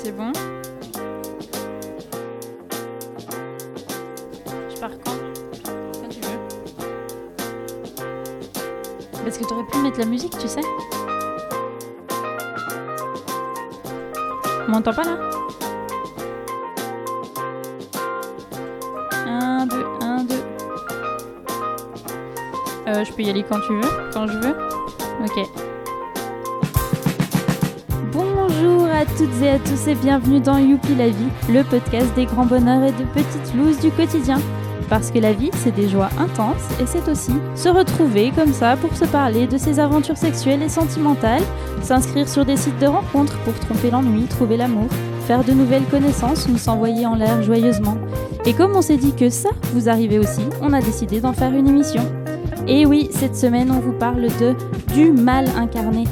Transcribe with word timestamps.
C'est 0.00 0.12
bon 0.12 0.30
Je 4.72 4.80
pars 4.80 4.90
quand? 5.04 5.10
Quand 6.00 6.08
tu 6.08 6.20
veux. 6.20 6.38
Parce 9.24 9.38
que 9.38 9.44
t'aurais 9.44 9.66
pu 9.66 9.78
mettre 9.78 9.98
la 9.98 10.06
musique, 10.06 10.38
tu 10.38 10.46
sais. 10.46 10.60
On 14.68 14.70
m'entend 14.70 14.92
pas 14.92 15.02
là? 15.02 15.18
1, 19.26 19.66
2, 19.66 19.84
1, 20.00 20.24
2. 20.24 20.34
Euh, 22.86 23.04
je 23.04 23.12
peux 23.12 23.22
y 23.22 23.30
aller 23.30 23.42
quand 23.42 23.58
tu 23.66 23.74
veux, 23.74 23.90
quand 24.12 24.28
je 24.28 24.38
veux. 24.38 24.54
Ok. 25.24 25.57
Toutes 29.18 29.42
et 29.42 29.50
à 29.50 29.58
tous 29.58 29.88
et 29.88 29.96
bienvenue 29.96 30.38
dans 30.38 30.58
Youpi 30.58 30.94
la 30.94 31.08
vie, 31.08 31.26
le 31.50 31.64
podcast 31.64 32.06
des 32.14 32.24
grands 32.24 32.46
bonheurs 32.46 32.84
et 32.84 32.92
de 32.92 33.04
petites 33.12 33.52
looses 33.56 33.80
du 33.80 33.90
quotidien. 33.90 34.40
Parce 34.88 35.10
que 35.10 35.18
la 35.18 35.32
vie, 35.32 35.50
c'est 35.54 35.74
des 35.74 35.88
joies 35.88 36.10
intenses 36.20 36.62
et 36.80 36.86
c'est 36.86 37.10
aussi 37.10 37.32
se 37.56 37.68
retrouver 37.68 38.30
comme 38.30 38.52
ça 38.52 38.76
pour 38.76 38.96
se 38.96 39.04
parler 39.06 39.48
de 39.48 39.58
ses 39.58 39.80
aventures 39.80 40.16
sexuelles 40.16 40.62
et 40.62 40.68
sentimentales, 40.68 41.42
s'inscrire 41.82 42.28
sur 42.28 42.44
des 42.44 42.56
sites 42.56 42.78
de 42.78 42.86
rencontres 42.86 43.36
pour 43.38 43.54
tromper 43.54 43.90
l'ennui, 43.90 44.26
trouver 44.26 44.56
l'amour, 44.56 44.86
faire 45.26 45.42
de 45.42 45.50
nouvelles 45.50 45.86
connaissances 45.90 46.46
ou 46.46 46.56
s'envoyer 46.56 47.04
en 47.04 47.16
l'air 47.16 47.42
joyeusement. 47.42 47.98
Et 48.46 48.52
comme 48.52 48.76
on 48.76 48.82
s'est 48.82 48.98
dit 48.98 49.16
que 49.16 49.30
ça 49.30 49.50
vous 49.74 49.88
arrivait 49.88 50.20
aussi, 50.20 50.42
on 50.62 50.72
a 50.72 50.80
décidé 50.80 51.20
d'en 51.20 51.32
faire 51.32 51.54
une 51.54 51.66
émission. 51.66 52.04
Et 52.68 52.86
oui, 52.86 53.08
cette 53.10 53.34
semaine, 53.34 53.72
on 53.72 53.80
vous 53.80 53.98
parle 53.98 54.28
de 54.40 54.54
du 54.94 55.10
mal 55.10 55.48
incarné, 55.56 56.04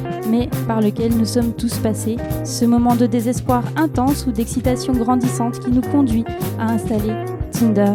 par 0.67 0.81
lequel 0.81 1.17
nous 1.17 1.25
sommes 1.25 1.53
tous 1.53 1.79
passés, 1.79 2.17
ce 2.45 2.65
moment 2.65 2.97
de 2.97 3.07
désespoir 3.07 3.63
intense 3.77 4.27
ou 4.27 4.33
d'excitation 4.33 4.93
grandissante 4.93 5.61
qui 5.61 5.71
nous 5.71 5.83
conduit 5.83 6.25
à 6.59 6.73
installer 6.73 7.13
Tinder. 7.53 7.95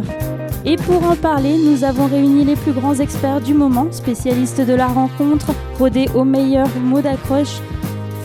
Et 0.66 0.76
pour 0.76 1.04
en 1.04 1.16
parler, 1.16 1.58
nous 1.58 1.84
avons 1.84 2.08
réuni 2.08 2.46
les 2.46 2.56
plus 2.56 2.72
grands 2.72 2.96
experts 2.96 3.42
du 3.42 3.54
moment, 3.54 3.92
spécialistes 3.92 4.62
de 4.62 4.74
la 4.74 4.88
rencontre, 4.88 5.52
rodés 5.80 6.08
aux 6.14 6.24
meilleurs 6.24 6.70
mots 6.84 7.02
d'accroche, 7.02 7.60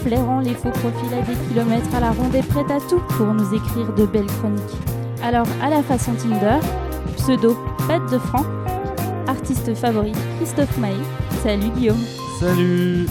flairant 0.02 0.40
les 0.40 0.54
faux 0.54 0.70
profils 0.70 1.14
à 1.14 1.22
des 1.22 1.36
kilomètres 1.48 1.94
à 1.94 2.00
la 2.00 2.10
ronde 2.10 2.34
et 2.34 2.42
prêts 2.42 2.70
à 2.70 2.80
tout 2.88 3.00
pour 3.16 3.26
nous 3.26 3.54
écrire 3.54 3.92
de 3.94 4.04
belles 4.04 4.26
chroniques. 4.26 4.62
Alors, 5.22 5.46
à 5.62 5.70
la 5.70 5.82
façon 5.82 6.12
Tinder, 6.14 6.60
pseudo 7.16 7.56
Pat 7.88 8.02
de 8.12 8.18
Franc, 8.18 8.44
artiste 9.26 9.74
favori 9.74 10.12
Christophe 10.38 10.76
Maé. 10.78 10.94
Salut 11.42 11.70
Guillaume. 11.70 12.04
Salut 12.38 13.06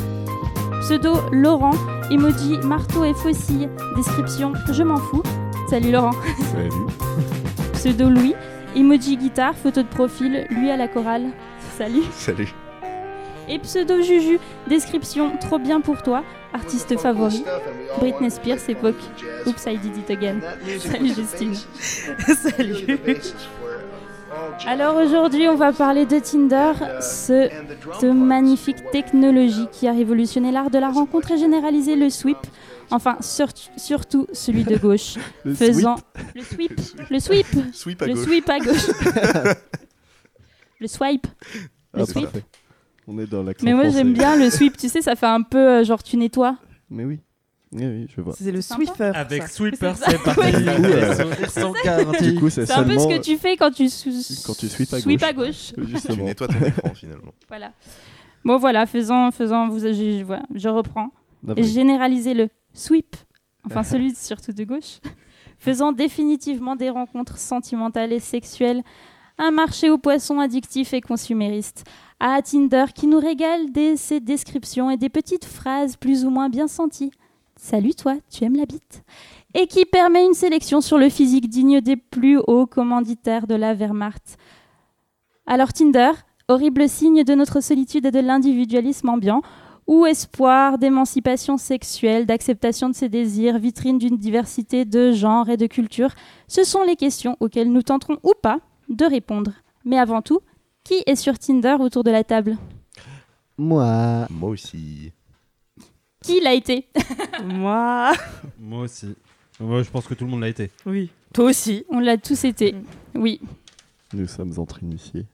Pseudo 0.85 1.15
Laurent, 1.31 1.73
emoji 2.11 2.59
marteau 2.59 3.05
et 3.05 3.15
faucille, 3.15 3.69
description 3.95 4.53
je 4.71 4.83
m'en 4.83 4.97
fous. 4.97 5.23
Salut 5.67 5.89
Laurent. 5.89 6.11
Salut 6.51 6.69
Pseudo 7.73 8.07
Louis, 8.07 8.35
emoji 8.75 9.17
guitare, 9.17 9.55
photo 9.55 9.81
de 9.81 9.87
profil, 9.87 10.45
lui 10.51 10.69
à 10.69 10.77
la 10.77 10.87
chorale. 10.87 11.23
Salut. 11.75 12.03
Salut. 12.11 12.53
Et 13.49 13.57
pseudo 13.57 14.03
Juju, 14.03 14.37
description 14.67 15.31
trop 15.37 15.57
bien 15.57 15.81
pour 15.81 16.03
toi, 16.03 16.23
artiste 16.53 16.95
favori, 16.99 17.43
Britney 17.97 18.29
Spears 18.29 18.69
époque 18.69 19.01
Oops 19.47 19.65
I 19.65 19.77
did 19.77 19.97
it 19.97 20.11
again. 20.11 20.39
Salut 20.77 21.15
Justine. 21.15 21.55
Salut. 22.19 22.99
Alors 24.67 24.95
aujourd'hui 24.97 25.47
on 25.47 25.55
va 25.55 25.71
parler 25.73 26.05
de 26.05 26.19
Tinder, 26.19 26.71
ce, 27.01 27.49
ce 28.01 28.05
magnifique 28.07 28.77
technologie 28.91 29.67
qui 29.71 29.87
a 29.87 29.91
révolutionné 29.93 30.51
l'art 30.51 30.69
de 30.69 30.77
la 30.79 30.89
rencontre 30.89 31.31
et 31.31 31.37
généralisé 31.37 31.95
le 31.95 32.09
sweep. 32.09 32.37
Enfin, 32.91 33.17
sur- 33.21 33.47
surtout 33.77 34.27
celui 34.31 34.63
de 34.63 34.77
gauche, 34.77 35.15
Le 35.43 35.55
faisant 35.55 35.95
le 36.35 36.41
sweep, 36.43 36.79
le 37.09 37.19
sweep, 37.19 37.47
Sweep 37.73 38.01
à 38.01 38.05
le 38.07 38.13
gauche. 38.13 38.23
sweep 38.25 38.49
à 38.49 38.59
gauche, 38.59 38.87
le 40.79 40.87
swipe. 40.87 41.27
Ah, 41.93 41.99
Le 41.99 42.05
sweep. 42.05 42.23
parfait. 42.25 42.43
On 43.07 43.17
est 43.19 43.25
dans 43.29 43.43
Mais 43.63 43.73
moi 43.73 43.89
j'aime 43.89 44.13
bien 44.13 44.35
le 44.35 44.49
sweep, 44.49 44.77
tu 44.77 44.89
sais, 44.89 45.01
ça 45.01 45.15
fait 45.15 45.25
un 45.25 45.41
peu 45.41 45.57
euh, 45.57 45.83
genre 45.83 46.01
tu 46.03 46.17
nettoies. 46.17 46.57
Mais 46.89 47.05
oui. 47.05 47.19
Oui, 47.75 47.85
oui, 47.85 48.07
je 48.15 48.21
vois. 48.21 48.33
C'est 48.37 48.51
le. 48.51 48.61
Swiffer. 48.61 49.11
Avec 49.13 49.43
ça. 49.43 49.47
Sweeper, 49.49 49.95
C'est 49.97 50.23
parti. 50.23 50.41
Du 52.21 52.39
coup, 52.39 52.49
c'est 52.49 52.71
un 52.71 52.83
peu 52.83 52.97
ce 52.97 53.07
que 53.07 53.21
tu 53.21 53.37
fais 53.37 53.57
quand 53.57 53.71
tu, 53.71 53.89
sou- 53.89 54.09
quand 54.45 54.57
tu 54.57 54.67
sweep 54.67 54.93
à 54.93 54.99
sweep 54.99 55.19
gauche. 55.19 55.27
à 55.29 55.33
gauche. 55.33 55.73
Tu 56.09 56.21
nettoies 56.21 56.47
ton 56.47 56.65
écran 56.65 56.93
finalement. 56.95 57.33
Voilà. 57.47 57.71
Bon 58.43 58.57
voilà, 58.57 58.85
faisant, 58.85 59.31
faisant, 59.31 59.67
vous, 59.69 59.79
je, 59.79 60.23
voilà, 60.23 60.43
je 60.53 60.69
reprends. 60.69 61.09
D'après. 61.43 61.63
généraliser 61.63 62.33
le 62.33 62.47
sweep, 62.73 63.15
enfin 63.65 63.83
celui 63.91 64.15
surtout 64.15 64.51
de 64.53 64.63
gauche, 64.63 64.99
faisant 65.59 65.91
définitivement 65.91 66.75
des 66.75 66.89
rencontres 66.89 67.37
sentimentales 67.37 68.13
et 68.13 68.19
sexuelles 68.19 68.81
un 69.37 69.51
marché 69.51 69.89
aux 69.89 69.97
poissons 69.97 70.39
addictifs 70.39 70.93
et 70.93 71.01
consuméristes. 71.01 71.83
À 72.19 72.41
Tinder 72.41 72.85
qui 72.95 73.07
nous 73.07 73.19
régale 73.19 73.71
de 73.73 73.95
ses 73.97 74.21
descriptions 74.21 74.89
et 74.89 74.95
des 74.97 75.09
petites 75.09 75.43
phrases 75.45 75.97
plus 75.97 76.23
ou 76.23 76.29
moins 76.29 76.47
bien 76.49 76.67
senties. 76.67 77.11
Salut 77.67 77.95
toi, 77.95 78.13
tu 78.29 78.43
aimes 78.43 78.57
la 78.57 78.67
bite? 78.67 79.03
Et 79.55 79.65
qui 79.65 79.85
permet 79.85 80.23
une 80.23 80.35
sélection 80.35 80.81
sur 80.81 80.99
le 80.99 81.09
physique 81.09 81.49
digne 81.49 81.81
des 81.81 81.95
plus 81.95 82.37
hauts 82.37 82.67
commanditaires 82.67 83.47
de 83.47 83.55
la 83.55 83.73
Wehrmacht? 83.73 84.37
Alors 85.47 85.73
Tinder, 85.73 86.11
horrible 86.47 86.87
signe 86.87 87.23
de 87.23 87.33
notre 87.33 87.61
solitude 87.61 88.05
et 88.05 88.11
de 88.11 88.19
l'individualisme 88.19 89.09
ambiant, 89.09 89.41
ou 89.87 90.05
espoir 90.05 90.77
d'émancipation 90.77 91.57
sexuelle, 91.57 92.27
d'acceptation 92.27 92.87
de 92.87 92.93
ses 92.93 93.09
désirs, 93.09 93.57
vitrine 93.57 93.97
d'une 93.97 94.17
diversité 94.17 94.85
de 94.85 95.11
genres 95.11 95.49
et 95.49 95.57
de 95.57 95.65
cultures, 95.65 96.13
ce 96.47 96.63
sont 96.63 96.83
les 96.83 96.95
questions 96.95 97.35
auxquelles 97.39 97.71
nous 97.71 97.81
tenterons 97.81 98.19
ou 98.21 98.33
pas 98.39 98.59
de 98.89 99.05
répondre. 99.05 99.53
Mais 99.85 99.97
avant 99.97 100.21
tout, 100.21 100.41
qui 100.83 101.01
est 101.07 101.15
sur 101.15 101.39
Tinder 101.39 101.77
autour 101.79 102.03
de 102.03 102.11
la 102.11 102.23
table? 102.23 102.57
Moi. 103.57 104.27
Moi 104.29 104.51
aussi. 104.51 105.11
Qui 106.25 106.41
l'a 106.41 106.53
été 106.53 106.87
Moi. 107.45 108.11
Moi 108.59 108.81
aussi. 108.81 109.15
Moi, 109.59 109.83
je 109.83 109.89
pense 109.89 110.05
que 110.07 110.13
tout 110.13 110.25
le 110.25 110.31
monde 110.31 110.41
l'a 110.41 110.49
été. 110.49 110.71
Oui. 110.85 111.09
Toi 111.33 111.45
aussi. 111.45 111.85
On 111.89 111.99
l'a 111.99 112.17
tous 112.17 112.43
été. 112.45 112.75
Oui, 113.13 113.39
Nous 114.13 114.27
sommes 114.27 114.53
entre 114.57 114.83
initiés. 114.83 115.25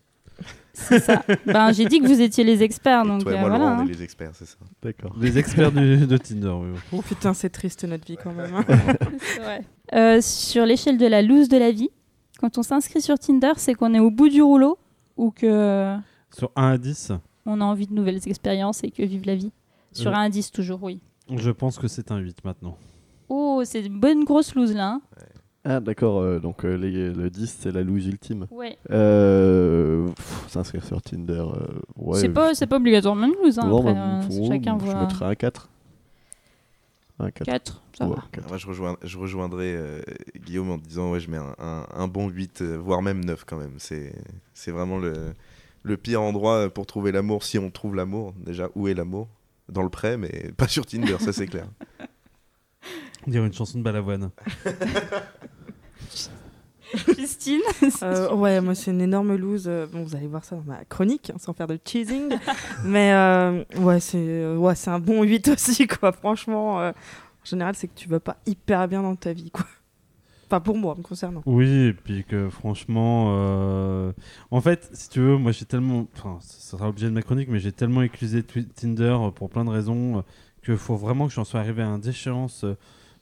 c'est 0.73 0.99
ça. 0.99 1.23
ben, 1.45 1.71
j'ai 1.71 1.85
dit 1.85 1.99
que 1.99 2.07
vous 2.07 2.21
étiez 2.21 2.43
les 2.43 2.61
experts, 2.63 3.05
donc 3.05 3.23
Toi 3.23 3.31
et 3.33 3.35
euh, 3.35 3.39
moi, 3.39 3.49
voilà. 3.49 3.63
Laurent, 3.65 3.77
on 3.77 3.79
hein. 3.81 3.85
est 3.87 3.93
les 3.93 4.03
experts, 4.03 4.31
c'est 4.33 4.45
ça. 4.45 4.57
D'accord. 4.83 5.15
Les 5.19 5.37
experts 5.37 5.71
du- 5.71 6.05
de 6.05 6.17
Tinder, 6.17 6.49
oui. 6.61 6.77
Oh 6.93 7.01
putain, 7.01 7.33
c'est 7.33 7.49
triste 7.49 7.83
notre 7.85 8.05
vie 8.05 8.17
quand 8.21 8.33
même. 8.33 8.53
hein. 8.55 8.65
C'est 9.19 9.39
vrai. 9.39 9.61
Euh, 9.93 10.21
sur 10.21 10.65
l'échelle 10.65 10.97
de 10.97 11.07
la 11.07 11.21
loose 11.21 11.49
de 11.49 11.57
la 11.57 11.71
vie, 11.71 11.89
quand 12.39 12.57
on 12.57 12.63
s'inscrit 12.63 13.01
sur 13.01 13.17
Tinder, 13.19 13.53
c'est 13.57 13.73
qu'on 13.73 13.93
est 13.93 13.99
au 13.99 14.11
bout 14.11 14.29
du 14.29 14.41
rouleau 14.41 14.77
ou 15.17 15.31
que 15.31 15.95
Sur 16.35 16.51
1 16.55 16.71
à 16.73 16.77
10, 16.77 17.11
on 17.45 17.59
a 17.61 17.65
envie 17.65 17.87
de 17.87 17.93
nouvelles 17.93 18.21
expériences 18.27 18.83
et 18.83 18.91
que 18.91 19.03
vive 19.03 19.25
la 19.25 19.35
vie. 19.35 19.51
Sur 19.93 20.11
Euh. 20.11 20.15
un 20.15 20.29
10 20.29 20.51
toujours, 20.51 20.81
oui. 20.83 20.99
je 21.33 21.51
pense 21.51 21.77
que 21.77 21.87
c'est 21.87 22.11
un 22.11 22.17
8 22.17 22.43
maintenant. 22.45 22.77
Oh, 23.29 23.61
c'est 23.65 23.85
une 23.85 23.99
bonne 23.99 24.23
grosse 24.25 24.55
loose 24.55 24.73
là. 24.73 24.93
hein. 24.93 25.01
Ah, 25.63 25.79
d'accord. 25.79 26.19
euh, 26.21 26.39
donc, 26.39 26.65
euh, 26.65 26.75
les- 26.75 27.13
le 27.13 27.29
10, 27.29 27.55
c'est 27.59 27.71
la 27.71 27.83
loose 27.83 28.07
ultime. 28.07 28.47
ouais. 28.51 28.77
Euh, 28.89 30.07
pff, 30.07 30.45
S'inscrire 30.49 30.83
sur 30.83 31.01
Tinder. 31.01 31.33
euh, 31.33 31.67
ouais. 31.97 32.19
c'est 32.19 32.29
pas, 32.29 32.55
c'est 32.55 32.65
pas 32.67 32.77
obligatoirement 32.77 33.27
une 33.27 33.35
loose. 33.43 33.59
Hein, 33.59 33.67
Non, 33.67 33.79
après, 33.79 33.93
bah, 33.93 34.19
euh, 34.23 34.27
pour- 34.27 34.47
chacun 34.47 34.77
Je 34.79 34.85
voit. 34.85 35.01
mettrais 35.01 35.25
un 35.25 35.35
4. 35.35 35.69
Un 37.19 37.29
4. 37.29 37.45
4, 37.45 37.83
ça 37.95 38.07
Ouais, 38.07 38.15
va. 38.15 38.47
Moi, 38.47 38.57
je, 38.57 38.65
rejoins, 38.67 38.97
je 39.03 39.17
rejoindrai 39.19 39.75
euh, 39.75 40.01
Guillaume 40.43 40.71
en 40.71 40.77
disant 40.79 41.11
ouais, 41.11 41.19
je 41.19 41.29
mets 41.29 41.37
un, 41.37 41.53
un- 41.59 41.85
un 41.93 42.07
bon 42.07 42.27
8, 42.29 42.61
euh, 42.63 42.77
voire 42.77 43.03
même 43.03 43.23
9 43.23 43.43
quand 43.45 43.57
même. 43.57 43.75
C'est 43.77 44.13
c'est 44.55 44.71
vraiment 44.71 44.97
le, 44.97 45.13
le 45.83 45.97
pire 45.97 46.21
endroit 46.23 46.69
pour 46.71 46.87
trouver 46.87 47.11
l'amour, 47.11 47.43
si 47.43 47.59
on 47.59 47.69
trouve 47.69 47.95
l'amour. 47.95 48.33
Déjà, 48.43 48.69
où 48.73 48.87
est 48.87 48.95
l'amour? 48.95 49.27
Dans 49.69 49.83
le 49.83 49.89
prêt, 49.89 50.17
mais 50.17 50.51
pas 50.57 50.67
sur 50.67 50.85
Tinder, 50.85 51.17
ça 51.19 51.31
c'est 51.33 51.47
clair. 51.47 51.65
Dire 53.27 53.45
une 53.45 53.53
chanson 53.53 53.77
de 53.77 53.83
Balavoine. 53.83 54.31
Christine 57.07 57.61
Euh, 58.03 58.33
ouais, 58.35 58.59
moi 58.59 58.75
c'est 58.75 58.91
une 58.91 58.99
énorme 59.01 59.35
loose. 59.35 59.65
euh, 59.67 59.85
Bon, 59.87 60.03
vous 60.03 60.15
allez 60.15 60.27
voir 60.27 60.43
ça 60.43 60.57
dans 60.57 60.63
ma 60.63 60.83
chronique, 60.85 61.29
hein, 61.29 61.37
sans 61.39 61.53
faire 61.53 61.67
de 61.67 61.79
cheesing. 61.85 62.35
Mais 62.83 63.13
euh, 63.13 63.63
ouais, 63.77 64.01
c'est 64.01 64.17
euh, 64.17 64.57
ouais, 64.57 64.75
c'est 64.75 64.89
un 64.89 64.99
bon 64.99 65.23
8 65.23 65.47
aussi, 65.53 65.87
quoi. 65.87 66.11
Franchement, 66.11 66.81
euh, 66.81 66.89
en 66.91 67.45
général, 67.45 67.75
c'est 67.75 67.87
que 67.87 67.95
tu 67.95 68.09
vas 68.09 68.19
pas 68.19 68.37
hyper 68.45 68.87
bien 68.89 69.01
dans 69.03 69.15
ta 69.15 69.31
vie, 69.31 69.51
quoi. 69.51 69.65
Enfin, 70.51 70.59
pour 70.59 70.77
moi, 70.77 70.95
me 70.97 71.01
concernant. 71.01 71.41
Oui, 71.45 71.69
et 71.69 71.93
puis 71.93 72.25
que 72.25 72.49
franchement, 72.49 73.27
euh, 73.31 74.11
en 74.51 74.59
fait, 74.59 74.89
si 74.91 75.07
tu 75.07 75.21
veux, 75.21 75.37
moi 75.37 75.53
j'ai 75.53 75.63
tellement, 75.63 76.07
enfin, 76.17 76.39
ça 76.41 76.71
sera 76.71 76.87
l'objet 76.87 77.07
de 77.07 77.11
ma 77.13 77.21
chronique, 77.21 77.47
mais 77.49 77.59
j'ai 77.59 77.71
tellement 77.71 78.01
éclusé 78.01 78.43
Tinder 78.43 79.17
euh, 79.19 79.31
pour 79.31 79.49
plein 79.49 79.63
de 79.63 79.69
raisons 79.69 80.17
euh, 80.17 80.21
qu'il 80.65 80.75
faut 80.75 80.97
vraiment 80.97 81.27
que 81.27 81.33
j'en 81.33 81.45
sois 81.45 81.61
arrivé 81.61 81.81
à 81.81 81.87
un 81.87 81.99
déchéance 81.99 82.65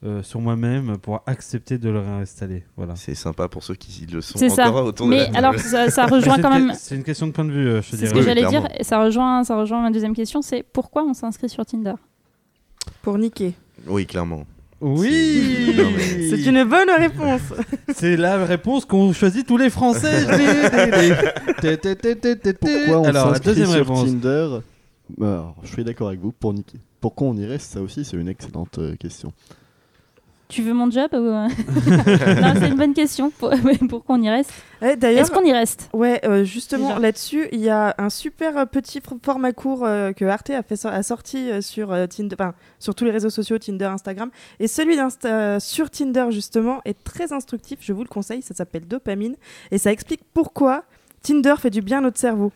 euh, 0.06 0.24
sur 0.24 0.40
moi-même 0.40 0.98
pour 0.98 1.22
accepter 1.26 1.78
de 1.78 1.90
le 1.90 2.00
réinstaller. 2.00 2.64
Voilà. 2.78 2.96
C'est 2.96 3.16
sympa 3.16 3.50
pour 3.50 3.64
ceux 3.64 3.76
qui 3.76 4.06
le 4.06 4.22
sont 4.22 4.40
C'est 4.40 4.48
ça. 4.48 4.70
encore 4.70 4.86
autour 4.86 5.08
de 5.08 5.12
la 5.12 5.30
Mais 5.30 5.38
alors, 5.38 5.54
ça, 5.60 6.06
rejoint 6.08 6.42
quand 6.42 6.52
même. 6.52 6.74
C'est 6.74 6.96
une 6.96 7.04
question 7.04 7.28
de 7.28 7.34
point 7.34 7.44
de 7.44 7.52
vue, 7.52 7.68
euh, 7.68 7.82
C'est 7.82 8.08
ce 8.08 8.14
que 8.14 8.20
Oui, 8.20 8.24
j'allais 8.24 8.46
dire. 8.46 8.66
Ça 8.80 9.04
rejoint, 9.04 9.44
ça 9.44 9.58
rejoint 9.58 9.82
ma 9.82 9.92
deuxième 9.92 10.16
question 10.16 10.42
c'est 10.42 10.64
pourquoi 10.64 11.04
on 11.04 11.14
s'inscrit 11.14 11.50
sur 11.50 11.66
Tinder? 11.66 11.96
Pour 13.02 13.18
niquer. 13.18 13.54
Oui, 13.88 14.06
clairement. 14.06 14.46
Oui 14.82 15.76
C'est 16.30 16.46
une 16.46 16.64
bonne 16.64 16.90
réponse. 16.98 17.42
C'est 17.94 18.16
la 18.16 18.46
réponse 18.46 18.86
qu'ont 18.86 19.12
choisi 19.14 19.44
tous 19.44 19.58
les 19.58 19.70
Français. 19.70 20.26
Pourquoi 22.60 23.00
on 23.00 23.04
Alors, 23.04 23.28
la 23.28 23.34
s'inscrit 23.34 23.50
deuxième 23.50 23.68
sur 23.68 23.76
réponse. 23.76 24.06
Tinder 24.06 24.60
Alors, 25.22 25.56
Je 25.64 25.74
suis 25.74 25.84
d'accord 25.84 26.08
avec 26.10 26.22
vous 26.22 26.32
pour 26.32 26.54
niquer. 26.54 26.78
Pourquoi 27.02 27.28
on 27.28 27.36
y 27.38 27.46
reste 27.46 27.72
Ça 27.72 27.82
aussi, 27.82 28.06
c'est 28.06 28.18
une 28.18 28.28
excellente 28.30 28.78
euh, 28.78 28.96
question. 28.96 29.34
Tu 30.50 30.64
veux 30.64 30.74
mon 30.74 30.90
job 30.90 31.10
ou... 31.14 31.18
euh? 31.18 31.48
Non, 32.42 32.54
c'est 32.60 32.68
une 32.70 32.76
bonne 32.76 32.94
question. 32.96 33.30
Pour- 33.30 33.52
Pourquoi 33.90 34.16
on 34.16 34.22
y 34.22 34.30
reste 34.30 34.52
Eh, 34.82 34.96
D'ailleurs, 34.96 35.22
Est-ce 35.22 35.32
qu'on 35.32 35.44
y 35.44 35.54
reste? 35.54 35.90
Ouais, 35.94 36.20
euh, 36.26 36.44
justement, 36.44 36.88
Déjà. 36.90 37.00
là-dessus, 37.00 37.48
il 37.52 37.60
y 37.60 37.70
a 37.70 37.94
un 38.00 38.10
super 38.10 38.58
euh, 38.58 38.66
petit 38.66 39.00
format 39.24 39.54
court 39.54 39.86
euh, 39.86 40.12
que 40.12 40.26
Arte 40.26 40.50
a, 40.50 40.64
fait, 40.64 40.76
so- 40.76 40.88
a 40.88 41.04
sorti 41.04 41.52
euh, 41.52 41.62
sur, 41.62 41.92
euh, 41.94 42.08
Tinder, 42.08 42.36
sur 42.80 42.96
tous 42.96 43.06
les 43.06 43.12
réseaux 43.12 43.30
sociaux, 43.30 43.60
Tinder, 43.60 43.86
Instagram. 43.86 44.32
Et 44.60 44.68
celui 44.68 44.96
d'Insta- 44.98 45.60
sur 45.60 45.92
Tinder, 45.92 46.26
justement, 46.32 46.82
est 46.84 46.98
très 47.04 47.32
instructif. 47.32 47.78
Je 47.82 47.94
vous 47.94 48.02
le 48.04 48.10
conseille. 48.10 48.42
Ça 48.42 48.56
s'appelle 48.56 48.88
Dopamine. 48.88 49.36
Et 49.70 49.78
ça 49.78 49.92
explique 49.92 50.22
pourquoi 50.34 50.84
Tinder 51.22 51.54
fait 51.60 51.70
du 51.70 51.82
bien 51.84 52.00
à 52.00 52.02
notre 52.02 52.18
cerveau. 52.20 52.52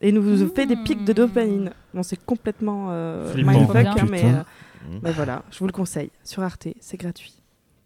Et 0.00 0.12
nous 0.12 0.48
fait 0.54 0.64
des 0.64 0.76
pics 0.76 1.04
de 1.04 1.12
dopamine. 1.12 1.72
Bon, 1.92 2.04
c'est 2.04 2.24
complètement 2.24 2.86
euh, 2.90 3.34
mindfuck, 3.34 3.84
hein, 3.84 4.06
mais, 4.08 4.24
euh, 4.24 4.42
mais 5.02 5.12
voilà, 5.12 5.44
je 5.50 5.58
vous 5.58 5.66
le 5.66 5.72
conseille. 5.72 6.10
Sur 6.24 6.42
Arte, 6.42 6.68
c'est 6.80 6.96
gratuit. 6.96 7.34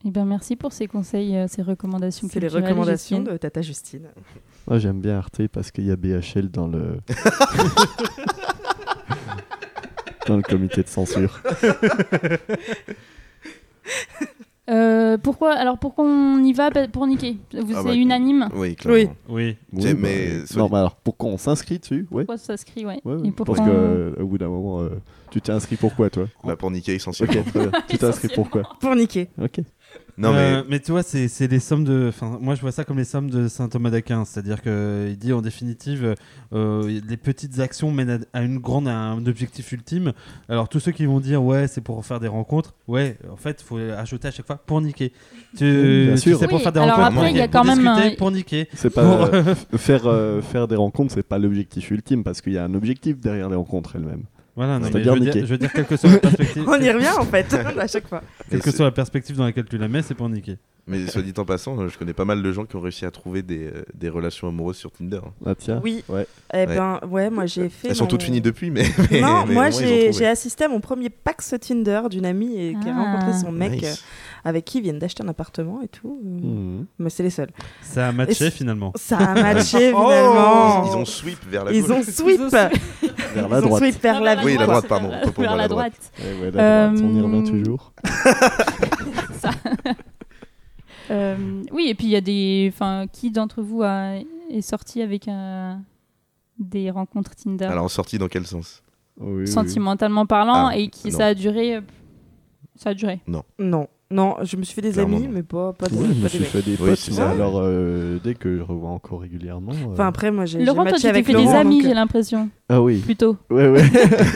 Eh 0.05 0.11
bien, 0.11 0.25
merci 0.25 0.57
pour 0.57 0.73
ces 0.73 0.89
conseils, 0.89 1.37
euh, 1.37 1.47
ces 1.49 1.63
recommandations. 1.63 2.29
C'est 2.31 2.41
les 2.41 2.49
recommandations 2.49 3.19
Justine. 3.19 3.33
de 3.33 3.39
Tata 3.39 3.63
Justine. 3.63 4.09
Moi, 4.67 4.79
j'aime 4.79 5.01
bien 5.01 5.19
Arte 5.19 5.47
parce 5.49 5.71
qu'il 5.71 5.87
y 5.87 5.91
a 5.93 5.97
BHL 5.97 6.49
dans 6.51 6.67
le. 6.67 6.99
dans 10.27 10.37
le 10.37 10.43
comité 10.43 10.83
de 10.83 10.89
censure. 10.89 11.41
Euh, 14.73 15.19
pourquoi 15.19 15.53
Alors, 15.53 15.79
pourquoi 15.79 16.05
on 16.05 16.43
y 16.43 16.53
va 16.53 16.71
Bah, 16.71 16.89
Pour 16.89 17.07
niquer. 17.07 17.37
Vous- 17.53 17.73
Ah 17.75 17.81
c'est 17.83 17.89
bah, 17.89 17.95
unanime. 17.95 18.49
Oui, 18.55 18.75
clairement. 18.75 19.15
Oui. 19.29 19.57
Sais, 19.79 19.93
bah, 19.95 20.01
mais 20.03 20.29
non, 20.57 20.69
mais 20.71 20.79
alors 20.79 20.97
pourquoi 20.97 21.29
on 21.31 21.37
s'inscrit 21.37 21.79
dessus 21.79 22.07
Ouais. 22.11 22.25
Pourquoi 22.25 22.39
ça 22.39 22.57
s'inscrit, 22.57 22.87
ouais. 22.87 23.01
Parce 23.37 23.59
que 23.61 23.65
on- 23.65 23.69
euh, 23.69 24.15
au 24.21 24.27
bout 24.27 24.39
d'un 24.39 24.49
moment, 24.49 24.81
euh, 24.81 24.89
tu 25.31 25.41
t'es 25.41 25.53
inscrit 25.53 25.77
pourquoi 25.77 26.09
toi 26.11 26.25
Bah, 26.45 26.57
pour 26.57 26.71
niquer 26.71 26.95
essentiellement. 26.95 27.35
Ok, 27.41 27.45
très 27.53 27.61
bien. 27.61 27.71
tu 27.89 27.99
t'es 27.99 28.05
inscrit 28.05 28.29
pourquoi 28.35 28.63
Pour 28.81 28.97
niquer. 28.97 29.29
Ok. 29.43 29.61
Non, 30.19 30.33
mais 30.33 30.39
Euh, 30.39 30.63
mais 30.69 30.79
tu 30.79 30.91
vois, 30.93 31.03
c'est 31.03 31.27
c'est 31.27 31.47
les 31.47 31.59
sommes 31.59 31.85
de. 31.85 32.09
Enfin, 32.11 32.37
moi, 32.41 32.55
je 32.55 32.61
vois 32.61 32.71
ça 32.71 32.85
comme 32.85 32.99
les 32.99 33.05
sommes 33.05 33.31
de 33.31 33.49
saint 33.49 33.69
Thomas 33.71 33.89
d'Aquin. 33.91 34.25
C'est-à-dire 34.27 34.61
qu'il 34.61 35.17
dit 35.19 35.33
en 35.33 35.41
définitive, 35.41 36.15
euh, 36.53 37.01
les 37.09 37.17
petites 37.17 37.59
actions 37.61 37.91
mènent 37.91 38.25
à, 38.35 38.43
une 38.43 38.59
grande, 38.59 38.89
à 38.89 38.95
un 38.95 39.25
objectif 39.27 39.73
ultime. 39.73 40.13
Alors, 40.51 40.69
tous 40.69 40.81
ceux 40.81 40.93
qui 40.93 41.07
vont 41.07 41.19
dire, 41.19 41.43
ouais, 41.43 41.67
c'est 41.67 41.81
pour 41.81 42.05
faire 42.05 42.21
des 42.21 42.29
rencontres, 42.29 42.75
ouais, 42.89 43.17
en 43.33 43.37
fait, 43.37 43.63
il 43.63 43.65
faut 43.65 43.79
ajouter 43.79 44.29
à 44.29 44.31
chaque 44.31 44.47
fois 44.47 44.57
pour 44.57 44.83
niquer. 44.83 45.13
Tu, 45.57 46.05
bien 46.09 46.15
tu 46.17 46.35
sais, 46.35 46.47
pour 46.47 46.59
Oui, 46.59 46.63
faire 46.63 46.73
des 46.73 46.81
alors 46.81 46.97
rencontres, 46.97 47.17
après, 47.17 47.29
pour 47.29 47.29
il 47.29 47.37
y 47.37 47.41
a 47.41 47.47
niquer. 47.47 47.53
quand 47.53 47.65
même 47.65 47.87
un- 47.87 48.15
pour 48.17 48.31
niquer. 48.31 48.69
C'est 48.75 48.91
pas 48.91 49.03
Pour- 49.05 49.35
euh, 49.35 49.55
faire 49.77 50.07
euh, 50.07 50.43
faire 50.43 50.69
des 50.69 50.77
rencontres, 50.77 51.15
c'est 51.15 51.23
pas 51.27 51.39
l'objectif 51.39 51.91
ultime 51.91 52.23
parce 52.23 52.43
qu'il 52.43 52.53
y 52.53 52.59
a 52.59 52.65
un 52.65 52.75
objectif 52.75 53.19
derrière 53.19 53.49
les 53.49 53.57
rencontres 53.57 53.97
elles-mêmes. 53.97 54.25
Voilà, 54.55 54.79
non, 54.79 54.89
mais 54.93 55.03
je 55.03 55.09
veux, 55.11 55.21
dire, 55.21 55.33
je 55.35 55.41
veux 55.47 55.59
dire, 55.59 55.73
quelle 55.73 55.87
que 55.87 55.97
soit 55.97 56.11
la 56.11 56.19
perspective, 56.19 56.65
On 56.69 56.79
y 56.81 56.91
revient 56.91 57.09
en 57.19 57.25
fait, 57.25 57.55
à 57.79 57.87
chaque 57.87 58.07
fois. 58.07 58.23
quelle 58.51 58.61
que 58.61 58.71
soit 58.71 58.85
la 58.85 58.91
perspective 58.91 59.37
dans 59.37 59.45
laquelle 59.45 59.65
tu 59.65 59.79
la 59.79 59.89
mets, 59.89 60.03
c'est 60.03 60.15
pour 60.15 60.29
niquer. 60.29 60.59
Mais 60.87 61.07
soit 61.07 61.23
dit 61.23 61.33
en 61.39 61.45
passant, 61.45 61.89
je 61.89 61.97
connais 61.97 62.13
pas 62.13 62.25
mal 62.25 62.43
de 62.43 62.53
gens 62.53 62.65
qui 62.67 62.75
ont 62.75 62.81
réussi 62.81 63.07
à 63.07 63.11
trouver 63.13 63.43
des, 63.43 63.67
euh, 63.69 63.85
des 63.95 64.09
relations 64.09 64.49
amoureuses 64.49 64.77
sur 64.77 64.91
Tinder. 64.91 65.21
hein. 65.25 65.31
Ah 65.47 65.55
tiens. 65.55 65.81
Oui. 65.83 66.03
Ouais. 66.09 66.27
Eh 66.53 66.67
ben, 66.67 66.99
ouais, 67.09 67.31
moi 67.31 67.47
j'ai 67.47 67.69
fait. 67.69 67.89
Elles 67.91 67.95
sont 67.97 68.07
toutes 68.07 68.25
finies 68.25 68.41
depuis, 68.41 68.69
mais. 68.71 68.83
mais- 69.11 69.21
Non, 69.21 69.45
mais 69.47 69.55
moi 69.55 69.71
j'ai 69.71 70.27
assisté 70.27 70.65
à 70.65 70.69
mon 70.69 70.81
premier 70.81 71.09
Pax 71.09 71.55
Tinder 71.61 72.03
d'une 72.11 72.27
amie 72.27 72.61
et 72.61 72.75
qui 72.83 72.89
a 72.89 72.95
Ah. 72.97 73.01
rencontré 73.13 73.39
son 73.41 73.53
mec 73.53 73.81
Nice. 73.81 74.05
Avec 74.45 74.65
qui 74.65 74.79
ils 74.79 74.83
viennent 74.83 74.99
d'acheter 74.99 75.23
un 75.23 75.29
appartement 75.29 75.81
et 75.83 75.89
tout. 75.89 76.21
euh, 76.25 76.29
Mhm. 76.29 76.87
Mais 76.99 77.11
c'est 77.11 77.23
les 77.23 77.31
seuls. 77.31 77.51
Ça 77.83 78.09
a 78.09 78.13
matché 78.13 78.51
finalement. 78.51 78.93
Ça 78.97 79.17
a 79.19 79.35
matché 79.35 79.93
Oh, 79.97 80.09
finalement. 80.09 80.85
Ils 80.93 80.97
ont 80.97 81.05
sweep 81.05 81.39
vers 81.49 81.65
la 81.65 81.73
Ils 81.73 81.83
gauche. 81.83 81.91
ont 81.99 82.03
sweep. 82.03 82.41
Vers 83.35 83.49
la 83.49 83.59
Ils 83.61 83.65
ont 83.65 83.69
droite. 83.69 83.83
sweep 83.83 84.03
vers 84.03 84.21
la 84.21 84.45
Oui, 84.45 84.57
la 84.59 84.67
droite. 84.67 84.87
pardon, 84.89 85.09
Vers, 85.39 85.57
la 85.57 85.69
droite. 85.69 85.93
droite. 85.93 86.13
Ouais, 86.21 86.41
ouais, 86.41 86.51
la 86.51 86.89
droite, 86.91 87.03
on 87.05 87.15
y 87.15 87.21
revient 87.21 87.37
Euh, 87.51 87.63
toujours. 87.63 87.93
Euh, 91.11 91.63
oui, 91.73 91.87
et 91.89 91.95
puis 91.95 92.07
il 92.07 92.11
y 92.11 92.17
a 92.17 92.21
des. 92.21 92.71
Enfin, 92.73 93.07
qui 93.13 93.31
d'entre 93.31 93.61
vous 93.61 93.83
a... 93.83 94.15
est 94.51 94.61
sorti 94.61 95.03
avec 95.03 95.27
un- 95.29 95.83
des 96.59 96.91
rencontres 96.91 97.35
Tinder 97.35 97.65
Alors, 97.65 97.85
en 97.85 97.89
sortie, 97.89 98.19
dans 98.19 98.29
quel 98.29 98.47
sens? 98.47 98.83
Oui, 99.19 99.43
oui. 99.43 99.49
sentimentalement 99.49 100.27
parlant 100.27 100.69
Ah, 100.69 100.77
et 100.77 100.89
qui 100.89 101.11
non. 101.11 101.19
ça 101.19 101.27
a 101.27 101.35
duré. 101.35 101.81
Ça 102.77 102.91
a 102.91 102.95
duré? 102.95 103.21
Non, 103.27 103.43
non, 103.59 103.89
je 104.43 104.57
me 104.57 104.63
suis 104.63 104.75
fait 104.75 104.81
des 104.83 104.91
Clairement, 104.93 105.17
amis, 105.17 105.27
non. 105.27 105.33
mais 105.35 105.43
pas, 105.43 105.73
pas, 105.73 105.87
de, 105.89 105.95
Ouais, 105.95 106.05
je 106.05 106.09
me 106.09 106.15
pas 106.15 106.23
des 106.23 106.29
suis 106.29 106.39
mecs. 106.41 106.49
fait 106.49 106.63
des 106.63 106.71
Oui, 106.73 106.89
potes, 106.91 106.97
c'est 106.99 107.11
mais 107.13 107.17
ça. 107.17 107.31
alors 107.31 107.61
euh, 107.63 108.19
dès 108.23 108.35
que 108.35 108.57
je 108.57 108.63
revois 108.63 108.91
encore 108.91 109.21
régulièrement. 109.23 109.73
euh, 109.73 109.93
Enfin, 109.93 110.07
après, 110.09 110.31
moi 110.31 110.45
j'ai 110.47 110.59
j'ai 110.61 110.65
Laurent, 110.67 110.83
toi, 110.83 110.93
matché 110.93 110.97
tu 110.97 111.03
t'es 111.03 111.09
avec 111.09 111.27
fait 111.27 111.33
Laurent. 111.33 111.51
des 111.53 111.57
amis, 111.59 111.77
donc, 111.79 111.83
j'ai 111.85 111.91
euh, 111.91 111.95
l'impression. 111.95 112.49
Ah 112.69 112.81
oui, 112.83 112.99
Plutôt. 112.99 113.37
ouais, 113.51 113.69
ouais. 113.69 113.83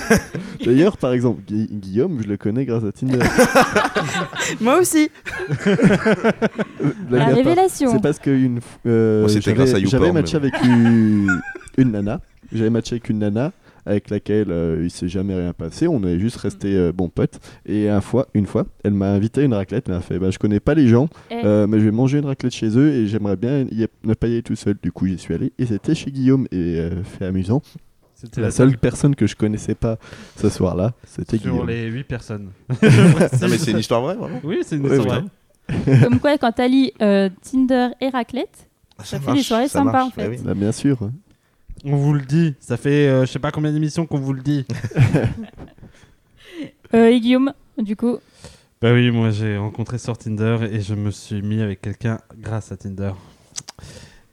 D'ailleurs, 0.65 0.97
par 0.97 1.13
exemple, 1.13 1.43
Gui- 1.47 1.69
Guillaume, 1.71 2.21
je 2.23 2.29
le 2.29 2.37
connais 2.37 2.65
grâce 2.65 2.85
à 2.85 2.93
Tinder. 2.93 3.19
Moi 4.61 4.79
aussi. 4.81 5.11
Euh, 5.67 5.77
La 7.11 7.19
part. 7.27 7.35
révélation. 7.35 7.91
C'est 7.93 8.03
parce 8.03 8.19
que 8.19 8.31
une 8.31 8.59
f- 8.59 8.63
euh, 8.87 9.21
Moi, 9.21 9.29
c'était 9.29 9.41
j'avais- 9.43 9.57
grâce 9.57 9.75
à 9.75 9.79
YouPorn, 9.79 9.91
j'avais 10.03 10.13
matché 10.13 10.37
avec 10.37 10.55
une, 10.65 11.29
une 11.79 11.91
nana. 11.93 12.21
J'avais 12.53 12.71
matché 12.71 12.95
avec 12.95 13.09
une 13.09 13.19
nana 13.19 13.53
avec 13.87 14.11
laquelle 14.11 14.51
euh, 14.51 14.83
il 14.85 14.91
s'est 14.91 15.09
jamais 15.09 15.35
rien 15.35 15.53
passé. 15.53 15.87
On 15.89 16.03
est 16.05 16.19
juste 16.19 16.37
resté 16.37 16.77
euh, 16.77 16.93
bons 16.93 17.09
potes. 17.09 17.39
Et 17.65 17.89
un 17.89 18.01
fois, 18.01 18.27
une 18.35 18.47
fois, 18.47 18.67
elle 18.85 18.93
m'a 18.95 19.11
invité 19.13 19.41
à 19.43 19.45
une 19.45 19.55
raclette. 19.55 19.89
Elle 19.89 19.95
m'a 19.95 20.01
fait 20.01 20.19
bah, 20.19 20.31
Je 20.31 20.39
connais 20.39 20.61
pas 20.61 20.75
les 20.75 20.89
gens, 20.89 21.09
Eh, 21.31 21.37
euh, 21.45 21.67
mais 21.67 21.79
je 21.81 21.85
vais 21.87 21.91
manger 21.93 22.19
une 22.19 22.27
raclette 22.27 22.53
chez 22.55 22.77
eux 22.79 22.91
et 22.93 23.07
j'aimerais 23.07 23.37
bien 23.37 23.61
y- 23.71 23.87
ne 24.05 24.15
pas 24.15 24.27
y 24.27 24.33
aller 24.33 24.43
tout 24.43 24.57
seul. 24.57 24.77
Du 24.83 24.93
coup, 24.93 25.07
j'y 25.07 25.17
suis 25.19 25.33
allé. 25.35 25.53
Et 25.59 25.67
c'était 25.67 25.95
chez 25.95 26.11
Guillaume. 26.11 26.47
Et 26.53 26.79
euh, 26.81 27.03
fait 27.05 27.25
amusant. 27.27 27.63
C'était 28.15 28.41
La 28.41 28.51
seule 28.51 28.79
personne 28.79 29.15
que 29.15 29.27
je 29.27 29.37
connaissais 29.37 29.75
pas 29.75 29.99
ce 30.37 30.49
soir-là, 30.49 30.95
c'était 31.05 31.37
sur 31.37 31.51
Guillaume. 31.53 31.69
les 31.69 31.85
8 31.89 32.05
personnes. 32.05 32.49
Non, 32.83 33.49
mais 33.49 33.59
c'est 33.59 33.71
une 33.73 33.79
histoire 33.79 34.01
vraie, 34.01 34.15
vraiment. 34.17 34.41
Oui, 34.43 34.61
c'est 34.65 34.77
une 34.77 34.85
histoire 34.87 35.21
ouais. 35.21 35.25
vraie. 35.87 36.01
Comme 36.03 36.19
quoi, 36.19 36.39
quand 36.39 36.53
t'allies 36.53 36.93
euh, 37.03 37.29
Tinder 37.43 37.89
et 38.01 38.09
raclette, 38.09 38.69
Ça 39.05 39.21
fait 39.21 39.35
des 39.35 39.43
soirées 39.43 39.69
ça 39.69 39.81
sympas, 39.81 39.93
marche, 39.93 40.07
en 40.07 40.11
fait. 40.13 40.23
bah 40.29 40.31
oui. 40.31 40.43
Bah, 40.43 40.55
bien 40.55 40.73
sûr. 40.73 40.99
On 41.85 41.97
vous 41.97 42.15
le 42.15 42.23
dit. 42.23 42.55
Ça 42.61 42.77
fait 42.77 43.09
euh, 43.09 43.27
je 43.27 43.33
sais 43.33 43.39
pas 43.39 43.51
combien 43.51 43.73
d'émissions 43.73 44.07
qu'on 44.07 44.19
vous 44.19 44.33
le 44.33 44.43
dit. 44.43 44.65
euh, 46.95 47.09
et 47.09 47.21
Guillaume, 47.21 47.53
du 47.79 47.97
coup, 47.97 48.19
Bah 48.81 48.93
oui, 48.93 49.11
moi 49.11 49.31
j'ai 49.31 49.57
rencontré 49.57 49.99
sur 49.99 50.17
Tinder 50.17 50.59
et 50.71 50.81
je 50.81 50.95
me 50.95 51.11
suis 51.11 51.43
mis 51.43 51.61
avec 51.61 51.81
quelqu'un 51.81 52.19
grâce 52.39 52.73
à 52.73 52.77
Tinder. 52.77 53.13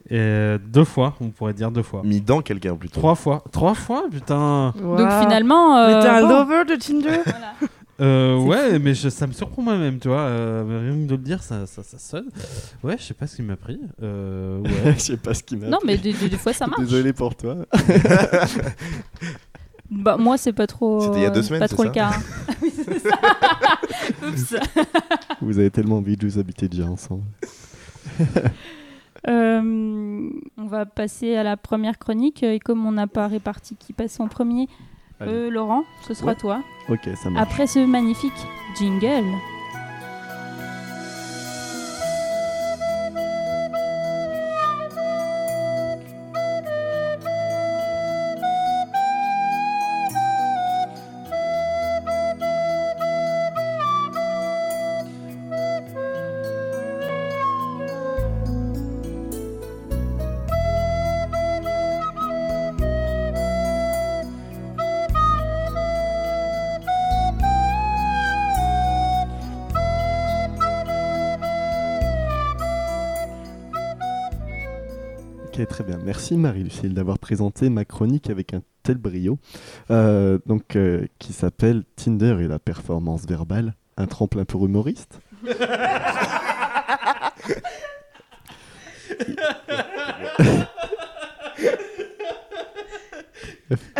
Et 0.10 0.18
euh, 0.20 0.58
deux 0.58 0.84
fois, 0.84 1.16
on 1.22 1.30
pourrait 1.30 1.54
dire 1.54 1.72
deux 1.72 1.82
fois. 1.82 2.02
Mis 2.04 2.22
dans 2.22 2.42
quelqu'un 2.42 2.76
plutôt. 2.76 3.00
Trois 3.00 3.16
fois. 3.16 3.44
Trois 3.52 3.74
fois, 3.74 4.04
putain. 4.12 4.74
donc 4.78 5.10
finalement. 5.22 5.88
Mais 5.88 5.94
euh, 5.94 6.02
t'es 6.02 6.08
un 6.10 6.22
bon, 6.22 6.30
lover 6.30 6.66
de 6.66 6.76
Tinder? 6.76 7.22
Voilà. 7.26 7.54
Euh, 8.02 8.38
ouais, 8.40 8.80
mais 8.80 8.96
je- 8.96 9.10
ça 9.10 9.28
me 9.28 9.34
surprend 9.34 9.62
moi-même, 9.62 10.00
tu 10.00 10.08
vois. 10.08 10.22
euh, 10.22 10.64
rien 10.90 10.94
que 11.04 11.08
de 11.10 11.12
le 11.16 11.22
dire, 11.22 11.44
ça, 11.44 11.68
ça, 11.68 11.84
ça 11.84 12.00
sonne. 12.00 12.26
Ouais, 12.84 12.96
je 12.98 13.04
sais 13.04 13.14
pas 13.14 13.28
ce 13.28 13.36
qui 13.36 13.44
m'a 13.44 13.56
pris. 13.56 13.80
Euh, 14.02 14.60
ouais. 14.62 14.94
je 14.98 15.00
sais 15.00 15.18
pas 15.18 15.34
ce 15.36 15.44
qui 15.44 15.56
m'a. 15.58 15.68
Non, 15.68 15.78
mais 15.86 15.98
des, 15.98 16.12
des- 16.14 16.30
des 16.30 16.38
fois 16.38 16.54
ça 16.54 16.66
marche. 16.68 16.82
Désolé 16.82 17.14
pour 17.14 17.36
toi. 17.36 17.58
Bah, 19.92 20.18
moi, 20.18 20.38
c'est 20.38 20.54
pas 20.54 20.66
trop. 20.66 21.02
C'était 21.02 21.18
il 21.18 21.22
y 21.22 21.26
a 21.26 21.30
deux 21.30 21.44
semaines, 21.44 21.60
Pas 21.60 21.68
trop 21.68 21.84
ça 21.84 21.90
le 21.90 21.94
cas. 21.94 22.12
hein. 22.16 22.54
Oui, 22.64 22.74
c'est 22.76 22.98
ça. 23.00 23.16
Oups. 24.28 24.56
Vous 25.42 25.60
avez 25.60 25.70
tellement 25.70 25.98
envie 25.98 26.18
de 26.18 26.26
vous 26.26 26.40
habiter 26.40 26.68
déjà 26.68 26.86
ensemble. 26.86 27.22
Euh, 29.28 30.30
on 30.58 30.66
va 30.66 30.86
passer 30.88 31.36
à 31.36 31.44
la 31.44 31.58
première 31.58 32.00
chronique. 32.00 32.42
Et 32.42 32.60
comme 32.60 32.86
on 32.88 32.92
n'a 32.94 33.06
pas 33.08 33.28
réparti 33.28 33.76
qui 33.76 33.94
passe 33.94 34.20
en 34.20 34.28
premier. 34.28 34.68
Euh, 35.22 35.50
Laurent, 35.50 35.84
ce 36.02 36.14
sera 36.14 36.32
Ouais. 36.32 36.36
toi. 36.36 36.62
Ok, 36.90 37.08
ça 37.16 37.30
marche. 37.30 37.44
Après 37.44 37.68
ce 37.68 37.80
magnifique 37.80 38.34
jingle. 38.78 39.24
Merci 76.34 76.42
Marie-Lucille 76.42 76.94
d'avoir 76.96 77.20
présenté 77.20 77.70
ma 77.70 77.86
chronique 77.86 78.28
avec 78.32 78.56
un 78.56 78.64
tel 78.82 78.98
brio. 78.98 79.38
Euh, 79.92 80.40
donc, 80.48 80.76
euh, 80.76 81.06
qui 81.20 81.32
s'appelle 81.32 81.84
Tinder 81.96 82.38
et 82.42 82.48
la 82.48 82.58
performance 82.58 83.28
verbale, 83.28 83.76
un 83.98 84.08
tremplin 84.08 84.44
pour 84.44 84.66
humoriste. 84.66 85.20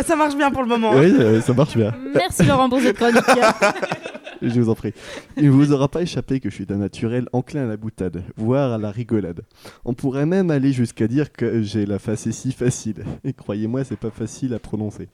Ça 0.04 0.16
marche 0.16 0.34
bien 0.34 0.50
pour 0.50 0.62
le 0.62 0.68
moment. 0.68 0.90
Oui, 0.94 1.14
euh, 1.16 1.40
ça 1.40 1.52
marche 1.52 1.76
bien. 1.76 1.92
Merci 2.14 2.44
Laurent 2.46 2.68
pour 2.68 2.80
cette 2.80 2.96
chronique. 2.96 3.22
Je 4.46 4.60
vous 4.60 4.68
en 4.68 4.74
prie. 4.74 4.92
Il 5.36 5.44
ne 5.44 5.50
vous 5.50 5.72
aura 5.72 5.88
pas 5.88 6.02
échappé 6.02 6.38
que 6.38 6.50
je 6.50 6.54
suis 6.54 6.66
d'un 6.66 6.76
naturel 6.76 7.28
enclin 7.32 7.64
à 7.64 7.66
la 7.66 7.76
boutade, 7.76 8.22
voire 8.36 8.72
à 8.72 8.78
la 8.78 8.90
rigolade. 8.90 9.42
On 9.84 9.94
pourrait 9.94 10.26
même 10.26 10.50
aller 10.50 10.72
jusqu'à 10.72 11.08
dire 11.08 11.32
que 11.32 11.62
j'ai 11.62 11.86
la 11.86 11.98
face 11.98 12.30
si 12.30 12.52
facile. 12.52 13.04
Et 13.24 13.32
croyez-moi, 13.32 13.84
c'est 13.84 13.98
pas 13.98 14.10
facile 14.10 14.52
à 14.52 14.58
prononcer. 14.58 15.08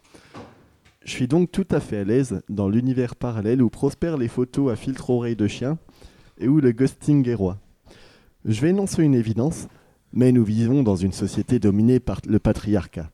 Je 1.05 1.13
suis 1.13 1.29
donc 1.29 1.51
tout 1.53 1.67
à 1.71 1.81
fait 1.81 1.99
à 1.99 2.05
l'aise 2.05 2.43
dans 2.49 2.69
l'univers 2.69 3.15
parallèle 3.15 3.63
où 3.63 3.71
prospèrent 3.71 4.19
les 4.19 4.29
photos 4.29 4.73
à 4.73 4.77
filtre 4.77 5.11
oreille 5.11 5.37
de 5.37 5.47
chien 5.47 5.79
et 6.39 6.49
où 6.49 6.61
le 6.61 6.73
ghosting 6.73 7.27
est 7.29 7.35
roi. 7.35 7.59
Je 8.45 8.61
vais 8.61 8.71
énoncer 8.71 9.03
une 9.03 9.15
évidence, 9.15 9.69
mais 10.13 10.33
nous 10.33 10.45
vivons 10.45 10.83
dans 10.83 10.97
une 10.97 11.13
société 11.13 11.59
dominée 11.59 12.01
par 12.01 12.21
le 12.27 12.39
patriarcat. 12.39 13.11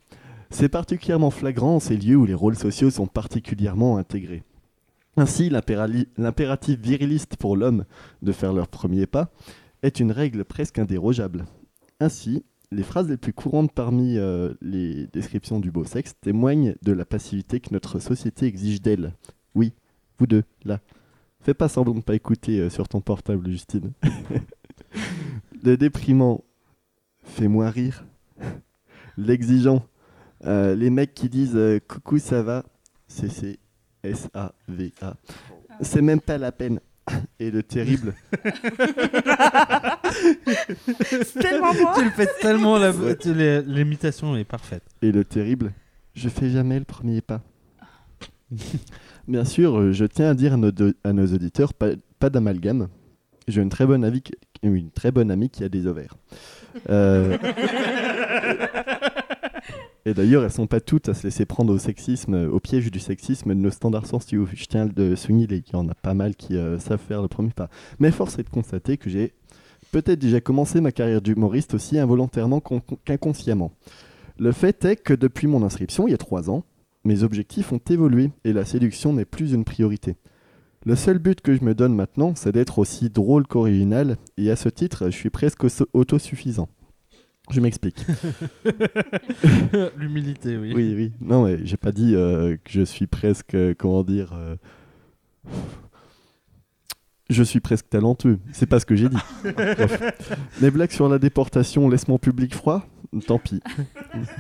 C'est 0.51 0.69
particulièrement 0.69 1.31
flagrant 1.31 1.77
en 1.77 1.81
ces 1.81 1.97
lieux 1.97 2.17
où 2.17 2.25
les 2.25 2.35
rôles 2.35 2.57
sociaux 2.57 2.91
sont 2.91 3.07
particulièrement 3.07 3.99
intégrés. 3.99 4.43
Ainsi, 5.17 5.49
l'impératif 5.49 6.79
viriliste 6.79 7.37
pour 7.37 7.57
l'homme 7.57 7.85
de 8.23 8.33
faire 8.33 8.53
leur 8.53 8.69
premier 8.69 9.07
pas 9.07 9.31
est 9.83 10.01
une 10.01 10.13
règle 10.13 10.45
presque 10.45 10.79
indérogeable. 10.79 11.47
Ainsi, 12.01 12.45
les 12.71 12.83
phrases 12.83 13.09
les 13.09 13.17
plus 13.17 13.33
courantes 13.33 13.73
parmi 13.73 14.19
euh, 14.19 14.53
les 14.61 15.07
descriptions 15.07 15.61
du 15.61 15.71
beau 15.71 15.85
sexe 15.85 16.15
témoignent 16.21 16.75
de 16.83 16.93
la 16.93 17.07
passivité 17.07 17.61
que 17.61 17.73
notre 17.73 17.99
société 17.99 18.47
exige 18.47 18.83
d'elle. 18.83 19.15
Oui, 19.55 19.73
vous 20.19 20.27
deux, 20.27 20.45
là. 20.65 20.81
Fais 21.41 21.55
pas 21.55 21.69
semblant 21.69 21.95
de 21.95 22.01
pas 22.01 22.15
écouter 22.15 22.61
euh, 22.61 22.71
sur 22.71 22.89
ton 22.89 23.01
portable, 23.01 23.49
Justine. 23.49 23.93
Le 25.65 25.77
déprimant, 25.77 26.45
fais-moi 27.23 27.71
rire. 27.71 28.05
L'exigeant, 29.17 29.87
euh, 30.45 30.75
les 30.75 30.91
mecs 30.91 31.15
qui 31.15 31.31
disent 31.31 31.59
coucou, 31.89 32.19
ça 32.19 32.43
va, 32.43 32.65
c'est 33.09 33.59
S-A-V-A. 34.07 35.15
C'est 35.83 36.03
même 36.03 36.21
pas 36.21 36.39
la 36.39 36.53
peine. 36.53 36.81
Et 37.39 37.51
le 37.53 37.63
terrible, 37.63 38.15
C'est 41.23 41.39
tellement 41.41 41.73
moi. 41.75 41.93
Tu 41.97 42.05
le 42.05 42.11
fais 42.11 42.29
tellement, 42.41 42.79
la- 42.79 43.15
tu- 43.15 43.33
l'é- 43.35 43.63
l'imitation 43.63 44.37
est 44.37 44.45
parfaite. 44.45 44.83
et 45.03 45.13
le 45.13 45.25
terrible, 45.25 45.73
je 46.15 46.29
fais 46.29 46.51
jamais 46.51 46.79
le 46.81 46.85
premier 46.85 47.21
pas. 47.21 47.43
Bien 49.29 49.45
sûr, 49.45 49.79
euh, 49.79 49.93
je 49.93 50.05
tiens 50.05 50.31
à 50.31 50.35
dire 50.35 50.55
à 50.55 50.57
nos, 50.57 50.73
do- 50.73 50.93
à 51.05 51.13
nos 51.13 51.27
auditeurs, 51.27 51.75
pas, 51.75 51.91
pas 52.19 52.31
d'amalgame. 52.31 52.89
J'ai 53.49 53.63
une 53.63 53.69
très 53.69 53.87
bonne 53.87 54.05
amie, 54.05 54.23
qui- 54.23 54.33
une 54.65 54.91
très 54.91 55.13
bonne 55.13 55.31
amie 55.31 55.51
qui 55.51 55.63
a 55.63 55.69
des 55.69 55.87
ovaires. 55.87 56.15
Euh, 56.91 57.39
Et 60.09 60.15
d'ailleurs, 60.15 60.45
elles 60.45 60.53
sont 60.53 60.69
pas 60.69 60.81
toutes 60.81 61.09
à 61.09 61.15
se 61.15 61.25
laisser 61.25 61.47
prendre 61.47 61.75
au 61.75 61.79
sexisme, 61.79 62.35
euh, 62.35 62.49
au 62.49 62.61
piège 62.61 62.93
du 62.93 63.01
sexisme 63.01 63.51
de 63.51 63.55
nos 63.61 63.71
standards 63.71 64.07
sociaux. 64.07 64.47
Je 64.55 64.65
tiens 64.67 64.87
à 64.87 64.91
le 64.97 65.17
souligner, 65.17 65.49
il 65.51 65.65
y 65.73 65.75
en 65.77 65.89
a 65.89 65.95
pas 65.95 66.15
mal 66.15 66.37
qui 66.37 66.57
euh, 66.57 66.79
savent 66.79 67.01
faire 67.01 67.23
le 67.23 67.29
premier 67.29 67.51
pas. 67.51 67.69
Mais 67.99 68.13
force 68.13 68.39
est 68.39 68.45
de 68.45 68.49
constater 68.49 68.99
que 68.99 69.11
j'ai 69.11 69.35
peut-être 69.91 70.21
déjà 70.21 70.41
commencé 70.41 70.81
ma 70.81 70.93
carrière 70.93 71.21
d'humoriste 71.21 71.75
aussi 71.75 71.99
involontairement 71.99 72.61
qu'in- 72.61 72.83
qu'inconsciemment. 73.05 73.73
Le 74.39 74.53
fait 74.53 74.85
est 74.85 74.95
que 74.95 75.13
depuis 75.13 75.49
mon 75.49 75.65
inscription, 75.65 76.07
il 76.07 76.13
y 76.13 76.15
a 76.15 76.19
trois 76.19 76.51
ans, 76.51 76.63
mes 77.05 77.25
objectifs 77.25 77.73
ont 77.73 77.81
évolué 77.91 78.31
et 78.45 78.53
la 78.53 78.65
séduction 78.65 79.13
n'est 79.13 79.25
plus 79.25 79.55
une 79.55 79.65
priorité. 79.65 80.15
Le 80.85 80.95
seul 80.95 81.19
but 81.19 81.41
que 81.41 81.53
je 81.57 81.65
me 81.65 81.75
donne 81.75 81.97
maintenant, 81.97 82.35
c'est 82.37 82.53
d'être 82.53 82.79
aussi 82.79 83.11
drôle 83.11 83.45
qu'original, 83.49 84.19
et 84.37 84.53
à 84.53 84.57
ce 84.57 84.69
titre, 84.69 85.07
je 85.07 85.17
suis 85.17 85.31
presque 85.31 85.65
auto- 85.65 85.89
autosuffisant. 85.95 86.69
Je 87.51 87.61
m'explique. 87.61 88.05
L'humilité, 89.97 90.57
oui. 90.57 90.73
Oui, 90.75 90.95
oui. 90.97 91.13
Non, 91.21 91.45
mais 91.45 91.59
j'ai 91.65 91.77
pas 91.77 91.93
dit 91.93 92.15
euh, 92.15 92.57
que 92.57 92.71
je 92.71 92.83
suis 92.83 93.07
presque, 93.07 93.55
euh, 93.55 93.73
comment 93.77 94.03
dire, 94.03 94.33
euh, 94.35 94.57
je 97.31 97.43
suis 97.43 97.61
presque 97.61 97.89
talentueux. 97.89 98.41
C'est 98.53 98.67
pas 98.67 98.81
ce 98.81 98.87
que 98.87 98.97
j'ai 98.97 99.09
dit. 99.09 99.17
Les 100.61 100.71
blagues 100.71 100.91
sur 100.91 101.09
la 101.09 101.19
déportation 101.19 101.89
laissent 101.89 102.09
mon 102.09 102.19
public 102.19 102.55
froid. 102.55 102.85
Tant 103.27 103.39
pis. 103.39 103.61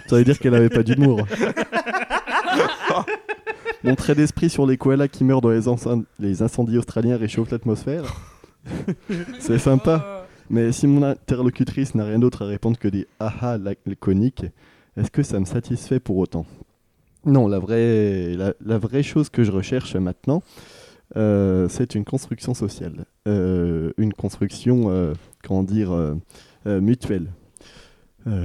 Ça 0.07 0.17
veut 0.17 0.25
dire 0.25 0.39
qu'elle 0.39 0.55
avait 0.55 0.69
pas 0.69 0.83
d'humour. 0.83 1.27
Mon 3.85 3.95
trait 3.95 4.17
d'esprit 4.17 4.51
sur 4.51 4.67
les 4.67 4.77
koalas 4.77 5.07
qui 5.07 5.23
meurent 5.23 5.41
dans 5.41 5.51
les, 5.51 5.61
les 6.19 6.43
incendies 6.43 6.77
australiens 6.77 7.17
réchauffe 7.17 7.53
l'atmosphère. 7.53 8.03
C'est 9.39 9.59
sympa. 9.59 10.26
Mais 10.51 10.73
si 10.73 10.87
mon 10.87 11.03
interlocutrice 11.03 11.95
n'a 11.95 12.05
rien 12.05 12.19
d'autre 12.19 12.43
à 12.43 12.47
répondre 12.47 12.79
que 12.79 12.89
des 12.89 13.07
aha 13.19 13.59
laconiques, 13.59 14.47
est-ce 14.97 15.11
que 15.11 15.23
ça 15.23 15.41
me 15.41 15.45
satisfait 15.45 16.01
pour 16.01 16.17
autant? 16.17 16.47
Non, 17.25 17.49
la 17.49 17.59
vraie, 17.59 18.37
la, 18.61 18.79
vraie 18.79 19.03
chose 19.03 19.29
que 19.29 19.43
je 19.43 19.51
recherche 19.51 19.97
maintenant, 19.97 20.43
euh, 21.17 21.69
c'est 21.69 21.97
une 21.97 22.05
construction 22.05 22.55
sociale. 22.55 23.05
Euh, 23.27 23.91
une 23.99 24.13
construction, 24.13 24.91
euh, 24.91 25.13
comment 25.43 25.65
dire, 25.65 25.93
mutuelle. 26.65 27.29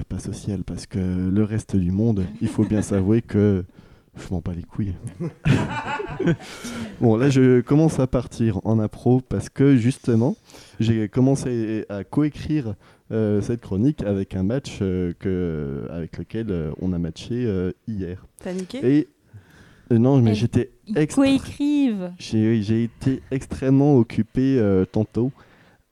Pas 0.10 0.20
sociale, 0.20 0.64
parce 0.64 0.86
que 0.86 1.00
le 1.00 1.44
reste 1.44 1.76
du 1.76 1.90
monde, 1.90 2.24
il 2.40 2.48
faut 2.48 2.64
bien 2.64 2.84
s'avouer 2.84 3.24
que 3.24 3.66
je 4.18 4.34
m'en 4.34 4.40
bats 4.42 4.54
les 4.54 4.64
couilles. 4.64 4.94
bon, 7.02 7.16
là, 7.18 7.30
je 7.30 7.62
commence 7.62 8.00
à 8.00 8.08
partir 8.08 8.60
en 8.66 8.80
impro 8.80 9.22
parce 9.22 9.50
que 9.50 9.76
justement, 9.76 10.36
j'ai 10.80 11.08
commencé 11.10 11.86
à 11.90 12.04
coécrire 12.04 12.76
euh, 13.12 13.42
cette 13.42 13.62
chronique 13.62 14.04
avec 14.04 14.36
un 14.36 14.44
match 14.44 14.80
euh, 14.82 15.14
que, 15.20 15.88
avec 15.90 16.18
lequel 16.18 16.48
euh, 16.50 16.72
on 16.82 16.94
a 16.94 16.98
matché 16.98 17.46
euh, 17.46 17.72
hier. 17.88 18.26
T'as 18.44 18.54
niqué? 18.54 18.80
Et 18.84 19.08
euh, 19.92 19.98
non, 19.98 20.22
mais 20.22 20.36
j'étais 20.36 20.72
extra- 20.96 21.24
coécrivent. 21.24 22.12
j'ai 22.18 22.62
j'ai 22.62 22.84
été 22.84 23.22
extrêmement 23.32 23.98
occupé 23.98 24.58
euh, 24.60 24.86
tantôt 24.86 25.32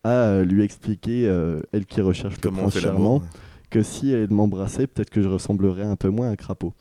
à 0.05 0.43
lui 0.43 0.63
expliquer, 0.63 1.27
euh, 1.27 1.61
elle 1.73 1.85
qui 1.85 1.99
recherche 1.99 2.35
le 2.35 2.41
Comment 2.41 2.63
on 2.63 2.69
prince 2.69 2.79
charmant, 2.79 3.21
que 3.69 3.83
si 3.83 4.11
elle 4.11 4.31
m'embrassait, 4.31 4.87
peut-être 4.87 5.09
que 5.09 5.21
je 5.21 5.27
ressemblerais 5.27 5.83
un 5.83 5.97
peu 5.97 6.07
moins 6.09 6.29
à 6.29 6.31
un 6.31 6.35
crapaud. 6.37 6.73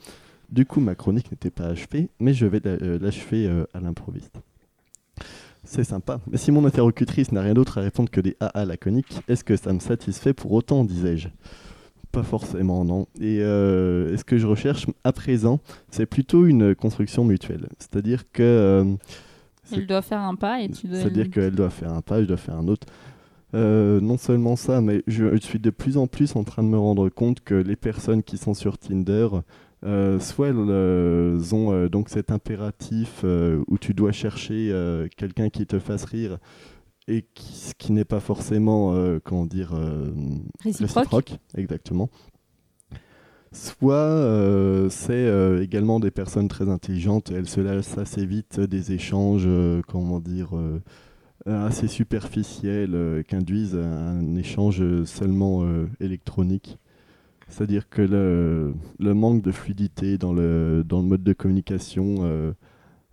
Du 0.48 0.64
coup, 0.64 0.80
ma 0.80 0.94
chronique 0.94 1.30
n'était 1.30 1.50
pas 1.50 1.66
achevée, 1.66 2.08
mais 2.20 2.32
je 2.32 2.46
vais 2.46 2.60
euh, 2.66 2.98
l'achever 3.00 3.46
euh, 3.46 3.64
à 3.74 3.80
l'improviste. 3.80 4.34
C'est 5.64 5.84
sympa. 5.84 6.20
Mais 6.30 6.38
si 6.38 6.50
mon 6.50 6.64
interlocutrice 6.64 7.32
n'a 7.32 7.42
rien 7.42 7.52
d'autre 7.52 7.78
à 7.78 7.82
répondre 7.82 8.08
que 8.08 8.20
des 8.22 8.36
AA 8.40 8.64
laconiques, 8.64 9.20
est-ce 9.28 9.44
que 9.44 9.56
ça 9.56 9.72
me 9.74 9.80
satisfait 9.80 10.32
pour 10.32 10.52
autant, 10.52 10.84
disais-je? 10.84 11.28
Pas 12.12 12.22
forcément, 12.22 12.86
non. 12.86 13.06
Et 13.20 13.40
euh, 13.42 14.14
est-ce 14.14 14.24
que 14.24 14.38
je 14.38 14.46
recherche 14.46 14.86
à 15.04 15.12
présent? 15.12 15.60
C'est 15.90 16.06
plutôt 16.06 16.46
une 16.46 16.74
construction 16.74 17.24
mutuelle. 17.24 17.68
C'est-à-dire 17.78 18.24
que... 18.32 18.42
euh, 18.42 18.84
Elle 19.70 19.86
doit 19.86 20.00
faire 20.00 20.20
un 20.20 20.34
pas 20.34 20.62
et 20.62 20.70
tu 20.70 20.86
dois. 20.86 20.96
c'est-à-dire 20.96 21.28
qu'elle 21.30 21.54
doit 21.54 21.68
faire 21.68 21.92
un 21.92 22.00
pas, 22.00 22.22
je 22.22 22.26
dois 22.26 22.38
faire 22.38 22.56
un 22.56 22.66
autre. 22.68 22.86
Euh, 23.54 24.00
non 24.00 24.16
seulement 24.16 24.56
ça, 24.56 24.80
mais 24.80 25.02
je, 25.06 25.34
je 25.36 25.40
suis 25.42 25.58
de 25.58 25.68
plus 25.70 25.98
en 25.98 26.06
plus 26.06 26.34
en 26.36 26.44
train 26.44 26.62
de 26.62 26.68
me 26.68 26.78
rendre 26.78 27.10
compte 27.10 27.40
que 27.40 27.54
les 27.54 27.76
personnes 27.76 28.22
qui 28.22 28.38
sont 28.38 28.54
sur 28.54 28.78
Tinder, 28.78 29.28
euh, 29.84 30.18
soit 30.18 30.48
elles 30.48 30.56
euh, 30.58 31.40
ont 31.52 31.72
euh, 31.72 31.88
donc 31.88 32.08
cet 32.08 32.32
impératif 32.32 33.20
euh, 33.22 33.62
où 33.68 33.78
tu 33.78 33.94
dois 33.94 34.10
chercher 34.12 34.74
quelqu'un 35.16 35.50
qui 35.50 35.66
te 35.66 35.78
fasse 35.78 36.04
rire 36.04 36.38
et 37.06 37.24
qui, 37.34 37.54
ce 37.54 37.74
qui 37.74 37.92
n'est 37.92 38.04
pas 38.04 38.20
forcément, 38.20 38.94
comment 39.24 39.46
dire, 39.46 39.72
Réciproque. 40.62 41.38
exactement. 41.56 42.10
Soit 43.50 44.88
c'est 44.90 45.62
également 45.62 46.00
des 46.00 46.10
personnes 46.10 46.48
très 46.48 46.68
intelligentes, 46.68 47.30
elles 47.30 47.48
se 47.48 47.62
lassent 47.62 47.96
assez 47.96 48.26
vite 48.26 48.60
des 48.60 48.92
échanges, 48.92 49.48
comment 49.86 50.20
dire, 50.20 50.50
assez 51.46 51.88
superficiels 51.88 53.24
qui 53.26 53.36
induisent 53.36 53.76
à 53.76 53.86
un 53.86 54.36
échange 54.36 54.82
seulement 55.04 55.66
électronique. 56.00 56.78
C'est-à-dire 57.48 57.88
que 57.88 58.02
le, 58.02 58.74
le 58.98 59.14
manque 59.14 59.42
de 59.42 59.50
fluidité 59.52 60.18
dans 60.18 60.32
le, 60.32 60.84
dans 60.86 61.00
le 61.00 61.06
mode 61.06 61.22
de 61.22 61.32
communication 61.32 62.16
euh, 62.22 62.52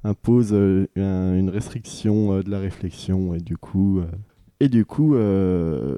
impose 0.04 0.50
euh, 0.54 0.88
un- 0.98 1.36
une 1.38 1.50
restriction 1.50 2.34
euh, 2.34 2.44
de 2.44 2.52
la 2.52 2.60
réflexion 2.60 3.34
et 3.34 3.40
du 3.40 3.58
coup, 3.58 4.02
et 4.60 4.70
du 4.70 4.86
coup, 4.86 5.16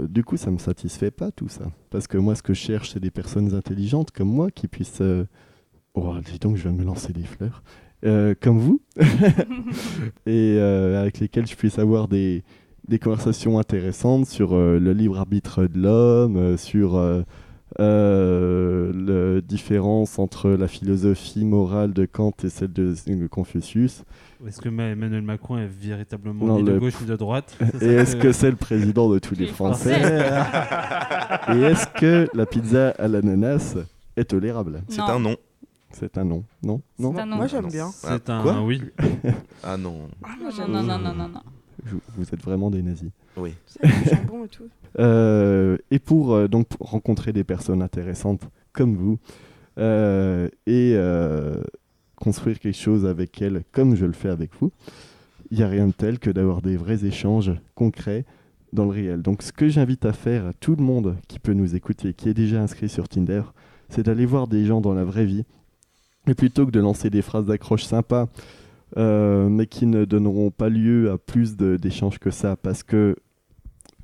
du 0.09 0.23
coup, 0.23 0.35
ça 0.37 0.49
me 0.51 0.57
satisfait 0.57 1.11
pas 1.11 1.31
tout 1.31 1.47
ça. 1.47 1.65
Parce 1.91 2.07
que 2.07 2.17
moi, 2.17 2.33
ce 2.35 2.41
que 2.43 2.53
je 2.53 2.59
cherche, 2.59 2.91
c'est 2.91 2.99
des 2.99 3.11
personnes 3.11 3.53
intelligentes 3.53 4.11
comme 4.11 4.29
moi 4.29 4.49
qui 4.51 4.67
puissent. 4.67 5.03
Oh, 5.93 6.13
dis 6.25 6.39
donc, 6.39 6.55
je 6.57 6.63
viens 6.63 6.71
de 6.73 6.77
me 6.77 6.83
lancer 6.85 7.13
des 7.13 7.23
fleurs. 7.23 7.63
Comme 8.41 8.57
vous. 8.59 8.81
et 10.25 10.59
avec 10.59 11.19
lesquelles 11.19 11.45
je 11.47 11.55
puisse 11.55 11.77
avoir 11.79 12.07
des, 12.07 12.43
des 12.87 12.99
conversations 12.99 13.59
intéressantes 13.59 14.25
sur 14.25 14.55
le 14.55 14.91
libre 14.93 15.17
arbitre 15.19 15.65
de 15.67 15.79
l'homme, 15.79 16.57
sur. 16.57 16.95
Euh, 17.79 19.35
la 19.35 19.41
différence 19.41 20.19
entre 20.19 20.49
la 20.49 20.67
philosophie 20.67 21.45
morale 21.45 21.93
de 21.93 22.05
Kant 22.05 22.33
et 22.43 22.49
celle 22.49 22.73
de 22.73 22.95
Confucius. 23.29 24.03
Est-ce 24.47 24.61
que 24.61 24.69
Ma- 24.69 24.85
Emmanuel 24.89 25.21
Macron 25.23 25.57
est 25.57 25.67
véritablement 25.67 26.45
Non, 26.45 26.57
ni 26.57 26.63
de 26.63 26.77
gauche 26.77 26.99
ni 27.01 27.07
de 27.07 27.15
droite 27.15 27.57
Et 27.81 27.85
est-ce 27.85 28.15
que 28.15 28.31
c'est 28.31 28.49
le 28.51 28.55
président 28.55 29.09
de 29.09 29.19
tous 29.19 29.35
les 29.35 29.47
Français 29.47 29.99
Et 31.49 31.59
est-ce 31.61 31.87
que 31.99 32.27
la 32.33 32.45
pizza 32.45 32.89
à 32.97 33.07
l'ananas 33.07 33.75
est 34.15 34.25
tolérable 34.25 34.83
C'est 34.89 35.01
un 35.01 35.19
non. 35.19 35.35
C'est 35.91 36.17
un 36.17 36.25
non. 36.25 36.43
Non 36.63 36.81
Non 36.99 37.13
C'est 37.15 37.21
un 37.21 37.25
non. 37.25 37.35
Moi 37.37 37.45
Ah, 37.45 37.47
j'aime 37.47 37.67
bien. 37.69 37.89
C'est 37.93 38.29
Ah, 38.29 38.39
un 38.39 38.41
quoi 38.43 38.61
oui. 38.61 38.81
Ah 39.63 39.77
non. 39.77 40.09
Ah, 40.23 40.29
Non, 40.67 40.67
non, 40.67 40.83
non, 40.83 40.99
non, 40.99 41.27
non, 41.29 41.41
vous 42.17 42.23
êtes 42.33 42.41
vraiment 42.43 42.69
des 42.69 42.81
nazis. 42.81 43.09
Oui. 43.37 43.53
Jambon 43.83 44.45
et 44.45 44.47
tout. 44.47 44.69
Euh, 44.99 45.77
et 45.91 45.99
pour 45.99 46.33
euh, 46.33 46.47
donc 46.47 46.67
pour 46.67 46.89
rencontrer 46.89 47.33
des 47.33 47.43
personnes 47.43 47.81
intéressantes 47.81 48.41
comme 48.73 48.95
vous 48.95 49.19
euh, 49.77 50.49
et 50.65 50.93
euh, 50.95 51.61
construire 52.15 52.59
quelque 52.59 52.77
chose 52.77 53.05
avec 53.05 53.41
elles 53.41 53.63
comme 53.71 53.95
je 53.95 54.05
le 54.05 54.13
fais 54.13 54.29
avec 54.29 54.51
vous, 54.59 54.71
il 55.51 55.57
n'y 55.57 55.63
a 55.63 55.67
rien 55.67 55.87
de 55.87 55.93
tel 55.93 56.19
que 56.19 56.31
d'avoir 56.31 56.61
des 56.61 56.77
vrais 56.77 57.05
échanges 57.05 57.51
concrets 57.75 58.25
dans 58.73 58.85
le 58.85 58.91
réel. 58.91 59.21
Donc 59.21 59.43
ce 59.43 59.51
que 59.51 59.69
j'invite 59.69 60.05
à 60.05 60.13
faire 60.13 60.47
à 60.47 60.53
tout 60.53 60.75
le 60.75 60.83
monde 60.83 61.15
qui 61.27 61.39
peut 61.39 61.53
nous 61.53 61.75
écouter, 61.75 62.13
qui 62.13 62.29
est 62.29 62.33
déjà 62.33 62.61
inscrit 62.61 62.89
sur 62.89 63.07
Tinder, 63.07 63.43
c'est 63.89 64.03
d'aller 64.03 64.25
voir 64.25 64.47
des 64.47 64.65
gens 64.65 64.81
dans 64.81 64.93
la 64.93 65.05
vraie 65.05 65.25
vie. 65.25 65.45
Et 66.27 66.33
plutôt 66.33 66.65
que 66.65 66.71
de 66.71 66.79
lancer 66.81 67.09
des 67.09 67.21
phrases 67.21 67.45
d'accroche 67.45 67.85
sympas, 67.85 68.27
euh, 68.97 69.47
mais 69.47 69.65
qui 69.65 69.85
ne 69.85 70.05
donneront 70.05 70.51
pas 70.51 70.69
lieu 70.69 71.11
à 71.11 71.17
plus 71.17 71.55
d'échanges 71.55 72.19
que 72.19 72.31
ça, 72.31 72.57
parce 72.57 72.83
que 72.83 73.15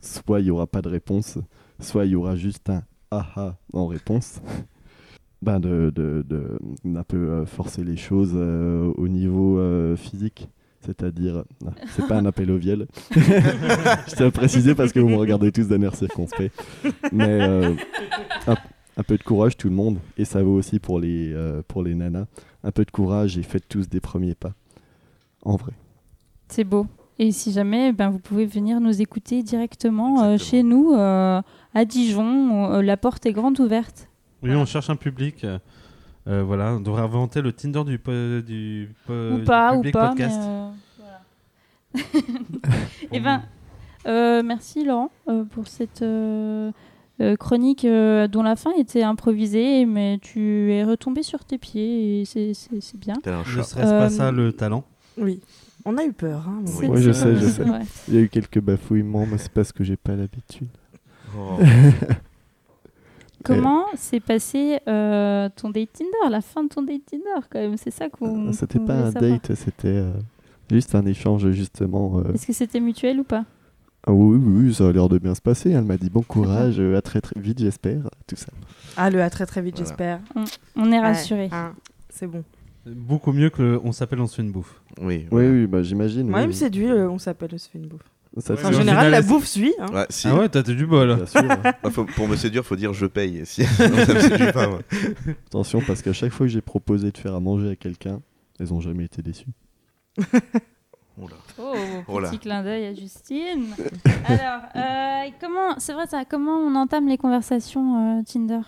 soit 0.04 0.40
il 0.40 0.46
n'y 0.46 0.52
aura 0.52 0.68
pas 0.68 0.82
de 0.82 0.90
réponse, 0.90 1.38
soit 1.80 2.06
il 2.06 2.12
y 2.12 2.16
aura 2.16 2.36
juste 2.36 2.70
un 2.70 2.84
aha 3.12 3.58
en 3.74 3.88
réponse. 3.88 4.42
ben 5.42 5.60
de, 5.60 5.92
de, 5.94 6.24
de- 6.28 6.58
d'un 6.86 7.04
peu 7.04 7.18
euh, 7.18 7.46
forcer 7.46 7.84
les 7.84 7.98
choses 7.98 8.32
euh, 8.34 8.92
au 8.96 9.08
niveau 9.08 9.60
euh, 9.60 9.96
physique. 9.96 10.50
C'est-à-dire, 10.86 11.46
c'est 11.96 12.06
pas 12.08 12.18
un 12.18 12.26
appel 12.26 12.52
au 12.52 12.58
viol. 12.58 12.88
Je 13.16 14.16
tiens 14.18 14.28
à 14.28 14.32
préciser 14.32 14.76
parce 14.76 14.92
que 14.92 15.00
vous 15.00 15.08
me 15.08 15.16
regardez 15.16 15.50
tous 15.54 15.70
d'un 15.70 15.82
air 15.82 15.96
circonspect. 15.96 16.54
Mais 17.14 17.42
un, 17.42 17.76
un 18.98 19.04
peu 19.04 19.18
de 19.18 19.24
courage, 19.24 19.56
tout 19.56 19.70
le 19.70 19.76
monde. 19.76 20.00
Et 20.18 20.26
ça 20.26 20.44
vaut 20.44 20.56
aussi 20.56 20.80
pour 20.80 21.00
les, 21.00 21.34
pour 21.70 21.84
les 21.84 21.96
nanas. 21.96 22.26
Un 22.66 22.72
peu 22.72 22.84
de 22.84 22.92
courage 22.92 23.38
et 23.38 23.44
faites 23.44 23.66
tous 23.70 23.88
des 23.88 24.02
premiers 24.02 24.36
pas. 24.36 24.52
En 25.44 25.56
vrai. 25.56 25.72
C'est 26.50 26.66
beau. 26.66 26.86
Et 27.26 27.32
si 27.32 27.54
jamais, 27.54 27.94
ben, 27.94 28.10
vous 28.10 28.20
pouvez 28.20 28.46
venir 28.46 28.82
nous 28.82 29.02
écouter 29.02 29.44
directement 29.44 30.24
euh, 30.24 30.38
chez 30.38 30.62
nous, 30.62 30.92
euh, 30.92 31.42
à 31.74 31.86
Dijon. 31.86 32.50
où, 32.52 32.66
euh, 32.74 32.82
la 32.82 32.98
porte 32.98 33.26
est 33.26 33.32
grande 33.32 33.58
ouverte. 33.62 34.10
Oui, 34.42 34.54
on 34.56 34.66
cherche 34.66 34.90
un 34.90 34.98
public. 34.98 35.46
euh, 35.46 36.44
voilà, 36.44 36.74
on 36.74 36.82
devrait 36.82 37.04
inventer 37.04 37.42
le 37.42 37.54
Tinder 37.54 37.86
du, 37.86 37.98
po- 37.98 38.12
du, 38.46 38.90
po- 39.08 39.14
ou 39.14 39.38
du 39.38 39.44
pas, 39.46 39.72
ou 39.74 39.78
public 39.78 39.94
pas. 39.94 40.10
podcast. 40.10 40.38
Mais, 40.38 42.02
euh, 42.02 42.02
voilà. 42.20 42.74
Eh 43.14 43.20
ben, 43.22 43.42
euh, 44.06 44.44
merci 44.44 44.84
Laurent 44.84 45.10
euh, 45.30 45.46
pour 45.46 45.68
cette 45.68 46.04
chronique 47.40 47.86
euh, 47.86 48.28
dont 48.28 48.44
la 48.44 48.58
fin 48.58 48.72
était 48.78 49.04
improvisée, 49.04 49.86
mais 49.86 50.20
tu 50.22 50.74
es 50.74 50.84
retombé 50.84 51.24
sur 51.24 51.46
tes 51.46 51.58
pieds 51.58 52.20
et 52.22 52.26
c'est- 52.26 52.52
bien. 52.98 53.16
Ne 53.26 53.44
serait-ce 53.64 53.78
Euh, 53.80 54.00
pas 54.00 54.10
ça 54.10 54.30
le 54.32 54.52
talent 54.52 54.84
Oui. 55.18 55.40
On 55.86 55.98
a 55.98 56.04
eu 56.06 56.14
peur. 56.14 56.46
Hein, 56.48 56.62
C'est- 56.66 56.88
Ouais, 56.88 57.02
je 57.02 57.12
sais, 57.12 57.36
je 57.36 57.46
sais. 57.46 57.64
Il 58.08 58.14
y 58.14 58.18
a 58.18 58.22
eu 58.22 58.30
quelques 58.30 58.60
bafouillements, 58.62 59.26
mais 59.26 59.38
c'est 59.38 59.52
parce 59.52 59.72
que 59.72 59.84
j'ai 59.84 59.98
pas 59.98 60.16
l'habitude. 60.16 60.70
Oh. 61.38 61.58
Comment 63.44 63.86
s'est 63.96 64.22
passé 64.22 64.80
euh, 64.88 65.50
ton 65.56 65.70
date 65.70 65.90
Tinder, 65.92 66.30
la 66.32 66.40
fin 66.40 66.64
de 66.64 66.70
ton 66.70 66.82
date 66.82 67.02
Tinder 67.06 67.46
quand 67.50 67.60
même? 67.60 67.76
C'est 67.78 67.92
ça 67.92 68.08
qu'on. 68.10 68.50
Ah, 68.50 68.54
C'était 68.54 68.80
pas 68.80 68.94
un 69.08 69.12
savoir. 69.12 69.32
date, 69.32 69.54
c'était 69.56 69.88
euh, 69.90 70.14
juste 70.72 70.96
un 70.96 71.06
échange 71.06 71.50
justement. 71.52 72.20
euh. 72.20 72.32
Est-ce 72.34 72.48
que 72.48 72.54
c'était 72.54 72.80
mutuel 72.80 73.20
ou 73.20 73.24
pas? 73.26 73.44
Ah 74.08 74.14
oui, 74.14 74.38
oui, 74.38 74.66
oui, 74.68 74.74
ça 74.74 74.88
a 74.88 74.92
l'air 74.94 75.10
de 75.10 75.18
bien 75.18 75.36
se 75.36 75.42
passer. 75.42 75.72
Elle 75.72 75.84
m'a 75.84 75.98
dit 75.98 76.10
bon 76.10 76.22
courage, 76.24 76.80
à 76.80 77.02
très 77.02 77.20
très 77.20 77.40
vite 77.40 77.60
j'espère, 77.60 78.10
tout 78.28 78.36
ça. 78.38 78.48
Ah, 78.96 79.10
le 79.10 79.22
à 79.22 79.30
très 79.30 79.46
très 79.46 79.62
vite, 79.62 79.76
Voilà. 79.76 79.90
j'espère. 79.90 80.20
On 80.78 80.88
est 80.88 80.92
Ouais, 80.92 81.00
rassurés. 81.00 81.50
hein, 81.52 81.74
C'est 82.10 82.28
bon. 82.28 82.44
Beaucoup 82.86 83.32
mieux 83.32 83.50
que 83.50 83.62
le 83.62 83.82
on 83.84 83.92
s'appelle, 83.92 84.20
on 84.20 84.28
se 84.28 84.36
fait 84.36 84.42
une 84.42 84.52
bouffe. 84.52 84.82
Oui. 85.00 85.06
Oui, 85.06 85.28
voilà. 85.32 85.50
oui, 85.50 85.68
bah 85.68 85.84
j'imagine. 85.84 86.28
Moi, 86.28 86.42
il 86.42 86.48
me 86.48 86.52
oui. 86.52 86.58
séduit, 86.58 86.92
on 86.92 87.18
s'appelle, 87.18 87.50
on 87.54 87.58
se 87.58 87.70
fait 87.70 87.78
une 87.80 87.88
bouffe. 87.88 88.02
Ça, 88.40 88.54
Ouais, 88.56 88.60
c'est- 88.60 88.68
En 88.68 88.72
général, 88.72 89.06
final, 89.06 89.12
la 89.12 89.22
bouffe 89.22 89.46
suit. 89.46 89.74
hein. 89.80 89.86
Ouais, 89.94 90.06
si. 90.10 90.28
Ah 90.28 90.36
ouais, 90.36 90.50
t'as 90.50 90.64
du 90.64 90.86
bol. 90.86 91.16
Bien 91.16 91.26
sûr. 91.26 91.42
Ah, 91.64 91.90
faut- 91.92 92.06
pour 92.06 92.28
me 92.28 92.36
séduire, 92.36 92.66
faut 92.66 92.76
dire 92.76 92.92
je 92.94 93.06
paye. 93.06 93.46
Si... 93.46 93.62
non, 93.80 94.06
ça 94.06 94.14
me 94.16 94.20
séduit 94.20 94.52
pas, 94.52 94.68
moi. 94.68 94.80
Attention, 95.48 95.82
parce 95.86 96.02
qu'à 96.02 96.14
chaque 96.14 96.32
fois 96.32 96.46
que 96.48 96.52
j'ai 96.52 96.62
proposé 96.62 97.12
de 97.12 97.18
faire 97.18 97.36
à 97.36 97.40
manger 97.40 97.70
à 97.72 97.76
quelqu'un, 97.76 98.22
elles 98.60 98.74
ont 98.74 98.82
jamais 98.82 99.06
été 99.06 99.22
déçues. 99.22 99.48
Oh, 101.22 101.76
Oh 102.08 102.20
là. 102.20 102.30
petit 102.30 102.40
clin 102.40 102.64
d'œil 102.64 102.86
à 102.88 102.94
Justine. 102.96 103.68
Alors, 104.26 104.62
euh, 104.76 105.30
comment, 105.40 105.76
c'est 105.78 105.94
vrai 105.94 106.08
ça, 106.08 106.26
comment 106.26 106.58
on 106.58 106.74
entame 106.76 107.08
les 107.08 107.20
conversations 107.20 108.18
euh, 108.20 108.24
Tinder? 108.24 108.62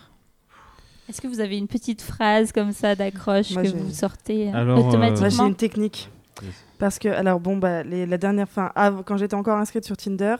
Est-ce 1.09 1.21
que 1.21 1.27
vous 1.27 1.39
avez 1.39 1.57
une 1.57 1.67
petite 1.67 2.01
phrase 2.01 2.51
comme 2.51 2.71
ça 2.71 2.95
d'accroche 2.95 3.53
que 3.53 3.67
vous 3.77 3.91
sortez 3.93 4.47
euh, 4.49 4.53
Alors, 4.55 4.77
euh, 4.79 4.81
Moi, 4.81 4.91
j'ai 4.91 4.97
automatiquement 4.97 5.47
une 5.47 5.55
technique. 5.55 6.09
Yes. 6.41 6.51
Parce 6.79 6.99
que, 6.99 7.07
alors, 7.09 7.39
bon, 7.39 7.57
bah, 7.57 7.83
les- 7.83 8.05
la 8.05 8.17
dernière 8.17 8.49
fin, 8.49 8.71
av- 8.75 9.03
quand 9.05 9.17
j'étais 9.17 9.35
encore 9.35 9.57
inscrite 9.57 9.85
sur 9.85 9.95
Tinder, 9.95 10.35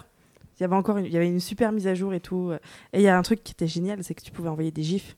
il 0.60 0.64
y 0.64 0.66
avait 0.66 0.76
encore 0.76 0.98
une, 0.98 1.06
il 1.06 1.12
y 1.12 1.18
avait 1.18 1.28
une 1.28 1.40
super 1.40 1.72
mise 1.72 1.88
à 1.88 1.94
jour 1.96 2.14
et 2.14 2.20
tout. 2.20 2.50
euh, 2.52 2.58
Et 2.94 3.00
il 3.00 3.04
y 3.04 3.08
a 3.08 3.18
un 3.18 3.22
truc 3.22 3.44
qui 3.44 3.52
était 3.54 3.68
génial, 3.68 4.04
c'est 4.04 4.14
que 4.16 4.24
tu 4.24 4.32
pouvais 4.32 4.50
envoyer 4.50 4.72
des 4.72 4.84
gifs. 4.84 5.16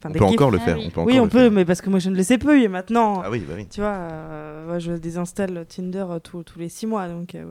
Enfin, 0.00 0.08
On 0.10 0.12
des 0.12 0.18
peut 0.18 0.24
gifs. 0.26 0.34
encore 0.34 0.50
le 0.50 0.58
Ah 0.60 0.64
faire. 0.64 0.76
oui. 0.78 0.86
On 0.86 0.90
peut 0.90 1.00
Oui, 1.02 1.20
on 1.20 1.24
le 1.24 1.30
peut, 1.30 1.38
faire. 1.40 1.50
mais 1.52 1.64
parce 1.64 1.80
que 1.80 1.90
moi, 1.90 1.98
je 1.98 2.10
ne 2.10 2.16
le 2.16 2.22
sais 2.22 2.38
plus. 2.38 2.62
Et 2.62 2.68
maintenant, 2.68 3.20
Ah 3.24 3.30
oui, 3.30 3.40
bah 3.46 3.54
oui. 3.56 3.66
tu 3.70 3.80
vois, 3.80 3.88
euh, 3.94 4.78
je 4.78 4.92
désinstalle 4.92 5.66
Tinder 5.68 6.06
tous- 6.22 6.44
les 6.56 6.68
six 6.68 6.86
mois. 6.86 7.08
Donc, 7.08 7.34
euh, 7.34 7.44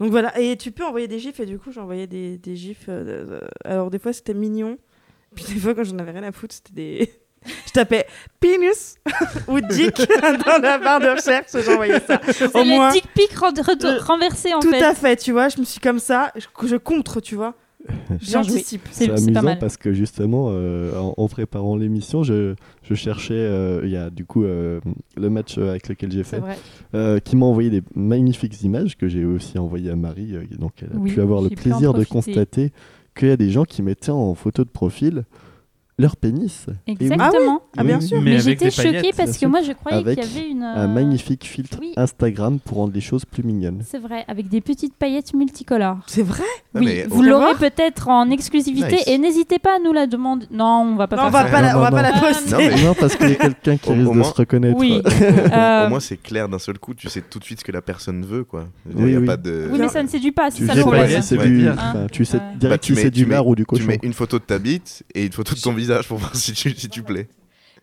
donc 0.00 0.10
voilà. 0.10 0.38
Et 0.40 0.56
tu 0.56 0.70
peux 0.72 0.84
envoyer 0.84 1.08
des 1.08 1.18
gifs. 1.18 1.40
Et 1.40 1.46
du 1.46 1.58
coup, 1.58 1.72
j'envoyais 1.72 2.06
des, 2.06 2.38
des 2.38 2.56
gifs. 2.56 2.86
euh, 2.88 3.40
alors, 3.64 3.90
des 3.90 3.98
fois, 3.98 4.12
c'était 4.12 4.34
mignon. 4.34 4.76
Puis 5.34 5.44
des 5.54 5.60
fois, 5.60 5.74
quand 5.74 5.84
j'en 5.84 5.98
avais 5.98 6.12
rien 6.12 6.22
à 6.24 6.32
foutre, 6.32 6.54
c'était 6.54 6.72
des. 6.72 7.10
Je 7.66 7.72
tapais 7.72 8.04
pénis 8.38 8.96
ou 9.48 9.60
dick 9.60 9.96
dans 10.46 10.58
la 10.60 10.76
barre 10.78 11.00
de 11.00 11.06
recherche, 11.16 11.46
j'envoyais 11.64 11.98
ça. 12.00 12.20
C'est 12.32 12.54
Au 12.54 12.58
le 12.62 12.66
moins, 12.68 12.92
dick 12.92 13.06
pic 13.14 13.30
Le- 13.32 14.02
renversé 14.04 14.52
en 14.52 14.60
tout 14.60 14.70
fait. 14.70 14.82
à 14.82 14.94
fait, 14.94 15.16
tu 15.16 15.32
vois, 15.32 15.48
je 15.48 15.58
me 15.58 15.64
suis 15.64 15.80
comme 15.80 16.00
ça, 16.00 16.32
je, 16.36 16.66
je 16.66 16.76
contre, 16.76 17.20
tu 17.22 17.36
vois. 17.36 17.54
J'anticipe. 18.20 18.86
C'est 18.90 19.10
amusant 19.10 19.42
mal. 19.42 19.58
parce 19.58 19.78
que 19.78 19.94
justement, 19.94 20.48
euh, 20.50 20.94
en, 20.98 21.14
en 21.16 21.28
préparant 21.28 21.76
l'émission, 21.76 22.22
je, 22.22 22.54
je 22.82 22.94
cherchais, 22.94 23.32
euh, 23.34 23.80
il 23.84 23.90
y 23.90 23.96
a 23.96 24.10
du 24.10 24.26
coup 24.26 24.44
euh, 24.44 24.80
le 25.16 25.30
match 25.30 25.56
euh, 25.56 25.70
avec 25.70 25.88
lequel 25.88 26.12
j'ai 26.12 26.24
fait, 26.24 26.42
euh, 26.94 27.20
qui 27.20 27.36
m'a 27.36 27.46
envoyé 27.46 27.70
des 27.70 27.82
magnifiques 27.94 28.60
images 28.62 28.98
que 28.98 29.08
j'ai 29.08 29.24
aussi 29.24 29.58
envoyées 29.58 29.90
à 29.90 29.96
Marie, 29.96 30.34
euh, 30.34 30.44
donc 30.58 30.72
elle 30.82 30.92
a 30.94 30.96
Oui, 30.96 31.10
pu 31.12 31.22
avoir 31.22 31.40
le 31.40 31.48
plaisir 31.48 31.94
de 31.94 32.04
constater 32.04 32.72
qu'il 33.20 33.28
y 33.28 33.32
a 33.32 33.36
des 33.36 33.50
gens 33.50 33.64
qui 33.64 33.82
mettaient 33.82 34.10
en 34.10 34.34
photo 34.34 34.64
de 34.64 34.70
profil 34.70 35.24
leur 36.00 36.16
pénis. 36.16 36.66
Et 36.86 36.92
oui, 36.92 36.96
Exactement. 37.00 37.62
Ah, 37.76 37.84
bien 37.84 37.98
oui, 37.98 38.06
sûr. 38.06 38.18
oui, 38.18 38.24
Mais, 38.24 38.30
avec 38.32 38.42
j'étais 38.44 38.70
choquée 38.70 39.10
parce 39.16 39.36
que 39.38 39.46
moi 39.46 39.60
je 39.62 39.72
croyais 39.72 40.02
qu'il 40.02 40.24
y 40.24 40.38
avait 40.38 40.48
une. 40.48 40.62
Un 40.62 40.84
euh, 40.84 40.88
magnifique 40.88 41.44
filtre 41.44 41.78
oui. 41.80 41.92
Instagram 41.96 42.58
pour 42.58 42.78
rendre 42.78 42.92
les 42.94 43.00
choses 43.00 43.24
plus 43.24 43.42
mignonnes. 43.42 43.82
C'est 43.86 43.98
vrai, 43.98 44.24
avec 44.28 44.48
des 44.48 44.60
petites 44.60 44.94
paillettes 44.94 45.34
multicolores. 45.34 45.98
C'est 46.06 46.22
vrai? 46.22 46.42
Ouais, 46.74 46.80
oui, 46.80 46.86
mais 46.86 47.06
vous 47.08 47.22
l'aurez 47.22 47.54
peut-être 47.54 48.08
en 48.08 48.30
exclusivité 48.30 48.96
Nice. 48.96 49.04
et 49.08 49.18
n'hésitez 49.18 49.58
pas 49.58 49.76
à 49.76 49.78
nous 49.84 49.92
la 49.92 50.06
demander. 50.06 50.46
Non, 50.50 50.86
on 50.92 50.96
va 50.96 51.06
pas 51.08 51.16
Non, 51.16 51.22
on 51.24 51.30
va 51.30 51.44
ça. 51.44 51.50
pas 51.50 51.60
la, 51.62 51.76
on 51.78 51.80
va 51.80 51.90
Non, 51.90 51.96
pas 51.96 52.02
non, 52.02 52.08
la 52.10 52.14
non. 52.14 52.20
poster. 52.20 52.50
Non, 52.52 52.58
mais- 52.58 52.82
non, 52.84 52.94
parce 52.94 53.16
qu'il 53.16 53.28
y 53.28 53.32
a 53.32 53.34
quelqu'un 53.36 53.76
qui 53.76 53.92
risque 53.92 54.08
au 54.08 54.12
de 54.12 54.18
moins- 54.18 54.24
se 54.30 54.34
reconnaître. 54.34 54.78
Oui. 54.78 55.00
Au- 55.04 55.10
Euh, 55.52 55.86
Au 55.86 55.88
moins, 55.90 56.00
c'est 56.00 56.16
clair 56.16 56.48
d'un 56.48 56.58
seul 56.58 56.78
coup. 56.78 56.94
Tu 56.94 57.08
sais 57.08 57.20
tout 57.22 57.38
de 57.38 57.44
suite 57.44 57.60
ce 57.60 57.64
que 57.64 57.72
la 57.72 57.82
personne 57.82 58.24
veut, 58.24 58.44
quoi. 58.44 58.66
Oui, 58.94 59.16
oui. 59.16 59.26
pas 59.26 59.36
de. 59.36 59.68
Oui, 59.72 59.78
mais 59.80 59.88
ça 59.88 60.02
ne 60.02 60.08
séduit 60.08 60.30
pas, 60.32 60.50
c'est 60.50 60.58
Tu 60.58 60.66
ça 60.66 60.72
sais 60.72 60.78
le 60.78 60.82
problème. 60.84 61.06
tu 62.12 62.24
sais 62.24 62.38
direct 62.56 62.60
Bah, 62.62 62.78
tu 62.78 62.92
si 62.92 62.92
mets- 62.96 63.02
c'est 63.02 63.10
tu 63.10 63.20
du 63.24 63.26
mets- 63.26 63.38
ou 63.38 63.54
du 63.54 63.62
Tu 63.62 63.66
cochon. 63.66 63.86
mets 63.86 63.98
une 64.02 64.12
photo 64.12 64.38
de 64.38 64.44
ta 64.44 64.58
bite 64.58 65.02
et 65.14 65.26
une 65.26 65.32
photo 65.32 65.54
de 65.54 65.60
ton 65.60 65.72
visage 65.72 65.89
pour 66.08 66.18
voir 66.18 66.34
si 66.36 66.52
tu, 66.52 66.70
si 66.74 66.88
tu 66.88 67.02
plais. 67.02 67.28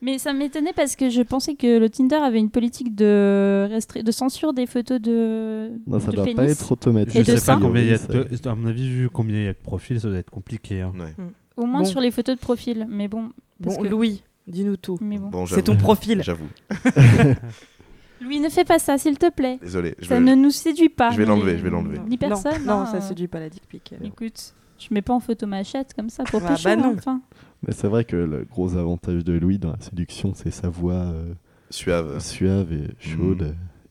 Mais 0.02 0.20
ça 0.20 0.32
m'étonnait 0.32 0.74
parce 0.76 0.96
que 0.96 1.10
je 1.10 1.22
pensais 1.24 1.56
que 1.56 1.80
le 1.80 1.90
Tinder 1.90 2.18
avait 2.18 2.38
une 2.40 2.52
politique 2.52 2.94
de, 2.96 3.68
restri- 3.72 4.04
de 4.04 4.12
censure 4.12 4.54
des 4.54 4.68
photos 4.68 5.02
de, 5.02 5.72
Non, 5.88 6.00
ça 6.00 6.12
de 6.12 6.16
doit 6.18 6.24
pénis. 6.26 6.36
pas 6.36 6.46
être 6.46 6.72
automatique. 6.72 7.24
Je 7.26 7.36
sais 7.36 7.46
pas 7.52 7.58
combien 7.60 7.82
il 7.82 7.88
y 7.90 7.94
a 7.94 7.98
de... 7.98 8.48
À 8.48 8.54
mon 8.54 8.68
avis, 8.68 8.88
vu 8.90 9.10
combien 9.10 9.38
il 9.38 9.46
y 9.46 9.48
a 9.48 9.54
de 9.54 9.58
profils, 9.58 10.00
ça 10.00 10.08
doit 10.08 10.20
être 10.20 10.30
compliqué. 10.30 10.82
hein. 10.82 10.94
Ouais. 11.00 11.14
Au 11.56 11.66
moins 11.66 11.82
Bon. 11.82 11.86
sur 11.88 12.00
les 12.00 12.12
photos 12.12 12.36
de 12.36 12.40
profil. 12.40 12.86
Mais 12.88 13.08
bon. 13.08 13.32
parce 13.64 13.78
Bon, 13.78 13.82
que- 13.84 13.88
Louis, 13.88 14.22
dis-nous 14.46 14.78
tout. 14.78 15.00
mais 15.02 15.18
bon. 15.18 15.30
Bon, 15.30 15.46
C'est 15.48 15.64
ton 15.64 15.76
profil. 15.78 16.22
J'avoue. 16.22 16.46
Louis, 18.22 18.40
ne 18.40 18.50
fais 18.50 18.64
pas 18.66 18.80
ça, 18.80 18.98
s'il 18.98 19.18
te 19.18 19.30
plaît. 19.30 19.60
Désolé. 19.62 19.96
Je 20.00 20.08
Ça 20.08 20.16
vais- 20.16 20.22
ne 20.22 20.36
nous 20.36 20.50
séduit 20.52 20.90
pas. 20.90 21.12
je 21.12 21.18
vais 21.18 21.26
l'enlever, 21.26 21.58
je 21.58 21.64
vais 21.64 21.70
l'enlever. 21.70 22.00
Ni 22.08 22.18
personne. 22.18 22.64
Non, 22.66 22.74
non, 22.76 22.82
hein, 22.82 22.86
ça 22.88 22.98
euh, 22.98 23.02
séduit 23.02 23.28
pas 23.28 23.40
la 23.40 23.50
dick 23.50 23.64
pic. 23.68 23.94
alors. 23.94 24.08
Écoute, 24.08 24.54
je 24.80 24.88
mets 24.92 25.04
pas 25.04 25.14
en 25.14 25.20
photo 25.20 25.46
ma 25.46 25.64
chatte 25.64 25.94
comme 25.94 26.10
ça 26.10 26.24
pour 26.24 26.42
Ah, 26.44 26.50
pécho, 26.50 26.64
bah 26.66 26.76
non. 26.76 26.86
hein, 26.90 26.96
enfin. 26.98 27.22
Mais 27.66 27.74
c'est 27.74 27.88
vrai 27.88 28.06
que 28.06 28.16
le 28.16 28.44
gros 28.46 28.76
avantage 28.76 29.24
de 29.24 29.34
Louis 29.34 29.58
dans 29.58 29.72
la 29.72 29.80
séduction, 29.80 30.34
c'est 30.36 30.52
sa 30.52 30.70
voix 30.70 30.94
euh, 30.94 31.34
Suave. 31.70 32.20
suave 32.20 32.72
et 32.72 32.88
chaude. 33.00 33.44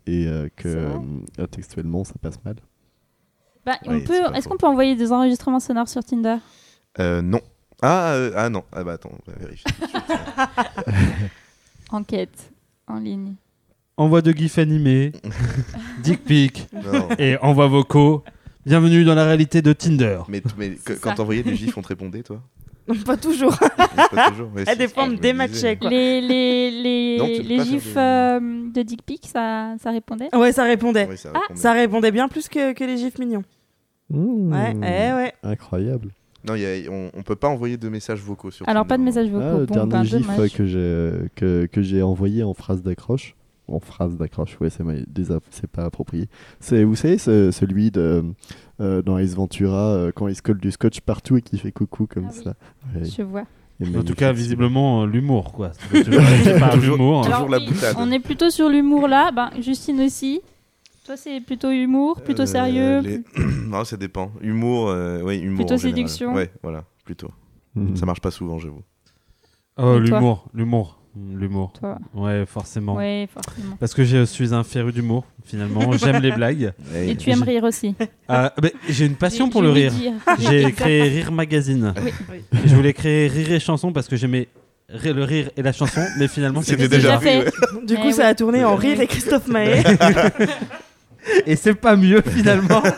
Mm. 0.06 0.10
Et 0.10 0.26
euh, 0.28 0.48
que 0.54 0.68
euh, 1.38 1.46
textuellement, 1.48 2.04
ça 2.04 2.14
passe 2.20 2.42
mal. 2.44 2.56
Bah, 3.64 3.76
on 3.86 3.98
peut. 4.00 4.22
Est-ce 4.34 4.48
qu'on 4.48 4.56
peut 4.56 4.66
envoyer 4.68 4.94
des 4.94 5.10
enregistrements 5.10 5.58
sonores 5.58 5.88
sur 5.88 6.04
Tinder? 6.04 6.36
Euh, 7.00 7.22
non. 7.22 7.40
Ah, 7.82 8.12
euh, 8.12 8.32
ah 8.36 8.48
non, 8.48 8.62
ah 8.72 8.84
bah 8.84 8.92
attends, 8.94 9.10
on 9.12 9.30
va 9.30 9.36
vérifier. 9.38 9.70
Enquête 11.90 12.52
en 12.86 12.98
ligne. 12.98 13.34
Envoi 13.98 14.22
de 14.22 14.30
gifs 14.32 14.58
animés, 14.58 15.12
dick 16.02 16.24
pic 16.24 16.68
et 17.18 17.36
envoi 17.38 17.66
vocaux. 17.66 18.22
Bienvenue 18.64 19.04
dans 19.04 19.14
la 19.14 19.24
réalité 19.24 19.60
de 19.62 19.72
Tinder. 19.72 20.20
Mais, 20.28 20.42
mais 20.56 20.70
que- 20.76 20.92
quand 20.94 21.14
t'envoyais 21.14 21.42
des 21.42 21.54
gifs, 21.54 21.76
on 21.76 21.82
te 21.82 21.88
répondait, 21.88 22.22
toi? 22.22 22.42
Non, 22.88 22.94
pas 23.04 23.16
toujours. 23.16 23.56
Pas 24.12 24.30
toujours 24.30 24.50
À 24.66 24.72
si, 24.72 24.78
des 24.78 24.88
quoi. 25.76 25.90
Les, 25.90 26.20
les, 26.20 26.70
les, 26.70 27.16
Non, 27.18 27.26
les 27.26 27.60
gifs 27.64 27.94
des- 27.94 27.98
euh, 28.00 28.40
de 28.72 28.82
dick 28.82 29.02
pic, 29.02 29.26
ça, 29.26 29.74
ça 29.82 29.90
répondait? 29.90 30.28
Ouais, 30.34 30.52
ça 30.52 30.62
répondait. 30.64 31.06
Ouais, 31.06 31.16
ça 31.16 31.30
Ah, 31.34 31.38
répondait. 31.40 31.60
Ça 31.60 31.72
répondait 31.72 32.10
bien 32.12 32.28
plus 32.28 32.48
que, 32.48 32.72
que 32.74 32.84
les 32.84 32.96
gifs 32.96 33.18
mignons. 33.18 33.42
Mmh. 34.10 34.52
Ouais, 34.52 34.72
eh 34.76 35.14
ouais. 35.14 35.32
Incroyable. 35.42 36.10
Non, 36.46 36.54
y 36.54 36.64
a- 36.64 36.90
on, 36.90 37.10
on 37.12 37.22
peut 37.22 37.34
pas 37.34 37.48
envoyer 37.48 37.76
de 37.76 37.88
messages 37.88 38.20
vocaux 38.20 38.50
sur 38.52 38.68
Alors, 38.68 38.86
pas 38.86 38.96
de 38.98 39.02
Tinder. 39.02 39.10
messages 39.10 39.28
Ah, 39.34 39.38
vocaux. 39.50 39.60
le 39.60 39.66
bon, 39.66 39.74
dernier 39.74 39.90
ben, 39.92 40.02
gif 40.04 40.26
dommage. 40.26 40.52
que 40.52 40.66
j'ai 40.66 41.12
que, 41.34 41.66
que 41.66 41.82
j'ai 41.82 42.02
envoyé 42.02 42.42
en 42.44 42.54
phrase 42.54 42.82
d'accroche. 42.82 43.34
En 43.68 43.80
phrase 43.80 44.16
d'accroche, 44.16 44.56
ouais, 44.60 44.70
c'est 44.70 44.84
ma- 44.84 44.92
désa- 44.94 45.40
c'est 45.50 45.68
pas 45.68 45.82
approprié. 45.86 46.28
C'est, 46.60 46.84
vous 46.84 46.94
savez, 46.94 47.18
ce- 47.18 47.50
celui 47.50 47.90
de 47.90 48.24
euh, 48.80 49.02
dans 49.02 49.18
Ace 49.18 49.34
Ventura 49.34 49.76
euh, 49.94 50.12
quand 50.14 50.28
il 50.28 50.34
se 50.36 50.42
colle 50.42 50.58
du 50.58 50.70
scotch 50.70 51.00
partout 51.00 51.36
et 51.36 51.42
qui 51.42 51.58
fait 51.58 51.72
coucou 51.72 52.06
comme 52.06 52.26
Ah 52.28 52.32
oui. 52.34 52.42
ça. 52.44 52.54
Ouais, 52.94 53.04
Je 53.04 53.22
vois. 53.22 53.44
En 53.98 54.02
tout 54.02 54.14
cas, 54.14 54.32
visiblement, 54.32 55.02
euh, 55.02 55.06
l'humour, 55.06 55.52
quoi. 55.52 55.70
Toujours- 55.90 56.14
l'humour. 56.80 57.22
Toujours 57.22 57.36
Alors, 57.36 57.48
la 57.50 57.58
oui, 57.58 57.66
boutade. 57.68 57.94
On 57.98 58.10
est 58.10 58.20
plutôt 58.20 58.48
sur 58.50 58.68
l'humour 58.68 59.06
là. 59.08 59.30
Ben, 59.32 59.50
Justine 59.60 60.00
aussi. 60.00 60.40
Toi, 61.04 61.16
c'est 61.16 61.40
plutôt 61.40 61.70
humour, 61.70 62.20
plutôt 62.22 62.42
Euh, 62.42 62.46
sérieux. 62.46 63.00
les- 63.00 63.22
non, 63.68 63.84
ça 63.84 63.96
dépend. 63.96 64.32
Humour, 64.40 64.88
euh, 64.88 65.22
ouais, 65.22 65.38
humour. 65.38 65.58
Plutôt 65.66 65.74
en 65.74 65.76
général. 65.76 65.96
séduction. 66.08 66.34
Ouais, 66.34 66.50
voilà, 66.62 66.84
plutôt. 67.04 67.30
Mhm. 67.74 67.96
Ça 67.96 68.06
marche 68.06 68.20
pas 68.20 68.30
souvent, 68.30 68.58
j'avoue. 68.58 68.82
Oh, 69.76 69.98
l'humour, 69.98 70.48
l'humour, 70.54 70.98
l'humour. 71.34 71.72
Toi. 71.78 71.98
Ouais, 72.14 72.44
forcément. 72.46 72.94
Ouais, 72.94 73.28
forcément. 73.32 73.76
Parce 73.78 73.94
que 73.94 74.04
je 74.04 74.24
suis 74.24 74.54
un 74.54 74.64
féru 74.64 74.92
d'humour, 74.92 75.24
finalement. 75.44 75.92
J'aime 75.92 76.22
les 76.22 76.32
blagues. 76.32 76.72
Ouais, 76.92 77.08
Et 77.10 77.16
tu 77.16 77.30
aimes 77.30 77.42
rire 77.42 77.64
aussi. 77.64 77.94
Ah, 78.28 78.54
j'ai 78.88 79.06
une 79.06 79.16
passion 79.16 79.48
pour 79.48 79.62
le 79.62 79.70
rire. 79.70 79.92
J'ai 80.38 80.72
créé 80.72 81.02
Rire 81.02 81.32
Magazine. 81.32 81.94
Oui. 82.30 82.40
Je 82.64 82.74
voulais 82.74 82.92
créer 82.92 83.28
Rire 83.28 83.52
et 83.52 83.60
Chanson 83.60 83.92
parce 83.92 84.08
que 84.08 84.16
j'aimais 84.16 84.48
le 84.88 85.24
rire 85.24 85.50
et 85.56 85.62
la 85.62 85.72
chanson, 85.72 86.00
mais 86.18 86.28
finalement 86.28 86.62
C'était 86.62 86.88
déjà 86.88 87.18
fait. 87.18 87.50
Du 87.84 87.94
Eh 87.94 88.00
coup, 88.00 88.12
ça 88.12 88.28
a 88.28 88.34
tourné 88.34 88.64
en 88.64 88.76
rire 88.76 89.00
et 89.00 89.06
Christophe 89.06 89.48
Maé. 89.48 89.82
Et 91.44 91.56
c'est 91.56 91.74
pas 91.74 91.96
mieux 91.96 92.22
finalement. 92.22 92.82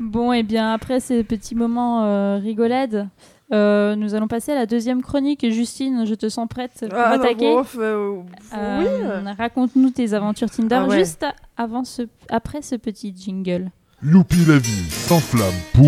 Bon, 0.00 0.32
et 0.32 0.42
bien 0.42 0.72
après 0.72 0.98
ces 0.98 1.22
petits 1.22 1.54
moments 1.54 2.04
euh, 2.04 2.36
rigolades, 2.38 3.08
euh, 3.52 3.94
nous 3.96 4.14
allons 4.14 4.26
passer 4.28 4.52
à 4.52 4.54
la 4.54 4.66
deuxième 4.66 5.02
chronique. 5.02 5.48
Justine, 5.50 6.04
je 6.06 6.14
te 6.14 6.28
sens 6.28 6.48
prête 6.48 6.72
pour 6.88 6.98
Ah, 6.98 7.16
non, 7.16 7.22
attaquer. 7.22 7.52
bon, 7.54 7.64
euh, 7.78 8.08
oui. 8.16 8.24
Euh, 8.54 9.22
Raconte-nous 9.36 9.90
tes 9.90 10.14
aventures 10.14 10.50
Tinder 10.50 10.80
Ah 10.82 10.86
ouais. 10.86 10.98
juste 10.98 11.26
avant 11.56 11.84
ce, 11.84 12.02
après 12.30 12.62
ce 12.62 12.74
petit 12.76 13.14
jingle. 13.16 13.70
Youpi 14.02 14.44
la 14.46 14.58
vie 14.58 14.90
s'enflamme 14.90 15.54
pour 15.72 15.82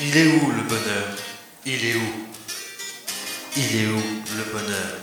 Il 0.00 0.16
est 0.16 0.26
où 0.26 0.46
le 0.50 0.62
bonheur? 0.68 1.08
Il 1.66 1.72
est 1.72 1.96
où? 1.96 2.12
Il 3.56 3.62
est 3.80 3.86
où 3.88 4.36
le 4.36 4.52
bonheur? 4.52 4.96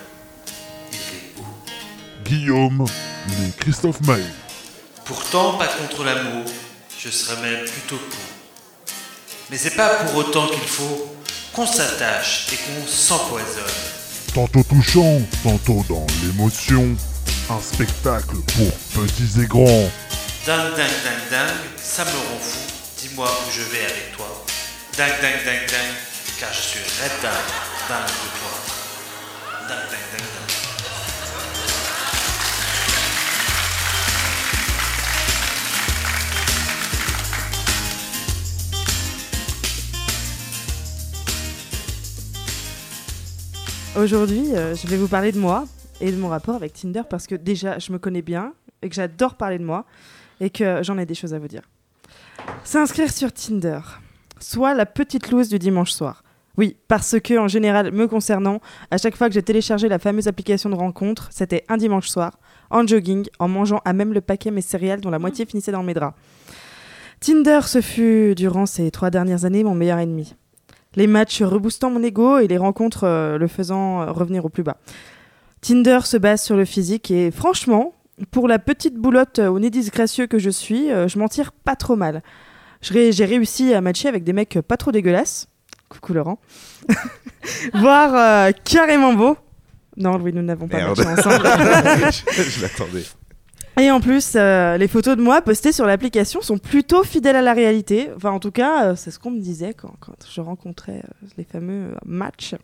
Il 0.91 0.97
est 0.97 1.39
où? 1.41 1.43
Guillaume, 2.25 2.85
né 3.27 3.51
Christophe 3.57 4.01
Maé. 4.07 4.23
Pourtant, 5.05 5.57
pas 5.57 5.67
contre 5.67 6.03
l'amour, 6.03 6.45
je 6.99 7.09
serais 7.09 7.41
même 7.41 7.65
plutôt 7.65 7.95
pour. 7.97 8.19
Mais 9.49 9.57
c'est 9.57 9.75
pas 9.75 9.89
pour 10.05 10.15
autant 10.17 10.47
qu'il 10.47 10.59
faut 10.67 11.15
qu'on 11.53 11.65
s'attache 11.65 12.47
et 12.53 12.57
qu'on 12.57 12.87
s'empoisonne. 12.87 13.63
Tantôt 14.33 14.63
touchant, 14.63 15.21
tantôt 15.43 15.83
dans 15.89 16.05
l'émotion. 16.23 16.95
Un 17.49 17.61
spectacle 17.61 18.35
pour 18.55 19.03
petits 19.03 19.41
et 19.41 19.47
grands. 19.47 19.89
Dingue, 20.45 20.75
dingue, 20.75 20.99
dingue, 21.03 21.29
dingue, 21.31 21.57
ça 21.81 22.05
me 22.05 22.11
rend 22.11 22.39
fou. 22.39 22.59
Dis-moi 22.99 23.27
où 23.27 23.51
je 23.51 23.61
vais 23.61 23.85
avec 23.85 24.15
toi. 24.15 24.27
Dingue, 24.97 25.21
dingue, 25.21 25.45
dingue, 25.45 25.67
dingue, 25.69 25.95
car 26.39 26.53
je 26.53 26.61
suis 26.61 26.79
red 26.79 27.11
dingue, 27.21 27.31
dingue 27.89 28.05
de 28.05 28.29
toi. 28.39 28.53
Dingue, 29.67 29.89
dingue, 29.89 30.09
dingue, 30.11 30.19
dingue. 30.19 30.48
Aujourd'hui, 43.97 44.55
euh, 44.55 44.75
je 44.75 44.85
vais 44.85 44.97
vous 44.97 45.07
parler 45.07 45.31
de 45.31 45.39
moi 45.39 45.65
et 45.99 46.11
de 46.11 46.17
mon 46.17 46.29
rapport 46.29 46.55
avec 46.55 46.73
Tinder 46.73 47.01
parce 47.09 47.25
que 47.25 47.33
déjà, 47.33 47.79
je 47.79 47.91
me 47.91 47.97
connais 47.97 48.21
bien 48.21 48.53
et 48.83 48.89
que 48.89 48.95
j'adore 48.95 49.35
parler 49.35 49.57
de 49.57 49.63
moi 49.63 49.85
et 50.39 50.51
que 50.51 50.83
j'en 50.83 50.97
ai 50.99 51.05
des 51.07 51.15
choses 51.15 51.33
à 51.33 51.39
vous 51.39 51.47
dire. 51.47 51.63
S'inscrire 52.63 53.11
sur 53.11 53.33
Tinder, 53.33 53.79
soit 54.39 54.75
la 54.75 54.85
petite 54.85 55.31
loose 55.31 55.49
du 55.49 55.57
dimanche 55.57 55.91
soir. 55.91 56.23
Oui, 56.55 56.77
parce 56.87 57.19
que 57.19 57.37
en 57.37 57.47
général, 57.47 57.91
me 57.91 58.07
concernant, 58.07 58.61
à 58.91 58.97
chaque 58.97 59.15
fois 59.15 59.27
que 59.27 59.33
j'ai 59.33 59.43
téléchargé 59.43 59.89
la 59.89 59.97
fameuse 59.97 60.27
application 60.27 60.69
de 60.69 60.75
rencontre, 60.75 61.27
c'était 61.31 61.65
un 61.67 61.77
dimanche 61.77 62.09
soir, 62.09 62.37
en 62.69 62.85
jogging, 62.85 63.25
en 63.39 63.47
mangeant 63.47 63.81
à 63.85 63.93
même 63.93 64.13
le 64.13 64.21
paquet 64.21 64.51
mes 64.51 64.61
céréales 64.61 65.01
dont 65.01 65.09
la 65.09 65.19
moitié 65.19 65.45
finissait 65.45 65.71
dans 65.71 65.83
mes 65.83 65.93
draps. 65.93 66.15
Tinder, 67.21 67.61
ce 67.65 67.81
fut, 67.81 68.35
durant 68.35 68.65
ces 68.65 68.91
trois 68.91 69.09
dernières 69.09 69.45
années, 69.45 69.63
mon 69.63 69.73
meilleur 69.73 69.99
ennemi. 69.99 70.35
Les 70.95 71.07
matchs 71.07 71.41
reboostant 71.41 71.91
mon 71.91 72.01
ego 72.01 72.39
et 72.39 72.47
les 72.47 72.57
rencontres 72.57 73.03
euh, 73.03 73.37
le 73.37 73.47
faisant 73.47 74.01
euh, 74.01 74.11
revenir 74.11 74.45
au 74.45 74.49
plus 74.49 74.63
bas. 74.63 74.77
Tinder 75.61 75.99
se 76.03 76.17
base 76.17 76.41
sur 76.41 76.55
le 76.55 76.65
physique 76.65 77.11
et 77.11 77.31
franchement, 77.31 77.93
pour 78.31 78.47
la 78.47 78.59
petite 78.59 78.95
boulotte 78.95 79.39
euh, 79.39 79.49
au 79.49 79.59
nez 79.59 79.69
disgracieux 79.69 80.27
que 80.27 80.39
je 80.39 80.49
suis, 80.49 80.89
je 80.89 81.19
m'en 81.19 81.27
tire 81.27 81.51
pas 81.51 81.75
trop 81.75 81.95
mal. 81.95 82.23
J'ai 82.81 83.25
réussi 83.25 83.73
à 83.73 83.81
matcher 83.81 84.07
avec 84.07 84.23
des 84.23 84.33
mecs 84.33 84.59
pas 84.61 84.77
trop 84.77 84.91
dégueulasses. 84.91 85.47
Coucou 85.89 86.13
Laurent. 86.13 86.39
Voire 87.73 88.53
carrément 88.63 89.13
beau. 89.13 89.37
Non, 89.97 90.17
Louis, 90.17 90.31
nous 90.31 90.41
n'avons 90.41 90.67
pas 90.67 90.87
matché 90.87 91.05
ensemble. 91.05 91.45
je 92.35 92.41
je 92.41 92.61
l'attendais. 92.61 93.03
Et 93.79 93.91
en 93.91 94.01
plus, 94.01 94.33
euh, 94.35 94.75
les 94.75 94.89
photos 94.89 95.15
de 95.15 95.21
moi 95.21 95.41
postées 95.41 95.71
sur 95.71 95.85
l'application 95.85 96.41
sont 96.41 96.57
plutôt 96.57 97.03
fidèles 97.03 97.37
à 97.37 97.41
la 97.41 97.53
réalité. 97.53 98.09
Enfin, 98.13 98.31
en 98.31 98.39
tout 98.39 98.51
cas, 98.51 98.87
euh, 98.87 98.95
c'est 98.97 99.09
ce 99.09 99.19
qu'on 99.19 99.31
me 99.31 99.39
disait 99.39 99.73
quand, 99.73 99.93
je 100.29 100.41
rencontrais 100.41 101.01
euh, 101.05 101.27
les 101.37 101.45
fameux 101.45 101.95
matchs. 102.05 102.55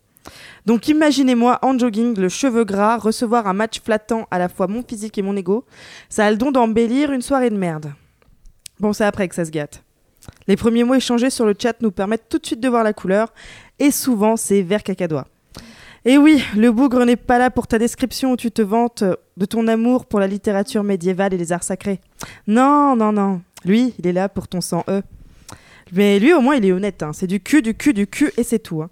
Donc, 0.65 0.89
imaginez-moi 0.89 1.59
en 1.61 1.77
jogging, 1.79 2.19
le 2.19 2.27
cheveu 2.27 2.65
gras, 2.65 2.97
recevoir 2.97 3.47
un 3.47 3.53
match 3.53 3.79
flattant 3.81 4.27
à 4.29 4.39
la 4.39 4.49
fois 4.49 4.67
mon 4.67 4.83
physique 4.83 5.17
et 5.17 5.21
mon 5.21 5.37
ego. 5.37 5.63
Ça 6.09 6.25
a 6.25 6.31
le 6.31 6.35
don 6.35 6.51
d'embellir 6.51 7.13
une 7.13 7.21
soirée 7.21 7.49
de 7.49 7.57
merde. 7.57 7.93
Bon, 8.81 8.91
c'est 8.91 9.05
après 9.05 9.29
que 9.29 9.35
ça 9.35 9.45
se 9.45 9.51
gâte. 9.51 9.83
Les 10.47 10.57
premiers 10.57 10.83
mots 10.83 10.95
échangés 10.95 11.29
sur 11.29 11.45
le 11.45 11.55
chat 11.57 11.81
nous 11.81 11.91
permettent 11.91 12.27
tout 12.27 12.39
de 12.39 12.45
suite 12.45 12.59
de 12.59 12.67
voir 12.67 12.83
la 12.83 12.91
couleur, 12.91 13.33
et 13.79 13.91
souvent 13.91 14.35
c'est 14.35 14.63
vert 14.63 14.83
cacadois. 14.83 15.27
Et 16.07 16.19
oui, 16.19 16.43
le 16.55 16.71
bougre 16.71 17.03
n'est 17.03 17.15
pas 17.15 17.39
là 17.39 17.49
pour 17.49 17.65
ta 17.65 17.79
description 17.79 18.31
où 18.31 18.37
tu 18.37 18.51
te 18.51 18.61
vantes 18.61 19.03
de 19.03 19.45
ton 19.45 19.67
amour 19.67 20.05
pour 20.05 20.19
la 20.19 20.27
littérature 20.27 20.83
médiévale 20.83 21.33
et 21.33 21.37
les 21.37 21.51
arts 21.51 21.63
sacrés. 21.63 21.99
Non, 22.45 22.95
non, 22.95 23.11
non. 23.11 23.41
Lui, 23.65 23.95
il 23.97 24.05
est 24.05 24.13
là 24.13 24.29
pour 24.29 24.47
ton 24.47 24.61
sang 24.61 24.83
E. 24.87 25.01
Mais 25.91 26.19
lui, 26.19 26.31
au 26.33 26.41
moins, 26.41 26.55
il 26.57 26.65
est 26.65 26.71
honnête. 26.71 27.01
hein. 27.01 27.11
C'est 27.11 27.25
du 27.25 27.39
cul, 27.39 27.63
du 27.63 27.73
cul, 27.73 27.93
du 27.93 28.05
cul, 28.05 28.31
et 28.37 28.43
c'est 28.43 28.59
tout. 28.59 28.83
hein. 28.83 28.89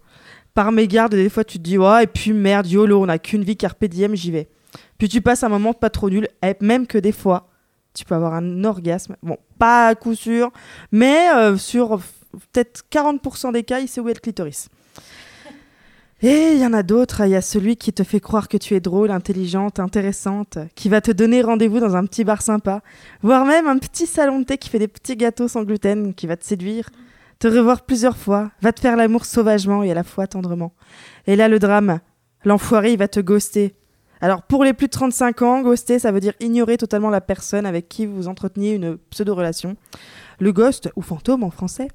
Par 0.56 0.71
mégarde, 0.71 1.13
des 1.13 1.30
fois, 1.30 1.43
tu 1.43 1.60
te 1.60 1.63
dis, 1.63 1.78
ouais, 1.78 2.04
et 2.04 2.08
puis 2.08 2.34
merde, 2.34 2.65
YOLO, 2.67 3.04
on 3.04 3.06
n'a 3.06 3.19
qu'une 3.19 3.43
vie, 3.43 3.58
carpe 3.58 3.86
j'y 4.13 4.32
vais. 4.32 4.49
Puis 4.97 5.08
tu 5.08 5.21
passes 5.21 5.43
un 5.43 5.49
moment 5.49 5.73
pas 5.73 5.91
trop 5.91 6.10
nul, 6.10 6.28
même 6.62 6.88
que 6.88 6.97
des 6.97 7.12
fois, 7.12 7.49
tu 7.93 8.06
peux 8.06 8.15
avoir 8.15 8.34
un 8.34 8.63
orgasme. 8.63 9.15
Bon, 9.21 9.38
pas 9.60 9.88
à 9.89 9.95
coup 9.95 10.15
sûr, 10.15 10.52
mais 10.91 11.30
euh, 11.36 11.58
sur 11.58 11.99
peut-être 12.54 12.84
40% 12.91 13.52
des 13.54 13.63
cas, 13.63 13.80
il 13.80 13.88
sait 13.88 14.02
où 14.02 14.10
est 14.10 14.13
le 14.15 14.19
clitoris. 14.19 14.69
Et 16.26 16.54
il 16.54 16.60
y 16.60 16.66
en 16.66 16.72
a 16.72 16.84
d'autres. 16.84 17.26
Il 17.26 17.32
y 17.32 17.36
a 17.36 17.42
celui 17.42 17.76
qui 17.76 17.92
te 17.92 18.04
fait 18.04 18.22
croire 18.22 18.48
que 18.48 18.56
tu 18.56 18.76
es 18.76 18.80
drôle, 18.80 19.12
intelligente, 19.12 19.82
intéressante, 19.82 20.58
qui 20.74 20.88
va 20.88 21.02
te 21.02 21.12
donner 21.12 21.42
rendez-vous 21.42 21.82
dans 21.82 21.98
un 21.98 22.06
petit 22.06 22.24
bar 22.24 22.42
sympa, 22.42 22.82
voire 23.22 23.44
même 23.44 23.68
un 23.68 23.78
petit 23.78 24.08
salon 24.08 24.40
de 24.40 24.46
thé 24.46 24.58
qui 24.58 24.70
fait 24.70 24.80
des 24.80 24.88
petits 24.88 25.18
gâteaux 25.18 25.50
sans 25.50 25.64
gluten, 25.64 26.14
qui 26.14 26.26
va 26.26 26.38
te 26.38 26.46
séduire, 26.46 26.90
te 27.40 27.50
revoir 27.50 27.82
plusieurs 27.82 28.16
fois, 28.16 28.52
va 28.62 28.72
te 28.72 28.80
faire 28.80 28.96
l'amour 28.96 29.26
sauvagement 29.26 29.84
et 29.84 29.92
à 29.92 29.94
la 29.94 30.06
fois 30.06 30.26
tendrement. 30.26 30.72
Et 31.28 31.36
là, 31.36 31.50
le 31.50 31.60
drame. 31.60 32.00
L'enfoiré, 32.46 32.94
il 32.94 32.98
va 32.98 33.10
te 33.10 33.20
ghoster. 33.20 33.76
Alors, 34.22 34.44
pour 34.44 34.64
les 34.64 34.72
plus 34.72 34.88
de 34.88 34.92
35 34.92 35.42
ans, 35.42 35.62
ghoster, 35.62 36.00
ça 36.00 36.14
veut 36.14 36.22
dire 36.22 36.36
ignorer 36.40 36.78
totalement 36.78 37.10
la 37.10 37.20
personne 37.20 37.66
avec 37.66 37.90
qui 37.90 38.06
vous 38.06 38.30
entreteniez 38.30 38.72
une 38.76 38.98
pseudo-relation. 39.10 39.76
Le 40.40 40.54
ghost, 40.54 40.90
ou 40.96 41.02
fantôme 41.02 41.44
en 41.44 41.52
français. 41.52 41.90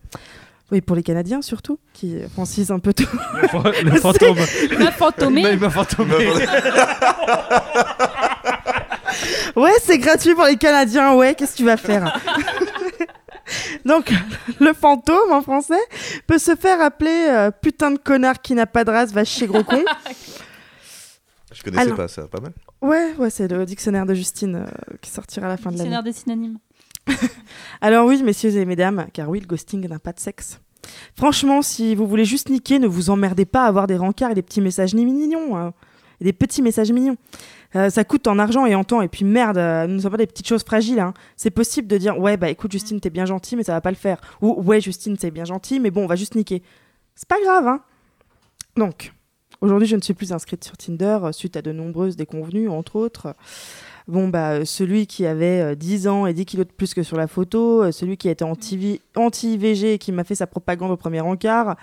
Oui, 0.70 0.80
pour 0.82 0.96
les 0.96 1.02
Canadiens 1.02 1.40
surtout, 1.40 1.78
qui 1.94 2.18
francisent 2.34 2.70
un 2.70 2.78
peu 2.78 2.92
tout. 2.92 3.08
le 3.82 3.92
fantôme. 4.00 4.36
Fantomé. 4.92 5.44
Il 5.52 5.58
m'a 5.58 5.70
fantomé. 5.70 6.14
Ouais, 9.56 9.72
c'est 9.82 9.98
gratuit 9.98 10.34
pour 10.34 10.44
les 10.44 10.56
Canadiens, 10.56 11.14
ouais, 11.14 11.34
qu'est-ce 11.34 11.52
que 11.52 11.56
tu 11.58 11.64
vas 11.64 11.76
faire? 11.76 12.20
Donc, 13.84 14.12
le 14.60 14.72
fantôme 14.72 15.32
en 15.32 15.42
français 15.42 15.80
peut 16.26 16.38
se 16.38 16.54
faire 16.54 16.80
appeler 16.80 17.26
euh, 17.28 17.50
putain 17.50 17.90
de 17.90 17.98
connard 17.98 18.40
qui 18.40 18.54
n'a 18.54 18.66
pas 18.66 18.84
de 18.84 18.90
race, 18.90 19.10
va 19.12 19.24
chez 19.24 19.46
gros 19.46 19.64
con. 19.64 19.82
Je 21.52 21.62
connaissais 21.62 21.82
Alors. 21.82 21.96
pas 21.96 22.08
ça, 22.08 22.28
pas 22.28 22.40
mal. 22.40 22.52
Ouais, 22.80 23.14
ouais, 23.18 23.30
c'est 23.30 23.48
le 23.48 23.64
dictionnaire 23.64 24.06
de 24.06 24.14
Justine 24.14 24.56
euh, 24.56 24.96
qui 25.00 25.10
sortira 25.10 25.46
à 25.46 25.48
la 25.48 25.56
fin 25.56 25.70
de 25.72 25.78
l'année. 25.78 25.90
Dictionnaire 25.90 26.02
des 26.04 26.12
synonymes. 26.12 26.58
Alors 27.80 28.06
oui, 28.06 28.22
messieurs 28.22 28.56
et 28.56 28.64
mesdames, 28.64 29.06
car 29.12 29.28
oui, 29.28 29.40
le 29.40 29.46
ghosting 29.46 29.86
n'a 29.88 29.98
pas 29.98 30.12
de 30.12 30.20
sexe. 30.20 30.60
Franchement, 31.14 31.62
si 31.62 31.94
vous 31.94 32.06
voulez 32.06 32.24
juste 32.24 32.48
niquer, 32.48 32.78
ne 32.78 32.86
vous 32.86 33.10
emmerdez 33.10 33.44
pas 33.44 33.64
à 33.64 33.68
avoir 33.68 33.86
des 33.86 33.96
rencarts 33.96 34.30
et 34.30 34.34
des 34.34 34.42
petits 34.42 34.60
messages 34.60 34.94
ni- 34.94 35.04
mignons. 35.04 35.56
hein. 35.56 35.72
Des 36.20 36.32
petits 36.32 36.62
messages 36.62 36.90
mignons. 36.90 37.16
Euh, 37.76 37.90
ça 37.90 38.02
coûte 38.02 38.26
en 38.26 38.38
argent 38.38 38.64
et 38.66 38.74
en 38.74 38.82
temps. 38.82 39.02
Et 39.02 39.08
puis 39.08 39.24
merde, 39.24 39.58
euh, 39.58 39.86
nous 39.86 39.94
ne 39.96 40.00
sommes 40.00 40.10
pas 40.12 40.16
des 40.16 40.26
petites 40.26 40.48
choses 40.48 40.64
fragiles. 40.64 40.98
hein. 40.98 41.12
C'est 41.36 41.50
possible 41.50 41.86
de 41.86 41.96
dire 41.98 42.18
ouais 42.18 42.36
bah 42.36 42.48
écoute 42.48 42.72
Justine 42.72 42.98
t'es 43.00 43.10
bien 43.10 43.26
gentil 43.26 43.54
mais 43.56 43.62
ça 43.62 43.72
va 43.72 43.80
pas 43.80 43.90
le 43.90 43.96
faire. 43.96 44.18
Ou 44.40 44.60
ouais 44.62 44.80
Justine 44.80 45.16
c'est 45.20 45.30
bien 45.30 45.44
gentil 45.44 45.78
mais 45.78 45.90
bon 45.90 46.04
on 46.04 46.06
va 46.06 46.16
juste 46.16 46.34
niquer. 46.34 46.62
C'est 47.14 47.28
pas 47.28 47.40
grave 47.44 47.66
hein. 47.68 47.80
Donc 48.76 49.12
aujourd'hui 49.60 49.86
je 49.86 49.94
ne 49.96 50.00
suis 50.00 50.14
plus 50.14 50.32
inscrite 50.32 50.64
sur 50.64 50.76
Tinder 50.76 51.18
euh, 51.22 51.32
suite 51.32 51.56
à 51.56 51.62
de 51.62 51.70
nombreuses 51.70 52.16
déconvenues 52.16 52.68
entre 52.68 52.96
autres. 52.96 53.34
Bon, 54.08 54.26
bah, 54.28 54.52
euh, 54.52 54.64
celui 54.64 55.06
qui 55.06 55.26
avait 55.26 55.60
euh, 55.60 55.74
10 55.74 56.08
ans 56.08 56.26
et 56.26 56.32
10 56.32 56.46
kilos 56.46 56.66
de 56.66 56.72
plus 56.72 56.94
que 56.94 57.02
sur 57.02 57.18
la 57.18 57.26
photo, 57.26 57.82
euh, 57.82 57.92
celui 57.92 58.16
qui 58.16 58.30
était 58.30 58.42
anti- 58.44 59.02
anti-IVG 59.14 59.92
et 59.94 59.98
qui 59.98 60.12
m'a 60.12 60.24
fait 60.24 60.34
sa 60.34 60.46
propagande 60.46 60.90
au 60.90 60.96
premier 60.96 61.20
encart, 61.20 61.76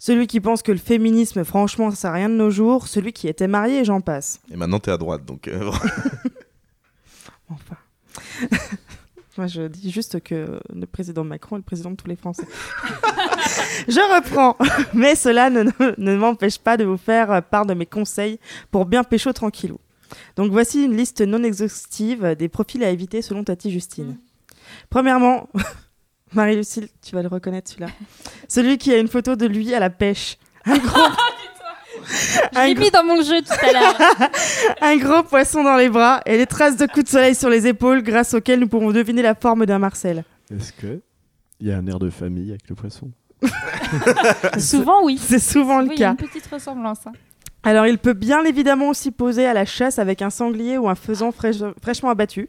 celui 0.00 0.26
qui 0.26 0.40
pense 0.40 0.62
que 0.62 0.72
le 0.72 0.78
féminisme, 0.78 1.44
franchement, 1.44 1.90
ça 1.90 1.96
sert 1.96 2.10
à 2.10 2.14
rien 2.14 2.28
de 2.28 2.34
nos 2.34 2.50
jours, 2.50 2.88
celui 2.88 3.12
qui 3.12 3.28
était 3.28 3.46
marié 3.46 3.78
et 3.80 3.84
j'en 3.84 4.00
passe. 4.00 4.40
Et 4.52 4.56
maintenant, 4.56 4.80
t'es 4.80 4.90
à 4.90 4.98
droite, 4.98 5.24
donc. 5.24 5.46
euh, 5.46 5.70
Enfin. 7.50 7.76
Moi, 9.38 9.46
je 9.46 9.68
dis 9.68 9.92
juste 9.92 10.20
que 10.20 10.58
le 10.74 10.86
président 10.86 11.22
Macron 11.22 11.56
est 11.56 11.60
le 11.60 11.64
président 11.64 11.92
de 11.92 11.96
tous 11.96 12.08
les 12.08 12.16
Français. 12.16 12.42
je 13.88 14.16
reprends. 14.16 14.56
Mais 14.94 15.14
cela 15.14 15.48
ne, 15.48 15.62
ne- 15.62 15.94
ne 15.96 16.16
m'empêche 16.16 16.58
pas 16.58 16.76
de 16.76 16.84
vous 16.84 16.96
faire 16.96 17.40
part 17.44 17.64
de 17.64 17.72
mes 17.74 17.86
conseils 17.86 18.40
pour 18.72 18.84
bien 18.84 19.04
pécho 19.04 19.32
tranquillou. 19.32 19.78
Donc 20.36 20.50
voici 20.52 20.84
une 20.84 20.96
liste 20.96 21.20
non 21.20 21.42
exhaustive 21.42 22.34
des 22.38 22.48
profils 22.48 22.82
à 22.84 22.90
éviter 22.90 23.22
selon 23.22 23.44
Tati 23.44 23.70
Justine. 23.70 24.16
Premièrement, 24.90 25.48
Marie-Lucille, 26.34 26.88
tu 27.02 27.14
vas 27.14 27.22
le 27.22 27.28
reconnaître 27.28 27.70
celui-là. 27.70 27.90
Celui 28.48 28.76
qui 28.78 28.92
a 28.92 28.98
une 28.98 29.08
photo 29.08 29.34
de 29.36 29.46
lui 29.46 29.74
à 29.74 29.80
la 29.80 29.88
pêche. 29.90 30.36
Un 30.66 30.76
gros, 30.78 31.00
Je 32.06 32.58
Un 32.58 32.66
l'ai 32.66 32.74
gros- 32.74 32.84
mis 32.84 32.90
dans 32.90 33.04
mon 33.04 33.22
jeu 33.22 33.40
tout 33.42 33.52
à 33.66 33.72
l'heure. 33.72 33.96
un 34.80 34.96
gros 34.96 35.22
poisson 35.22 35.62
dans 35.64 35.76
les 35.76 35.88
bras 35.88 36.20
et 36.26 36.36
des 36.38 36.46
traces 36.46 36.76
de 36.76 36.86
coups 36.86 37.04
de 37.04 37.08
soleil 37.10 37.34
sur 37.34 37.48
les 37.50 37.66
épaules 37.66 38.02
grâce 38.02 38.34
auxquelles 38.34 38.60
nous 38.60 38.68
pourrons 38.68 38.92
deviner 38.92 39.22
la 39.22 39.34
forme 39.34 39.64
d'un 39.66 39.78
Marcel. 39.78 40.24
Est-ce 40.54 40.72
que 40.72 41.00
il 41.60 41.66
y 41.68 41.72
a 41.72 41.76
un 41.78 41.86
air 41.86 41.98
de 41.98 42.08
famille 42.10 42.50
avec 42.50 42.68
le 42.68 42.74
poisson? 42.76 43.10
Souvent, 44.58 45.02
oui. 45.04 45.18
C'est 45.18 45.38
souvent 45.38 45.80
le 45.80 45.88
Oui, 45.88 45.94
il 45.96 46.00
y 46.00 46.04
a 46.04 46.14
cas. 46.14 46.22
une 46.22 46.28
petite 46.28 46.46
ressemblance. 46.46 47.06
hein. 47.06 47.12
Alors, 47.62 47.86
il 47.86 47.98
peut 47.98 48.12
bien 48.14 48.44
évidemment 48.44 48.88
aussi 48.88 49.10
poser 49.10 49.46
à 49.46 49.52
la 49.52 49.64
chasse 49.64 49.98
avec 49.98 50.22
un 50.22 50.30
sanglier 50.30 50.78
ou 50.78 50.88
un 50.88 50.94
faisan 50.94 51.30
fraîche- 51.30 51.62
fraîchement 51.82 52.10
abattu. 52.10 52.48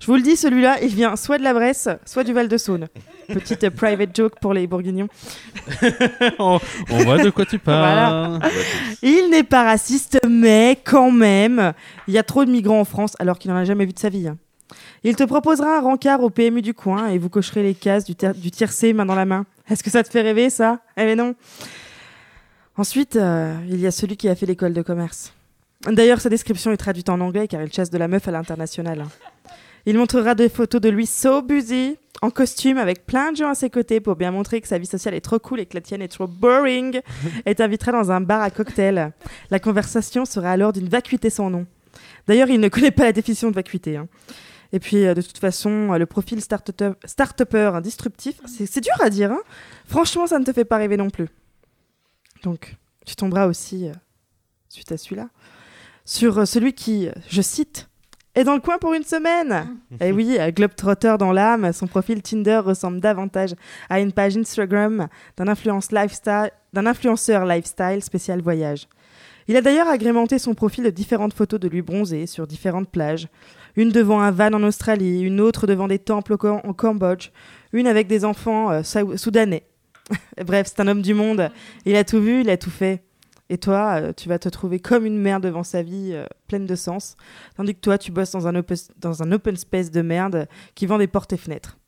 Je 0.00 0.06
vous 0.06 0.16
le 0.16 0.22
dis, 0.22 0.36
celui-là, 0.36 0.76
il 0.82 0.88
vient 0.94 1.16
soit 1.16 1.38
de 1.38 1.42
la 1.42 1.54
Bresse, 1.54 1.88
soit 2.04 2.22
du 2.22 2.32
Val-de-Saône. 2.34 2.88
Petite 3.28 3.64
euh, 3.64 3.70
private 3.74 4.14
joke 4.14 4.34
pour 4.40 4.52
les 4.52 4.66
bourguignons. 4.66 5.08
on, 6.38 6.60
on 6.90 6.98
voit 7.04 7.18
de 7.22 7.30
quoi 7.30 7.46
tu 7.46 7.58
parles. 7.58 8.38
Il 9.02 9.30
n'est 9.30 9.42
pas 9.42 9.64
raciste, 9.64 10.18
mais 10.28 10.78
quand 10.84 11.10
même, 11.10 11.72
il 12.08 12.14
y 12.14 12.18
a 12.18 12.22
trop 12.22 12.44
de 12.44 12.50
migrants 12.50 12.80
en 12.80 12.84
France 12.84 13.14
alors 13.18 13.38
qu'il 13.38 13.50
n'en 13.50 13.56
a 13.56 13.64
jamais 13.64 13.86
vu 13.86 13.92
de 13.92 13.98
sa 13.98 14.08
vie. 14.10 14.28
hein. 14.28 14.36
Il 15.02 15.16
te 15.16 15.24
proposera 15.24 15.78
un 15.78 15.80
rencard 15.80 16.20
au 16.22 16.30
PMU 16.30 16.60
du 16.62 16.74
coin 16.74 17.08
et 17.08 17.18
vous 17.18 17.28
cocherez 17.28 17.62
les 17.62 17.74
cases 17.74 18.04
du, 18.04 18.14
du 18.36 18.50
tiercé 18.50 18.92
main 18.92 19.06
dans 19.06 19.14
la 19.14 19.24
main. 19.24 19.46
Est-ce 19.70 19.82
que 19.82 19.90
ça 19.90 20.02
te 20.02 20.10
fait 20.10 20.22
rêver, 20.22 20.50
ça? 20.50 20.80
Eh 20.96 21.04
mais 21.04 21.14
non. 21.16 21.34
Ensuite, 22.78 23.16
euh, 23.16 23.54
il 23.68 23.80
y 23.80 23.86
a 23.86 23.90
celui 23.90 24.16
qui 24.16 24.28
a 24.28 24.34
fait 24.34 24.46
l'école 24.46 24.72
de 24.72 24.82
commerce. 24.82 25.32
D'ailleurs, 25.86 26.20
sa 26.20 26.28
description 26.28 26.72
est 26.72 26.76
traduite 26.76 27.08
en 27.08 27.20
anglais 27.20 27.48
car 27.48 27.62
il 27.62 27.72
chasse 27.72 27.90
de 27.90 27.98
la 27.98 28.08
meuf 28.08 28.26
à 28.28 28.30
l'international. 28.30 29.00
hein. 29.02 29.08
Il 29.86 29.96
montrera 29.96 30.34
des 30.34 30.48
photos 30.48 30.80
de 30.80 30.88
lui 30.88 31.06
so 31.06 31.42
busy, 31.42 31.96
en 32.20 32.30
costume, 32.30 32.76
avec 32.76 33.06
plein 33.06 33.30
de 33.30 33.36
gens 33.36 33.50
à 33.50 33.54
ses 33.54 33.70
côtés 33.70 34.00
pour 34.00 34.16
bien 34.16 34.32
montrer 34.32 34.60
que 34.60 34.66
sa 34.66 34.78
vie 34.78 34.86
sociale 34.86 35.14
est 35.14 35.20
trop 35.20 35.38
cool 35.38 35.60
et 35.60 35.66
que 35.66 35.74
la 35.74 35.80
tienne 35.80 36.02
est 36.02 36.08
trop 36.08 36.26
boring, 36.26 37.00
et 37.46 37.54
t'invitera 37.54 37.92
dans 37.92 38.10
un 38.10 38.20
bar 38.20 38.42
à 38.42 38.50
cocktail. 38.50 39.12
La 39.50 39.60
conversation 39.60 40.24
sera 40.24 40.50
alors 40.50 40.72
d'une 40.72 40.88
vacuité 40.88 41.30
sans 41.30 41.50
nom. 41.50 41.66
D'ailleurs, 42.26 42.48
il 42.50 42.58
ne 42.58 42.68
connaît 42.68 42.90
pas 42.90 43.04
la 43.04 43.12
définition 43.12 43.48
de 43.50 43.54
vacuité. 43.54 43.96
hein. 43.96 44.08
Et 44.72 44.80
puis, 44.80 45.06
euh, 45.06 45.14
de 45.14 45.22
toute 45.22 45.38
façon, 45.38 45.92
euh, 45.92 45.98
le 45.98 46.06
profil 46.06 46.40
start-upper 46.40 46.92
start-upper, 47.04 47.70
hein, 47.74 47.80
disruptif, 47.80 48.40
c'est 48.46 48.66
c'est 48.66 48.80
dur 48.80 48.92
à 49.00 49.08
dire. 49.08 49.30
hein. 49.30 49.40
Franchement, 49.86 50.26
ça 50.26 50.40
ne 50.40 50.44
te 50.44 50.52
fait 50.52 50.64
pas 50.64 50.78
rêver 50.78 50.96
non 50.96 51.10
plus. 51.10 51.28
Donc, 52.46 52.76
tu 53.04 53.16
tomberas 53.16 53.46
aussi, 53.48 53.88
euh, 53.88 53.92
suite 54.68 54.92
à 54.92 54.96
celui-là, 54.96 55.28
sur 56.04 56.38
euh, 56.38 56.44
celui 56.44 56.74
qui, 56.74 57.08
je 57.28 57.42
cite, 57.42 57.88
est 58.36 58.44
dans 58.44 58.54
le 58.54 58.60
coin 58.60 58.78
pour 58.78 58.94
une 58.94 59.02
semaine. 59.02 59.66
Et 60.00 60.12
oui, 60.12 60.36
euh, 60.38 60.52
Globetrotter 60.52 61.16
dans 61.18 61.32
l'âme, 61.32 61.72
son 61.72 61.88
profil 61.88 62.22
Tinder 62.22 62.58
ressemble 62.64 63.00
davantage 63.00 63.56
à 63.88 63.98
une 63.98 64.12
page 64.12 64.36
Instagram 64.36 65.08
d'un 65.36 65.44
lifestyle- 65.46 66.52
influenceur 66.72 67.44
lifestyle 67.46 68.00
spécial 68.00 68.40
voyage. 68.40 68.86
Il 69.48 69.56
a 69.56 69.60
d'ailleurs 69.60 69.88
agrémenté 69.88 70.38
son 70.38 70.54
profil 70.54 70.84
de 70.84 70.90
différentes 70.90 71.34
photos 71.34 71.58
de 71.58 71.66
lui 71.66 71.82
bronzé 71.82 72.26
sur 72.28 72.46
différentes 72.46 72.90
plages. 72.90 73.26
Une 73.74 73.90
devant 73.90 74.20
un 74.20 74.30
van 74.30 74.52
en 74.52 74.62
Australie, 74.62 75.20
une 75.20 75.40
autre 75.40 75.66
devant 75.66 75.88
des 75.88 75.98
temples 75.98 76.34
au 76.34 76.38
Cam- 76.38 76.62
Cambodge, 76.76 77.30
une 77.72 77.88
avec 77.88 78.06
des 78.06 78.24
enfants 78.24 78.70
euh, 78.70 78.82
soudanais. 79.16 79.64
Bref, 80.44 80.68
c'est 80.68 80.80
un 80.80 80.88
homme 80.88 81.02
du 81.02 81.14
monde. 81.14 81.50
Il 81.84 81.96
a 81.96 82.04
tout 82.04 82.20
vu, 82.20 82.40
il 82.40 82.50
a 82.50 82.56
tout 82.56 82.70
fait. 82.70 83.02
Et 83.48 83.58
toi, 83.58 84.00
euh, 84.00 84.12
tu 84.12 84.28
vas 84.28 84.38
te 84.38 84.48
trouver 84.48 84.80
comme 84.80 85.06
une 85.06 85.18
merde 85.18 85.44
devant 85.44 85.62
sa 85.62 85.82
vie 85.82 86.10
euh, 86.12 86.26
pleine 86.48 86.66
de 86.66 86.74
sens, 86.74 87.16
tandis 87.56 87.74
que 87.74 87.80
toi, 87.80 87.96
tu 87.96 88.10
bosses 88.10 88.32
dans 88.32 88.48
un, 88.48 88.56
open, 88.56 88.76
dans 88.98 89.22
un 89.22 89.30
open 89.30 89.56
space 89.56 89.90
de 89.90 90.02
merde 90.02 90.48
qui 90.74 90.86
vend 90.86 90.98
des 90.98 91.06
portes 91.06 91.32
et 91.32 91.36
fenêtres. 91.36 91.78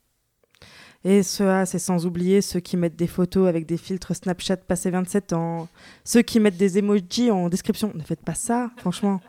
Et 1.05 1.23
cela, 1.23 1.65
c'est 1.65 1.79
sans 1.79 2.05
oublier 2.05 2.41
ceux 2.41 2.59
qui 2.59 2.75
mettent 2.75 2.97
des 2.97 3.07
photos 3.07 3.47
avec 3.47 3.65
des 3.65 3.77
filtres 3.77 4.15
Snapchat 4.15 4.57
passés 4.57 4.89
27 4.89 5.33
ans, 5.33 5.69
ceux 6.03 6.21
qui 6.21 6.39
mettent 6.39 6.57
des 6.57 6.77
emojis 6.77 7.31
en 7.31 7.47
description. 7.47 7.91
Ne 7.95 8.03
faites 8.03 8.23
pas 8.23 8.33
ça, 8.35 8.69
franchement. 8.77 9.21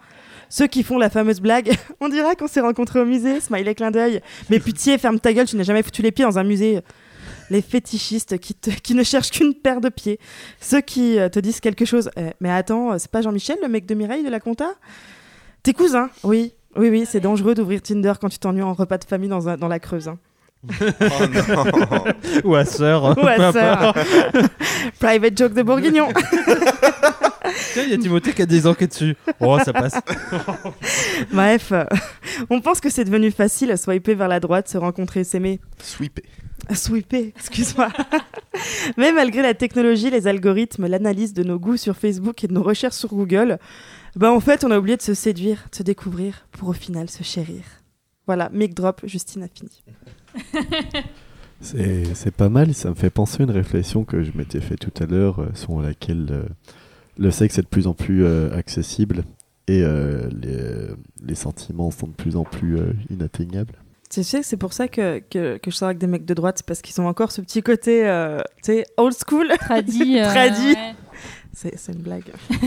Ceux 0.48 0.66
qui 0.66 0.82
font 0.82 0.98
la 0.98 1.10
fameuse 1.10 1.40
blague, 1.40 1.70
on 2.00 2.08
dira 2.08 2.34
qu'on 2.34 2.48
s'est 2.48 2.60
rencontrés 2.60 3.00
au 3.00 3.04
musée, 3.04 3.40
smiley 3.40 3.76
clin 3.76 3.92
d'œil. 3.92 4.20
Mais 4.50 4.58
pitié, 4.58 4.98
ferme 4.98 5.20
ta 5.20 5.32
gueule, 5.32 5.46
tu 5.46 5.56
n'as 5.56 5.62
jamais 5.62 5.84
foutu 5.84 6.02
les 6.02 6.10
pieds 6.10 6.24
dans 6.24 6.38
un 6.38 6.44
musée. 6.44 6.80
Les 7.50 7.62
fétichistes 7.62 8.38
qui, 8.38 8.54
te- 8.54 8.70
qui 8.70 8.94
ne 8.94 9.02
cherchent 9.02 9.30
qu'une 9.32 9.54
paire 9.54 9.80
de 9.80 9.88
pieds. 9.88 10.18
Ceux 10.60 10.80
qui 10.80 11.18
euh, 11.18 11.28
te 11.28 11.38
disent 11.40 11.60
quelque 11.60 11.84
chose. 11.84 12.10
Eh, 12.16 12.30
mais 12.40 12.50
attends, 12.50 12.92
euh, 12.92 12.96
c'est 12.98 13.10
pas 13.10 13.22
Jean-Michel, 13.22 13.58
le 13.62 13.68
mec 13.68 13.86
de 13.86 13.94
Mireille 13.94 14.22
de 14.24 14.30
la 14.30 14.40
compta? 14.40 14.70
Tes 15.62 15.72
cousins 15.72 16.08
Oui, 16.22 16.54
oui, 16.76 16.88
oui, 16.90 17.04
c'est 17.10 17.20
dangereux 17.20 17.54
d'ouvrir 17.54 17.82
Tinder 17.82 18.12
quand 18.20 18.28
tu 18.28 18.38
t'ennuies 18.38 18.62
en 18.62 18.72
repas 18.72 18.98
de 18.98 19.04
famille 19.04 19.28
dans, 19.28 19.48
un- 19.48 19.56
dans 19.56 19.68
la 19.68 19.78
Creuse. 19.80 20.08
hein. 20.08 20.18
Oh 20.68 21.24
non 21.26 22.04
Ou 22.44 22.54
à 22.54 22.64
sœur. 22.66 23.16
Ouais, 23.18 23.36
peu 23.36 23.52
sœur. 23.52 23.94
Private 25.00 25.36
joke 25.38 25.54
de 25.54 25.62
Bourguignon. 25.62 26.08
Tiens, 27.72 27.84
il 27.84 27.90
y 27.90 27.94
a 27.94 27.98
Timothée 27.98 28.32
qui 28.32 28.42
a 28.42 28.46
des 28.46 28.66
enquêtes 28.66 28.90
dessus. 28.90 29.16
Oh, 29.40 29.58
ça 29.64 29.72
passe. 29.72 29.94
Bref, 31.32 31.72
euh, 31.72 31.84
on 32.48 32.60
pense 32.60 32.80
que 32.80 32.90
c'est 32.90 33.04
devenu 33.04 33.30
facile 33.30 33.70
à 33.70 33.76
swiper 33.76 34.14
vers 34.14 34.28
la 34.28 34.40
droite, 34.40 34.68
se 34.68 34.78
rencontrer, 34.78 35.24
s'aimer. 35.24 35.60
Sweepé. 35.78 36.22
Sweeper, 36.74 37.32
excuse-moi. 37.36 37.88
Mais 38.96 39.12
malgré 39.12 39.42
la 39.42 39.54
technologie, 39.54 40.10
les 40.10 40.26
algorithmes, 40.26 40.86
l'analyse 40.86 41.32
de 41.32 41.42
nos 41.42 41.58
goûts 41.58 41.76
sur 41.76 41.96
Facebook 41.96 42.44
et 42.44 42.48
de 42.48 42.52
nos 42.52 42.62
recherches 42.62 42.96
sur 42.96 43.10
Google, 43.10 43.58
bah 44.16 44.32
en 44.32 44.40
fait, 44.40 44.64
on 44.64 44.70
a 44.70 44.78
oublié 44.78 44.96
de 44.96 45.02
se 45.02 45.14
séduire, 45.14 45.66
de 45.70 45.76
se 45.76 45.82
découvrir, 45.82 46.46
pour 46.52 46.68
au 46.68 46.72
final 46.72 47.08
se 47.08 47.22
chérir. 47.22 47.62
Voilà, 48.26 48.50
mic 48.52 48.74
drop, 48.74 49.00
Justine 49.04 49.44
a 49.44 49.48
fini. 49.48 49.82
C'est 51.62 52.14
c'est 52.14 52.30
pas 52.30 52.48
mal, 52.48 52.72
ça 52.72 52.88
me 52.88 52.94
fait 52.94 53.10
penser 53.10 53.42
à 53.42 53.44
une 53.44 53.50
réflexion 53.50 54.04
que 54.04 54.22
je 54.22 54.32
m'étais 54.34 54.60
fait 54.60 54.76
tout 54.76 54.92
à 55.02 55.04
l'heure, 55.04 55.40
euh, 55.40 55.50
selon 55.52 55.80
laquelle 55.80 56.26
euh, 56.30 56.44
le 57.18 57.30
sexe 57.30 57.58
est 57.58 57.62
de 57.62 57.66
plus 57.66 57.86
en 57.86 57.94
plus 57.94 58.24
euh, 58.24 58.54
accessible 58.56 59.24
et 59.68 59.82
euh, 59.82 60.28
les, 60.40 60.94
les 61.26 61.34
sentiments 61.34 61.90
sont 61.90 62.06
de 62.08 62.12
plus 62.12 62.36
en 62.36 62.44
plus 62.44 62.78
euh, 62.78 62.92
inatteignables. 63.10 63.74
Tu 64.10 64.24
sais, 64.24 64.42
c'est 64.42 64.56
pour 64.56 64.72
ça 64.72 64.88
que, 64.88 65.20
que, 65.30 65.58
que 65.58 65.70
je 65.70 65.76
sors 65.76 65.86
avec 65.86 65.98
des 65.98 66.08
mecs 66.08 66.24
de 66.24 66.34
droite, 66.34 66.56
c'est 66.58 66.66
parce 66.66 66.82
qu'ils 66.82 67.00
ont 67.00 67.06
encore 67.06 67.30
ce 67.30 67.40
petit 67.40 67.62
côté, 67.62 68.04
euh, 68.08 68.38
tu 68.56 68.72
sais, 68.72 68.86
old 68.96 69.14
school. 69.14 69.48
Tradi. 69.60 70.18
euh, 70.18 70.24
Tradi. 70.24 70.72
ouais. 70.72 70.94
C'est 71.52 71.92
une 71.92 72.02
blague. 72.02 72.24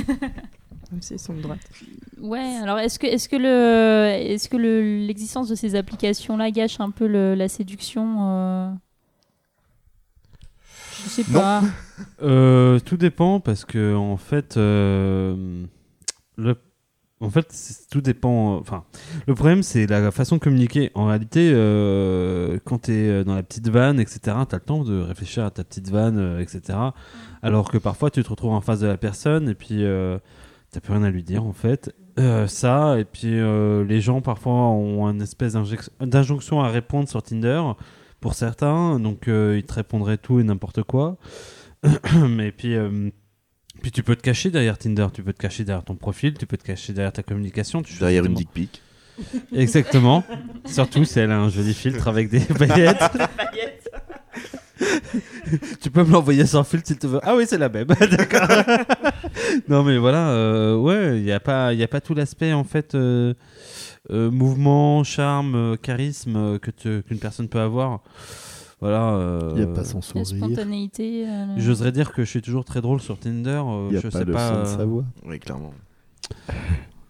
Même 0.91 1.01
s'ils 1.01 1.19
sont 1.19 1.34
de 1.34 1.41
droite. 1.41 1.60
Ouais, 2.21 2.58
alors 2.62 2.79
est-ce 2.79 2.99
que, 2.99 3.08
est-ce 3.08 3.27
que, 3.27 3.36
le, 3.36 4.13
est-ce 4.32 4.47
que 4.47 4.56
le, 4.58 4.99
l'existence 5.06 5.49
de 5.49 5.56
ces 5.56 5.75
applications-là 5.75 6.51
gâche 6.51 6.79
un 6.79 6.91
peu 6.91 7.08
le- 7.08 7.34
la 7.36 7.49
séduction 7.49 8.15
euh? 8.21 8.69
Je 11.04 11.10
sais 11.10 11.24
pas. 11.24 11.62
Euh, 12.24 12.80
tout 12.80 12.98
dépend 12.98 13.39
parce 13.39 13.66
que 13.66 13.94
en 13.96 14.18
fait, 14.18 14.58
euh, 14.58 15.63
le, 16.38 16.56
en 17.20 17.30
fait, 17.30 17.54
tout 17.92 18.02
dépend. 18.02 18.56
Enfin, 18.58 18.84
le 19.28 19.36
problème 19.36 19.62
c'est 19.62 19.86
la 19.86 20.12
façon 20.12 20.38
de 20.38 20.42
communiquer. 20.42 20.92
En 20.96 21.06
réalité, 21.06 21.52
euh, 21.54 22.58
quand 22.66 22.74
quand 22.74 22.82
tu 22.86 22.94
es 22.94 23.24
dans 23.24 23.36
la 23.36 23.44
petite 23.44 23.70
vanne, 23.70 24.00
etc., 24.00 24.20
tu 24.24 24.30
as 24.32 24.46
le 24.54 24.60
temps 24.60 24.84
de 24.84 25.00
réfléchir 25.00 25.46
à 25.46 25.52
ta 25.52 25.63
petite 25.63 25.89
vanne, 25.89 26.18
euh, 26.18 26.39
etc. 26.39 26.80
Alors 27.44 27.70
que 27.70 27.78
parfois, 27.78 28.10
tu 28.10 28.24
te 28.24 28.30
retrouves 28.30 28.54
en 28.54 28.62
face 28.62 28.80
de 28.80 28.88
la 28.88 28.98
personne 28.98 29.48
et 29.48 29.54
puis 29.54 29.86
euh, 29.86 30.18
t'as 30.72 30.80
plus 30.80 30.94
rien 30.94 31.04
à 31.04 31.12
lui 31.12 31.24
dire, 31.24 31.46
en 31.46 31.54
fait. 31.54 31.94
Euh, 32.20 32.48
ça, 32.48 33.00
et 33.00 33.06
puis 33.06 33.39
euh, 33.39 33.84
les 33.84 34.00
gens 34.00 34.22
parfois 34.22 34.54
ont 34.54 35.08
une 35.10 35.22
espèce 35.22 35.54
d'injonction 36.00 36.62
à 36.62 36.70
répondre 36.70 37.10
sur 37.10 37.24
Tinder 37.24 37.62
pour 38.23 38.36
certains, 38.36 39.01
donc 39.01 39.27
euh, 39.27 39.57
ils 39.57 39.63
te 39.65 39.73
répondraient 39.73 40.17
tout 40.17 40.39
et 40.39 40.43
n'importe 40.43 40.81
quoi. 40.83 41.17
Mais 42.29 42.53
puis, 42.53 42.73
euh, 42.73 43.09
puis 43.81 43.91
tu 43.91 44.01
peux 44.01 44.15
te 44.15 44.21
cacher 44.21 44.49
derrière 44.49 44.77
Tinder, 44.77 45.07
tu 45.13 45.21
peux 45.23 45.33
te 45.33 45.41
cacher 45.41 45.65
derrière 45.65 45.83
ton 45.83 45.95
profil, 45.95 46.33
tu 46.36 46.45
peux 46.45 46.55
te 46.55 46.63
cacher 46.63 46.93
derrière 46.93 47.12
ta 47.12 47.21
communication. 47.21 47.81
Tu 47.81 47.97
Derrière 47.99 48.23
une 48.23 48.33
dick 48.33 48.49
pic. 48.49 48.81
Exactement. 49.53 50.23
Surtout 50.65 51.03
si 51.03 51.19
elle 51.19 51.31
a 51.31 51.38
un 51.38 51.49
joli 51.49 51.73
filtre 51.73 52.07
avec 52.07 52.29
des 52.29 52.39
paillettes. 52.59 53.03
tu 55.81 55.91
peux 55.91 56.03
me 56.05 56.12
l'envoyer 56.12 56.45
sans 56.45 56.63
filtre 56.63 56.88
si 56.88 56.97
tu 56.97 57.07
veux. 57.07 57.19
Ah 57.23 57.36
oui, 57.36 57.43
c'est 57.45 57.57
la 57.57 57.67
même. 57.67 57.88
D'accord. 57.88 58.47
non, 59.67 59.83
mais 59.83 59.97
voilà, 59.97 60.29
euh, 60.29 60.77
ouais, 60.77 61.17
il 61.19 61.23
n'y 61.23 61.31
a, 61.33 61.39
pas- 61.41 61.73
y 61.73 61.83
a 61.83 61.88
pas 61.89 61.99
tout 62.01 62.13
l'aspect 62.13 62.53
en 62.53 62.63
fait. 62.63 62.95
euh, 62.95 63.33
euh, 64.12 64.30
mouvement, 64.32 65.04
charme, 65.04 65.56
euh, 65.56 65.76
charisme 65.78 66.36
euh, 66.36 66.60
que 66.60 66.72
qu'une 67.02 67.20
personne 67.20 67.48
peut 67.48 67.60
avoir. 67.62 68.02
Voilà. 68.82 69.13
euh, 69.13 69.54
Il 69.56 69.63
n'y 69.63 69.72
a 69.72 69.74
pas 69.74 69.84
son 69.86 70.00
La 70.16 70.26
sourire. 70.26 70.46
spontanéité. 70.46 71.26
euh, 71.28 71.56
le- 71.56 71.62
J'oserais 71.62 71.92
dire 71.94 72.12
que 72.12 72.24
je 72.26 72.30
suis 72.30 72.42
toujours 72.42 72.66
très 72.66 72.82
drôle 72.82 73.00
sur 73.00 73.18
Tinder. 73.18 73.62
euh, 73.66 73.88
Il 73.89 73.92
n'y 73.92 73.98
a 73.98 74.02
je 74.02 74.08
pas 74.10 74.20
sais 74.20 74.26
le 74.26 74.34
pas. 74.34 74.66
son 74.66 74.74
de 74.74 74.78
sa 74.80 74.86
voix. 74.86 75.06
Oui, 75.26 75.39
clairement. 75.39 75.74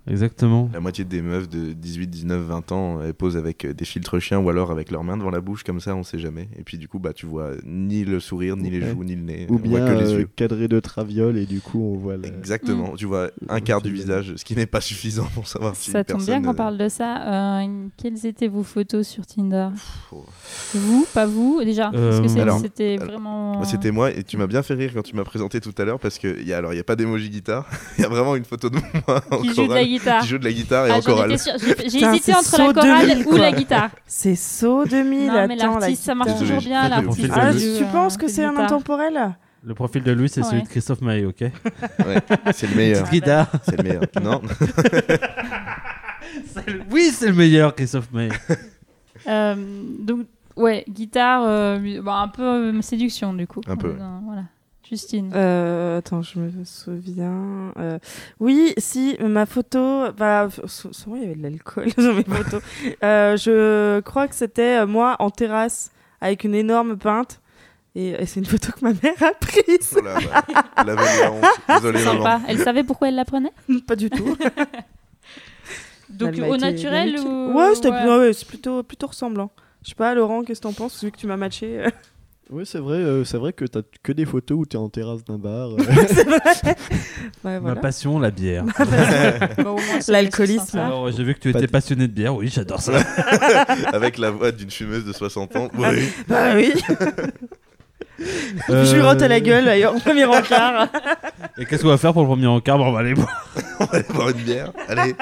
Exactement. 0.08 0.70
La 0.74 0.80
moitié 0.82 1.06
des 1.06 1.22
meufs 1.22 1.48
de 1.48 1.72
18, 1.74 2.08
19, 2.08 2.42
20 2.42 2.72
ans, 2.74 3.02
elles 3.02 3.13
posent 3.13 3.38
avec 3.38 3.63
euh, 3.66 3.74
des 3.74 3.86
filtres 3.86 4.20
chiens 4.20 4.39
ou 4.39 4.50
alors 4.50 4.70
avec 4.72 4.92
leurs 4.92 5.04
mains 5.04 5.16
devant 5.18 5.30
la 5.32 5.39
bouche, 5.39 5.63
comme 5.63 5.80
ça, 5.80 5.96
on 5.96 6.04
sait 6.04 6.20
jamais. 6.20 6.50
Et 6.60 6.63
puis 6.63 6.78
du 6.78 6.88
coup, 6.89 7.00
bah, 7.00 7.13
tu 7.13 7.26
vois 7.26 7.52
ni 7.66 8.04
le 8.04 8.20
sourire, 8.20 8.58
ni 8.58 8.70
les 8.70 8.82
Ouais. 8.82 8.89
joues, 8.92 9.04
ni 9.06 9.16
le 9.16 9.22
nez. 9.22 9.48
Ou 9.50 9.56
on 9.56 9.58
voit 9.70 9.80
bien 9.80 9.88
que 9.88 10.00
les 10.04 10.12
euh, 10.13 10.20
yeux. 10.20 10.30
cadré 10.36 10.68
de 10.68 10.80
traviole 10.82 11.38
et 11.38 11.46
du 11.46 11.62
coup 11.62 11.82
on 11.82 11.98
voit 11.98 12.18
la... 12.18 12.28
Exactement, 12.28 12.96
tu 12.98 13.06
vois 13.06 13.30
un 13.48 13.62
quart 13.62 13.82
du 13.82 13.94
visage, 13.94 14.34
ce 14.36 14.44
qui 14.44 14.56
n'est 14.56 14.66
pas 14.66 14.82
suffisant 14.82 15.28
pour 15.34 15.48
savoir 15.48 15.76
si 15.76 15.92
Ça 15.92 16.04
tombe 16.04 16.24
bien 16.26 16.42
qu'on 16.42 16.50
euh, 16.50 16.54
parle 16.54 16.78
de 16.78 16.89
ça. 16.89 17.62
Euh, 17.62 17.88
quelles 17.98 18.26
étaient 18.26 18.50
vos 18.50 18.63
photos 18.63 19.08
sur 19.08 19.26
Tinder? 19.26 19.70
Oh. 20.12 20.26
Vous, 20.74 21.06
pas 21.13 21.26
vous? 21.26 21.62
Déjà 21.63 21.92
Parce 21.92 22.20
que 22.20 22.26
Euh, 22.26 22.28
c'est- 22.28 22.39
alors, 22.42 22.60
c'était 22.60 22.98
vraiment. 22.98 23.54
Moi, 23.58 23.66
c'était 23.66 23.92
moi 23.92 24.12
et 24.12 24.24
tu 24.24 24.36
m'as 24.38 24.48
bien 24.48 24.63
fait 24.63 24.74
rire 24.74 24.92
quand 24.94 25.02
tu 25.04 25.16
m'as 25.16 25.24
présenté 25.24 25.62
tout 25.62 25.74
à 25.78 25.86
l'heure 25.86 26.00
parce 26.00 26.20
que 26.20 26.44
y 26.44 26.52
a, 26.52 26.58
alors 26.58 26.74
il 26.74 26.78
y 26.78 26.80
a 26.80 26.84
pas 26.84 26.96
d'emoji 26.98 27.30
guitare, 27.30 27.66
il 27.98 28.02
y 28.02 28.06
a 28.06 28.10
vraiment 28.10 28.36
une 28.36 28.44
photo 28.46 28.70
de 28.70 28.78
moi 29.08 29.22
en 29.32 29.38
qui 29.42 29.48
joue 29.50 29.54
de 29.56 29.60
la 29.62 29.68
chorale, 29.68 29.84
guitare. 29.98 30.22
qui 30.22 30.28
joue 30.28 30.38
de 30.38 30.44
la 30.46 30.52
guitare 30.54 30.88
et 30.88 30.92
Ah, 30.92 30.98
en 30.98 31.02
chorale. 31.02 31.36
J'ai 31.88 32.04
hésité 32.04 32.34
entre 32.34 32.58
la 32.58 32.74
chorale 32.74 33.08
2000, 33.08 33.26
ou 33.26 33.30
quoi. 33.30 33.40
la 33.40 33.52
guitare. 33.52 33.90
C'est 34.06 34.36
saut 34.36 34.86
2000, 34.86 35.28
Non, 35.28 35.48
mais 35.48 35.56
l'artiste, 35.56 36.04
ça 36.04 36.16
marche 36.16 36.38
toujours 36.38 36.60
bien. 36.60 36.84
le 36.84 36.90
L'artiste. 36.90 37.30
Ah, 37.34 37.52
Louis. 37.52 37.76
tu 37.78 37.86
penses 37.86 38.16
euh, 38.16 38.18
que 38.18 38.28
c'est 38.28 38.44
un 38.44 38.56
intemporel 38.58 39.36
Le 39.64 39.74
profil 39.74 40.04
de 40.04 40.12
Louis, 40.12 40.28
c'est 40.30 40.42
Ouais. 40.42 40.50
celui 40.50 40.64
de 40.64 40.68
Christophe 40.68 41.02
Maé, 41.02 41.26
ok 41.26 41.40
Ouais, 41.42 41.52
c'est 42.54 42.68
le 42.70 42.76
meilleur, 42.76 43.10
Guitare. 43.10 43.48
c'est 43.64 43.78
le 43.78 43.84
meilleur. 43.84 44.04
Non, 44.22 44.42
Oui, 46.92 47.10
c'est 47.14 47.28
le 47.28 47.34
meilleur, 47.34 47.76
Christophe 47.76 48.12
Maé. 48.12 48.30
Euh, 49.28 49.56
donc, 50.00 50.26
ouais, 50.56 50.84
guitare, 50.90 51.44
euh, 51.46 52.02
bah, 52.02 52.16
un 52.18 52.28
peu 52.28 52.44
euh, 52.44 52.82
séduction 52.82 53.34
du 53.34 53.48
coup. 53.48 53.62
Un 53.68 53.76
peu, 53.78 53.94
dans- 53.94 54.22
Voilà. 54.26 54.44
Justine. 54.89 55.32
Euh, 55.34 56.00
attends, 56.00 56.22
je 56.22 56.39
me 56.39 56.65
souviens. 56.65 57.74
Euh, 57.80 58.00
oui, 58.39 58.74
si, 58.78 59.15
ma 59.22 59.46
photo. 59.46 60.12
Bah, 60.17 60.50
sou- 60.65 60.91
souvent, 60.93 61.15
il 61.15 61.22
y 61.24 61.26
avait 61.26 61.36
de 61.36 61.43
l'alcool 61.43 61.91
sur 61.98 62.13
mes 62.13 62.24
photos. 62.24 62.62
Euh, 63.04 63.38
je 63.38 64.00
crois 64.02 64.28
que 64.28 64.36
c'était 64.36 64.86
moi 64.86 65.15
en 65.19 65.30
terrasse 65.30 65.91
avec 66.22 66.43
une 66.43 66.54
énorme 66.56 66.98
pinte. 66.98 67.39
Et, 67.96 68.10
et 68.10 68.26
c'est 68.26 68.39
une 68.39 68.46
photo 68.48 68.72
que 68.72 68.84
ma 68.84 68.91
mère 68.91 69.22
a 69.22 69.34
prise. 69.39 69.96
oh 69.98 70.02
là, 70.02 70.17
bah, 70.76 70.96
la 70.96 71.32
honte. 71.32 71.43
Désolé 71.69 72.04
maman. 72.04 72.24
Sympa. 72.24 72.41
Elle 72.48 72.60
savait 72.60 72.84
pourquoi 72.84 73.08
elle 73.10 73.15
la 73.15 73.26
prenait? 73.26 73.54
Pas 73.88 73.96
du 73.96 74.10
tout. 74.10 74.36
Donc 76.10 76.36
au 76.38 76.58
naturel 76.58 77.17
ou... 77.19 77.54
Ouais, 77.58 77.74
c'était 77.76 77.89
ouais. 77.89 78.17
ouais, 78.17 78.32
plutôt, 78.48 78.84
plutôt 78.84 79.08
ressemblant. 79.08 79.52
Je 79.84 79.89
sais 79.89 79.96
pas, 79.96 80.13
Laurent, 80.13 80.43
qu'est-ce 80.43 80.60
que 80.62 80.67
t'en 80.67 80.74
penses? 80.74 80.93
Celui 80.93 81.12
que 81.12 81.17
tu 81.17 81.28
m'as 81.28 81.38
matché. 81.38 81.86
Oui, 82.54 82.66
c'est 82.68 82.78
vrai, 82.78 82.98
euh, 82.98 83.24
c'est 83.24 83.38
vrai 83.38 83.52
que 83.52 83.66
t'as 83.66 83.82
que 84.04 84.12
des 84.12 84.26
photos 84.26 84.58
où 84.60 84.66
t'es 84.66 84.78
en 84.78 84.88
terrasse 84.88 85.24
d'un 85.24 85.39
bar. 85.39 85.72
euh. 85.72 85.78
c'est 86.08 86.24
vrai. 86.28 86.39
Ouais, 87.44 87.54
Ma 87.56 87.60
voilà. 87.60 87.82
passion, 87.82 88.20
la 88.20 88.30
bière. 88.32 88.63
Bah, 88.78 89.72
au 89.72 89.74
moins, 89.76 90.00
c'est- 90.02 90.12
L'alcoolisme. 90.12 90.63
c'est 90.66 90.72
sympa. 90.74 90.86
Alors, 90.86 91.12
j'ai 91.12 91.24
vu 91.24 91.34
que 91.34 91.39
tu 91.39 91.52
Pas 91.52 91.58
étais 91.60 91.68
de- 91.68 91.72
passionné 91.72 92.08
de 92.08 92.13
bière. 92.13 92.36
Oui, 92.36 92.50
j'adore 92.50 92.80
ça. 92.82 92.94
Avec 93.92 94.18
la 94.20 94.30
voix 94.30 94.52
d'une 94.52 94.70
fumeuse 94.70 95.04
de 95.04 95.13
60 95.13 95.56
ans. 95.56 95.68
Oui. 95.78 96.08
Bah 96.28 96.54
oui. 96.56 96.74
Euh, 98.70 98.86
Je 98.86 98.94
lui 98.96 99.02
rote 99.02 99.22
à 99.22 99.28
la 99.28 99.39
gueule, 99.39 99.66
d'ailleurs, 99.66 99.96
au 99.96 100.00
premier 100.00 100.26
encart. 100.26 100.88
Et 101.58 101.66
qu'est-ce 101.66 101.82
qu'on 101.82 101.89
va 101.89 101.98
faire 101.98 102.13
pour 102.13 102.22
le 102.22 102.28
premier 102.28 102.48
encart? 102.48 102.78
Bon, 102.78 102.86
on 102.88 102.92
va 102.92 103.00
aller 103.00 103.16
boire. 103.16 103.48
On 103.80 103.86
va 103.86 103.96
aller 103.98 104.06
boire 104.13 104.30
une 104.30 104.38
bière. 104.44 104.72
Allez. 104.88 105.16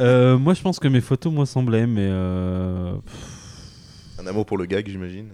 Euh, 0.00 0.36
moi, 0.36 0.54
je 0.54 0.60
pense 0.62 0.80
que 0.80 0.88
mes 0.88 1.00
photos, 1.00 1.32
moi, 1.32 1.46
semblaient, 1.46 1.86
mais. 1.86 2.08
euh, 2.10 2.92
Un 4.20 4.26
amour 4.26 4.44
pour 4.44 4.58
le 4.58 4.66
gag, 4.66 4.86
j'imagine. 4.88 5.28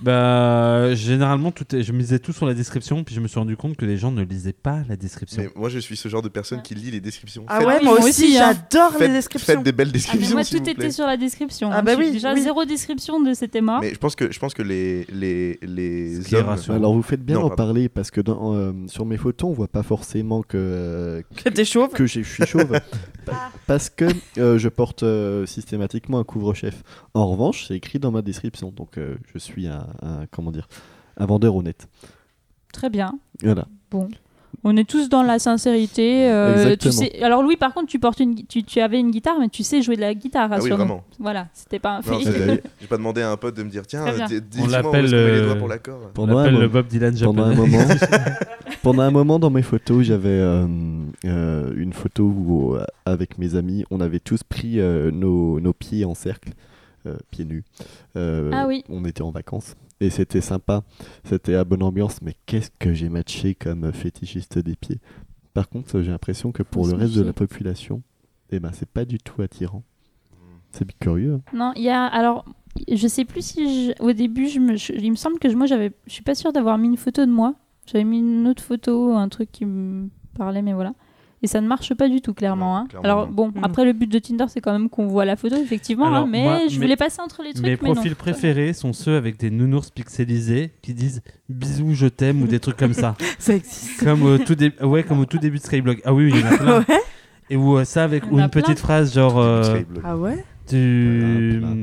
Bah, 0.00 0.94
généralement, 0.94 1.50
tout 1.52 1.74
est... 1.74 1.82
je 1.82 1.92
misais 1.92 2.18
tout 2.18 2.32
sur 2.32 2.46
la 2.46 2.54
description, 2.54 3.04
puis 3.04 3.14
je 3.14 3.20
me 3.20 3.28
suis 3.28 3.38
rendu 3.38 3.56
compte 3.56 3.76
que 3.76 3.84
les 3.86 3.96
gens 3.96 4.10
ne 4.10 4.22
lisaient 4.22 4.52
pas 4.52 4.82
la 4.88 4.96
description. 4.96 5.42
Mais 5.42 5.50
moi, 5.56 5.68
je 5.68 5.78
suis 5.78 5.96
ce 5.96 6.08
genre 6.08 6.20
de 6.22 6.28
personne 6.28 6.62
qui 6.62 6.74
lit 6.74 6.90
les 6.90 7.00
descriptions. 7.00 7.44
Ah 7.48 7.58
Faites- 7.58 7.66
ouais, 7.68 7.80
moi 7.82 8.00
aussi, 8.00 8.36
hein. 8.36 8.54
j'adore 8.70 8.92
les 8.94 8.98
faites, 8.98 9.12
descriptions. 9.12 9.54
faites 9.54 9.62
des 9.62 9.72
belles 9.72 9.86
Ah, 9.88 9.92
mais 9.92 9.98
descriptions, 9.98 10.34
moi, 10.34 10.44
s'il 10.44 10.58
tout 10.58 10.64
vous 10.64 10.70
était 10.70 10.90
sur 10.90 11.06
la 11.06 11.16
description. 11.16 11.70
Ah 11.72 11.78
hein. 11.78 11.82
bah 11.82 11.92
Je 11.92 11.96
suis 11.98 12.06
oui, 12.06 12.12
Déjà 12.12 12.34
oui. 12.34 12.42
zéro 12.42 12.64
description 12.64 13.20
de 13.22 13.34
c'était 13.34 13.60
mort. 13.60 13.80
Mais 13.80 13.94
je 13.94 13.98
pense 13.98 14.16
que 14.16 14.30
je 14.32 14.38
pense 14.38 14.52
que 14.54 14.62
les 14.62 15.06
les 15.12 15.58
les 15.62 16.20
Ce 16.22 16.28
qui 16.28 16.34
est 16.34 16.38
hommes. 16.38 16.46
rassurant. 16.46 16.76
Alors 16.76 16.94
vous 16.94 17.02
faites 17.02 17.24
bien 17.24 17.36
Non, 17.36 17.42
d'en 17.42 17.48
pardon. 17.48 17.64
parler 17.64 17.88
parce 17.88 18.10
que 18.10 18.20
dans, 18.20 18.54
euh, 18.54 18.72
sur 18.88 19.06
mes 19.06 19.16
photos 19.16 19.50
on 19.50 19.52
voit 19.54 19.68
pas 19.68 19.82
forcément 19.82 20.42
que, 20.42 20.56
euh, 20.58 21.22
Que 21.44 21.48
t'es 21.48 21.64
chauve. 21.64 21.90
que 21.90 22.06
j'ai- 22.06 22.22
je 22.22 22.28
suis 22.30 22.46
chauve 22.46 22.78
Pa- 23.24 23.50
parce 23.66 23.88
que 23.90 24.04
euh, 24.38 24.58
je 24.58 24.68
porte 24.68 25.02
euh, 25.02 25.46
systématiquement 25.46 26.18
un 26.18 26.24
couvre-chef. 26.24 26.82
En 27.14 27.26
revanche, 27.26 27.66
c'est 27.68 27.74
écrit 27.74 27.98
dans 27.98 28.10
ma 28.10 28.20
description, 28.22 28.70
donc 28.70 28.98
euh, 28.98 29.14
je 29.32 29.38
suis 29.38 29.66
un, 29.66 29.83
un- 30.02 30.26
comment 30.30 30.50
dire 30.52 30.68
un 31.16 31.26
vendeur 31.26 31.54
honnête. 31.56 31.88
Très 32.72 32.90
bien. 32.90 33.18
Voilà. 33.42 33.66
Bon. 33.90 34.08
On 34.66 34.76
est 34.76 34.88
tous 34.88 35.08
dans 35.08 35.22
la 35.22 35.38
sincérité. 35.38 36.30
euh, 36.30 36.54
tu 36.54 36.88
Exactement. 36.88 36.92
sais... 36.92 37.22
Alors 37.22 37.42
Louis, 37.42 37.56
par 37.56 37.74
contre, 37.74 37.86
tu 37.88 37.98
portes 37.98 38.20
une, 38.20 38.46
tu, 38.46 38.62
tu 38.62 38.80
avais 38.80 38.98
une 38.98 39.10
guitare, 39.10 39.34
mais 39.38 39.48
tu 39.48 39.62
sais 39.62 39.82
jouer 39.82 39.96
de 39.96 40.00
la 40.00 40.14
guitare. 40.14 40.48
Ah 40.52 40.58
oui, 40.62 40.70
vraiment. 40.70 41.04
Voilà, 41.18 41.48
c'était 41.52 41.78
pas 41.80 41.96
un 41.98 42.02
fake. 42.02 42.22
J'ai 42.80 42.86
pas 42.88 42.96
demandé 42.96 43.20
à 43.20 43.30
un 43.30 43.36
pote 43.36 43.56
de 43.56 43.62
me 43.62 43.68
dire 43.68 43.86
tiens, 43.86 44.04
On 44.06 44.66
l'appelle, 44.68 45.12
euh, 45.12 45.46
doigts 45.46 45.56
pour 45.56 45.68
l'accord. 45.68 45.98
On 46.04 46.08
Pendant 46.12 46.46
le 46.50 46.68
Bob 46.68 46.86
Dylan 46.86 47.14
pendant 47.18 47.44
un 47.44 47.54
moment, 47.54 47.78
pendant 48.82 49.02
un 49.02 49.10
moment 49.10 49.38
dans 49.38 49.50
mes 49.50 49.62
photos, 49.62 50.04
j'avais 50.04 50.28
euh, 50.30 50.66
euh, 51.26 51.72
une 51.76 51.92
photo 51.92 52.24
où, 52.24 52.76
avec 53.04 53.38
mes 53.38 53.56
amis, 53.56 53.84
on 53.90 54.00
avait 54.00 54.20
tous 54.20 54.42
pris 54.44 54.80
euh, 54.80 55.10
nos, 55.10 55.60
nos 55.60 55.72
pieds 55.72 56.04
en 56.04 56.14
cercle, 56.14 56.50
pieds 57.30 57.44
nus. 57.44 57.64
Euh, 58.16 58.50
Ah 58.52 58.66
oui. 58.66 58.84
On 58.88 59.04
était 59.04 59.22
en 59.22 59.30
vacances 59.30 59.74
et 60.00 60.10
c'était 60.10 60.40
sympa, 60.40 60.82
c'était 61.24 61.54
à 61.54 61.64
bonne 61.64 61.82
ambiance. 61.82 62.20
Mais 62.22 62.34
qu'est-ce 62.46 62.70
que 62.78 62.92
j'ai 62.92 63.08
matché 63.08 63.54
comme 63.54 63.92
fétichiste 63.92 64.58
des 64.58 64.76
pieds. 64.76 65.00
Par 65.52 65.68
contre, 65.68 66.00
j'ai 66.02 66.10
l'impression 66.10 66.50
que 66.52 66.62
pour 66.62 66.86
le 66.86 66.94
reste 66.94 67.14
de 67.14 67.22
la 67.22 67.32
population, 67.32 68.02
eh 68.50 68.58
ben 68.60 68.70
c'est 68.72 68.88
pas 68.88 69.04
du 69.04 69.18
tout 69.18 69.40
attirant. 69.42 69.82
C'est 70.72 70.92
curieux. 70.98 71.34
hein. 71.34 71.40
Non, 71.56 71.72
il 71.76 71.82
y 71.84 71.88
a. 71.90 72.04
Alors, 72.04 72.44
je 72.90 73.06
sais 73.06 73.24
plus 73.24 73.42
si. 73.42 73.86
je- 73.92 74.02
Au 74.02 74.12
début, 74.12 74.48
je 74.48 74.58
me... 74.58 74.74
je- 74.76 74.92
il 74.92 75.10
me 75.12 75.16
semble 75.16 75.38
que 75.38 75.48
je- 75.48 75.54
moi, 75.56 75.66
j'avais. 75.66 75.92
Je 76.08 76.12
suis 76.12 76.24
pas 76.24 76.34
sûre 76.34 76.52
d'avoir 76.52 76.76
mis 76.78 76.88
une 76.88 76.96
photo 76.96 77.24
de 77.24 77.30
moi. 77.30 77.54
J'avais 77.86 78.02
mis 78.04 78.18
une 78.18 78.48
autre 78.48 78.62
photo, 78.62 79.12
un 79.12 79.28
truc 79.28 79.52
qui 79.52 79.64
me 79.64 80.08
parlait, 80.36 80.62
mais 80.62 80.72
voilà. 80.72 80.94
Et 81.44 81.46
ça 81.46 81.60
ne 81.60 81.68
marche 81.68 81.92
pas 81.92 82.08
du 82.08 82.22
tout, 82.22 82.32
clairement. 82.32 82.72
Non, 82.72 82.76
hein. 82.80 82.86
clairement 82.88 83.04
Alors, 83.04 83.26
non. 83.26 83.32
bon, 83.32 83.48
Mm. 83.48 83.64
après, 83.64 83.84
le 83.84 83.92
but 83.92 84.10
de 84.10 84.18
Tinder, 84.18 84.46
c'est 84.48 84.62
quand 84.62 84.72
même 84.72 84.88
qu'on 84.88 85.06
voit 85.08 85.26
la 85.26 85.36
photo, 85.36 85.56
effectivement. 85.56 86.06
Alors, 86.06 86.24
hein, 86.24 86.28
mais 86.30 86.42
moi, 86.42 86.58
je 86.70 86.74
mes- 86.78 86.80
voulais 86.86 86.96
passer 86.96 87.20
entre 87.20 87.42
les 87.42 87.52
trucs. 87.52 87.64
Mes 87.66 87.72
mais 87.80 87.88
non. 87.88 87.92
profils 87.94 88.16
préférés 88.16 88.72
sont 88.72 88.94
ceux 88.94 89.16
avec 89.16 89.38
des 89.38 89.50
nounours 89.50 89.90
pixelisés 89.90 90.72
qui 90.80 90.94
disent 90.94 91.20
bisous, 91.50 91.92
je 91.92 92.06
t'aime 92.06 92.40
ou 92.42 92.46
des 92.46 92.60
trucs 92.60 92.78
comme 92.78 92.94
ça. 92.94 93.14
Ça 93.38 93.54
existe. 93.54 94.02
comme, 94.02 94.22
au 94.22 94.38
tout 94.38 94.54
dé- 94.54 94.72
ouais, 94.80 95.02
comme 95.02 95.20
au 95.20 95.26
tout 95.26 95.36
début 95.38 95.58
de 95.58 95.62
Skyblog. 95.62 96.00
Ah 96.06 96.14
oui, 96.14 96.32
oui, 96.32 96.32
il 96.34 96.40
y 96.40 96.44
en 96.48 96.52
a 96.52 96.56
plein. 96.56 96.78
Ouais. 96.88 97.00
Et 97.50 97.56
où 97.56 97.76
euh, 97.76 97.84
ça 97.84 98.04
avec 98.04 98.24
ou 98.32 98.38
une 98.40 98.48
petite 98.48 98.78
phrase 98.78 99.12
genre 99.14 99.38
euh. 99.38 99.80
Ah 100.02 100.16
ouais? 100.16 100.42
tu 100.66 101.58
Voilà, 101.60 101.74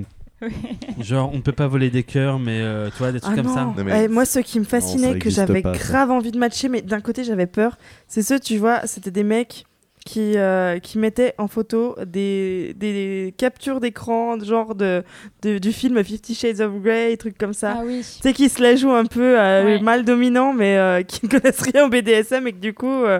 genre 0.99 1.29
on 1.33 1.37
ne 1.37 1.41
peut 1.41 1.51
pas 1.51 1.67
voler 1.67 1.89
des 1.89 2.03
cœurs 2.03 2.39
mais 2.39 2.59
euh, 2.61 2.89
tu 2.89 2.97
vois 2.97 3.11
des 3.11 3.19
trucs 3.19 3.37
Ah 3.37 3.41
comme 3.41 3.53
ça. 3.53 3.63
non. 3.65 3.73
Mais- 3.83 4.05
Eh, 4.05 4.07
moi, 4.07 4.25
ceux 4.25 4.41
qui 4.41 4.59
me 4.59 4.65
fascinaient, 4.65 5.19
que 5.19 5.29
j'avais 5.29 5.61
pas, 5.61 5.73
ça. 5.73 5.79
grave 5.79 6.11
envie 6.11 6.31
de 6.31 6.37
matcher, 6.39 6.69
mais 6.69 6.81
d'un 6.81 7.01
côté, 7.01 7.23
j'avais 7.23 7.45
peur, 7.47 7.77
c'est 8.07 8.21
ceux, 8.23 8.39
tu 8.39 8.57
vois, 8.57 8.81
c'était 8.85 9.11
des 9.11 9.23
mecs 9.23 9.65
qui, 10.03 10.35
euh, 10.35 10.79
qui 10.79 10.97
mettaient 10.97 11.35
en 11.37 11.47
photo 11.47 11.95
des, 12.07 12.73
des 12.75 13.35
captures 13.37 13.79
d'écran, 13.79 14.39
genre 14.39 14.73
de, 14.73 15.03
de- 15.43 15.59
du 15.59 15.71
film 15.71 16.03
Fifty 16.03 16.33
Shades 16.33 16.59
of 16.59 16.73
Grey, 16.81 17.15
trucs 17.17 17.37
comme 17.37 17.53
ça. 17.53 17.75
Ah 17.77 17.83
oui. 17.85 17.99
Tu 17.99 18.21
sais, 18.23 18.33
qui 18.33 18.49
se 18.49 18.63
la 18.63 18.75
jouent 18.75 18.93
un 18.95 19.05
peu 19.05 19.39
euh, 19.39 19.63
Ouais. 19.63 19.79
mal 19.79 20.03
dominant, 20.03 20.53
mais 20.53 20.75
euh, 20.77 21.03
qui 21.03 21.19
ne 21.25 21.29
connaissent 21.29 21.61
rien 21.61 21.85
au 21.85 21.89
BDSM 21.89 22.47
et 22.47 22.51
que 22.53 22.57
du 22.57 22.73
coup, 22.73 22.87
euh, 23.03 23.19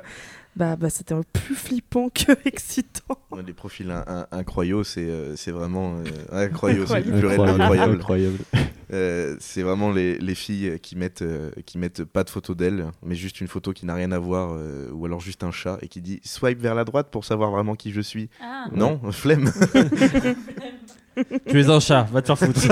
bah, 0.56 0.76
bah 0.76 0.90
c'était 0.90 1.16
plus 1.34 1.56
flippant 1.56 2.10
que 2.14 2.32
excitant. 2.46 3.18
Ouais, 3.32 3.42
Les 3.46 3.54
profils 3.54 3.90
in- 3.90 4.04
in- 4.08 4.28
incroyaux, 4.32 4.84
c'est 4.84 5.02
euh, 5.10 5.36
c'est 5.36 5.52
vraiment. 5.52 5.96
euh, 5.98 6.04
incroyaux, 6.32 6.86
c'est 6.86 6.96
Incroyable. 6.96 7.12
le 7.12 7.18
pluriel 7.20 7.40
Incroyable. 7.42 7.58
d'incroyable. 7.60 7.94
incroyable. 7.96 8.38
Euh, 8.94 9.38
c'est 9.40 9.62
vraiment 9.62 9.90
les, 9.92 10.18
les 10.18 10.36
filles 10.36 10.78
qui 10.82 10.98
mettent, 10.98 11.22
euh, 11.22 11.52
qui 11.66 11.78
mettent 11.78 12.04
pas 12.04 12.26
de 12.26 12.30
photo 12.30 12.54
d'elles, 12.56 12.88
mais 13.06 13.16
juste 13.16 13.40
une 13.40 13.48
photo 13.48 13.72
qui 13.72 13.86
n'a 13.86 13.94
rien 13.96 14.12
à 14.12 14.20
voir, 14.20 14.52
euh, 14.54 14.90
ou 14.92 15.06
alors 15.06 15.22
juste 15.22 15.46
un 15.46 15.52
chat, 15.52 15.78
et 15.82 15.88
qui 15.88 16.02
dit 16.02 16.20
swipe 16.26 16.60
vers 16.60 16.76
la 16.76 16.84
droite 16.84 17.08
pour 17.10 17.24
savoir 17.24 17.52
vraiment 17.52 17.76
qui 17.76 17.94
je 17.94 18.02
suis. 18.02 18.30
Ah. 18.42 18.66
Non, 18.74 19.00
flemme. 19.14 19.50
Tu 21.48 21.62
es 21.62 21.70
un 21.70 21.80
chat, 21.80 22.08
va 22.12 22.22
te 22.22 22.28
faire 22.28 22.38
foutre. 22.38 22.60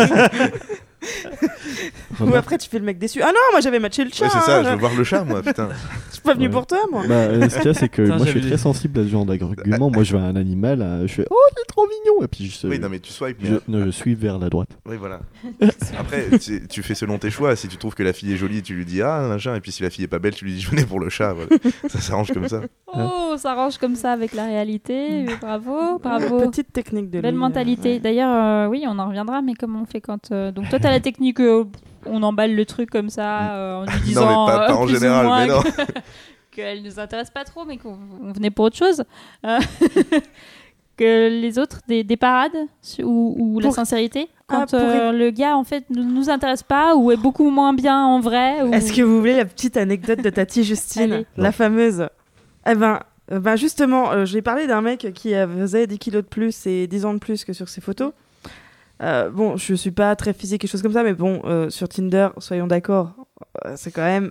Ou 2.21 2.35
après, 2.35 2.57
tu 2.57 2.67
fais 2.69 2.79
le 2.79 2.85
mec 2.85 2.97
déçu. 2.97 3.21
Ah 3.21 3.27
non, 3.27 3.39
moi 3.53 3.61
j'avais 3.61 3.79
matché 3.79 4.03
le 4.03 4.09
chat. 4.11 4.25
Ouais, 4.25 4.31
c'est 4.33 4.39
ça, 4.41 4.59
hein, 4.59 4.63
je 4.65 4.69
veux 4.71 4.75
voir 4.75 4.93
le 4.93 5.03
chat, 5.05 5.23
moi, 5.23 5.41
putain. 5.41 5.69
je 6.09 6.13
suis 6.13 6.21
pas 6.21 6.33
venu 6.33 6.47
Ouais. 6.47 6.51
pour 6.51 6.67
toi, 6.67 6.79
moi. 6.91 7.03
Bah, 7.07 7.13
euh, 7.13 7.47
ce 7.47 7.55
qu'il 7.57 7.65
y 7.65 7.69
a, 7.69 7.73
c'est 7.73 7.87
que 7.87 8.01
Putain, 8.01 8.17
moi 8.17 8.25
je 8.25 8.31
suis 8.31 8.41
très 8.41 8.57
sensible 8.57 8.99
à 8.99 9.03
ce 9.03 9.07
genre 9.07 9.25
d'argument. 9.25 9.89
moi 9.89 10.03
je 10.03 10.17
vois 10.17 10.25
un 10.25 10.35
animal, 10.35 10.81
euh, 10.81 11.07
je 11.07 11.13
fais 11.13 11.25
Oh, 11.29 11.35
il 11.55 11.61
est 11.61 11.65
trop 11.65 11.87
mignon 11.87 12.23
Et 12.23 12.27
puis 12.27 12.47
je, 12.49 12.67
Oui, 12.67 12.79
non, 12.79 12.89
mais 12.89 12.99
tu 12.99 13.13
swipes, 13.13 13.37
mais. 13.41 13.49
je, 13.49 13.55
non, 13.69 13.85
je 13.85 13.91
suis 13.91 14.15
vers 14.15 14.37
la 14.39 14.49
droite. 14.49 14.69
Oui, 14.85 14.97
voilà. 14.99 15.21
Après, 15.99 16.25
tu, 16.39 16.67
tu 16.67 16.83
fais 16.83 16.95
selon 16.95 17.17
tes 17.17 17.29
choix. 17.29 17.55
Si 17.55 17.69
tu 17.69 17.77
trouves 17.77 17.95
que 17.95 18.03
la 18.03 18.11
fille 18.11 18.33
est 18.33 18.37
jolie, 18.37 18.61
tu 18.61 18.73
lui 18.73 18.83
dis 18.85 19.01
ah, 19.01 19.21
machin, 19.29 19.55
et 19.55 19.61
puis 19.61 19.71
si 19.71 19.83
la 19.83 19.89
fille 19.89 20.03
est 20.03 20.07
pas 20.09 20.19
belle, 20.19 20.35
tu 20.35 20.43
lui 20.43 20.53
dis 20.53 20.59
je 20.61 20.69
venais 20.69 20.85
pour 20.85 20.99
le 20.99 21.09
chat. 21.09 21.33
Voilà. 21.33 21.49
ça 21.87 21.99
s'arrange 21.99 22.33
comme 22.33 22.49
ça. 22.49 22.61
Oh, 22.93 23.35
ça 23.37 23.53
range 23.53 23.77
comme 23.77 23.95
ça 23.95 24.11
avec 24.11 24.33
la 24.33 24.45
réalité. 24.45 25.25
Bravo, 25.39 25.99
bravo. 25.99 26.49
Petite 26.49 26.73
technique 26.73 27.09
de 27.09 27.21
Belle 27.21 27.35
lui, 27.35 27.39
mentalité. 27.39 27.93
ouais. 27.93 27.99
D'ailleurs, 27.99 28.33
euh, 28.39 28.67
oui, 28.67 28.85
on 28.87 28.97
en 28.99 29.07
reviendra, 29.07 29.41
mais 29.41 29.53
comment 29.53 29.81
on 29.81 29.85
fait 29.85 30.01
quand. 30.01 30.31
euh, 30.31 30.51
Donc, 30.51 30.69
toi, 30.69 30.79
t'as 30.79 30.91
la 30.91 30.99
technique, 30.99 31.39
euh, 31.39 31.65
on 32.05 32.23
emballe 32.23 32.55
le 32.55 32.65
truc 32.65 32.89
comme 32.89 33.09
ça, 33.09 33.53
euh, 33.53 33.75
en 33.81 33.85
lui 33.85 33.99
disant. 34.05 34.25
non, 34.25 34.45
mais 34.47 34.51
pas, 34.51 34.57
pas 34.67 34.71
euh, 34.71 34.75
en 34.75 34.85
plus 34.85 34.95
ou 34.95 34.99
général, 34.99 35.25
moins 35.25 35.41
mais 35.41 35.47
non. 35.47 35.61
que- 35.61 35.69
Qu'elle 36.51 36.81
nous 36.83 36.99
intéresse 36.99 37.29
pas 37.29 37.43
trop, 37.43 37.63
mais 37.65 37.77
qu'on 37.77 37.97
on 38.21 38.31
venait 38.33 38.49
pour 38.49 38.65
autre 38.65 38.75
chose. 38.75 39.03
Euh, 39.45 39.59
que 40.97 41.29
les 41.29 41.57
autres, 41.59 41.79
des, 41.87 42.03
des 42.03 42.17
parades 42.17 42.57
su- 42.81 43.03
ou, 43.03 43.35
ou 43.37 43.59
la 43.59 43.67
Pour- 43.67 43.75
sincérité 43.75 44.27
Ah, 44.49 44.65
Quand 44.69 44.77
pour 44.77 44.79
euh, 44.81 45.11
le 45.11 45.29
gars, 45.31 45.55
en 45.55 45.63
fait, 45.63 45.89
ne 45.89 46.01
nous 46.03 46.29
intéresse 46.29 46.63
pas 46.63 46.95
ou 46.95 47.11
est 47.11 47.17
beaucoup 47.17 47.49
moins 47.49 47.73
bien 47.73 48.03
en 48.03 48.19
vrai 48.19 48.61
ou... 48.63 48.73
Est-ce 48.73 48.91
que 48.91 49.01
vous 49.01 49.19
voulez 49.19 49.35
la 49.35 49.45
petite 49.45 49.77
anecdote 49.77 50.21
de 50.21 50.29
Tati 50.29 50.63
Justine 50.63 51.13
Allez. 51.13 51.25
La 51.37 51.51
fameuse? 51.53 52.07
Eh 52.69 52.75
ben, 52.75 52.99
euh, 53.31 53.39
ben 53.39 53.55
justement, 53.55 54.11
euh, 54.11 54.25
j'ai 54.25 54.41
parlé 54.41 54.67
d'un 54.67 54.81
mec 54.81 55.07
qui 55.13 55.33
euh, 55.35 55.47
faisait 55.61 55.87
10 55.87 55.99
kilos 55.99 56.23
de 56.23 56.27
plus 56.27 56.65
et 56.67 56.87
10 56.87 57.05
ans 57.05 57.13
de 57.13 57.19
plus 57.19 57.45
que 57.45 57.53
sur 57.53 57.69
ses 57.69 57.79
photos. 57.79 58.11
Euh, 59.01 59.29
bon, 59.29 59.55
je 59.57 59.73
suis 59.75 59.91
pas 59.91 60.15
très 60.15 60.33
physique 60.33 60.63
et 60.63 60.67
choses 60.67 60.81
comme 60.81 60.93
ça, 60.93 61.03
mais 61.03 61.13
bon, 61.13 61.41
euh, 61.45 61.69
sur 61.69 61.87
Tinder, 61.87 62.29
soyons 62.37 62.67
d'accord, 62.67 63.13
euh, 63.65 63.73
c'est 63.77 63.91
quand 63.91 64.03
même, 64.03 64.29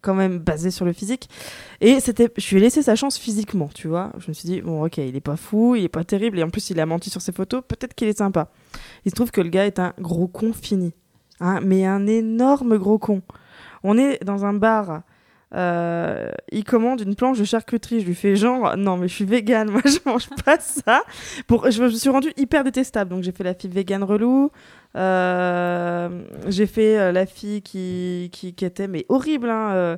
quand 0.00 0.14
même 0.14 0.38
basé 0.38 0.70
sur 0.70 0.84
le 0.84 0.92
physique. 0.92 1.28
Et 1.80 2.00
c'était, 2.00 2.28
je 2.36 2.50
lui 2.50 2.56
ai 2.56 2.60
laissé 2.60 2.82
sa 2.82 2.96
chance 2.96 3.18
physiquement, 3.18 3.68
tu 3.72 3.86
vois. 3.88 4.12
Je 4.18 4.28
me 4.28 4.32
suis 4.32 4.48
dit, 4.48 4.60
bon, 4.62 4.84
ok, 4.84 4.98
il 4.98 5.14
est 5.14 5.20
pas 5.20 5.36
fou, 5.36 5.76
il 5.76 5.84
est 5.84 5.88
pas 5.88 6.04
terrible, 6.04 6.38
et 6.38 6.42
en 6.42 6.50
plus, 6.50 6.70
il 6.70 6.80
a 6.80 6.86
menti 6.86 7.08
sur 7.08 7.22
ses 7.22 7.32
photos, 7.32 7.62
peut-être 7.66 7.94
qu'il 7.94 8.08
est 8.08 8.18
sympa. 8.18 8.48
Il 9.04 9.10
se 9.10 9.14
trouve 9.14 9.30
que 9.30 9.40
le 9.40 9.48
gars 9.48 9.66
est 9.66 9.78
un 9.78 9.94
gros 9.98 10.26
con 10.26 10.52
fini. 10.52 10.92
Hein, 11.38 11.60
mais 11.62 11.86
un 11.86 12.06
énorme 12.06 12.76
gros 12.76 12.98
con. 12.98 13.22
On 13.82 13.96
est 13.96 14.22
dans 14.24 14.44
un 14.44 14.52
bar. 14.52 15.02
Euh, 15.54 16.30
il 16.52 16.62
commande 16.64 17.00
une 17.00 17.14
planche 17.16 17.38
de 17.38 17.44
charcuterie. 17.44 18.00
Je 18.00 18.06
lui 18.06 18.14
fais 18.14 18.36
genre, 18.36 18.76
non, 18.76 18.96
mais 18.96 19.08
je 19.08 19.14
suis 19.14 19.24
végane, 19.24 19.70
moi 19.72 19.82
je 19.84 19.98
mange 20.06 20.28
pas 20.44 20.58
ça. 20.60 21.02
Pour, 21.46 21.70
je 21.70 21.82
me 21.82 21.90
suis 21.90 22.10
rendue 22.10 22.32
hyper 22.36 22.64
détestable. 22.64 23.10
Donc 23.10 23.22
j'ai 23.22 23.32
fait 23.32 23.44
la 23.44 23.54
fille 23.54 23.70
végane 23.70 24.02
relou. 24.04 24.50
euh, 24.96 26.08
j'ai 26.48 26.66
fait 26.66 26.98
euh, 26.98 27.12
la 27.12 27.26
fille 27.26 27.62
qui, 27.62 28.28
qui, 28.32 28.54
qui 28.54 28.64
était 28.64 28.88
mais 28.88 29.06
horrible, 29.08 29.50
hein, 29.50 29.96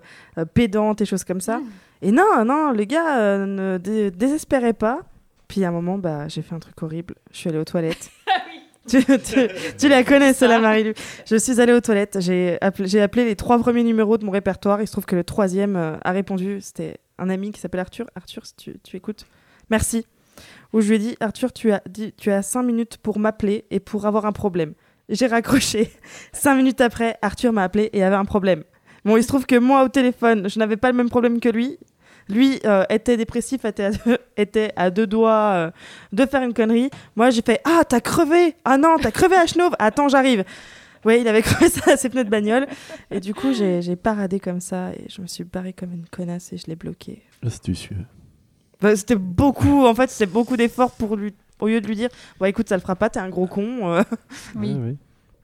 pédante 0.54 1.00
et 1.00 1.04
choses 1.04 1.24
comme 1.24 1.40
ça. 1.40 1.60
Et 2.00 2.10
non, 2.12 2.44
non, 2.44 2.72
les 2.72 2.86
gars 2.86 3.38
ne 3.46 3.78
dé- 3.78 4.10
désespéraient 4.10 4.72
pas. 4.72 5.00
Puis 5.48 5.64
à 5.64 5.68
un 5.68 5.72
moment, 5.72 5.98
bah, 5.98 6.28
j'ai 6.28 6.40
fait 6.42 6.54
un 6.54 6.58
truc 6.58 6.82
horrible. 6.82 7.14
Je 7.30 7.36
suis 7.36 7.48
allée 7.50 7.58
aux 7.58 7.64
toilettes. 7.64 8.10
tu, 8.88 9.04
tu- 9.04 9.48
tu 9.78 9.88
la 9.88 10.04
connais, 10.04 10.32
celle-là, 10.32 10.58
Marie-Lu. 10.60 10.94
Je 11.26 11.36
suis 11.36 11.60
allée 11.60 11.72
aux 11.72 11.80
toilettes. 11.80 12.18
J'ai 12.20 12.58
appelé, 12.60 13.24
les 13.24 13.36
trois 13.36 13.58
premiers 13.58 13.84
numéros 13.84 14.18
de 14.18 14.24
mon 14.24 14.30
répertoire. 14.32 14.80
Il 14.80 14.86
se 14.86 14.92
trouve 14.92 15.06
que 15.06 15.16
le 15.16 15.24
troisième 15.24 15.76
euh, 15.76 15.96
a 16.02 16.10
répondu. 16.12 16.60
C'était 16.60 16.98
un 17.18 17.30
ami 17.30 17.52
qui 17.52 17.60
s'appelle 17.60 17.80
Arthur. 17.80 18.06
Arthur, 18.14 18.44
si 18.46 18.54
tu, 18.56 18.74
tu 18.82 18.96
écoutes, 18.96 19.26
merci. 19.70 20.06
Où 20.72 20.80
je 20.80 20.88
lui 20.88 20.96
ai 20.96 20.98
dit 20.98 21.16
Arthur, 21.20 21.52
tu 21.52 21.70
as, 21.72 21.82
dit, 21.88 22.12
tu 22.16 22.30
as 22.30 22.42
cinq 22.42 22.62
minutes 22.62 22.96
pour 22.96 23.18
m'appeler 23.18 23.64
et 23.70 23.80
pour 23.80 24.06
avoir 24.06 24.24
un 24.26 24.32
problème. 24.32 24.72
J'ai 25.08 25.26
raccroché. 25.26 25.90
Cinq 26.32 26.54
minutes 26.56 26.80
après, 26.80 27.16
Arthur 27.20 27.52
m'a 27.52 27.64
appelé 27.64 27.90
et 27.92 28.02
avait 28.02 28.16
un 28.16 28.24
problème. 28.24 28.62
Bon, 29.04 29.16
il 29.16 29.22
se 29.22 29.28
trouve 29.28 29.44
que 29.46 29.56
moi, 29.58 29.84
au 29.84 29.88
téléphone, 29.88 30.48
je 30.48 30.58
n'avais 30.58 30.76
pas 30.76 30.90
le 30.90 30.96
même 30.96 31.10
problème 31.10 31.38
que 31.40 31.48
lui. 31.50 31.76
Lui 32.28 32.60
euh, 32.64 32.84
était 32.90 33.16
dépressif, 33.16 33.64
était 33.64 33.84
à 33.84 33.90
deux, 33.90 34.18
était 34.36 34.72
à 34.76 34.90
deux 34.90 35.06
doigts 35.06 35.52
euh, 35.54 35.70
de 36.12 36.26
faire 36.26 36.42
une 36.42 36.54
connerie. 36.54 36.90
Moi, 37.16 37.30
j'ai 37.30 37.42
fait 37.42 37.60
Ah, 37.64 37.82
t'as 37.88 38.00
crevé 38.00 38.54
Ah 38.64 38.78
non, 38.78 38.96
t'as 39.00 39.10
crevé 39.10 39.36
à 39.36 39.46
Chenauve 39.46 39.74
Attends, 39.78 40.08
j'arrive. 40.08 40.44
Oui, 41.04 41.18
il 41.20 41.28
avait 41.28 41.42
crevé 41.42 41.68
ça 41.68 41.92
à 41.92 41.96
ses 41.96 42.08
pneus 42.08 42.24
de 42.24 42.30
bagnole. 42.30 42.66
Et 43.10 43.20
du 43.20 43.34
coup, 43.34 43.52
j'ai 43.52 43.96
paradé 43.96 44.40
comme 44.40 44.60
ça 44.60 44.92
et 44.92 45.06
je 45.08 45.20
me 45.20 45.26
suis 45.26 45.44
barrée 45.44 45.72
comme 45.72 45.92
une 45.92 46.06
connasse 46.06 46.52
et 46.52 46.56
je 46.56 46.66
l'ai 46.66 46.76
bloqué. 46.76 47.22
Astucieux. 47.44 47.96
Bah, 48.80 48.96
c'était 48.96 49.16
beaucoup, 49.16 49.84
en 49.86 49.94
fait, 49.94 50.10
c'était 50.10 50.30
beaucoup 50.30 50.56
d'efforts 50.56 50.92
pour 50.92 51.16
lui, 51.16 51.34
au 51.60 51.68
lieu 51.68 51.80
de 51.80 51.86
lui 51.86 51.94
dire 51.96 52.08
Bon, 52.38 52.46
écoute, 52.46 52.68
ça 52.68 52.76
le 52.76 52.80
fera 52.80 52.96
pas, 52.96 53.10
t'es 53.10 53.20
un 53.20 53.28
gros 53.28 53.46
con. 53.46 53.92
euh. 53.92 54.02
Oui, 54.56 54.74
ouais. 54.74 54.96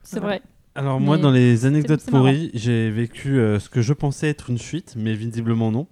c'est 0.02 0.20
vrai. 0.20 0.42
Alors 0.74 1.00
moi, 1.00 1.18
dans 1.18 1.32
les 1.32 1.66
anecdotes 1.66 2.04
pourries, 2.06 2.52
j'ai 2.54 2.88
vécu 2.90 3.38
euh, 3.38 3.58
ce 3.58 3.68
que 3.68 3.80
je 3.82 3.92
pensais 3.92 4.28
être 4.28 4.48
une 4.50 4.58
fuite, 4.58 4.94
mais 4.96 5.14
visiblement 5.14 5.72
non. 5.72 5.88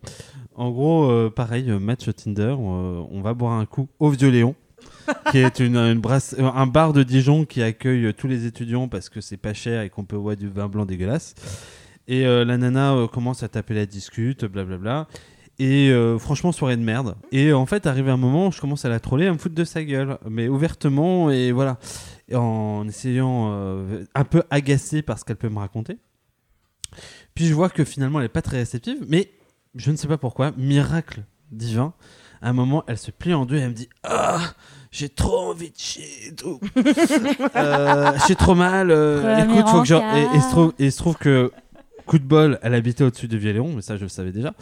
En 0.56 0.70
gros, 0.70 1.10
euh, 1.10 1.28
pareil, 1.28 1.70
euh, 1.70 1.78
match 1.78 2.08
Tinder, 2.14 2.56
euh, 2.58 3.04
on 3.10 3.20
va 3.20 3.34
boire 3.34 3.52
un 3.52 3.66
coup 3.66 3.88
au 3.98 4.08
Vieux 4.08 4.30
Léon, 4.30 4.54
qui 5.30 5.36
est 5.38 5.60
une, 5.60 5.76
une 5.76 6.00
un 6.38 6.66
bar 6.66 6.94
de 6.94 7.02
Dijon 7.02 7.44
qui 7.44 7.62
accueille 7.62 8.14
tous 8.14 8.26
les 8.26 8.46
étudiants 8.46 8.88
parce 8.88 9.10
que 9.10 9.20
c'est 9.20 9.36
pas 9.36 9.52
cher 9.52 9.82
et 9.82 9.90
qu'on 9.90 10.04
peut 10.04 10.16
boire 10.16 10.34
du 10.34 10.48
vin 10.48 10.68
blanc 10.68 10.86
dégueulasse. 10.86 11.34
Et 12.08 12.22
la 12.22 12.56
nana 12.56 13.08
commence 13.12 13.42
à 13.42 13.48
taper 13.48 13.74
la 13.74 13.84
discute, 13.84 14.44
blablabla. 14.44 15.08
Et 15.58 15.92
franchement, 16.20 16.52
soirée 16.52 16.76
de 16.76 16.82
merde. 16.82 17.16
Et 17.32 17.52
en 17.52 17.66
fait, 17.66 17.84
arrivé 17.84 18.12
un 18.12 18.16
moment, 18.16 18.52
je 18.52 18.60
commence 18.60 18.84
à 18.84 18.88
la 18.88 19.00
troller, 19.00 19.26
à 19.26 19.32
me 19.32 19.38
foutre 19.38 19.56
de 19.56 19.64
sa 19.64 19.82
gueule, 19.82 20.16
mais 20.30 20.46
ouvertement 20.46 21.32
et 21.32 21.50
voilà, 21.50 21.78
en 22.32 22.86
essayant 22.86 23.52
un 24.14 24.24
peu 24.24 24.44
agacé 24.50 25.02
par 25.02 25.18
ce 25.18 25.24
qu'elle 25.24 25.36
peut 25.36 25.48
me 25.48 25.58
raconter. 25.58 25.98
Puis 27.34 27.46
je 27.46 27.54
vois 27.54 27.68
que 27.68 27.84
finalement, 27.84 28.20
elle 28.20 28.26
est 28.26 28.30
pas 28.30 28.42
très 28.42 28.58
réceptive, 28.58 29.04
mais 29.08 29.30
je 29.76 29.90
ne 29.90 29.96
sais 29.96 30.08
pas 30.08 30.18
pourquoi, 30.18 30.52
miracle 30.56 31.22
divin. 31.52 31.92
À 32.42 32.50
un 32.50 32.52
moment, 32.52 32.84
elle 32.86 32.98
se 32.98 33.10
plie 33.10 33.34
en 33.34 33.46
deux 33.46 33.56
et 33.56 33.60
elle 33.60 33.70
me 33.70 33.74
dit 33.74 33.88
Ah, 34.02 34.40
j'ai 34.90 35.08
trop 35.08 35.50
envie 35.50 35.70
de 35.70 35.76
chier 35.78 36.28
et 36.28 36.34
tout. 36.34 36.60
Euh, 37.56 38.12
j'ai 38.28 38.34
trop 38.36 38.54
mal. 38.54 38.90
euh, 38.90 39.38
écoute, 39.44 39.68
faut 39.68 39.80
que 39.82 39.86
je. 39.88 39.94
Et, 39.94 40.36
et 40.36 40.40
se 40.40 40.50
trouve, 40.50 40.72
et 40.78 40.90
se 40.90 40.98
trouve 40.98 41.16
que, 41.16 41.50
coup 42.06 42.18
de 42.18 42.24
bol, 42.24 42.58
elle 42.62 42.74
habitait 42.74 43.04
au-dessus 43.04 43.28
de 43.28 43.36
Vieux-Léon, 43.36 43.72
mais 43.74 43.82
ça, 43.82 43.96
je 43.96 44.02
le 44.02 44.08
savais 44.08 44.32
déjà. 44.32 44.54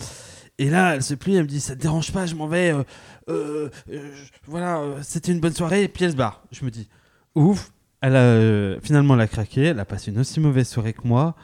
Et 0.59 0.71
là, 0.71 0.95
elle 0.95 1.03
se 1.03 1.15
plie, 1.15 1.35
elle 1.35 1.43
me 1.43 1.49
dit 1.49 1.61
Ça 1.61 1.75
te 1.75 1.81
dérange 1.81 2.13
pas, 2.13 2.27
je 2.27 2.35
m'en 2.37 2.47
vais. 2.47 2.73
euh, 2.73 2.85
euh, 3.91 4.13
voilà, 4.47 4.81
c'était 5.03 5.33
une 5.33 5.41
bonne 5.41 5.55
soirée. 5.55 5.83
Et 5.85 5.89
puis 5.89 6.05
elle 6.05 6.13
se 6.13 6.17
barre. 6.17 6.45
Je 6.53 6.65
me 6.65 6.71
dis 6.71 6.89
Ouf, 7.35 7.73
elle 8.01 8.15
a, 8.17 8.81
finalement, 8.81 9.15
elle 9.15 9.21
a 9.23 9.27
craqué. 9.29 9.63
Elle 9.65 9.81
a 9.81 9.85
passé 9.85 10.11
une 10.13 10.19
aussi 10.21 10.39
mauvaise 10.39 10.69
soirée 10.69 10.93
que 10.93 11.07
moi. 11.07 11.35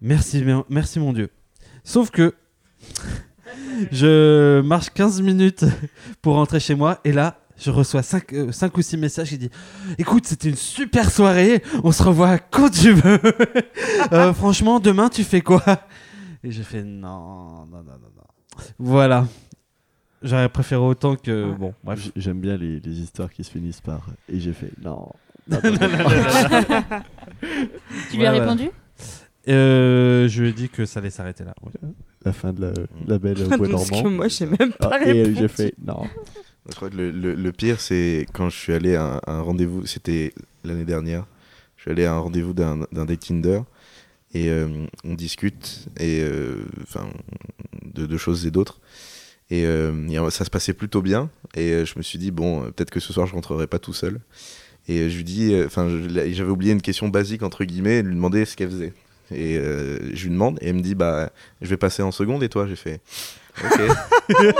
Merci, 0.00 0.42
mer- 0.42 0.64
merci 0.68 0.98
mon 0.98 1.12
Dieu. 1.12 1.30
Sauf 1.84 2.10
que 2.10 2.34
je 3.92 4.60
marche 4.60 4.90
15 4.90 5.22
minutes 5.22 5.64
pour 6.22 6.34
rentrer 6.34 6.60
chez 6.60 6.74
moi 6.74 7.00
et 7.04 7.12
là, 7.12 7.36
je 7.58 7.70
reçois 7.70 8.02
5, 8.02 8.32
ou 8.74 8.82
6 8.82 8.96
messages 8.96 9.28
qui 9.28 9.38
disent 9.38 9.50
Écoute, 9.98 10.26
c'était 10.26 10.48
une 10.48 10.56
super 10.56 11.10
soirée, 11.10 11.62
on 11.84 11.92
se 11.92 12.02
revoit 12.02 12.38
quand 12.38 12.70
tu 12.70 12.92
veux. 12.92 13.18
Euh, 14.12 14.32
franchement, 14.32 14.80
demain, 14.80 15.08
tu 15.10 15.24
fais 15.24 15.40
quoi? 15.42 15.62
Et 16.42 16.50
j'ai 16.50 16.62
fait 16.62 16.82
Non, 16.82 17.66
non, 17.70 17.82
non, 17.82 17.82
non, 17.84 18.10
non. 18.16 18.64
Voilà. 18.78 19.26
J'aurais 20.22 20.48
préféré 20.48 20.80
autant 20.82 21.16
que. 21.16 21.50
Ouais. 21.50 21.56
Bon, 21.56 21.74
bref. 21.84 22.10
J'aime 22.16 22.40
bien 22.40 22.56
les, 22.56 22.80
les 22.80 23.00
histoires 23.00 23.30
qui 23.30 23.44
se 23.44 23.50
finissent 23.50 23.80
par 23.80 24.06
et 24.28 24.40
j'ai 24.40 24.52
fait 24.52 24.70
non. 24.82 25.08
non, 25.48 25.58
non, 25.62 25.70
non. 25.70 26.92
Tu 28.10 28.16
lui 28.16 28.26
as 28.26 28.32
répondu? 28.32 28.70
Euh, 29.48 30.28
je 30.28 30.42
lui 30.42 30.48
ai 30.50 30.52
dit 30.52 30.68
que 30.68 30.84
ça 30.86 31.00
allait 31.00 31.10
s'arrêter 31.10 31.44
là. 31.44 31.54
ouais. 31.62 31.72
La 32.24 32.32
fin 32.32 32.52
de 32.52 32.60
la, 32.60 32.72
la 33.06 33.18
belle 33.18 33.40
au 33.42 33.48
bois 33.48 33.68
Parce 33.70 33.88
que 33.88 33.94
dormant. 33.94 34.10
moi, 34.10 34.28
j'ai 34.28 34.46
même 34.46 34.72
pas 34.72 34.90
Ah, 34.92 35.06
et 35.06 35.12
répondu. 35.22 35.36
j'ai 35.36 35.48
fait 35.48 35.74
non. 35.84 36.02
Je 36.68 36.74
crois 36.74 36.90
que 36.90 36.96
le, 36.96 37.10
le- 37.10 37.34
le 37.34 37.52
pire, 37.52 37.80
c'est 37.80 38.26
quand 38.34 38.50
je 38.50 38.56
suis 38.56 38.72
allé 38.74 38.94
à 38.94 39.20
un, 39.26 39.32
un 39.38 39.40
rendez-vous, 39.40 39.86
c'était 39.86 40.32
l'année 40.62 40.84
dernière, 40.84 41.26
je 41.76 41.82
suis 41.82 41.90
allé 41.90 42.04
à 42.04 42.12
un 42.14 42.18
rendez-vous 42.18 42.52
d'un 42.52 42.80
d'un 42.92 43.06
date 43.06 43.20
Tinder 43.20 43.60
et 44.34 44.50
euh, 44.50 44.68
on 45.04 45.14
discute 45.14 45.86
et 45.98 46.20
euh, 46.22 46.64
enfin 46.82 47.08
de, 47.82 48.04
de 48.06 48.16
choses 48.18 48.44
et 48.46 48.50
d'autres. 48.50 48.80
Et, 49.52 49.64
euh, 49.66 50.06
et 50.08 50.30
ça 50.30 50.44
se 50.44 50.50
passait 50.50 50.74
plutôt 50.74 51.02
bien 51.02 51.28
et 51.56 51.72
euh, 51.72 51.84
je 51.84 51.94
me 51.96 52.02
suis 52.02 52.18
dit 52.20 52.30
bon 52.30 52.62
euh, 52.62 52.70
peut-être 52.70 52.90
que 52.90 53.00
ce 53.00 53.12
soir 53.12 53.26
je 53.26 53.32
rentrerai 53.34 53.66
pas 53.66 53.80
tout 53.80 53.92
seul 53.94 54.20
et 54.86 55.00
euh, 55.00 55.08
je 55.08 55.16
lui 55.16 55.24
dis 55.24 55.54
euh, 55.54 55.66
enfin 55.66 55.88
je- 55.88 56.08
j'avais 56.32 56.50
oublié 56.50 56.72
une 56.72 56.80
question 56.82 57.08
basique 57.08 57.42
entre 57.42 57.64
guillemets 57.64 58.00
lui 58.02 58.14
demander 58.14 58.44
ce 58.44 58.54
qu'elle 58.54 58.70
faisait 58.70 58.92
et 59.32 59.58
euh, 59.58 60.14
je 60.14 60.24
lui 60.24 60.30
demande 60.30 60.58
et 60.60 60.68
elle 60.68 60.76
me 60.76 60.80
dit 60.80 60.94
bah 60.94 61.30
je 61.60 61.68
vais 61.68 61.76
passer 61.76 62.02
en 62.02 62.12
seconde. 62.12 62.42
Et 62.42 62.48
toi? 62.48 62.66
J'ai 62.66 62.76
fait 62.76 63.00
Ok. 63.64 63.80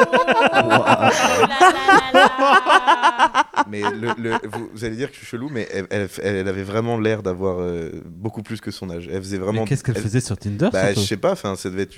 Mais 3.69 3.83
le, 3.83 4.09
le- 4.19 4.39
vous, 4.51 4.69
vous 4.73 4.85
allez 4.85 4.97
dire 4.97 5.09
que 5.09 5.15
je 5.15 5.19
suis 5.19 5.27
chelou, 5.27 5.49
mais 5.53 5.69
elle, 5.73 5.87
elle- 5.91 6.09
elle 6.23 6.49
avait 6.49 6.63
vraiment 6.63 6.99
l'air 6.99 7.23
d'avoir 7.23 7.59
euh, 7.61 7.91
beaucoup 8.07 8.43
plus 8.43 8.61
que 8.61 8.71
son 8.71 8.91
âge. 8.91 9.09
Elle 9.13 9.21
faisait 9.23 9.39
vraiment. 9.39 9.65
Qu'est-ce 9.65 9.85
qu'elle 9.85 9.97
elle- 9.97 10.03
faisait 10.03 10.21
sur 10.21 10.37
Tinder 10.37 10.69
Bah, 10.73 10.93
je 10.93 11.01
sais 11.01 11.17
pas. 11.17 11.33
Enfin, 11.33 11.55
ça 11.57 11.71
devait 11.71 11.83
être. 11.83 11.95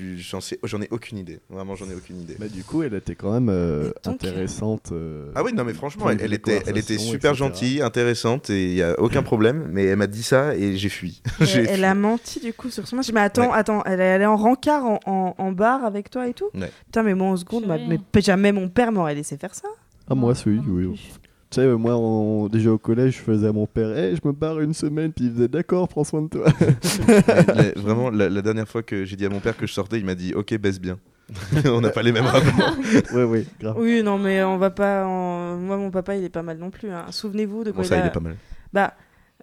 J'en 0.65 0.83
ai 0.83 0.89
aucune 0.91 1.19
idée. 1.19 1.41
Vraiment, 1.49 1.75
j'en 1.77 1.87
ai 1.89 1.95
aucune 1.95 2.21
idée. 2.21 2.37
Bah, 2.39 2.49
du 2.49 2.63
coup, 2.65 2.83
elle 2.83 2.95
était 2.95 3.15
quand 3.15 3.33
même 3.33 3.49
euh, 3.49 3.91
intéressante. 4.05 4.91
euh, 4.93 5.31
Ah 5.35 5.43
oui, 5.43 5.53
non, 5.55 5.65
mais 5.65 5.73
franchement, 5.73 6.11
elle, 6.11 6.33
était, 6.35 6.63
elle 6.67 6.77
était 6.77 6.97
conversation, 6.97 7.13
super 7.13 7.31
etc. 7.33 7.45
gentille, 7.45 7.83
intéressante, 7.83 8.51
et 8.51 8.67
il 8.71 8.75
y 8.75 8.83
a 8.83 8.99
aucun 9.01 9.23
problème. 9.23 9.69
Mais 9.71 9.85
elle 9.85 9.97
m'a 9.97 10.07
dit 10.09 10.23
ça 10.23 10.55
et 10.55 10.77
j'ai 10.77 10.89
fui. 10.91 11.23
Elle, 11.41 11.47
J'ai 11.53 11.61
elle 11.65 11.77
fui. 11.77 11.85
a 11.85 11.95
menti 11.95 12.41
du 12.41 12.53
coup 12.53 12.69
sur 12.71 12.87
son 12.87 12.97
match. 12.97 13.11
Mais 13.13 13.21
attends, 13.21 13.51
Ouais. 13.51 13.59
attends, 13.59 13.83
elle 13.87 14.01
est 14.01 14.11
allée 14.13 14.27
en 14.27 14.37
rencard 14.37 14.85
en, 14.85 15.01
en, 15.07 15.35
en 15.39 15.53
bar 15.53 15.85
avec 15.85 16.11
toi 16.11 16.29
et 16.29 16.35
tout? 16.35 16.49
Ouais. 16.55 16.71
Putain, 16.93 17.05
mais 17.05 17.15
moi 17.15 17.29
en 17.29 17.37
seconde, 17.39 17.67
ma- 17.67 17.79
Purée. 17.79 17.99
mais 18.15 18.21
jamais 18.21 18.53
mon 18.53 18.69
père 18.69 18.93
m'aurait 18.93 19.15
laissé 19.15 19.39
faire 19.39 19.55
ça. 19.55 19.67
Ah, 20.11 20.15
moi, 20.15 20.35
oui, 20.45 20.61
oui. 20.69 20.85
oui. 20.85 21.11
Tu 21.51 21.57
sais, 21.61 21.67
moi, 21.69 21.97
on- 21.97 22.49
déjà 22.49 22.71
au 22.71 22.77
collège, 22.77 23.17
je 23.17 23.23
faisais 23.23 23.47
à 23.49 23.53
mon 23.53 23.67
père, 23.67 23.97
hey, 23.97 24.15
je 24.15 24.27
me 24.29 24.33
barre 24.35 24.61
une 24.61 24.75
semaine, 24.75 25.11
puis 25.13 25.25
il 25.27 25.33
faisait 25.33 25.49
d'accord, 25.49 25.89
prends 25.89 26.05
soin 26.05 26.21
de 26.23 26.29
toi. 26.29 26.45
Mais- 27.57 27.73
vraiment, 27.77 28.11
la, 28.11 28.29
la 28.29 28.43
dernière 28.43 28.69
fois 28.69 28.83
que 28.83 29.05
j'ai 29.07 29.17
dit 29.17 29.25
à 29.25 29.31
mon 29.31 29.41
père 29.41 29.57
que 29.57 29.67
je 29.67 29.73
sortais, 29.73 29.99
il 29.99 30.05
m'a 30.05 30.15
dit 30.15 30.35
Ok, 30.35 30.55
baisse 30.59 30.81
bien. 30.81 30.99
On 31.65 31.81
n'a 31.81 31.89
pas 31.91 32.03
les 32.03 32.13
mêmes 32.13 32.27
rapports. 32.27 32.77
ouais, 33.15 33.25
ouais, 33.25 33.47
grave. 33.61 33.77
Oui, 33.79 34.03
non, 34.03 34.19
mais 34.19 34.43
on 34.43 34.59
va 34.59 34.69
pas. 34.71 35.07
en- 35.07 35.57
Moi, 35.57 35.79
mon 35.79 35.91
papa, 35.91 36.15
il 36.17 36.25
est 36.25 36.29
pas 36.29 36.43
mal 36.43 36.59
non 36.59 36.71
plus. 36.71 36.91
hein. 36.91 37.07
Souvenez-vous 37.11 37.65
de 37.65 37.71
Bon, 37.71 37.77
quoi 37.77 37.85
ça, 37.85 37.97
il 37.97 38.01
il 38.01 38.03
a- 38.03 38.07
est 38.09 38.13
pas 38.13 38.21
mal. 38.21 38.37
Bah, 38.73 38.93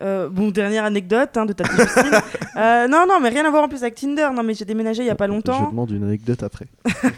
euh, 0.02 0.30
bon, 0.30 0.50
dernière 0.50 0.86
anecdote 0.86 1.36
hein, 1.38 1.46
de 1.46 1.54
ta. 1.54 1.64
Euh, 2.58 2.90
non, 2.90 3.06
non, 3.08 3.22
mais 3.22 3.30
rien 3.30 3.46
à 3.46 3.50
voir 3.52 3.64
en 3.64 3.70
plus 3.70 3.84
avec 3.84 3.96
Tinder. 3.96 4.28
Non, 4.36 4.44
mais 4.44 4.54
j'ai 4.54 4.66
déménagé 4.66 5.04
il 5.04 5.06
y 5.06 5.10
a 5.10 5.16
pas 5.16 5.28
Je 5.28 5.32
longtemps. 5.32 5.70
demande 5.70 5.92
une 5.92 6.04
anecdote 6.04 6.44
après. 6.44 6.66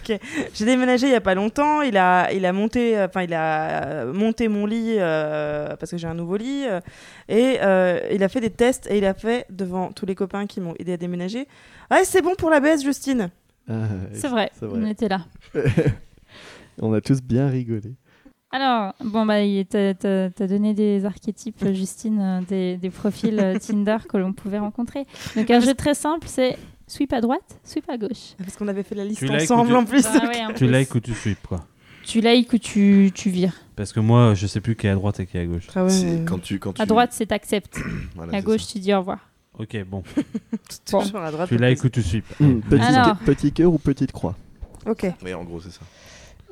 J'ai 0.53 0.65
déménagé 0.65 1.07
il 1.07 1.11
y 1.13 1.15
a 1.15 1.21
pas 1.21 1.33
longtemps. 1.33 1.81
Il 1.81 1.97
a, 1.97 2.31
il 2.31 2.45
a 2.45 2.53
monté, 2.53 2.95
euh, 2.95 3.07
enfin, 3.07 3.23
il 3.23 3.33
a 3.33 4.05
monté 4.05 4.47
mon 4.49 4.67
lit 4.67 4.97
euh, 4.99 5.75
parce 5.77 5.89
que 5.89 5.97
j'ai 5.97 6.05
un 6.07 6.13
nouveau 6.13 6.37
lit 6.37 6.65
euh, 6.67 6.79
et 7.27 7.57
euh, 7.63 7.99
il 8.11 8.21
a 8.23 8.29
fait 8.29 8.41
des 8.41 8.51
tests 8.51 8.85
et 8.91 8.99
il 8.99 9.05
a 9.05 9.15
fait 9.15 9.47
devant 9.49 9.91
tous 9.91 10.05
les 10.05 10.13
copains 10.13 10.45
qui 10.45 10.61
m'ont 10.61 10.75
aidé 10.77 10.93
à 10.93 10.97
déménager. 10.97 11.47
Ouais, 11.89 12.03
c'est 12.03 12.21
bon 12.21 12.35
pour 12.37 12.51
la 12.51 12.59
baisse, 12.59 12.83
Justine. 12.83 13.31
Ah, 13.67 13.73
C'est 14.13 14.27
vrai, 14.27 14.51
on 14.61 14.85
était 14.85 15.07
là. 15.07 15.21
On 16.81 16.93
a 16.93 17.01
tous 17.01 17.21
bien 17.21 17.47
rigolé. 17.49 17.93
Alors, 18.53 18.93
bon, 19.03 19.25
bah, 19.25 19.35
t'as 19.69 19.93
t'as 19.93 20.47
donné 20.47 20.73
des 20.73 21.05
archétypes, 21.05 21.63
Justine, 21.73 22.19
euh, 22.19 22.41
des, 22.47 22.77
des 22.77 22.89
profils 22.89 23.39
euh, 23.39 23.57
Tinder 23.57 23.97
que 24.09 24.17
l'on 24.17 24.33
pouvait 24.33 24.59
rencontrer. 24.59 25.05
Donc, 25.35 25.49
un 25.49 25.59
jeu 25.61 25.73
très 25.73 25.93
simple, 25.93 26.27
c'est 26.27 26.57
sweep 26.87 27.13
à 27.13 27.21
droite, 27.21 27.59
sweep 27.63 27.89
à 27.89 27.97
gauche. 27.97 28.35
Parce 28.37 28.57
qu'on 28.57 28.67
avait 28.67 28.83
fait 28.83 28.95
la 28.95 29.05
liste 29.05 29.19
Tu 29.19 29.29
ensemble 29.29 29.69
tu- 29.69 29.75
en 29.75 29.85
plus. 29.85 30.05
Ah 30.05 30.27
ouais, 30.27 30.45
en 30.45 30.47
Tu 30.49 30.65
plus. 30.65 30.71
likes 30.71 30.93
ou 30.95 30.99
tu 30.99 31.13
sweeps 31.13 31.47
quoi? 31.47 31.65
Tu 32.03 32.19
likes 32.19 32.51
ou 32.51 32.57
tu, 32.57 33.11
tu 33.13 33.29
vires? 33.29 33.53
Parce 33.75 33.93
que 33.93 33.99
moi, 34.01 34.33
je 34.33 34.47
sais 34.47 34.59
plus 34.59 34.75
qui 34.75 34.87
est 34.87 34.89
à 34.89 34.95
droite 34.95 35.19
et 35.21 35.25
qui 35.25 35.37
est 35.37 35.41
à 35.41 35.45
gauche. 35.45 35.67
Ah 35.75 35.85
ouais, 35.85 36.03
mais- 36.03 36.25
quand 36.25 36.41
tu, 36.41 36.59
quand 36.59 36.73
tu... 36.73 36.81
À 36.81 36.85
droite, 36.85 37.11
c'est 37.13 37.27
t'acceptes. 37.27 37.79
Voilà, 38.15 38.35
À 38.37 38.41
gauche, 38.41 38.63
ça. 38.63 38.73
tu 38.73 38.79
dis 38.79 38.93
au 38.93 38.99
revoir. 38.99 39.19
Ok, 39.57 39.77
bon. 39.85 40.03
Bon. 40.91 41.01
toujours 41.03 41.21
à 41.21 41.31
droite. 41.31 41.47
Tu 41.49 41.57
likes 41.57 41.83
ou 41.83 41.89
tu 41.89 42.01
sweeps 42.01 42.25
Hum, 42.41 42.61
petit, 42.61 42.81
Alors. 42.83 43.15
petit 43.19 43.51
cœur 43.53 43.71
ou 43.71 43.77
petite 43.77 44.11
croix? 44.11 44.35
Ok. 44.85 45.05
Oui, 45.23 45.33
en 45.33 45.43
gros, 45.43 45.61
c'est 45.61 45.71
ça. 45.71 45.81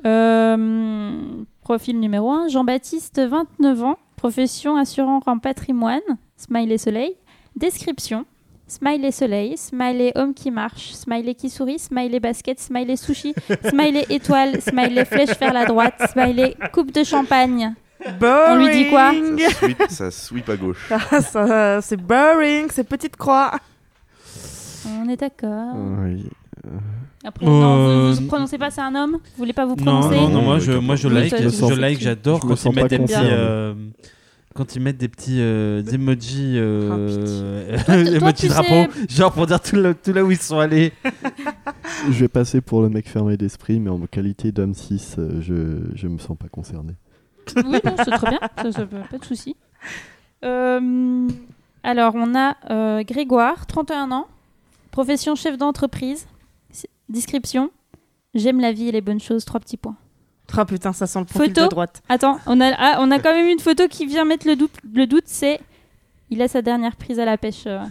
Euh, 0.06 1.44
profil 1.62 2.00
numéro 2.00 2.30
1, 2.30 2.48
Jean-Baptiste, 2.48 3.20
29 3.20 3.82
ans, 3.84 3.98
profession 4.16 4.76
assurant 4.76 5.20
en 5.26 5.38
patrimoine, 5.38 6.00
smiley 6.36 6.78
soleil. 6.78 7.16
Description, 7.56 8.24
smiley 8.66 9.10
soleil, 9.10 9.56
smiley 9.56 10.12
homme 10.14 10.34
qui 10.34 10.50
marche, 10.50 10.92
smiley 10.92 11.34
qui 11.34 11.50
sourit, 11.50 11.78
smiley 11.78 12.20
basket, 12.20 12.60
smiley 12.60 12.96
sushi, 12.96 13.34
smiley 13.68 14.06
étoile, 14.08 14.60
smiley 14.62 15.04
flèche 15.04 15.38
vers 15.38 15.52
la 15.52 15.66
droite, 15.66 15.94
smiley 16.12 16.56
coupe 16.72 16.92
de 16.92 17.04
champagne. 17.04 17.74
On 18.22 18.56
lui 18.56 18.70
dit 18.70 18.88
quoi. 18.88 19.12
Ça 19.12 19.50
sweep, 19.50 19.82
ça 19.88 20.10
sweep 20.10 20.48
à 20.48 20.56
gauche. 20.56 20.90
Ah, 21.10 21.20
ça, 21.20 21.82
c'est 21.82 22.00
boring, 22.00 22.68
c'est 22.70 22.84
petite 22.84 23.16
croix. 23.16 23.52
On 24.88 25.08
est 25.08 25.16
d'accord. 25.16 25.74
Oui. 25.76 26.24
Après, 27.24 27.44
non, 27.44 27.52
vous, 27.52 27.90
Euh, 27.90 28.12
vous 28.18 28.26
prononcez 28.26 28.56
pas, 28.58 28.70
c'est 28.70 28.80
un 28.80 28.94
homme 28.94 29.12
Vous 29.12 29.36
voulez 29.36 29.52
pas 29.52 29.66
vous 29.66 29.76
Non, 29.76 29.84
prononcer 30.00 30.16
non, 30.16 30.28
non, 30.28 30.34
Non, 30.36 30.42
moi 30.42 30.58
je, 30.58 30.72
moi 30.72 30.96
je 30.96 31.08
like, 31.08 31.34
je, 31.36 31.74
like, 31.74 32.00
j'adore 32.00 32.40
quand 32.40 32.64
ils 32.64 32.72
mettent 32.74 32.88
des 32.90 32.98
petits, 32.98 33.14
euh, 33.16 33.74
quand 34.54 34.74
ils 34.74 34.80
mettent 34.82 34.96
des 34.96 35.08
petits 35.08 35.36
euh, 35.40 35.82
emojis, 35.92 36.54
euh, 36.56 37.76
Toi, 37.84 37.96
tu- 37.96 38.04
toi, 38.04 38.14
emojis 38.14 38.34
tu 38.36 38.48
drapeau, 38.48 38.68
sais- 38.92 39.14
genre 39.16 39.32
pour 39.32 39.46
dire 39.46 39.60
tout 39.60 39.76
là, 39.76 39.92
tout 39.94 40.12
là 40.14 40.24
où 40.24 40.30
ils 40.30 40.38
sont 40.38 40.58
allés. 40.58 40.92
Je 42.10 42.20
vais 42.20 42.28
passer 42.28 42.62
pour 42.62 42.80
le 42.80 42.88
mec 42.88 43.06
fermé 43.08 43.36
d'esprit, 43.36 43.78
mais 43.80 43.90
en 43.90 43.98
qualité 44.10 44.50
d'homme 44.52 44.72
6, 44.74 45.16
euh, 45.18 45.40
je, 45.42 45.54
je 45.94 46.08
me 46.08 46.18
sens 46.18 46.38
pas 46.38 46.48
concerné. 46.48 46.94
Oui, 47.56 47.78
non, 47.84 47.94
c'est 47.98 48.10
très 48.12 48.30
bien, 48.30 48.40
ça, 48.56 48.72
ça, 48.72 48.86
pas 48.86 49.18
de 49.18 49.24
souci. 49.24 49.56
Euh, 50.44 51.28
alors, 51.82 52.14
on 52.14 52.34
a 52.34 52.56
euh, 52.70 53.02
Grégoire, 53.04 53.66
31 53.66 54.10
ans, 54.12 54.26
profession 54.90 55.34
chef 55.34 55.58
d'entreprise, 55.58 56.26
description, 57.10 57.70
j'aime 58.34 58.60
la 58.60 58.72
vie 58.72 58.88
et 58.88 58.92
les 58.92 59.00
bonnes 59.00 59.20
choses, 59.20 59.44
trois 59.44 59.60
petits 59.60 59.76
points. 59.76 59.96
Ah 60.56 60.64
putain, 60.64 60.92
ça 60.92 61.06
sent 61.06 61.20
le 61.20 61.24
profil 61.26 61.50
Photo 61.50 61.64
de 61.64 61.68
droite. 61.70 62.02
Attends, 62.08 62.38
on 62.46 62.60
a, 62.60 62.72
ah, 62.76 62.96
on 63.00 63.10
a 63.10 63.18
quand 63.20 63.32
même 63.32 63.48
une 63.48 63.60
photo 63.60 63.86
qui 63.88 64.06
vient 64.06 64.24
mettre 64.24 64.46
le 64.48 64.56
doute, 64.56 64.72
le 64.92 65.06
doute 65.06 65.24
c'est 65.26 65.60
il 66.30 66.40
a 66.42 66.48
sa 66.48 66.62
dernière 66.62 66.94
prise 66.96 67.18
à 67.18 67.24
la 67.24 67.36
pêche. 67.36 67.64
euh. 67.66 67.80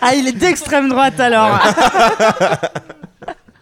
Ah, 0.00 0.14
il 0.14 0.28
est 0.28 0.32
d'extrême 0.32 0.88
droite 0.88 1.18
alors. 1.20 1.58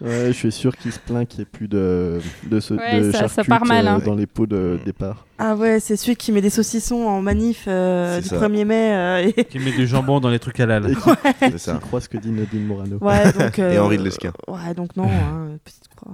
Ouais, 0.05 0.27
je 0.27 0.31
suis 0.33 0.51
sûr 0.51 0.75
qu'il 0.77 0.91
se 0.91 0.99
plaint 0.99 1.27
qu'il 1.27 1.39
n'y 1.39 1.43
ait 1.43 1.45
plus 1.45 1.67
de, 1.67 2.19
de, 2.43 2.59
ce, 2.59 2.75
Ouais, 2.75 3.01
de 3.01 3.11
ça- 3.11 3.27
ça 3.27 3.27
charcutes, 3.29 3.49
part 3.49 3.65
mal, 3.65 3.87
euh, 3.87 3.91
hein. 3.91 3.99
dans 4.05 4.13
les 4.15 4.27
pots 4.27 4.45
de 4.45 4.79
départ. 4.85 5.25
Ah 5.39 5.55
ouais, 5.55 5.79
c'est 5.79 5.95
celui 5.97 6.15
qui 6.15 6.31
met 6.31 6.41
des 6.41 6.49
saucissons 6.51 7.05
en 7.07 7.21
manif 7.21 7.65
euh, 7.67 8.21
du 8.21 8.27
ça. 8.27 8.37
1er 8.37 8.65
mai. 8.65 8.93
euh, 8.93 9.31
et... 9.35 9.43
Qui 9.45 9.57
met 9.59 9.71
du 9.71 9.87
jambon 9.87 10.19
dans 10.19 10.29
les 10.29 10.39
trucs 10.39 10.59
halal. 10.59 10.95
Qui, 10.95 10.99
C'est 11.39 11.57
ça. 11.57 11.73
croit 11.81 12.01
ce 12.01 12.07
que 12.09 12.17
dit 12.17 12.29
Nadine 12.31 12.65
Morano. 12.67 12.97
Ouais, 13.01 13.31
donc. 13.33 13.57
euh, 13.59 13.73
Et 13.73 13.79
Henri 13.79 13.97
de 13.97 14.03
Lesquin. 14.03 14.31
Ouais, 14.47 14.73
donc 14.75 14.95
non, 14.95 15.05
hein, 15.09 15.57
petite 15.63 15.87
croix. 15.95 16.13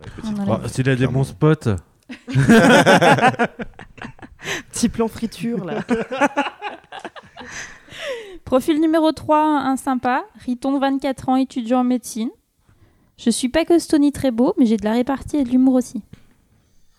Ouais, 0.00 0.06
petite 0.16 0.34
On 0.36 0.40
a 0.40 0.44
croix. 0.44 0.60
Oh, 0.64 0.68
S'il 0.68 0.88
a 0.90 0.96
des 0.96 1.06
bons 1.06 1.24
spots, 1.24 1.76
Petit 4.72 4.88
plan 4.88 5.08
friture 5.08 5.64
là. 5.64 5.80
Profil 8.44 8.80
numéro 8.80 9.12
3, 9.12 9.38
un 9.38 9.76
sympa, 9.76 10.24
Riton, 10.46 10.78
24 10.78 11.28
ans, 11.28 11.36
étudiant 11.36 11.80
en 11.80 11.84
médecine. 11.84 12.30
Je 13.18 13.30
suis 13.30 13.48
pas 13.48 13.64
costaud 13.64 13.98
ni 13.98 14.12
très 14.12 14.30
beau, 14.30 14.54
mais 14.58 14.66
j'ai 14.66 14.76
de 14.76 14.84
la 14.84 14.92
répartie 14.92 15.36
et 15.38 15.44
de 15.44 15.48
l'humour 15.50 15.74
aussi. 15.74 16.02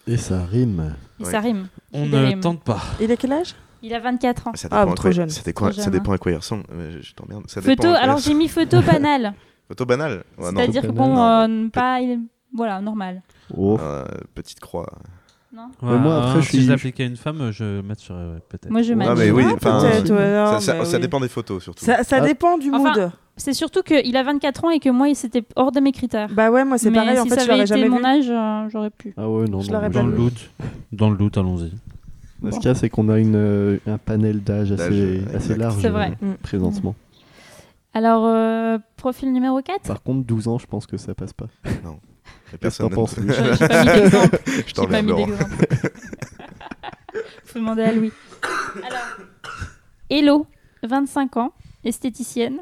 Et 0.08 0.18
ça 0.18 0.44
rime. 0.46 0.96
Et 1.20 1.24
Ouais. 1.24 1.32
ça 1.32 1.40
rime. 1.40 1.68
on 1.94 2.06
ne 2.06 2.18
rime. 2.18 2.40
tente 2.42 2.62
pas. 2.64 2.82
Il 3.02 3.12
a 3.12 3.16
quel 3.18 3.32
âge? 3.34 3.56
Il 3.82 3.94
a 3.94 4.00
24 4.00 4.48
ans. 4.48 4.52
Ça 4.56 4.68
Ah, 4.72 4.82
dépend, 4.82 4.92
à 4.92 4.96
trop 4.96 5.02
quoi, 5.04 5.12
jeune. 5.12 5.30
ça 5.30 5.42
dépend, 5.44 5.66
Trop 5.68 5.74
ça 5.74 5.84
jeune, 5.84 5.92
dépend 5.94 6.12
à 6.12 6.18
quoi 6.18 6.32
il 6.32 6.36
ressemble. 6.36 6.64
Euh, 6.72 6.98
Je, 7.00 7.08
je 7.10 7.14
t'emmerde. 7.14 7.44
Ça 7.48 7.62
dépend 7.62 7.72
Photo, 7.72 7.88
à 7.88 7.92
quoi 7.92 8.00
il 8.00 8.04
alors 8.04 8.18
j'ai 8.18 8.24
ressemble. 8.34 8.38
mis 8.38 8.48
photo 8.50 8.82
banale. 8.82 9.34
Photo 9.70 9.86
banale 9.86 10.24
Ouais, 10.38 10.52
non. 10.52 10.60
C'est-à-dire 10.60 10.82
que 10.82 10.88
banal. 10.88 11.48
bon, 11.48 11.66
euh, 11.66 11.70
pas. 11.70 12.02
il 12.02 12.12
est- 12.12 12.20
Voilà, 12.54 12.82
normal. 12.82 13.22
Oh. 13.56 13.78
Euh, 13.80 14.04
petite 14.36 14.60
croix. 14.60 14.92
Non 15.52 15.70
moi, 15.82 16.18
après, 16.18 16.38
hein, 16.38 16.42
je 16.42 16.50
si 16.50 16.62
je 16.64 16.70
l'appliquais 16.70 17.04
à 17.04 17.06
une 17.08 17.16
femme, 17.18 17.50
je 17.52 17.82
matcherais 17.82 18.14
ouais, 18.34 18.40
peut-être. 18.50 18.70
Moi, 18.70 18.84
je 18.84 18.94
Ah, 18.94 18.96
match. 18.98 19.18
mais 19.18 19.32
oui, 19.32 19.44
Ah, 19.48 19.54
enfin, 19.56 19.80
peut-être, 19.82 20.12
ouais, 20.14 20.34
non, 20.36 20.46
ça, 20.46 20.60
ça- 20.60 20.74
mais 20.76 20.86
ça 20.86 20.98
oui. 20.98 21.02
dépend 21.02 21.20
des 21.20 21.28
photos 21.28 21.64
surtout. 21.64 21.84
Ça, 21.84 22.04
ça 22.04 22.18
Ah. 22.22 22.26
dépend 22.28 22.58
du 22.60 22.70
Enfin, 22.72 22.94
mood. 22.94 23.12
C'est 23.36 23.54
surtout 23.54 23.82
qu'il 23.82 24.16
a 24.18 24.24
24 24.24 24.66
ans 24.66 24.70
et 24.70 24.80
que 24.80 24.90
moi, 24.90 25.08
c'était 25.16 25.44
hors 25.56 25.72
de 25.72 25.80
mes 25.80 25.92
critères. 25.92 26.30
Bah 26.34 26.52
ouais, 26.52 26.66
moi 26.66 26.78
c'est 26.78 26.92
pareil. 26.92 27.18
En 27.20 27.24
si 27.24 27.30
fait, 27.30 27.36
ça 27.36 27.42
je 27.44 27.48
l'aurais 27.48 27.62
avait 27.62 27.70
été 27.72 27.76
jamais 27.80 27.90
mon 27.90 27.98
vu. 27.98 28.06
âge, 28.06 28.30
euh, 28.30 28.70
j'aurais 28.70 28.90
pu. 28.92 29.14
Ah 29.18 29.28
ouais, 29.30 29.46
non, 29.48 29.62
Je 29.62 29.72
non. 29.72 29.80
Dans 29.90 29.92
je- 30.04 30.08
le 30.08 30.16
doute, 30.18 30.50
dans 30.92 31.10
le 31.10 31.18
doute, 31.18 31.38
allons-y. 31.38 31.72
Ce 32.52 32.58
qu'il 32.58 32.66
y 32.66 32.68
a, 32.70 32.76
c'est 32.76 32.90
qu'on 32.90 33.10
a 33.10 33.18
une, 33.18 33.36
euh, 33.36 33.78
un 33.88 33.98
panel 33.98 34.44
d'âge 34.44 34.72
assez, 34.72 35.24
assez 35.34 35.56
large 35.56 35.82
C'est 35.82 35.90
vrai. 35.90 36.14
euh, 36.22 36.34
Mm. 36.34 36.36
présentement. 36.36 36.96
Alors, 37.94 38.24
euh, 38.26 38.78
profil 38.98 39.34
numéro 39.34 39.62
4 39.62 39.88
Par 39.88 40.04
contre, 40.04 40.26
12 40.28 40.48
ans, 40.48 40.58
je 40.60 40.68
pense 40.68 40.86
que 40.86 40.98
ça 40.98 41.16
passe 41.16 41.34
pas. 41.34 41.48
Et 41.66 41.70
personne 42.60 42.90
t'en 42.90 43.06
J'ai 43.06 43.68
pas 43.68 43.84
mis 43.84 43.92
d'exemple. 43.94 44.40
Je 44.46 44.62
J'ai 44.76 44.88
pas 44.88 45.02
mis 45.02 45.14
d'exemple. 45.14 45.68
Faut 47.46 47.60
demander 47.60 47.84
à 47.84 47.92
Louis. 47.92 48.12
Alors, 48.86 49.00
Hello, 50.10 50.48
25 50.84 51.38
ans, 51.38 51.54
esthéticienne. 51.84 52.58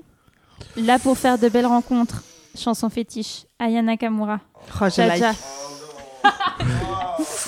Là 0.76 1.00
pour 1.00 1.18
faire 1.18 1.38
de 1.38 1.50
belles 1.50 1.66
rencontres. 1.66 2.24
Chanson 2.58 2.90
fétiche, 2.90 3.46
Aya 3.60 3.82
Nakamura. 3.82 4.40
Oh, 4.82 4.86
je 4.86 4.90
Cha 4.90 5.08
like. 5.08 5.20
Cha. 5.20 5.34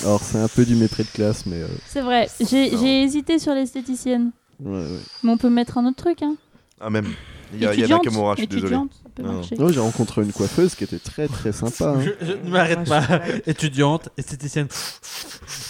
Alors, 0.03 0.21
c'est 0.21 0.37
un 0.37 0.47
peu 0.47 0.65
du 0.65 0.75
mépris 0.75 1.03
de 1.03 1.09
classe, 1.09 1.45
mais. 1.45 1.61
euh, 1.61 1.67
C'est 1.87 2.01
vrai, 2.01 2.27
j'ai 2.39 3.01
hésité 3.03 3.39
sur 3.39 3.53
l'esthéticienne. 3.53 4.31
ouais, 4.63 4.71
ouais. 4.71 4.99
Mais 5.23 5.31
on 5.31 5.37
peut 5.37 5.49
mettre 5.49 5.77
un 5.77 5.85
autre 5.87 5.97
truc, 6.03 6.21
hein. 6.21 6.35
Ah, 6.79 6.89
même. 6.89 7.07
Il 7.53 7.61
y 7.61 7.65
a, 7.65 7.73
il 7.73 7.79
y 7.79 7.81
a 7.81 7.85
Étudiante, 7.85 8.05
Nakamura, 8.05 8.33
je 8.35 8.39
suis 8.41 8.47
désolé. 8.47 8.65
étudiante, 8.67 8.91
ça 9.03 9.09
peut 9.15 9.23
Non, 9.23 9.29
non. 9.29 9.35
marcher. 9.37 9.55
Non, 9.57 9.69
j'ai 9.69 9.79
rencontré 9.79 10.21
une 10.23 10.31
coiffeuse 10.31 10.75
qui 10.75 10.83
était 10.83 10.99
très 10.99 11.27
très 11.27 11.51
sympa. 11.51 11.95
hein. 11.97 12.01
Je, 12.21 12.25
je 12.27 12.33
ne 12.33 12.49
m'arrête 12.51 12.87
pas. 12.87 13.01
Étudiante, 13.47 14.09
esthéticienne, 14.17 14.67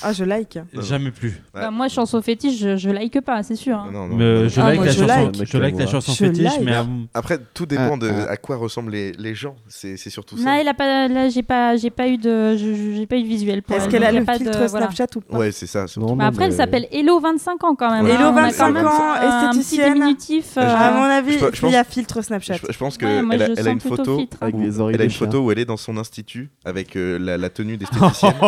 Ah, 0.01 0.13
je 0.13 0.23
like. 0.23 0.59
jamais 0.73 1.11
plus. 1.11 1.29
Ouais. 1.53 1.61
Bah, 1.61 1.71
moi, 1.71 1.87
chanson 1.87 2.21
fétiche, 2.21 2.59
je, 2.59 2.75
je 2.77 2.89
like 2.89 3.19
pas, 3.21 3.43
c'est 3.43 3.55
sûr. 3.55 3.77
hein. 3.77 3.89
Non, 3.91 4.07
non, 4.07 4.15
Mais, 4.17 4.23
euh, 4.23 4.49
je, 4.49 4.59
Ah, 4.61 4.65
like 4.69 4.75
moi, 4.77 4.85
la 4.85 4.91
je 4.91 4.99
chanson, 5.05 5.31
like. 5.39 5.45
je 5.45 5.57
like 5.57 5.77
la 5.79 5.87
chanson 5.87 6.11
Je 6.11 6.17
fétiche, 6.25 6.43
like. 6.43 6.61
mais 6.61 6.75
à- 6.75 6.85
Après, 7.13 7.39
tout 7.53 7.65
dépend 7.65 7.97
de 7.97 8.09
Ah, 8.09 8.25
ah. 8.27 8.31
à 8.31 8.37
quoi 8.37 8.57
ressemblent 8.57 8.91
les, 8.91 9.11
les 9.13 9.35
gens. 9.35 9.55
C'est 9.67 9.97
c'est 9.97 10.09
surtout 10.09 10.37
ça. 10.37 10.51
A 10.69 10.73
pas, 10.73 11.07
là, 11.07 11.29
j'ai 11.29 11.41
pas, 11.43 11.77
j'ai 11.77 11.89
pas 11.89 12.07
eu 12.07 12.17
de, 12.17 12.55
je- 12.57 12.75
je- 12.75 12.95
j'ai 12.97 13.05
pas 13.07 13.15
eu 13.15 13.23
de 13.23 13.27
visuel 13.27 13.63
pour 13.63 13.75
Est-ce 13.75 13.85
elle, 13.85 13.91
qu'elle 13.91 14.03
a 14.03 14.07
donc 14.11 14.15
y 14.15 14.19
le 14.19 14.25
pas 14.25 14.37
filtre 14.37 14.51
de, 14.59 14.65
voilà. 14.67 14.85
Snapchat 14.87 15.05
ou 15.15 15.21
pas? 15.21 15.37
Ouais, 15.37 15.51
c'est 15.51 15.65
ça. 15.65 15.85
Non, 15.97 16.15
Mais 16.15 16.23
non, 16.23 16.29
après, 16.29 16.43
elle 16.45 16.51
mais- 16.51 16.57
s'appelle 16.57 16.87
Hello 16.91 17.19
25 17.19 17.63
ans 17.63 17.75
quand 17.75 17.89
même. 17.91 18.05
Hein. 18.05 18.09
Hello 18.09 18.25
On 18.29 18.37
a 18.37 18.41
25 18.43 18.65
quand 18.67 18.71
même 18.73 18.85
ans, 18.87 19.13
un 19.13 19.49
petit 19.49 19.59
esthéticienne. 19.59 19.93
diminutif. 19.95 20.51
Bah, 20.55 20.61
euh, 20.63 20.89
À 20.89 20.91
mon 20.91 21.03
avis, 21.03 21.33
je- 21.39 21.45
je 21.53 21.65
il 21.68 21.68
y 21.71 21.75
a 21.75 21.83
pense- 21.83 21.93
filtre 21.93 22.21
Snapchat. 22.21 22.55
Je, 22.55 22.71
je 22.73 22.77
pense 22.77 22.97
ouais, 22.97 23.05
a, 23.07 23.47
je 23.47 23.53
elle 23.57 23.67
a 23.67 23.71
une 23.71 23.79
photo. 23.79 24.17
filtre. 24.17 24.37
hein. 24.41 24.47
Avec 24.47 24.59
des 24.59 24.79
oreilles 24.79 24.95
Elle 24.95 25.01
a 25.01 25.05
une 25.05 25.11
photo 25.11 25.39
où 25.41 25.51
elle 25.51 25.59
est 25.59 25.65
dans 25.65 25.77
son 25.77 25.97
institut 25.97 26.49
avec 26.65 26.95
euh, 26.95 27.17
la, 27.19 27.37
la 27.37 27.49
tenue 27.49 27.77
d'esthéticienne. 27.77 28.33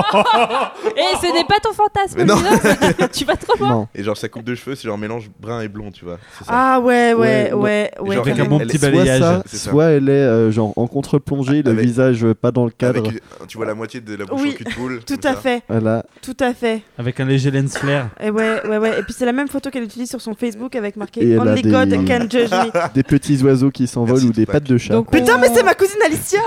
Et 0.95 1.15
ce 1.21 1.33
n'est 1.33 1.45
pas 1.45 1.59
ton 1.61 1.73
fantasme, 1.73 2.15
Mais 2.17 2.25
non. 2.25 2.35
que 2.37 3.11
tu 3.11 3.25
vas 3.25 3.35
trop 3.35 3.57
loin. 3.57 3.69
Non. 3.69 3.87
et 3.95 4.03
genre, 4.03 4.17
sa 4.17 4.29
coupe 4.29 4.43
de 4.43 4.55
cheveux, 4.55 4.75
c'est 4.75 4.87
genre 4.87 4.97
mélange 4.97 5.29
brun 5.39 5.61
et 5.61 5.67
blond, 5.67 5.91
tu 5.91 6.05
vois. 6.05 6.17
Ça. 6.39 6.45
Ah 6.49 6.79
ouais, 6.79 7.13
Ouais, 7.13 7.51
ouais, 7.51 7.53
ouais, 7.53 7.91
ouais. 8.01 8.15
genre, 8.15 8.27
Avec 8.27 8.39
un 8.39 8.45
bon 8.45 8.59
petit 8.59 8.77
balayage. 8.77 9.19
ça, 9.21 9.43
C'est 9.45 9.57
ça. 9.57 9.69
soit 9.71 9.85
elle 9.85 10.09
est 10.09 10.11
euh, 10.11 10.51
genre 10.51 10.73
en 10.77 10.87
contre-plongée, 10.87 11.63
le 11.63 11.71
Avec- 11.71 11.85
visage 11.85 12.23
euh, 12.23 12.33
pas 12.33 12.51
dans 12.51 12.65
le 12.65 12.71
cadre. 12.71 13.03
Tu 13.47 13.57
vois 13.57 13.65
la 13.65 13.73
moitié 13.75 14.01
de 14.01 14.15
la 14.15 14.25
bouche 14.25 14.41
Oui, 14.41 14.49
au 14.49 14.53
cul 14.53 14.63
de 14.63 14.69
poule. 14.71 14.99
Tout 15.05 15.19
à 15.23 15.35
fait, 15.35 15.63
Voilà. 15.67 16.05
tout 16.21 16.35
à 16.39 16.53
fait. 16.53 16.81
avec 16.97 17.19
un 17.19 17.25
léger 17.25 17.51
lens 17.51 17.77
flare. 17.77 18.09
Et 18.21 18.29
ouais, 18.29 18.61
ouais, 18.67 18.77
ouais. 18.77 18.99
Et 18.99 19.03
puis 19.03 19.13
c'est 19.17 19.25
la 19.25 19.31
même 19.33 19.47
photo 19.47 19.69
qu'elle 19.69 19.83
utilise 19.83 20.09
sur 20.09 20.21
son 20.21 20.33
Facebook 20.35 20.75
avec 20.75 20.95
marqué 20.95 21.37
Only 21.37 21.61
God 21.63 21.89
can 22.07 22.21
judge 22.29 22.51
me. 22.51 22.93
Des 22.93 23.03
petits 23.11 23.43
oiseaux 23.43 23.71
qui 23.71 23.87
s'envolent 23.87 24.23
ou 24.23 24.31
des 24.31 24.45
pattes 24.45 24.63
de 24.63 24.77
chat 24.77 24.93
Donc, 24.93 25.11
Putain, 25.11 25.35
on- 25.35 25.39
mais 25.41 25.49
c'est 25.53 25.63
ma 25.63 25.73
cousine 25.75 26.01
Alicia 26.05 26.39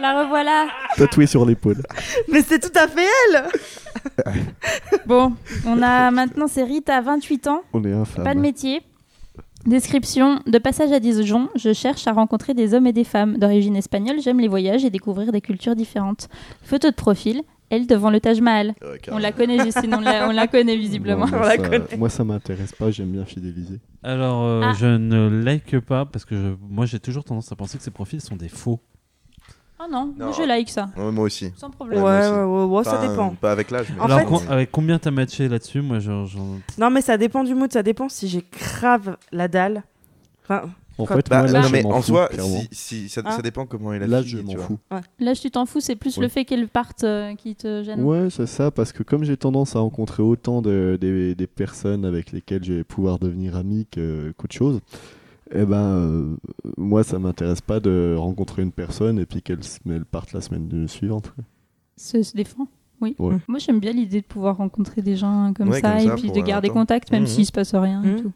La 0.00 0.22
revoilà. 0.22 0.66
tatoués 0.96 1.26
sur 1.26 1.44
l'épaule. 1.46 1.82
Mais 2.30 2.42
c'est 2.42 2.58
tout 2.60 2.76
à 2.78 2.86
fait 2.88 3.06
elle 3.28 3.44
Bon, 5.06 5.32
on 5.66 5.82
a 5.82 6.10
maintenant, 6.10 6.46
c'est 6.48 6.62
Rita, 6.64 7.00
28 7.00 7.46
ans, 7.48 7.62
On 7.72 7.84
est 7.84 7.92
infâme. 7.92 8.24
pas 8.24 8.34
de 8.34 8.40
métier. 8.40 8.82
Description 9.66 10.40
de 10.46 10.58
passage 10.58 10.90
à 10.90 10.98
Dijon, 10.98 11.48
je 11.54 11.72
cherche 11.72 12.08
à 12.08 12.12
rencontrer 12.12 12.52
des 12.52 12.74
hommes 12.74 12.88
et 12.88 12.92
des 12.92 13.04
femmes 13.04 13.38
d'origine 13.38 13.76
espagnole, 13.76 14.16
j'aime 14.20 14.40
les 14.40 14.48
voyages 14.48 14.84
et 14.84 14.90
découvrir 14.90 15.30
des 15.30 15.40
cultures 15.40 15.76
différentes. 15.76 16.28
Photo 16.64 16.90
de 16.90 16.94
profil, 16.96 17.42
elle 17.72 17.86
devant 17.86 18.10
le 18.10 18.20
Taj 18.20 18.40
Mahal. 18.40 18.74
Ouais, 18.82 19.00
On 19.10 19.18
la 19.18 19.32
connaît, 19.32 19.58
Justine, 19.64 19.94
on 19.94 20.00
la, 20.00 20.28
on 20.28 20.32
la 20.32 20.46
connaît 20.46 20.76
visiblement. 20.76 21.26
Moi, 21.26 21.38
On 21.38 21.42
la 21.42 21.50
ça- 21.56 21.56
connaît. 21.58 21.96
Moi, 21.96 22.08
ça 22.10 22.22
m'intéresse 22.22 22.72
pas, 22.72 22.90
j'aime 22.90 23.10
bien 23.12 23.24
fidéliser. 23.24 23.80
Alors, 24.02 24.44
euh, 24.44 24.60
Ah. 24.64 24.72
je 24.78 24.86
ne 24.86 25.28
like 25.42 25.78
pas 25.80 26.04
parce 26.04 26.24
que 26.24 26.34
je- 26.36 26.54
moi 26.60 26.84
j'ai 26.86 27.00
toujours 27.00 27.24
tendance 27.24 27.50
à 27.50 27.56
penser 27.56 27.78
que 27.78 27.84
ces 27.84 27.90
profils 27.90 28.20
sont 28.20 28.36
des 28.36 28.48
faux. 28.48 28.78
Oh 29.80 29.84
non, 29.90 30.14
Non. 30.16 30.26
moi, 30.26 30.34
je 30.38 30.42
like 30.46 30.68
ça, 30.70 30.90
Ouais, 30.96 31.10
moi 31.10 31.24
aussi. 31.24 31.50
sans 31.56 31.70
problème. 31.70 32.00
ouais, 32.02 32.28
ouais, 32.28 32.64
ouais, 32.66 32.84
ça 32.84 33.04
dépend. 33.08 33.30
Pas 33.30 33.50
avec 33.50 33.70
l'âge. 33.72 33.86
mais- 33.96 34.04
Alors, 34.04 34.40
fait- 34.40 34.48
avec 34.52 34.70
combien 34.70 34.98
t'as 34.98 35.10
matché 35.10 35.48
là-dessus 35.48 35.80
Moi, 35.80 35.98
genre, 35.98 36.24
genre- 36.26 36.58
Non, 36.78 36.90
mais 36.90 37.00
ça 37.00 37.16
dépend 37.18 37.42
du 37.42 37.54
mood, 37.54 37.72
ça 37.72 37.82
dépend 37.82 38.08
si 38.08 38.28
j'ai 38.28 38.44
grave 38.52 39.16
la 39.32 39.48
dalle. 39.48 39.82
Enfin, 40.44 40.70
En 40.98 41.06
fait, 41.06 41.28
Bah, 41.30 41.38
moi, 41.38 41.46
non, 41.46 41.52
là, 41.54 41.62
je 41.62 41.72
mais 41.72 41.84
en 41.86 42.00
fous, 42.02 42.08
soi, 42.08 42.28
clairement. 42.28 42.60
si, 42.70 43.04
si- 43.04 43.08
ça, 43.08 43.22
Ah. 43.24 43.32
ça 43.32 43.42
dépend 43.42 43.64
comment 43.66 43.92
il 43.94 44.02
a 44.02 44.06
Là, 44.06 44.22
fini, 44.22 44.30
je 44.30 44.38
tu 44.38 44.44
m'en 44.44 44.52
vois. 44.54 44.64
fous. 44.66 44.78
Là, 45.20 45.34
tu 45.34 45.50
t'en 45.50 45.64
fous, 45.66 45.80
c'est 45.80 45.96
plus 45.96 46.16
Ouais. 46.18 46.22
le 46.24 46.28
fait 46.28 46.44
qu'elle 46.44 46.68
parte 46.68 47.04
euh, 47.04 47.34
qui 47.34 47.54
te 47.54 47.82
gêne. 47.82 48.02
Ouais, 48.02 48.28
c'est 48.30 48.46
ça, 48.46 48.70
parce 48.70 48.92
que 48.92 49.02
comme 49.02 49.24
j'ai 49.24 49.36
tendance 49.36 49.74
à 49.74 49.78
rencontrer 49.80 50.22
autant 50.22 50.60
de, 50.62 50.98
des, 51.00 51.34
des 51.34 51.46
personnes 51.46 52.04
avec 52.04 52.32
lesquelles 52.32 52.62
je 52.64 52.72
vais 52.74 52.84
pouvoir 52.84 53.18
devenir 53.18 53.56
ami 53.56 53.86
que- 53.90 54.32
qu'autre 54.36 54.54
chose, 54.54 54.80
eh 55.54 55.64
ben, 55.64 55.76
euh, 55.76 56.36
moi, 56.76 57.04
ça 57.04 57.18
m'intéresse 57.18 57.60
pas 57.60 57.80
de 57.80 58.14
rencontrer 58.18 58.62
une 58.62 58.72
personne 58.72 59.18
et 59.18 59.26
puis 59.26 59.42
qu'elle 59.42 59.60
elle 59.88 60.04
parte 60.04 60.32
la 60.32 60.40
semaine 60.40 60.86
suivante. 60.88 61.30
quoi. 61.34 61.44
Se, 61.96 62.34
défend. 62.34 62.66
Oui. 63.00 63.14
Ouais. 63.18 63.36
Moi, 63.48 63.58
j'aime 63.58 63.80
bien 63.80 63.92
l'idée 63.92 64.20
de 64.20 64.26
pouvoir 64.26 64.56
rencontrer 64.58 65.02
des 65.02 65.16
gens 65.16 65.52
comme 65.54 65.68
Ouais, 65.70 65.80
ça 65.80 65.90
comme 65.92 65.98
et 66.00 66.06
ça, 66.06 66.14
puis 66.14 66.30
de 66.30 66.40
garder 66.40 66.68
contact, 66.68 67.10
même 67.10 67.22
Mhm. 67.22 67.26
s'il 67.28 67.46
se 67.46 67.52
passe 67.52 67.74
rien 67.74 68.02
et 68.02 68.06
Mhm. 68.06 68.22
tout. 68.22 68.32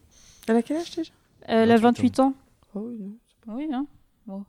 elle 0.47 0.55
a 0.57 0.61
quel 0.61 0.77
âge 0.77 0.91
déjà? 0.95 1.11
Euh, 1.49 1.63
Elle 1.63 1.71
a 1.71 1.77
28 1.77 2.17
28 2.17 2.19
ans. 2.19 2.33
Oh 2.77 2.89
oui, 2.89 2.97
non. 2.99 3.55
Oui, 3.55 3.67
hein. 3.73 3.85
Bon. 4.25 4.43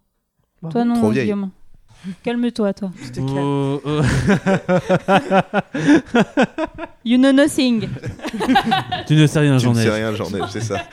Bah, 0.63 0.69
Toi, 0.71 0.85
non, 0.85 0.95
Trop 0.95 1.11
vieille. 1.11 1.25
Guillaume. 1.27 1.51
Calme-toi, 2.23 2.75
toi. 2.75 2.91
calmes. 3.15 3.29
Oh, 3.39 3.81
oh. 3.85 4.01
You 7.05 7.17
know 7.19 7.33
nothing. 7.33 7.89
tu 9.07 9.15
ne 9.15 9.27
sais 9.27 9.39
rien, 9.41 9.57
Tu 9.59 9.67
ne 9.69 9.73
j'en 9.73 9.75
sais 9.75 9.87
ai. 9.87 9.91
rien, 9.91 10.15
j'en 10.15 10.27
ai, 10.27 10.41
c'est 10.51 10.61
ça. 10.61 10.79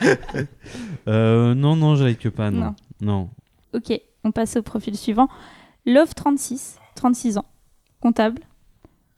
Euh, 1.08 1.54
non, 1.54 1.76
non, 1.76 1.94
je 1.94 2.02
like 2.02 2.28
pas, 2.30 2.50
non. 2.50 2.60
Non. 2.60 2.74
Non. 3.00 3.30
Ok, 3.74 4.00
on 4.24 4.32
passe 4.32 4.56
au 4.56 4.62
profil 4.62 4.96
suivant. 4.96 5.28
Love 5.84 6.14
36, 6.14 6.78
36 6.96 7.38
ans, 7.38 7.44
comptable. 8.00 8.42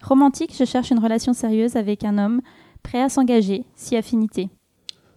Romantique, 0.02 0.54
je 0.58 0.64
cherche 0.66 0.90
une 0.90 0.98
relation 0.98 1.32
sérieuse 1.32 1.76
avec 1.76 2.04
un 2.04 2.18
homme 2.18 2.42
prêt 2.82 3.00
à 3.00 3.08
s'engager, 3.08 3.64
si 3.74 3.96
affinité. 3.96 4.50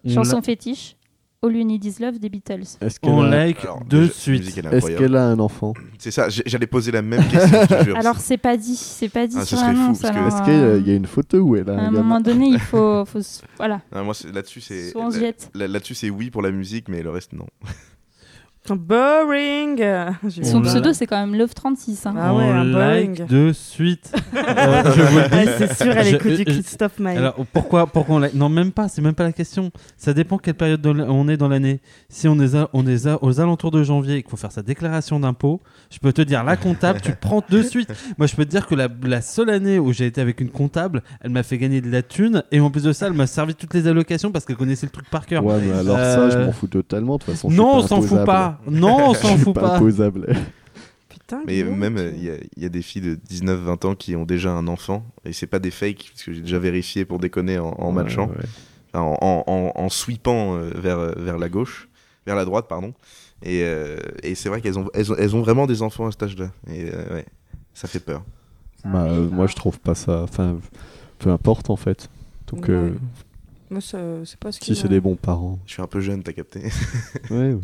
On 0.05 0.11
Chanson 0.13 0.41
fétiche, 0.41 0.95
All 1.43 1.55
You 1.55 1.63
Need 1.63 1.83
Is 1.83 1.95
Love 1.99 2.19
des 2.19 2.29
Beatles. 2.29 2.77
Est-ce 2.81 2.99
qu'elle 2.99 3.09
On 3.11 3.23
a, 3.23 3.29
like 3.29 3.63
Alors, 3.63 3.83
de 3.85 4.01
déjà, 4.01 4.13
suite. 4.13 4.41
musique, 4.41 4.57
elle 4.59 4.65
est 4.65 4.67
est-ce 4.69 4.75
incroyable. 4.77 5.03
qu'elle 5.05 5.15
a 5.15 5.23
un 5.25 5.39
enfant 5.39 5.73
C'est 5.97 6.11
ça, 6.11 6.29
j'ai- 6.29 6.43
j'allais 6.45 6.67
poser 6.67 6.91
la 6.91 7.01
même 7.01 7.27
question, 7.27 7.61
je 7.63 7.65
te 7.79 7.83
jure. 7.83 7.97
Alors, 7.97 8.17
c'est 8.19 8.37
pas 8.37 8.57
dit, 8.57 8.75
c'est 8.75 9.09
pas 9.09 9.25
dit 9.25 9.35
Ah, 9.39 9.41
ce 9.41 9.47
sur 9.47 9.57
serait 9.57 9.71
fou, 9.73 9.77
l'annonce. 9.79 10.01
parce 10.01 10.13
que- 10.13 10.19
alors, 10.19 10.27
Est-ce 10.27 10.49
euh, 10.51 10.77
qu'il 10.79 10.87
y 10.87 10.91
a 10.91 10.95
une 10.95 11.07
photo 11.07 11.37
où 11.39 11.55
elle 11.55 11.67
a 11.69 11.73
À 11.73 11.75
un 11.77 11.79
un 11.79 11.83
gamin 11.85 12.03
moment 12.03 12.21
donné, 12.21 12.45
il 12.47 12.59
faut, 12.59 13.03
faut 13.05 13.21
se- 13.23 13.41
voilà, 13.57 13.81
Ah, 13.91 14.03
moi, 14.03 14.13
c'est- 14.13 14.31
là-dessus, 14.31 14.61
c'est. 14.61 14.91
soit 14.91 15.01
on 15.03 15.09
se 15.09 15.15
là- 15.15 15.21
jette. 15.21 15.49
là- 15.55 15.67
Là-dessus, 15.67 15.95
c'est 15.95 16.11
oui 16.11 16.29
pour 16.29 16.43
la 16.43 16.51
musique, 16.51 16.87
mais 16.89 17.01
le 17.01 17.09
reste, 17.09 17.33
non. 17.33 17.47
Boring 18.70 19.82
Son 20.43 20.62
pseudo, 20.62 20.93
c'est 20.93 21.07
quand 21.07 21.20
même 21.20 21.36
Love 21.38 21.53
36. 21.53 22.05
hein. 22.05 22.14
Ah 22.18 22.34
ouais, 22.34 22.43
on 22.45 22.51
un 22.51 22.64
like 22.64 23.18
boring. 23.18 23.28
de 23.28 23.51
suite. 23.53 24.12
Euh, 24.36 24.84
je 24.95 25.01
vous 25.01 25.18
le 25.18 25.30
dis. 25.30 25.36
Ouais, 25.36 25.55
c'est 25.57 25.84
sûr, 25.84 25.91
elle 25.97 26.16
écoute 26.16 26.32
du 26.34 26.45
Christophe 26.45 26.99
Maé. 26.99 27.18
Alors 27.18 27.34
pourquoi, 27.51 27.88
pourquoi 27.88 28.16
on 28.16 28.20
like? 28.20 28.34
Non, 28.36 28.49
même 28.49 28.72
pas. 28.72 28.88
C'est 28.88 29.01
même 29.01 29.16
pas 29.16 29.24
la 29.24 29.34
question. 29.34 29.72
Ça 29.97 30.14
dépend 30.14 30.38
quelle 30.38 30.53
période 30.53 30.86
on 30.86 31.28
est 31.28 31.38
dans 31.38 31.47
l'année. 31.49 31.80
Si 32.09 32.28
on 32.28 32.39
est, 32.39 32.55
à- 32.55 32.70
on 32.74 32.86
est 32.88 33.07
à- 33.07 33.22
aux 33.24 33.39
alentours 33.41 33.72
de 33.72 33.84
janvier 33.84 34.18
et 34.18 34.22
qu'il 34.22 34.30
faut 34.30 34.38
faire 34.38 34.51
sa 34.51 34.62
déclaration 34.62 35.20
d'impôt, 35.20 35.59
je 35.89 35.97
peux 35.99 36.14
te 36.14 36.22
dire 36.22 36.43
la 36.43 36.55
comptable, 36.55 37.01
tu 37.01 37.14
prends 37.20 37.43
de 37.49 37.62
suite. 37.64 37.89
Moi, 38.18 38.28
je 38.28 38.36
peux 38.36 38.45
te 38.45 38.51
dire 38.51 38.68
que 38.68 38.76
la, 38.76 38.88
la 39.03 39.22
seule 39.22 39.49
année 39.49 39.80
où 39.80 39.91
j'ai 39.91 40.05
été 40.05 40.22
avec 40.22 40.39
une 40.39 40.49
comptable, 40.49 41.01
elle 41.22 41.32
m'a 41.32 41.43
fait 41.43 41.57
gagner 41.57 41.82
de 41.82 41.89
la 41.91 42.03
thune 42.03 42.43
et 42.51 42.59
en 42.59 42.70
plus 42.70 42.84
de 42.84 42.93
ça, 42.93 43.07
elle 43.07 43.14
m'a 43.14 43.28
servi 43.28 43.55
toutes 43.55 43.74
les 43.74 43.88
allocations 43.88 44.32
parce 44.32 44.45
qu'elle 44.45 44.55
connaissait 44.55 44.86
le 44.86 44.91
truc 44.91 45.09
par 45.09 45.26
cœur. 45.26 45.43
Ouais, 45.43 45.55
mais 45.62 45.78
alors 45.80 45.97
Euh, 45.97 46.30
ça, 46.30 46.39
je 46.39 46.45
m'en 46.45 46.51
fous 46.51 46.68
totalement. 46.68 47.16
De 47.18 47.24
toute 47.24 47.34
façon, 47.34 47.49
non, 47.49 47.72
pas 47.72 47.78
on 47.78 47.88
s'en 47.88 48.01
fout 48.01 48.20
imposable. 48.20 48.50
Pas. 48.53 48.71
Non, 48.71 49.09
on 49.09 49.13
s'en 49.13 49.37
fout 49.37 49.53
pas 49.53 49.61
pas. 49.61 49.75
imposable. 49.77 50.27
Putain, 51.09 51.41
Mais 51.45 51.63
même, 51.63 51.97
euh, 51.97 52.11
il 52.15 52.23
y, 52.23 52.29
a- 52.29 52.37
il 52.57 52.63
y 52.63 52.65
a 52.65 52.69
des 52.69 52.81
filles 52.81 53.01
de 53.01 53.15
19-20 53.15 53.85
ans 53.85 53.95
qui 53.95 54.15
ont 54.15 54.25
déjà 54.25 54.51
un 54.51 54.67
enfant, 54.67 55.05
et 55.25 55.33
c'est 55.33 55.47
pas 55.47 55.59
des 55.59 55.71
fakes, 55.71 56.09
parce 56.11 56.23
que 56.23 56.33
j'ai 56.33 56.41
déjà 56.41 56.59
vérifié 56.59 57.05
pour 57.05 57.19
déconner 57.19 57.57
en, 57.59 57.69
en 57.77 57.87
Ouais, 57.87 58.03
matchant, 58.03 58.27
ouais. 58.27 58.35
Enfin, 58.93 59.03
en, 59.05 59.17
en, 59.21 59.43
en- 59.47 59.71
en 59.75 59.89
sweepant 59.89 60.55
euh, 60.57 60.71
vers, 60.75 60.99
euh, 60.99 61.13
vers 61.17 61.37
la 61.37 61.47
gauche, 61.49 61.87
vers 62.25 62.35
la 62.35 62.43
droite, 62.45 62.65
pardon. 62.67 62.93
Et, 63.43 63.61
euh, 63.63 63.97
et 64.23 64.35
c'est 64.35 64.49
vrai 64.49 64.61
qu'elles 64.61 64.77
ont, 64.77 64.87
elles 64.93 65.11
ont, 65.11 65.15
elles 65.17 65.35
ont 65.35 65.41
vraiment 65.41 65.65
des 65.67 65.81
enfants 65.81 66.07
à 66.07 66.11
cet 66.11 66.23
âge-là. 66.23 66.51
Et 66.67 66.89
euh, 66.93 67.13
ouais, 67.15 67.25
ça 67.73 67.87
fait 67.87 67.99
peur. 68.01 68.23
Bah, 68.83 69.05
euh, 69.05 69.29
moi, 69.29 69.47
je 69.47 69.55
trouve 69.55 69.79
pas 69.79 69.95
ça. 69.95 70.21
Enfin, 70.23 70.57
peu 71.19 71.29
importe 71.29 71.69
en 71.69 71.75
fait. 71.77 72.09
Donc, 72.47 72.67
Ouais. 72.67 72.91
Moi, 73.72 73.80
c'est 73.82 74.38
pas 74.39 74.51
ce 74.51 74.59
si 74.63 74.76
c'est 74.76 74.89
des 74.89 74.99
bons 74.99 75.15
parents. 75.15 75.57
Je 75.65 75.72
suis 75.74 75.82
un 75.82 75.88
peu 75.88 76.01
jeune, 76.01 76.22
t'as 76.24 76.34
capté 76.34 76.59
Ouais, 77.32 77.53
ouais. 77.53 77.59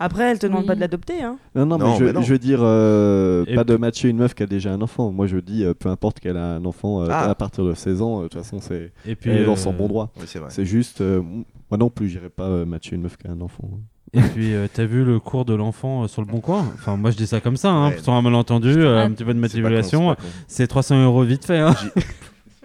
Après, 0.00 0.24
elle 0.24 0.38
te 0.40 0.46
demande 0.46 0.62
Oui. 0.62 0.66
pas 0.66 0.74
de 0.74 0.80
l'adopter. 0.80 1.22
Hein. 1.22 1.38
Non, 1.54 1.64
non, 1.64 1.78
Non, 1.78 1.92
mais 1.92 1.98
je, 1.98 2.04
mais 2.04 2.12
non. 2.12 2.22
je 2.22 2.32
veux 2.32 2.38
dire, 2.40 2.58
euh, 2.62 3.44
pas 3.54 3.62
de 3.64 3.76
matcher 3.76 4.08
une 4.08 4.16
meuf 4.18 4.34
qui 4.34 4.42
a 4.42 4.46
déjà 4.46 4.72
un 4.72 4.80
enfant. 4.82 5.12
Moi, 5.12 5.28
je 5.28 5.36
dis, 5.38 5.64
euh, 5.64 5.72
peu 5.72 5.88
importe 5.88 6.18
qu'elle 6.18 6.36
a 6.36 6.56
un 6.56 6.64
enfant 6.64 7.02
euh, 7.02 7.08
Ah. 7.08 7.30
à 7.30 7.34
partir 7.36 7.64
de 7.64 7.72
16 7.72 8.02
ans, 8.02 8.18
euh, 8.18 8.22
de 8.24 8.28
toute 8.28 8.42
façon, 8.42 8.58
c'est 8.60 8.92
Et 9.06 9.14
puis, 9.14 9.30
elle 9.30 9.42
est 9.42 9.44
dans 9.46 9.54
son 9.56 9.72
bon 9.72 9.86
droit. 9.86 10.12
Oui, 10.18 10.26
c'est 10.48 10.64
juste, 10.64 11.00
euh, 11.02 11.22
moi 11.70 11.78
non 11.78 11.88
plus, 11.88 12.08
j'irai 12.08 12.30
pas 12.30 12.48
euh, 12.48 12.64
matcher 12.66 12.96
une 12.96 13.02
meuf 13.02 13.16
qui 13.16 13.28
a 13.28 13.30
un 13.30 13.40
enfant. 13.40 13.70
Et 14.12 14.20
puis, 14.22 14.54
euh, 14.54 14.66
t'as 14.72 14.84
vu 14.86 15.04
le 15.04 15.18
cours 15.20 15.44
de 15.44 15.54
l'enfant 15.54 16.04
euh, 16.04 16.08
sur 16.08 16.20
le 16.22 16.26
bon 16.28 16.40
coin? 16.40 16.64
Enfin, 16.74 16.96
moi 16.96 17.10
je 17.12 17.16
dis 17.16 17.26
ça 17.26 17.40
comme 17.40 17.56
ça, 17.56 17.70
hein, 17.70 17.90
Ouais. 17.90 17.98
sans 18.02 18.16
un 18.16 18.22
malentendu, 18.22 18.70
euh, 18.70 19.04
un 19.04 19.10
petit 19.12 19.24
peu 19.24 19.34
de 19.34 19.38
manipulation. 19.40 20.10
c'est 20.10 20.16
pas 20.16 20.22
con. 20.22 20.28
C'est 20.48 20.66
300 20.66 21.04
euros 21.04 21.22
vite 21.24 21.44
fait. 21.44 21.58
Hein. 21.58 21.74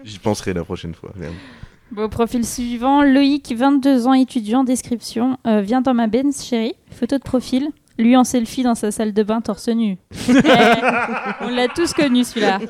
J'y 0.04 0.18
penserai 0.18 0.54
la 0.54 0.64
prochaine 0.64 0.94
fois. 0.94 1.10
regarde. 1.14 1.34
Bon, 1.92 2.08
profil 2.08 2.44
suivant, 2.46 3.02
Loïc, 3.02 3.52
22 3.56 4.06
ans, 4.06 4.12
étudiant, 4.14 4.62
description, 4.62 5.38
euh, 5.46 5.60
vient 5.60 5.80
dans 5.80 5.94
ma 5.94 6.06
Benz, 6.06 6.44
chérie, 6.44 6.74
photo 6.90 7.18
de 7.18 7.22
profil, 7.22 7.68
lui 7.98 8.16
en 8.16 8.22
selfie 8.22 8.62
dans 8.62 8.76
sa 8.76 8.92
salle 8.92 9.12
de 9.12 9.22
bain 9.24 9.40
torse 9.40 9.68
nu. 9.68 9.96
Eh, 10.28 11.42
on 11.44 11.48
l'a 11.48 11.66
tous 11.68 11.92
connu 11.92 12.22
celui-là. 12.24 12.60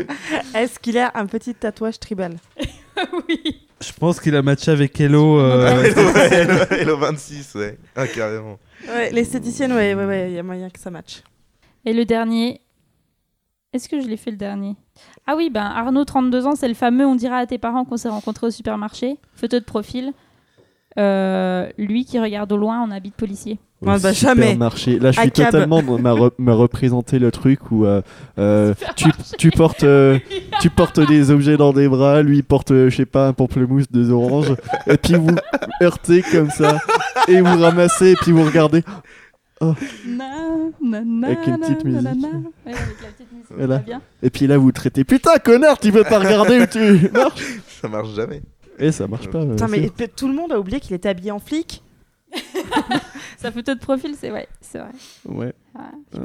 Est-ce 0.54 0.78
qu'il 0.78 0.98
a 0.98 1.10
un 1.14 1.26
petit 1.26 1.54
tatouage 1.54 1.98
tribal? 1.98 2.36
Oui. 3.28 3.60
Je 3.82 3.92
pense 3.92 4.18
qu'il 4.20 4.34
a 4.34 4.40
matché 4.40 4.70
avec 4.70 4.98
Hello. 4.98 5.38
euh, 5.38 5.82
Hello, 5.82 6.12
ouais, 6.14 6.32
Hello, 6.32 6.54
Hello 6.70 6.96
26, 6.96 7.54
ouais. 7.56 7.78
Ah, 7.94 8.06
carrément. 8.06 8.58
Ouais, 8.88 9.10
l'esthéticienne, 9.10 9.72
ouais, 9.74 9.92
ouais, 9.94 10.04
ouais, 10.06 10.30
il 10.30 10.34
y 10.34 10.38
a 10.38 10.42
moyen 10.42 10.70
que 10.70 10.80
ça 10.80 10.90
matche. 10.90 11.22
Et 11.84 11.92
le 11.92 12.06
dernier, 12.06 12.62
est-ce 13.72 13.88
que 13.88 14.00
je 14.00 14.06
l'ai 14.08 14.16
fait 14.16 14.30
le 14.30 14.36
dernier? 14.36 14.76
Ah 15.26 15.34
oui, 15.36 15.50
ben 15.52 15.62
Arnaud, 15.64 16.04
32 16.04 16.46
ans, 16.46 16.54
c'est 16.56 16.68
le 16.68 16.74
fameux 16.74 17.04
on 17.06 17.14
dira 17.16 17.36
à 17.38 17.46
tes 17.46 17.58
parents 17.58 17.84
qu'on 17.84 17.96
s'est 17.96 18.08
rencontrés 18.08 18.46
au 18.46 18.50
supermarché. 18.50 19.16
Photo 19.34 19.58
de 19.58 19.64
profil. 19.64 20.12
euh, 20.98 21.68
lui 21.76 22.06
qui 22.06 22.18
regarde 22.18 22.50
au 22.52 22.56
loin 22.56 22.80
en 22.80 22.90
habit 22.90 23.10
de 23.10 23.14
policier. 23.14 23.58
Au 23.82 23.90
Ouais, 23.90 23.98
bah, 24.00 24.14
jamais. 24.14 24.42
supermarché. 24.44 24.98
Là, 24.98 25.12
je 25.12 25.20
suis 25.20 25.30
totalement 25.30 25.82
ma 25.82 26.12
re- 26.14 26.30
me 26.38 26.52
représenter 26.54 27.18
le 27.18 27.30
truc 27.30 27.70
où 27.70 27.84
euh, 27.84 28.00
euh, 28.38 28.72
tu, 28.96 29.10
tu 29.36 29.50
portes 29.50 29.84
euh, 29.84 30.18
tu 30.62 30.70
portes 30.70 30.98
des 30.98 31.30
objets 31.30 31.58
dans 31.58 31.74
des 31.74 31.86
bras, 31.86 32.22
lui 32.22 32.38
il 32.38 32.42
porte 32.44 32.70
je 32.72 32.88
sais 32.96 33.04
pas 33.04 33.28
un 33.28 33.34
pamplemousse, 33.34 33.90
deux 33.92 34.10
oranges, 34.10 34.54
et 34.86 34.96
puis 34.96 35.16
vous 35.16 35.34
heurtez 35.82 36.22
comme 36.22 36.48
ça 36.48 36.78
et 37.28 37.42
vous 37.42 37.60
ramassez 37.60 38.12
et 38.12 38.16
puis 38.16 38.32
vous 38.32 38.44
regardez. 38.44 38.82
Na, 39.60 39.72
na, 40.82 41.00
na, 41.02 41.26
Avec 41.28 41.46
une 41.46 41.58
petite 41.58 41.84
musique. 41.84 42.02
na. 42.02 42.10
Ouais, 42.10 42.14
avec 42.66 42.76
la 43.02 43.08
petite 43.08 43.32
musique, 43.32 43.46
Voilà. 43.50 43.66
ça 43.76 43.78
va 43.80 43.86
bien. 43.86 44.02
Et 44.22 44.30
puis 44.30 44.46
là 44.46 44.58
vous 44.58 44.70
traitez 44.72 45.04
putain 45.04 45.38
connard, 45.38 45.78
tu 45.78 45.90
veux 45.90 46.04
pas 46.04 46.18
regarder 46.18 46.60
où 46.60 46.66
tu 46.66 47.10
marches 47.12 47.42
Ça 47.80 47.88
marche 47.88 48.10
jamais. 48.14 48.42
Et 48.78 48.92
ça 48.92 49.06
marche 49.08 49.28
pas. 49.30 49.38
euh, 49.38 49.50
Putain, 49.52 49.68
mais 49.68 49.84
c'est- 49.84 49.92
peut- 49.94 50.10
tout 50.14 50.28
le 50.28 50.34
monde 50.34 50.52
a 50.52 50.60
oublié 50.60 50.78
qu'il 50.80 50.94
était 50.94 51.08
habillé 51.08 51.30
en 51.30 51.38
flic. 51.38 51.82
Sa 53.38 53.50
photo 53.52 53.74
de 53.74 53.78
profil, 53.80 54.14
c'est 54.18 54.28
vrai, 54.28 54.48
c'est 54.60 54.78
vrai. 54.78 54.90
Ouais. 55.24 55.36
Ouais. 55.46 55.52
Euh, 56.16 56.20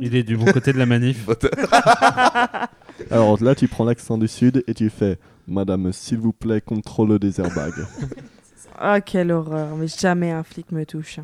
Il 0.00 0.14
est 0.16 0.22
du 0.22 0.36
bon 0.38 0.46
côté 0.46 0.72
de 0.72 0.78
la 0.78 0.86
manif. 0.86 1.26
Alors 3.10 3.42
là 3.42 3.54
tu 3.54 3.68
prends 3.68 3.84
l'accent 3.84 4.16
du 4.18 4.28
sud 4.28 4.64
et 4.66 4.74
tu 4.74 4.88
fais 4.90 5.18
Madame 5.46 5.92
s'il 5.92 6.18
vous 6.18 6.32
plaît 6.32 6.60
contrôle 6.60 7.18
des 7.18 7.40
airbags. 7.40 7.84
Ah, 8.78 9.00
quelle 9.00 9.30
horreur. 9.32 9.76
Mais 9.76 9.86
jamais 9.88 10.30
un 10.30 10.42
flic 10.42 10.72
me 10.72 10.84
touche. 10.86 11.20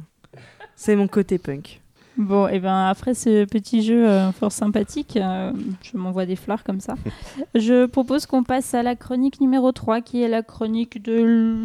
C'est 0.76 0.96
mon 0.96 1.08
côté 1.08 1.38
punk. 1.38 1.80
Bon, 2.18 2.46
et 2.46 2.60
ben 2.60 2.88
après 2.88 3.14
ce 3.14 3.46
petit 3.46 3.82
jeu 3.82 4.06
euh, 4.06 4.32
fort 4.32 4.52
sympathique, 4.52 5.16
euh, 5.16 5.50
je 5.82 5.96
m'envoie 5.96 6.26
des 6.26 6.36
fleurs 6.36 6.62
comme 6.62 6.80
ça. 6.80 6.94
je 7.54 7.86
propose 7.86 8.26
qu'on 8.26 8.42
passe 8.42 8.74
à 8.74 8.82
la 8.82 8.96
chronique 8.96 9.40
numéro 9.40 9.72
3 9.72 10.02
qui 10.02 10.22
est 10.22 10.28
la 10.28 10.42
chronique 10.42 11.02
de 11.02 11.22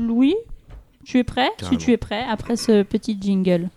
Louis. 0.08 0.36
Tu 1.03 1.20
es 1.20 1.24
prêt? 1.24 1.49
Carrément. 1.58 1.80
Si 1.80 1.86
tu 1.86 1.91
es 1.91 1.97
prêt, 1.97 2.24
après 2.30 2.55
ce 2.55 2.84
petit 2.84 3.18
jingle. 3.20 3.70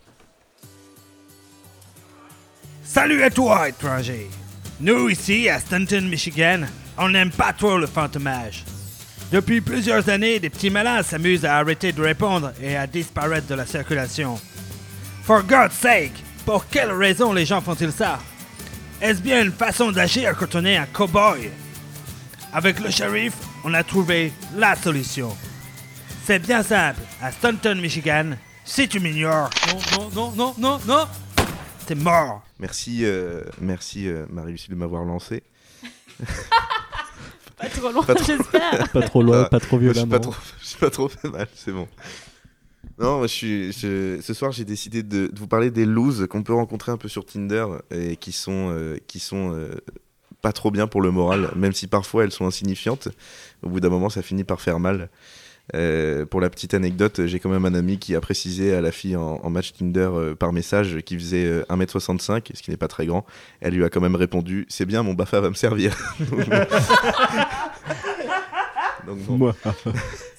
Salut 2.83 3.23
à 3.23 3.29
toi, 3.29 3.69
étranger. 3.69 4.29
Nous, 4.81 5.09
ici, 5.09 5.47
à 5.47 5.59
Stanton, 5.59 6.01
Michigan, 6.09 6.61
on 6.97 7.09
n'aime 7.09 7.31
pas 7.31 7.53
trop 7.53 7.77
le 7.77 7.87
fantomage. 7.87 8.65
Depuis 9.31 9.61
plusieurs 9.61 10.09
années, 10.09 10.39
des 10.39 10.49
petits 10.49 10.69
malins 10.69 11.03
s'amusent 11.03 11.45
à 11.45 11.55
arrêter 11.55 11.93
de 11.93 12.01
répondre 12.01 12.51
et 12.61 12.75
à 12.75 12.87
disparaître 12.87 13.47
de 13.47 13.55
la 13.55 13.65
circulation. 13.65 14.37
For 15.31 15.43
God's 15.43 15.73
sake, 15.75 16.11
pour 16.45 16.67
quelle 16.67 16.91
raison 16.91 17.31
les 17.31 17.45
gens 17.45 17.61
font-ils 17.61 17.93
ça? 17.93 18.19
Est-ce 18.99 19.21
bien 19.21 19.41
une 19.41 19.53
façon 19.53 19.89
d'agir 19.89 20.35
quand 20.37 20.55
on 20.55 20.65
est 20.65 20.75
un 20.75 20.85
cow-boy? 20.85 21.49
Avec 22.51 22.81
le 22.81 22.91
shérif, 22.91 23.31
on 23.63 23.73
a 23.73 23.81
trouvé 23.81 24.33
la 24.57 24.75
solution. 24.75 25.33
C'est 26.25 26.39
bien 26.39 26.61
simple. 26.63 26.99
À 27.21 27.31
Stanton, 27.31 27.75
Michigan, 27.81 28.31
si 28.65 28.89
tu 28.89 28.99
m'ignores, 28.99 29.49
non, 29.69 29.79
non, 29.93 30.09
non, 30.13 30.31
non, 30.35 30.55
non, 30.57 30.79
non, 30.85 31.07
t'es 31.87 31.95
mort. 31.95 32.43
Merci, 32.59 33.05
euh, 33.05 33.41
merci 33.61 34.09
euh, 34.09 34.25
Marie-Lucie 34.29 34.69
de 34.69 34.75
m'avoir 34.75 35.05
lancé. 35.05 35.43
Pas 37.57 37.69
trop 37.69 37.93
trop- 37.93 38.25
j'espère. 38.25 38.89
Pas 38.89 39.01
trop 39.03 39.23
loin, 39.23 39.45
pas 39.45 39.61
trop 39.61 39.79
Moi, 39.79 39.93
Je 39.93 39.99
suis 39.99 40.05
violemment. 40.05 40.11
pas 40.11 40.19
trop, 40.19 40.35
je 40.61 40.67
suis 40.67 40.77
pas 40.77 40.89
trop 40.89 41.07
fait 41.07 41.29
mal, 41.29 41.47
c'est 41.55 41.71
bon. 41.71 41.87
Non, 43.01 43.17
moi, 43.17 43.27
je 43.27 43.33
suis, 43.33 43.71
je- 43.73 44.19
ce 44.21 44.33
soir 44.33 44.51
j'ai 44.51 44.63
décidé 44.65 45.01
de, 45.03 45.27
de 45.27 45.39
vous 45.39 45.47
parler 45.47 45.71
des 45.71 45.85
looses 45.85 46.27
qu'on 46.29 46.43
peut 46.43 46.53
rencontrer 46.53 46.91
un 46.91 46.97
peu 46.97 47.07
sur 47.07 47.25
Tinder 47.25 47.65
et 47.89 48.15
qui 48.15 48.31
sont, 48.31 48.69
euh, 48.71 48.97
qui 49.07 49.19
sont 49.19 49.53
euh, 49.55 49.71
pas 50.41 50.51
trop 50.53 50.69
bien 50.71 50.85
pour 50.87 51.01
le 51.01 51.09
moral, 51.11 51.49
même 51.55 51.73
si 51.73 51.87
parfois 51.87 52.23
elles 52.25 52.31
sont 52.31 52.45
insignifiantes. 52.45 53.07
Au 53.63 53.69
bout 53.69 53.79
d'un 53.79 53.89
moment, 53.89 54.09
ça 54.09 54.21
finit 54.21 54.43
par 54.43 54.61
faire 54.61 54.79
mal. 54.79 55.09
Euh, 55.73 56.25
pour 56.25 56.41
la 56.41 56.49
petite 56.49 56.73
anecdote, 56.73 57.25
j'ai 57.27 57.39
quand 57.39 57.49
même 57.49 57.65
un 57.65 57.73
ami 57.75 57.97
qui 57.97 58.13
a 58.15 58.19
précisé 58.21 58.73
à 58.75 58.81
la 58.81 58.91
fille 58.91 59.15
en, 59.15 59.39
en 59.41 59.49
match 59.49 59.71
Tinder 59.73 60.09
euh, 60.13 60.35
par 60.35 60.51
message 60.53 60.97
qui 61.05 61.15
faisait 61.17 61.45
euh, 61.45 61.63
1m65, 61.69 62.47
ce 62.53 62.61
qui 62.61 62.71
n'est 62.71 62.77
pas 62.77 62.87
très 62.89 63.05
grand. 63.05 63.25
Elle 63.61 63.73
lui 63.75 63.83
a 63.85 63.89
quand 63.89 64.01
même 64.01 64.15
répondu 64.15 64.65
C'est 64.69 64.85
bien, 64.85 65.01
mon 65.01 65.13
Bafa 65.13 65.39
va 65.39 65.49
me 65.49 65.55
servir. 65.55 65.95
Donc, 69.07 69.17
bon. 69.27 69.53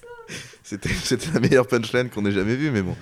C'était, 1.05 1.31
la 1.33 1.41
meilleure 1.41 1.67
punchline 1.67 2.09
qu'on 2.09 2.25
ait 2.27 2.33
jamais 2.33 2.57
vue, 2.57 2.71
mais 2.71 2.83
bon. 2.83 2.97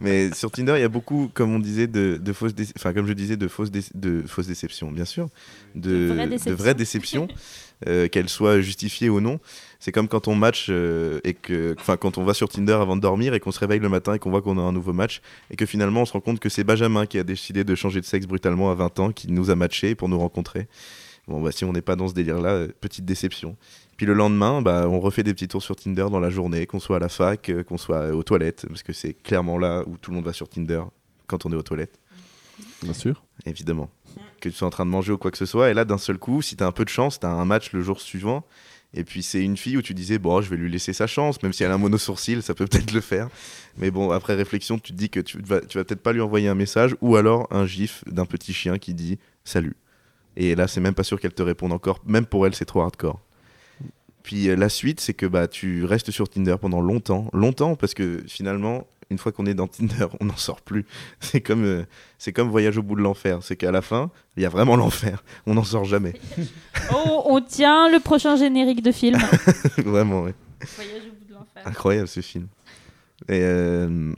Mais 0.00 0.32
sur 0.34 0.50
Tinder, 0.50 0.74
il 0.76 0.80
y 0.80 0.84
a 0.84 0.88
beaucoup, 0.88 1.30
comme 1.32 1.54
on 1.54 1.58
disait, 1.58 1.86
de, 1.86 2.18
de 2.20 2.32
fausses, 2.32 2.52
enfin 2.76 2.92
comme 2.92 3.06
je 3.06 3.12
disais, 3.12 3.36
de 3.36 3.46
fausses, 3.46 3.70
de 3.70 4.22
fausses 4.26 4.46
déceptions, 4.46 4.90
bien 4.90 5.04
sûr, 5.04 5.28
de, 5.74 6.08
De 6.08 6.12
vraies 6.12 6.24
de 6.24 6.30
déceptions. 6.30 6.56
vraies 6.56 6.74
déceptions, 6.74 7.28
euh, 7.86 8.08
qu'elles 8.08 8.28
soient 8.28 8.60
justifiées 8.60 9.10
ou 9.10 9.20
non. 9.20 9.38
C'est 9.78 9.92
comme 9.92 10.08
quand 10.08 10.28
on 10.28 10.34
match 10.34 10.66
euh, 10.70 11.20
et 11.24 11.34
que, 11.34 11.74
enfin, 11.78 11.96
quand 11.96 12.18
on 12.18 12.24
va 12.24 12.34
sur 12.34 12.48
Tinder 12.48 12.72
avant 12.72 12.96
de 12.96 13.00
dormir 13.00 13.34
et 13.34 13.40
qu'on 13.40 13.52
se 13.52 13.60
réveille 13.60 13.80
le 13.80 13.88
matin 13.88 14.14
et 14.14 14.18
qu'on 14.18 14.30
voit 14.30 14.42
qu'on 14.42 14.58
a 14.58 14.62
un 14.62 14.72
nouveau 14.72 14.92
match 14.92 15.20
et 15.50 15.56
que 15.56 15.66
finalement 15.66 16.02
on 16.02 16.04
se 16.04 16.12
rend 16.12 16.20
compte 16.20 16.40
que 16.40 16.48
c'est 16.48 16.64
Benjamin 16.64 17.06
qui 17.06 17.18
a 17.18 17.24
décidé 17.24 17.64
de 17.64 17.74
changer 17.74 18.00
de 18.00 18.06
sexe 18.06 18.26
brutalement 18.26 18.70
à 18.70 18.74
20 18.74 19.00
ans, 19.00 19.12
qui 19.12 19.30
nous 19.30 19.50
a 19.50 19.56
matché 19.56 19.94
pour 19.94 20.08
nous 20.08 20.18
rencontrer. 20.18 20.68
Bon, 21.28 21.40
bah, 21.40 21.52
si 21.52 21.64
on 21.64 21.72
n'est 21.72 21.82
pas 21.82 21.94
dans 21.94 22.08
ce 22.08 22.14
délire-là, 22.14 22.50
euh, 22.50 22.68
petite 22.80 23.04
déception. 23.04 23.56
Puis 23.96 24.06
le 24.06 24.14
lendemain, 24.14 24.62
bah, 24.62 24.86
on 24.88 25.00
refait 25.00 25.22
des 25.22 25.34
petits 25.34 25.48
tours 25.48 25.62
sur 25.62 25.76
Tinder 25.76 26.06
dans 26.10 26.18
la 26.20 26.30
journée, 26.30 26.66
qu'on 26.66 26.80
soit 26.80 26.96
à 26.96 26.98
la 27.00 27.08
fac, 27.08 27.48
euh, 27.50 27.62
qu'on 27.62 27.78
soit 27.78 28.10
aux 28.14 28.22
toilettes, 28.22 28.66
parce 28.68 28.82
que 28.82 28.92
c'est 28.92 29.12
clairement 29.14 29.58
là 29.58 29.84
où 29.86 29.96
tout 29.96 30.10
le 30.10 30.16
monde 30.16 30.24
va 30.24 30.32
sur 30.32 30.48
Tinder 30.48 30.82
quand 31.26 31.46
on 31.46 31.52
est 31.52 31.56
aux 31.56 31.62
toilettes, 31.62 31.98
Bien 32.82 32.92
sûr. 32.94 33.22
évidemment. 33.46 33.90
Que 34.40 34.48
tu 34.48 34.54
sois 34.56 34.66
en 34.66 34.70
train 34.72 34.84
de 34.84 34.90
manger 34.90 35.12
ou 35.12 35.18
quoi 35.18 35.30
que 35.30 35.38
ce 35.38 35.46
soit, 35.46 35.70
et 35.70 35.74
là 35.74 35.84
d'un 35.84 35.98
seul 35.98 36.18
coup, 36.18 36.42
si 36.42 36.56
t'as 36.56 36.66
un 36.66 36.72
peu 36.72 36.84
de 36.84 36.88
chance, 36.90 37.20
t'as 37.20 37.30
un 37.30 37.44
match 37.44 37.72
le 37.72 37.80
jour 37.82 38.00
suivant, 38.00 38.44
et 38.92 39.04
puis 39.04 39.22
c'est 39.22 39.42
une 39.42 39.56
fille 39.56 39.76
où 39.76 39.82
tu 39.82 39.94
disais, 39.94 40.18
bon, 40.18 40.40
je 40.42 40.50
vais 40.50 40.56
lui 40.56 40.70
laisser 40.70 40.92
sa 40.92 41.06
chance, 41.06 41.42
même 41.42 41.52
si 41.52 41.62
elle 41.62 41.70
a 41.70 41.74
un 41.74 41.78
mono-sourcil, 41.78 42.42
ça 42.42 42.54
peut 42.54 42.66
peut-être 42.66 42.92
le 42.92 43.00
faire. 43.00 43.28
Mais 43.78 43.90
bon, 43.90 44.10
après 44.10 44.34
réflexion, 44.34 44.78
tu 44.78 44.92
te 44.92 44.98
dis 44.98 45.08
que 45.10 45.20
tu 45.20 45.38
vas, 45.42 45.60
tu 45.60 45.78
vas 45.78 45.84
peut-être 45.84 46.02
pas 46.02 46.12
lui 46.12 46.20
envoyer 46.20 46.48
un 46.48 46.54
message, 46.54 46.96
ou 47.00 47.16
alors 47.16 47.46
un 47.50 47.64
gif 47.66 48.04
d'un 48.06 48.26
petit 48.26 48.52
chien 48.52 48.78
qui 48.78 48.92
dit 48.94 49.18
salut. 49.44 49.76
Et 50.36 50.54
là, 50.54 50.66
c'est 50.66 50.80
même 50.80 50.94
pas 50.94 51.04
sûr 51.04 51.20
qu'elle 51.20 51.32
te 51.34 51.42
réponde 51.42 51.72
encore, 51.72 52.00
même 52.04 52.26
pour 52.26 52.46
elle, 52.46 52.54
c'est 52.54 52.64
trop 52.64 52.80
hardcore. 52.82 53.20
Puis 54.22 54.48
euh, 54.48 54.56
la 54.56 54.68
suite, 54.68 55.00
c'est 55.00 55.14
que 55.14 55.26
bah, 55.26 55.48
tu 55.48 55.84
restes 55.84 56.10
sur 56.10 56.28
Tinder 56.28 56.56
pendant 56.60 56.80
longtemps, 56.80 57.28
longtemps, 57.32 57.76
parce 57.76 57.94
que 57.94 58.22
finalement, 58.26 58.86
une 59.10 59.18
fois 59.18 59.30
qu'on 59.32 59.46
est 59.46 59.54
dans 59.54 59.68
Tinder, 59.68 60.06
on 60.20 60.24
n'en 60.24 60.36
sort 60.36 60.60
plus. 60.60 60.86
C'est 61.20 61.40
comme, 61.40 61.64
euh, 61.64 61.84
c'est 62.18 62.32
comme 62.32 62.48
Voyage 62.48 62.78
au 62.78 62.82
bout 62.82 62.96
de 62.96 63.02
l'enfer. 63.02 63.38
C'est 63.42 63.56
qu'à 63.56 63.70
la 63.70 63.82
fin, 63.82 64.10
il 64.36 64.42
y 64.42 64.46
a 64.46 64.48
vraiment 64.48 64.76
l'enfer. 64.76 65.22
On 65.46 65.54
n'en 65.54 65.64
sort 65.64 65.84
jamais. 65.84 66.14
Oh, 66.94 67.22
on 67.26 67.40
tient 67.40 67.88
le 67.90 68.00
prochain 68.00 68.34
générique 68.36 68.82
de 68.82 68.90
film. 68.92 69.18
vraiment, 69.78 70.22
ouais. 70.22 70.34
Voyage 70.76 71.02
au 71.06 71.14
bout 71.14 71.24
de 71.28 71.34
l'enfer. 71.34 71.62
Incroyable 71.64 72.08
ce 72.08 72.20
film. 72.20 72.48
Et 73.28 73.40
euh, 73.40 74.12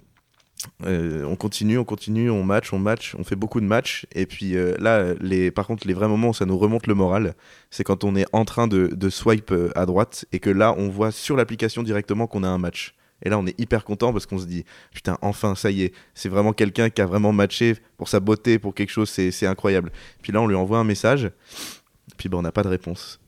euh, 0.84 1.24
on 1.24 1.36
continue, 1.36 1.78
on 1.78 1.84
continue, 1.84 2.30
on 2.30 2.42
match, 2.42 2.72
on 2.72 2.78
match, 2.78 3.14
on 3.18 3.24
fait 3.24 3.36
beaucoup 3.36 3.60
de 3.60 3.66
matchs. 3.66 4.06
Et 4.14 4.26
puis 4.26 4.56
euh, 4.56 4.74
là, 4.78 5.14
les, 5.20 5.50
par 5.50 5.66
contre, 5.66 5.86
les 5.86 5.94
vrais 5.94 6.08
moments 6.08 6.30
où 6.30 6.34
ça 6.34 6.46
nous 6.46 6.58
remonte 6.58 6.86
le 6.86 6.94
moral, 6.94 7.34
c'est 7.70 7.84
quand 7.84 8.04
on 8.04 8.16
est 8.16 8.26
en 8.32 8.44
train 8.44 8.66
de, 8.66 8.88
de 8.88 9.08
swipe 9.10 9.50
euh, 9.52 9.70
à 9.74 9.86
droite 9.86 10.26
et 10.32 10.40
que 10.40 10.50
là, 10.50 10.74
on 10.76 10.88
voit 10.88 11.10
sur 11.10 11.36
l'application 11.36 11.82
directement 11.82 12.26
qu'on 12.26 12.42
a 12.42 12.48
un 12.48 12.58
match. 12.58 12.94
Et 13.22 13.30
là, 13.30 13.38
on 13.38 13.46
est 13.46 13.58
hyper 13.58 13.84
content 13.84 14.12
parce 14.12 14.26
qu'on 14.26 14.38
se 14.38 14.46
dit, 14.46 14.64
putain, 14.92 15.16
enfin, 15.22 15.54
ça 15.54 15.70
y 15.70 15.82
est, 15.82 15.94
c'est 16.14 16.28
vraiment 16.28 16.52
quelqu'un 16.52 16.90
qui 16.90 17.00
a 17.00 17.06
vraiment 17.06 17.32
matché 17.32 17.76
pour 17.96 18.08
sa 18.08 18.20
beauté, 18.20 18.58
pour 18.58 18.74
quelque 18.74 18.90
chose, 18.90 19.08
c'est 19.08 19.30
c'est 19.30 19.46
incroyable. 19.46 19.92
Puis 20.22 20.32
là, 20.32 20.42
on 20.42 20.46
lui 20.46 20.56
envoie 20.56 20.78
un 20.78 20.84
message, 20.84 21.30
puis 22.18 22.28
ben, 22.28 22.38
on 22.38 22.42
n'a 22.42 22.52
pas 22.52 22.62
de 22.62 22.68
réponse. 22.68 23.20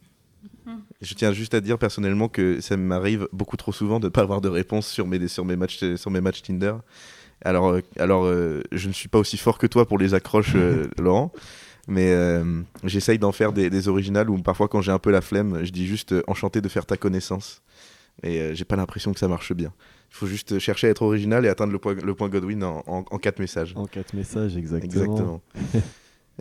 Je 1.01 1.15
tiens 1.15 1.33
juste 1.33 1.55
à 1.55 1.61
dire 1.61 1.79
personnellement 1.79 2.29
que 2.29 2.61
ça 2.61 2.77
m'arrive 2.77 3.29
beaucoup 3.33 3.57
trop 3.57 3.73
souvent 3.73 4.01
de 4.01 4.07
ne 4.07 4.11
pas 4.11 4.23
avoir 4.23 4.41
de 4.41 4.49
réponse 4.49 4.89
sur 4.89 5.07
mes, 5.07 5.29
sur 5.29 5.45
mes, 5.45 5.57
matchs, 5.57 5.95
sur 5.97 6.11
mes 6.11 6.21
matchs 6.21 6.43
Tinder. 6.43 6.75
Alors, 7.43 7.69
euh, 7.69 7.81
alors 7.99 8.25
euh, 8.25 8.63
je 8.73 8.89
ne 8.89 8.93
suis 8.93 9.09
pas 9.09 9.19
aussi 9.19 9.37
fort 9.37 9.59
que 9.59 9.67
toi 9.67 9.87
pour 9.87 9.99
les 9.99 10.15
accroches, 10.15 10.55
euh, 10.57 10.89
Laurent, 10.99 11.33
mais 11.87 12.11
euh, 12.13 12.63
j'essaye 12.85 13.19
d'en 13.19 13.33
faire 13.33 13.53
des, 13.53 13.71
des 13.71 13.89
originales 13.89 14.31
où 14.31 14.39
parfois 14.39 14.69
quand 14.69 14.81
j'ai 14.81 14.93
un 14.93 14.99
peu 14.99 15.11
la 15.11 15.21
flemme, 15.21 15.65
je 15.65 15.71
dis 15.71 15.87
juste 15.87 16.13
euh, 16.13 16.23
enchanté 16.27 16.61
de 16.61 16.69
faire 16.69 16.87
ta 16.87 16.97
connaissance. 16.97 17.63
Et 18.23 18.41
euh, 18.41 18.55
j'ai 18.55 18.65
pas 18.65 18.77
l'impression 18.77 19.13
que 19.13 19.19
ça 19.19 19.29
marche 19.29 19.53
bien. 19.53 19.73
Il 20.11 20.15
faut 20.17 20.27
juste 20.27 20.59
chercher 20.59 20.87
à 20.87 20.91
être 20.91 21.03
original 21.03 21.45
et 21.45 21.49
atteindre 21.49 21.73
le 21.73 21.79
point, 21.79 21.95
le 21.95 22.15
point 22.15 22.31
Godwin 22.31 22.65
en, 22.65 22.83
en, 22.87 23.05
en 23.11 23.19
quatre 23.19 23.39
messages. 23.39 23.75
En 23.77 23.87
quatre 23.87 24.15
messages, 24.15 24.57
exactement. 24.57 25.43
Exactement. 25.55 25.83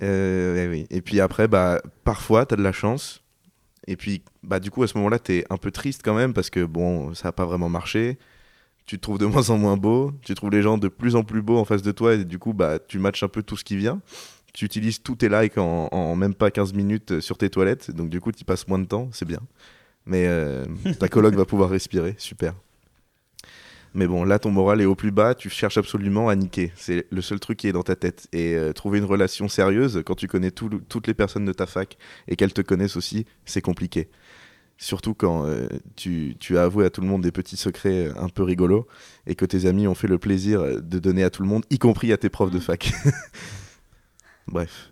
Oui. 0.01 0.87
Et 0.89 1.01
puis 1.01 1.21
après, 1.21 1.47
bah, 1.47 1.81
parfois, 2.03 2.45
tu 2.45 2.53
as 2.53 2.57
de 2.57 2.63
la 2.63 2.71
chance. 2.73 3.21
Et 3.87 3.95
puis, 3.95 4.23
bah, 4.43 4.59
du 4.59 4.71
coup, 4.71 4.83
à 4.83 4.87
ce 4.87 4.97
moment-là, 4.97 5.19
tu 5.19 5.35
es 5.37 5.45
un 5.49 5.57
peu 5.57 5.71
triste 5.71 6.01
quand 6.03 6.13
même 6.15 6.33
parce 6.33 6.49
que 6.49 6.65
bon, 6.65 7.13
ça 7.13 7.29
n'a 7.29 7.31
pas 7.31 7.45
vraiment 7.45 7.69
marché. 7.69 8.17
Tu 8.85 8.97
te 8.97 9.01
trouves 9.01 9.17
de 9.17 9.25
moins 9.27 9.49
en 9.49 9.57
moins 9.57 9.77
beau. 9.77 10.11
Tu 10.21 10.33
trouves 10.35 10.51
les 10.51 10.61
gens 10.61 10.77
de 10.77 10.87
plus 10.87 11.15
en 11.15 11.23
plus 11.23 11.41
beaux 11.41 11.57
en 11.57 11.65
face 11.65 11.81
de 11.81 11.91
toi. 11.91 12.13
Et 12.15 12.25
du 12.25 12.39
coup, 12.39 12.53
bah, 12.53 12.79
tu 12.79 12.99
matches 12.99 13.23
un 13.23 13.27
peu 13.27 13.43
tout 13.43 13.57
ce 13.57 13.63
qui 13.63 13.77
vient. 13.77 14.01
Tu 14.53 14.63
utilises 14.65 15.01
tous 15.01 15.15
tes 15.15 15.27
likes 15.29 15.57
en, 15.57 15.87
en 15.91 16.15
même 16.15 16.33
pas 16.33 16.49
15 16.51 16.73
minutes 16.73 17.19
sur 17.19 17.37
tes 17.37 17.49
toilettes. 17.49 17.91
Donc, 17.91 18.09
du 18.09 18.21
coup, 18.21 18.31
tu 18.31 18.45
passes 18.45 18.67
moins 18.67 18.79
de 18.79 18.85
temps. 18.85 19.09
C'est 19.11 19.25
bien. 19.27 19.39
Mais 20.05 20.27
euh, 20.27 20.65
ta 20.99 21.07
coloc 21.09 21.33
va 21.35 21.45
pouvoir 21.45 21.69
respirer. 21.69 22.15
Super. 22.17 22.53
Mais 23.93 24.07
bon, 24.07 24.25
là, 24.25 24.39
ton 24.39 24.51
moral 24.51 24.81
est 24.81 24.85
au 24.85 24.93
plus 24.95 25.11
bas, 25.11 25.35
tu 25.35 25.49
cherches 25.49 25.77
absolument 25.77 26.27
à 26.27 26.35
niquer. 26.35 26.73
C'est 26.75 27.07
le 27.09 27.21
seul 27.21 27.39
truc 27.39 27.57
qui 27.59 27.67
est 27.69 27.71
dans 27.71 27.81
ta 27.83 27.95
tête. 27.95 28.27
Et 28.33 28.53
euh, 28.55 28.73
trouver 28.73 28.99
une 28.99 29.05
relation 29.05 29.47
sérieuse, 29.47 30.03
quand 30.05 30.15
tu 30.15 30.27
connais 30.27 30.51
tout- 30.51 30.81
toutes 30.89 31.07
les 31.07 31.13
personnes 31.13 31.45
de 31.45 31.53
ta 31.53 31.65
fac 31.65 31.97
et 32.27 32.35
qu'elles 32.35 32.51
te 32.51 32.59
connaissent 32.61 32.97
aussi, 32.97 33.25
c'est 33.45 33.61
compliqué. 33.61 34.09
Surtout 34.77 35.13
quand 35.13 35.45
euh, 35.45 35.67
tu, 35.95 36.35
tu 36.39 36.57
as 36.57 36.63
avoué 36.63 36.85
à 36.85 36.89
tout 36.89 37.01
le 37.01 37.07
monde 37.07 37.21
des 37.21 37.31
petits 37.31 37.55
secrets 37.55 38.07
euh, 38.07 38.13
un 38.17 38.27
peu 38.27 38.43
rigolos 38.43 38.87
et 39.25 39.35
que 39.35 39.45
tes 39.45 39.67
amis 39.67 39.87
ont 39.87 39.95
fait 39.95 40.07
le 40.07 40.17
plaisir 40.17 40.61
euh, 40.61 40.79
de 40.81 40.99
donner 40.99 41.23
à 41.23 41.29
tout 41.29 41.43
le 41.43 41.47
monde, 41.47 41.63
y 41.69 41.79
compris 41.79 42.11
à 42.11 42.17
tes 42.17 42.29
profs 42.29 42.51
de 42.51 42.59
fac. 42.59 42.91
Bref. 44.47 44.91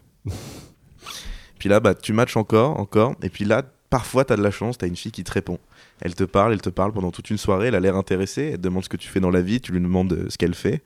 Puis 1.60 1.68
là, 1.68 1.80
bah, 1.82 1.96
tu 1.96 2.14
matches 2.14 2.38
encore, 2.38 2.80
encore. 2.80 3.16
Et 3.22 3.30
puis 3.30 3.44
là, 3.44 3.62
parfois, 3.90 4.24
tu 4.24 4.34
as 4.34 4.38
de 4.38 4.42
la 4.42 4.52
chance, 4.52 4.78
tu 4.78 4.86
as 4.86 4.88
une 4.88 4.96
fille 4.96 5.12
qui 5.12 5.24
te 5.24 5.32
répond. 5.32 5.60
Elle 6.00 6.16
te 6.16 6.24
parle, 6.24 6.54
elle 6.54 6.62
te 6.62 6.70
parle 6.70 6.94
pendant 6.94 7.12
toute 7.12 7.30
une 7.30 7.38
soirée, 7.38 7.68
elle 7.68 7.76
a 7.76 7.80
l'air 7.80 7.96
intéressée, 7.96 8.52
elle 8.54 8.58
te 8.58 8.62
demande 8.62 8.84
ce 8.84 8.90
que 8.90 8.98
tu 8.98 9.10
fais 9.10 9.20
dans 9.20 9.30
la 9.30 9.42
vie, 9.42 9.62
tu 9.62 9.74
lui 9.74 9.82
demandes 9.82 10.28
ce 10.30 10.38
qu'elle 10.38 10.56
fait. 10.56 10.82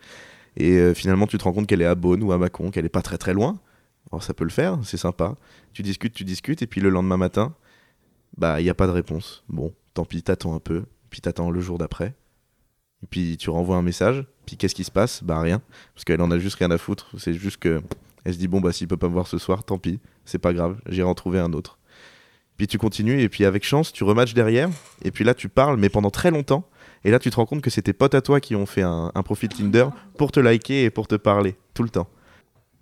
Et 0.57 0.73
euh, 0.73 0.93
finalement, 0.93 1.27
tu 1.27 1.37
te 1.37 1.43
rends 1.43 1.53
compte 1.53 1.67
qu'elle 1.67 1.81
est 1.81 1.85
à 1.85 1.95
Beaune 1.95 2.23
ou 2.23 2.31
à 2.31 2.37
Mâcon, 2.37 2.71
qu'elle 2.71 2.85
est 2.85 2.89
pas 2.89 3.03
très 3.03 3.17
très 3.17 3.33
loin. 3.33 3.59
Alors 4.11 4.23
ça 4.23 4.33
peut 4.33 4.43
le 4.43 4.49
faire, 4.49 4.79
c'est 4.83 4.97
sympa. 4.97 5.35
Tu 5.73 5.83
discutes, 5.83 6.13
tu 6.13 6.23
discutes, 6.23 6.61
et 6.61 6.67
puis 6.67 6.81
le 6.81 6.89
lendemain 6.89 7.17
matin, 7.17 7.53
bah, 8.37 8.59
il 8.59 8.63
n'y 8.63 8.69
a 8.69 8.73
pas 8.73 8.87
de 8.87 8.91
réponse. 8.91 9.43
Bon, 9.49 9.73
tant 9.93 10.05
pis, 10.05 10.23
t'attends 10.23 10.55
un 10.55 10.59
peu, 10.59 10.85
puis 11.09 11.21
t'attends 11.21 11.49
le 11.49 11.61
jour 11.61 11.77
d'après. 11.77 12.15
Et 13.03 13.07
puis 13.07 13.37
tu 13.37 13.49
renvoies 13.49 13.75
un 13.75 13.81
message, 13.81 14.25
puis 14.45 14.57
qu'est-ce 14.57 14.75
qui 14.75 14.83
se 14.83 14.91
passe? 14.91 15.23
Bah 15.23 15.39
rien, 15.39 15.61
parce 15.93 16.03
qu'elle 16.03 16.21
en 16.21 16.31
a 16.31 16.39
juste 16.39 16.55
rien 16.55 16.71
à 16.71 16.77
foutre. 16.77 17.11
C'est 17.17 17.33
juste 17.33 17.57
que 17.57 17.81
elle 18.25 18.33
se 18.33 18.39
dit 18.39 18.47
bon 18.47 18.59
bah 18.59 18.73
s'il 18.73 18.87
peut 18.87 18.97
pas 18.97 19.07
me 19.07 19.13
voir 19.13 19.27
ce 19.27 19.37
soir, 19.37 19.63
tant 19.63 19.77
pis, 19.77 19.99
c'est 20.25 20.39
pas 20.39 20.53
grave, 20.53 20.77
j'irai 20.89 21.07
en 21.07 21.13
trouver 21.13 21.39
un 21.39 21.53
autre. 21.53 21.77
Puis 22.57 22.65
tu 22.65 22.79
continues 22.79 23.21
et 23.21 23.29
puis 23.29 23.45
avec 23.45 23.63
chance, 23.63 23.93
tu 23.93 24.03
rematches 24.03 24.33
derrière 24.33 24.69
et 25.03 25.11
puis 25.11 25.23
là 25.23 25.35
tu 25.35 25.47
parles 25.47 25.77
mais 25.77 25.89
pendant 25.89 26.09
très 26.09 26.31
longtemps 26.31 26.67
et 27.03 27.11
là 27.11 27.19
tu 27.19 27.29
te 27.29 27.35
rends 27.35 27.45
compte 27.45 27.61
que 27.61 27.69
c'est 27.69 27.83
tes 27.83 27.93
potes 27.93 28.15
à 28.15 28.21
toi 28.21 28.39
qui 28.39 28.55
ont 28.55 28.65
fait 28.65 28.81
un, 28.81 29.11
un 29.13 29.23
profil 29.23 29.49
Tinder 29.49 29.85
pour 30.17 30.31
te 30.31 30.39
liker 30.39 30.85
et 30.85 30.89
pour 30.89 31.07
te 31.07 31.15
parler 31.15 31.55
tout 31.75 31.83
le 31.83 31.89
temps. 31.89 32.07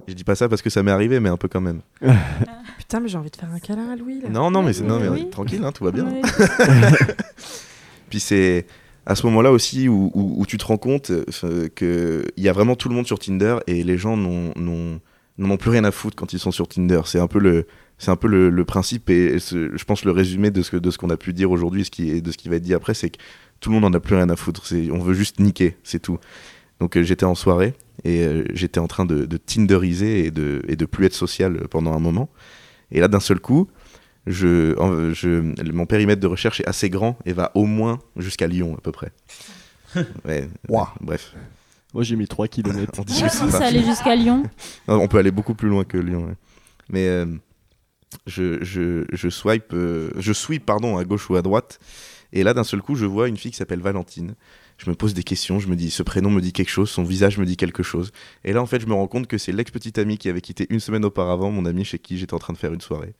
Je 0.07 0.13
dis 0.13 0.23
pas 0.23 0.35
ça 0.35 0.47
parce 0.49 0.61
que 0.61 0.69
ça 0.69 0.83
m'est 0.83 0.91
arrivé 0.91 1.19
mais 1.19 1.29
un 1.29 1.37
peu 1.37 1.47
quand 1.47 1.61
même. 1.61 1.81
Putain, 2.77 2.99
mais 2.99 3.07
j'ai 3.07 3.17
envie 3.17 3.31
de 3.31 3.35
faire 3.35 3.49
un 3.51 3.59
câlin 3.59 3.89
à 3.89 3.95
Louis. 3.95 4.21
Là. 4.21 4.29
Non 4.29 4.51
non 4.51 4.61
mais, 4.61 4.71
non, 4.81 4.99
mais 4.99 5.09
Oui. 5.09 5.29
tranquille 5.29 5.63
hein, 5.63 5.71
tout 5.71 5.83
va 5.83 5.91
bien. 5.91 6.05
Puis 8.09 8.19
c'est 8.19 8.65
à 9.05 9.15
ce 9.15 9.25
moment-là 9.27 9.51
aussi 9.51 9.87
où, 9.87 10.11
où- 10.13 10.41
où 10.41 10.45
tu 10.45 10.57
te 10.57 10.65
rends 10.65 10.77
compte 10.77 11.11
euh, 11.43 11.67
qu'il 11.69 12.43
y 12.43 12.49
a 12.49 12.53
vraiment 12.53 12.75
tout 12.75 12.89
le 12.89 12.95
monde 12.95 13.05
sur 13.07 13.19
Tinder 13.19 13.57
et 13.67 13.83
les 13.83 13.97
gens 13.97 14.17
n'ont- 14.17 14.53
n'en 14.57 15.49
ont 15.49 15.57
plus 15.57 15.69
rien 15.69 15.83
à 15.83 15.91
foutre 15.91 16.15
quand 16.15 16.33
ils 16.33 16.39
sont 16.39 16.51
sur 16.51 16.67
Tinder. 16.67 17.01
C'est 17.05 17.19
un 17.19 17.27
peu 17.27 17.39
le, 17.39 17.67
c'est 17.97 18.11
un 18.11 18.15
peu 18.15 18.27
le, 18.27 18.49
le 18.49 18.65
principe 18.65 19.09
et 19.09 19.39
ce- 19.39 19.75
je 19.75 19.83
pense 19.85 20.05
le 20.05 20.11
résumé 20.11 20.51
de 20.51 20.61
ce 20.61 20.71
que- 20.71 20.77
de 20.77 20.91
ce 20.91 20.97
qu'on 20.97 21.09
a 21.09 21.17
pu 21.17 21.33
dire 21.33 21.51
aujourd'hui 21.51 21.81
et 21.81 21.83
ce 21.83 21.91
qui 21.91 22.09
est- 22.11 22.21
de 22.21 22.31
ce 22.31 22.37
qui 22.37 22.49
va 22.49 22.55
être 22.57 22.63
dit 22.63 22.73
après, 22.73 22.93
c'est 22.93 23.09
que 23.09 23.17
tout 23.59 23.69
le 23.69 23.75
monde 23.79 23.83
n'en 23.91 23.97
a 23.97 23.99
plus 23.99 24.15
rien 24.15 24.29
à 24.29 24.35
foutre. 24.35 24.63
On 24.91 24.99
veut 24.99 25.13
juste 25.13 25.39
niquer, 25.39 25.77
c'est 25.83 26.01
tout. 26.01 26.19
Donc 26.79 26.97
euh, 26.97 27.03
j'étais 27.03 27.25
en 27.25 27.35
soirée 27.35 27.73
et 28.05 28.23
euh, 28.23 28.45
j'étais 28.53 28.79
en 28.79 28.87
train 28.87 29.05
de, 29.05 29.25
de 29.25 29.37
Tinderiser 29.37 30.25
et 30.25 30.31
de, 30.31 30.61
et 30.69 30.75
de 30.77 30.85
plus 30.85 31.05
être 31.05 31.13
social 31.13 31.67
pendant 31.69 31.93
un 31.93 31.99
moment. 31.99 32.29
Et 32.91 32.99
là, 33.01 33.07
d'un 33.09 33.19
seul 33.19 33.39
coup, 33.39 33.67
je, 34.27 34.77
en- 34.79 35.11
je, 35.13 35.41
mon 35.71 35.85
périmètre 35.85 36.21
de 36.21 36.27
recherche 36.27 36.61
est 36.61 36.67
assez 36.67 36.89
grand 36.89 37.17
et 37.25 37.33
va 37.33 37.51
au 37.55 37.65
moins 37.65 37.99
jusqu'à 38.15 38.47
Lyon 38.47 38.75
à 38.77 38.81
peu 38.81 38.91
près. 38.91 39.11
Ouais, 40.25 40.49
Ouah. 40.69 40.93
Bref, 41.01 41.33
Moi 41.93 42.03
j'ai 42.03 42.15
mis 42.15 42.27
3 42.27 42.47
km. 42.47 42.91
on 42.93 42.97
Moi 42.97 43.05
discute 43.05 43.25
aussi, 43.27 43.39
pas. 43.45 43.51
ça 43.51 43.65
allait 43.67 43.83
jusqu'à 43.83 44.15
Lyon. 44.15 44.43
Non, 44.87 44.99
on 45.01 45.07
peut 45.07 45.17
aller 45.17 45.31
beaucoup 45.31 45.55
plus 45.55 45.69
loin 45.69 45.83
que 45.83 45.97
Lyon. 45.97 46.25
ouais. 46.27 46.33
Mais 46.89 47.07
euh, 47.07 47.25
je, 48.27 48.63
je, 48.63 49.05
je 49.11 49.29
swipe, 49.29 49.73
euh, 49.73 50.09
je 50.17 50.33
sweep 50.33 50.65
pardon, 50.65 50.97
à 50.97 51.03
gauche 51.05 51.29
ou 51.29 51.35
à 51.35 51.41
droite. 51.41 51.79
Et 52.33 52.43
là, 52.43 52.53
d'un 52.53 52.63
seul 52.65 52.81
coup, 52.81 52.95
je 52.95 53.05
vois 53.05 53.27
une 53.29 53.37
fille 53.37 53.51
qui 53.51 53.57
s'appelle 53.57 53.79
Valentine. 53.81 54.35
Je 54.77 54.89
me 54.89 54.95
pose 54.95 55.13
des 55.13 55.23
questions, 55.23 55.59
je 55.59 55.67
me 55.67 55.75
dis, 55.75 55.89
ce 55.89 56.03
prénom 56.03 56.29
me 56.29 56.41
dit 56.41 56.51
quelque 56.51 56.69
chose, 56.69 56.89
son 56.89 57.03
visage 57.03 57.37
me 57.37 57.45
dit 57.45 57.55
quelque 57.55 57.83
chose. 57.83 58.11
Et 58.43 58.51
là, 58.51 58.61
en 58.61 58.65
fait, 58.65 58.81
je 58.81 58.87
me 58.87 58.93
rends 58.93 59.07
compte 59.07 59.27
que 59.27 59.37
c'est 59.37 59.53
l'ex-petite 59.53 59.97
amie 59.97 60.17
qui 60.17 60.27
avait 60.27 60.41
quitté 60.41 60.67
une 60.69 60.81
semaine 60.81 61.05
auparavant 61.05 61.49
mon 61.49 61.65
ami 61.65 61.85
chez 61.85 61.97
qui 61.97 62.17
j'étais 62.17 62.33
en 62.33 62.39
train 62.39 62.53
de 62.53 62.57
faire 62.57 62.73
une 62.73 62.81
soirée. 62.81 63.13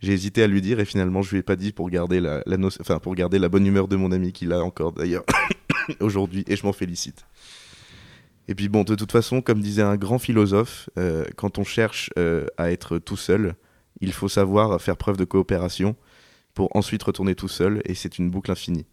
J'ai 0.00 0.12
hésité 0.12 0.42
à 0.42 0.46
lui 0.46 0.62
dire 0.62 0.80
et 0.80 0.84
finalement, 0.84 1.22
je 1.22 1.32
lui 1.32 1.38
ai 1.38 1.42
pas 1.42 1.56
dit 1.56 1.72
pour 1.72 1.90
garder 1.90 2.20
la, 2.20 2.42
bonne 3.48 3.66
humeur 3.66 3.88
de 3.88 3.96
mon 3.96 4.12
ami 4.12 4.32
qu'il 4.32 4.52
a 4.52 4.62
encore 4.62 4.92
d'ailleurs 4.92 5.24
aujourd'hui 6.00 6.44
et 6.46 6.56
je 6.56 6.64
m'en 6.64 6.72
félicite. 6.72 7.26
Et 8.46 8.54
puis 8.54 8.68
bon, 8.68 8.84
de 8.84 8.94
toute 8.94 9.12
façon, 9.12 9.42
comme 9.42 9.60
disait 9.60 9.82
un 9.82 9.96
grand 9.96 10.18
philosophe, 10.18 10.88
euh, 10.98 11.24
quand 11.36 11.58
on 11.58 11.64
cherche 11.64 12.10
euh, 12.16 12.46
à 12.56 12.70
être 12.70 12.98
tout 12.98 13.16
seul, 13.16 13.56
il 14.00 14.12
faut 14.12 14.28
savoir 14.28 14.80
faire 14.80 14.96
preuve 14.96 15.16
de 15.16 15.24
coopération 15.24 15.96
pour 16.54 16.74
ensuite 16.74 17.02
retourner 17.02 17.34
tout 17.34 17.48
seul, 17.48 17.82
et 17.84 17.94
c'est 17.94 18.18
une 18.18 18.30
boucle 18.30 18.50
infinie. 18.50 18.86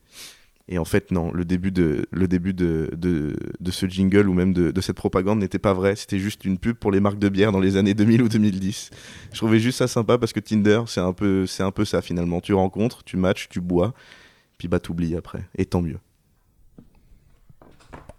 Et 0.68 0.80
en 0.80 0.86
fait, 0.86 1.12
non, 1.12 1.32
le 1.32 1.46
début 1.46 1.72
de, 1.72 2.08
le 2.12 2.28
début 2.28 2.54
de, 2.54 2.90
de, 2.98 3.36
de 3.60 3.72
ce 3.72 3.86
jingle 3.86 4.28
ou 4.28 4.34
même 4.34 4.52
de, 4.52 4.72
de 4.72 4.82
cette 4.82 4.96
propagande 4.96 5.38
n'était 5.40 5.60
pas 5.60 5.74
vrai, 5.74 5.96
c'était 5.96 6.18
juste 6.18 6.44
une 6.44 6.58
pub 6.58 6.76
pour 6.76 6.92
les 6.92 7.00
marques 7.00 7.20
de 7.20 7.30
bière 7.30 7.52
dans 7.52 7.60
les 7.60 7.78
années 7.78 7.94
2000 7.94 8.24
ou 8.24 8.30
2010. 8.30 8.90
Je 9.32 9.38
trouvais 9.38 9.60
juste 9.60 9.78
ça 9.78 9.88
sympa 9.88 10.18
parce 10.18 10.34
que 10.34 10.40
Tinder, 10.40 10.82
c'est 10.88 11.02
un 11.02 11.14
peu, 11.14 11.46
c'est 11.46 11.62
un 11.62 11.70
peu 11.72 11.86
ça 11.86 12.02
finalement. 12.02 12.42
Tu 12.42 12.54
rencontres, 12.56 13.04
tu 13.04 13.16
matches, 13.16 13.48
tu 13.48 13.62
bois, 13.62 13.94
puis 14.58 14.68
bah 14.68 14.80
t'oublies 14.80 15.16
après, 15.16 15.44
et 15.56 15.66
tant 15.66 15.84
mieux. 15.84 16.00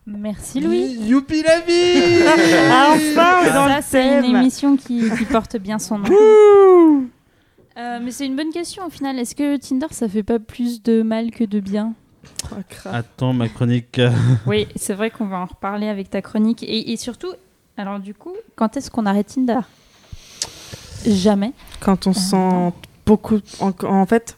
Merci 0.07 0.61
Louis. 0.61 0.99
Youpi 1.01 1.43
la 1.43 1.61
vie 1.63 2.23
Ah, 2.71 2.93
enfin, 2.95 3.45
dans 3.47 3.67
Ça, 3.67 3.77
le 3.79 3.83
c'est 3.85 4.19
une 4.21 4.37
émission 4.37 4.77
qui, 4.77 5.11
qui 5.19 5.25
porte 5.25 5.57
bien 5.57 5.81
son 5.81 5.99
nom. 5.99 6.09
Euh, 7.77 7.99
mais 8.01 8.13
c'est 8.13 8.25
une 8.25 8.37
bonne 8.37 8.53
question 8.53 8.87
au 8.87 8.91
final. 8.91 9.19
Est-ce 9.19 9.35
que 9.35 9.57
Tinder 9.57 9.89
ça 9.91 10.09
fait 10.09 10.23
pas 10.23 10.39
plus 10.39 10.81
de 10.85 11.03
mal 11.03 11.33
que 11.33 11.43
de 11.43 11.59
bien? 11.59 11.95
Oh. 12.53 12.89
Attends, 12.93 13.33
ma 13.33 13.49
chronique. 13.49 14.01
Oui, 14.47 14.69
c'est 14.77 14.95
vrai 14.95 15.11
qu'on 15.11 15.27
va 15.27 15.39
en 15.39 15.47
reparler 15.47 15.89
avec 15.89 16.11
ta 16.11 16.23
chronique. 16.23 16.63
Et, 16.63 16.93
et 16.93 16.97
surtout, 16.97 17.33
alors 17.77 17.99
du 18.01 18.15
coup, 18.15 18.35
quand 18.55 18.77
est-ce 18.77 18.91
qu'on 18.91 19.07
arrête 19.07 19.27
Tinder? 19.29 19.61
Jamais. 21.07 21.53
Quand 21.81 22.07
on 22.07 22.13
se 22.13 22.21
sent 22.21 22.73
beaucoup. 23.05 23.39
En, 23.61 23.73
en 23.85 24.07
fait, 24.07 24.37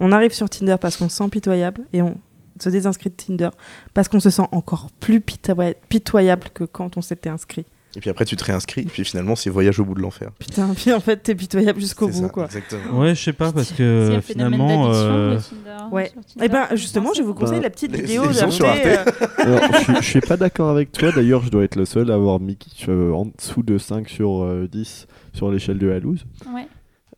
on 0.00 0.12
arrive 0.12 0.32
sur 0.32 0.48
Tinder 0.50 0.76
parce 0.80 0.96
qu'on 0.96 1.08
se 1.08 1.16
sent 1.16 1.28
pitoyable 1.28 1.82
et 1.92 2.02
on 2.02 2.16
se 2.60 2.68
désinscrit 2.70 3.10
de 3.10 3.14
Tinder 3.14 3.50
parce 3.94 4.08
qu'on 4.08 4.20
se 4.20 4.30
sent 4.30 4.46
encore 4.52 4.88
plus 5.00 5.20
pitoya- 5.20 5.74
pitoyable 5.88 6.48
que 6.52 6.64
quand 6.64 6.96
on 6.96 7.02
s'était 7.02 7.28
inscrit. 7.28 7.64
Et 7.98 8.00
puis 8.00 8.10
après, 8.10 8.24
tu 8.24 8.36
te 8.36 8.44
réinscris, 8.44 8.82
et 8.82 8.84
puis 8.84 9.04
finalement, 9.04 9.34
c'est 9.34 9.50
voyage 9.50 9.80
au 9.80 9.84
bout 9.84 9.94
de 9.94 10.00
l'enfer. 10.00 10.30
Putain, 10.38 10.72
puis 10.72 10.92
en 10.92 11.00
fait, 11.00 11.16
t'es 11.16 11.34
pitoyable 11.34 11.80
jusqu'au 11.80 12.06
bout, 12.06 12.12
ça, 12.22 12.28
quoi. 12.28 12.44
Exactement. 12.44 13.00
Ouais, 13.00 13.12
je 13.16 13.20
sais 13.24 13.32
pas, 13.32 13.50
parce 13.50 13.70
C'est 13.70 13.74
que 13.76 14.12
un 14.18 14.20
phénomène 14.20 14.52
finalement. 14.60 14.84
d'addiction, 14.88 15.04
euh, 15.10 15.38
Tinder, 15.64 15.94
Ouais. 15.94 16.12
Et 16.40 16.48
ben 16.48 16.68
justement, 16.76 17.12
je 17.12 17.22
vous 17.22 17.34
conseille 17.34 17.56
Bah, 17.56 17.64
la 17.64 17.70
petite 17.70 17.90
les- 17.90 18.02
vidéo 18.02 18.22
les 18.22 18.34
d'Arte. 18.34 18.38
sons 18.38 18.50
sur 18.52 18.66
Arte. 18.66 18.86
euh, 18.86 19.04
Alors, 19.38 19.72
je, 19.72 19.78
suis- 19.82 19.96
je 19.96 20.02
suis 20.10 20.20
pas 20.20 20.36
d'accord 20.36 20.68
avec 20.70 20.92
toi. 20.92 21.10
D'ailleurs, 21.10 21.42
je 21.42 21.50
dois 21.50 21.64
être 21.64 21.74
le 21.74 21.86
seul 21.86 22.08
à 22.12 22.14
avoir 22.14 22.38
mis 22.38 22.56
euh, 22.88 23.10
en 23.10 23.24
dessous 23.36 23.64
de 23.64 23.78
5 23.78 24.08
sur 24.08 24.44
euh, 24.44 24.68
10 24.70 25.08
sur 25.32 25.50
l'échelle 25.50 25.78
de 25.78 25.90
Halouse. 25.90 26.24
Ouais. 26.54 26.68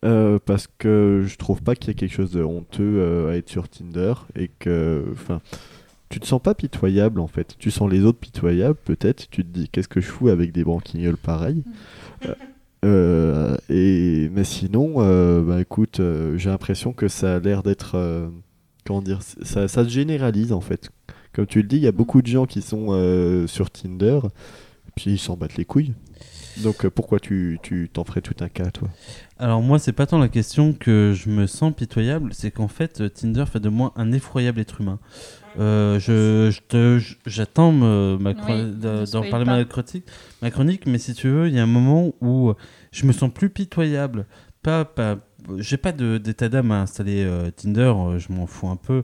Euh, 0.03 0.39
parce 0.43 0.67
que 0.79 1.23
je 1.27 1.35
trouve 1.37 1.61
pas 1.61 1.75
qu'il 1.75 1.89
y 1.89 1.95
a 1.95 1.99
quelque 1.99 2.15
chose 2.15 2.31
de 2.31 2.41
honteux 2.41 2.95
euh, 2.97 3.31
à 3.31 3.35
être 3.37 3.49
sur 3.49 3.69
Tinder 3.69 4.13
et 4.35 4.49
que 4.57 5.05
enfin 5.13 5.41
tu 6.11 6.19
te 6.19 6.27
sens 6.27 6.41
pas 6.41 6.53
pitoyable 6.53 7.19
en 7.19 7.27
fait. 7.27 7.55
Tu 7.57 7.71
sens 7.71 7.89
les 7.89 8.03
autres 8.03 8.19
pitoyables 8.19 8.77
peut-être. 8.83 9.29
Tu 9.31 9.43
te 9.43 9.49
dis 9.49 9.69
qu'est-ce 9.69 9.87
que 9.87 10.01
je 10.01 10.07
fous 10.07 10.27
avec 10.27 10.51
des 10.51 10.63
branquignoles 10.63 11.17
pareils 11.17 11.63
Euh, 12.27 12.35
euh, 12.83 13.57
et 13.69 14.29
mais 14.33 14.43
sinon 14.43 14.95
euh, 14.97 15.41
bah 15.41 15.61
écoute 15.61 15.99
euh, 15.99 16.37
j'ai 16.37 16.49
l'impression 16.49 16.93
que 16.93 17.07
ça 17.07 17.35
a 17.35 17.39
l'air 17.39 17.63
d'être 17.63 17.95
comment 18.85 19.01
dire 19.01 19.21
ça, 19.21 19.67
ça 19.67 19.83
se 19.83 19.89
généralise 19.89 20.51
en 20.51 20.61
fait. 20.61 20.89
Comme 21.33 21.47
tu 21.47 21.61
le 21.61 21.67
dis 21.67 21.77
il 21.77 21.83
y 21.83 21.87
a 21.87 21.91
beaucoup 21.91 22.21
de 22.21 22.27
gens 22.27 22.45
qui 22.45 22.61
sont 22.61 22.87
sur 23.47 23.71
Tinder 23.71 24.19
puis 24.95 25.11
ils 25.11 25.19
s'en 25.19 25.37
battent 25.37 25.57
les 25.57 25.65
couilles. 25.65 25.93
Donc 26.63 26.85
pourquoi 26.89 27.19
tu 27.19 27.59
t'en 27.93 28.03
ferais 28.03 28.21
tout 28.21 28.35
un 28.41 28.49
cas 28.49 28.69
toi? 28.71 28.89
Alors 29.39 29.61
moi, 29.61 29.79
c'est 29.79 29.93
pas 29.93 30.05
tant 30.05 30.19
la 30.19 30.27
question 30.27 30.73
que 30.73 31.13
je 31.15 31.29
me 31.29 31.47
sens 31.47 31.73
pitoyable, 31.73 32.33
c'est 32.33 32.51
qu'en 32.51 32.67
fait, 32.67 33.11
Tinder 33.13 33.45
fait 33.45 33.59
de 33.59 33.69
moi 33.69 33.93
un 33.95 34.11
effroyable 34.11 34.59
être 34.59 34.81
humain. 34.81 34.99
Euh, 35.59 35.99
je, 35.99 36.49
je 36.51 36.61
te- 36.67 36.99
je- 36.99 37.15
j'attends 37.25 37.71
ma 37.73 38.33
Oui, 38.33 38.35
d'en 39.11 39.21
parler 39.29 39.45
ma 39.45 39.63
chronique, 39.65 40.05
ma 40.41 40.49
chronique, 40.51 40.85
mais 40.87 40.97
si 40.97 41.13
tu 41.13 41.27
veux, 41.29 41.47
il 41.49 41.53
y 41.55 41.59
a 41.59 41.63
un 41.63 41.67
moment 41.67 42.13
où 42.21 42.53
je 42.91 43.05
me 43.05 43.11
sens 43.11 43.29
plus 43.33 43.49
pitoyable. 43.49 44.25
Pas, 44.63 44.85
pas, 44.85 45.17
j'ai 45.57 45.77
pas 45.77 45.91
d'état 45.91 46.47
d'âme 46.49 46.71
à 46.71 46.81
installer 46.81 47.23
euh, 47.25 47.49
Tinder, 47.51 47.93
euh, 47.95 48.17
je 48.19 48.31
m'en 48.31 48.47
fous 48.47 48.67
un 48.69 48.75
peu. 48.77 49.03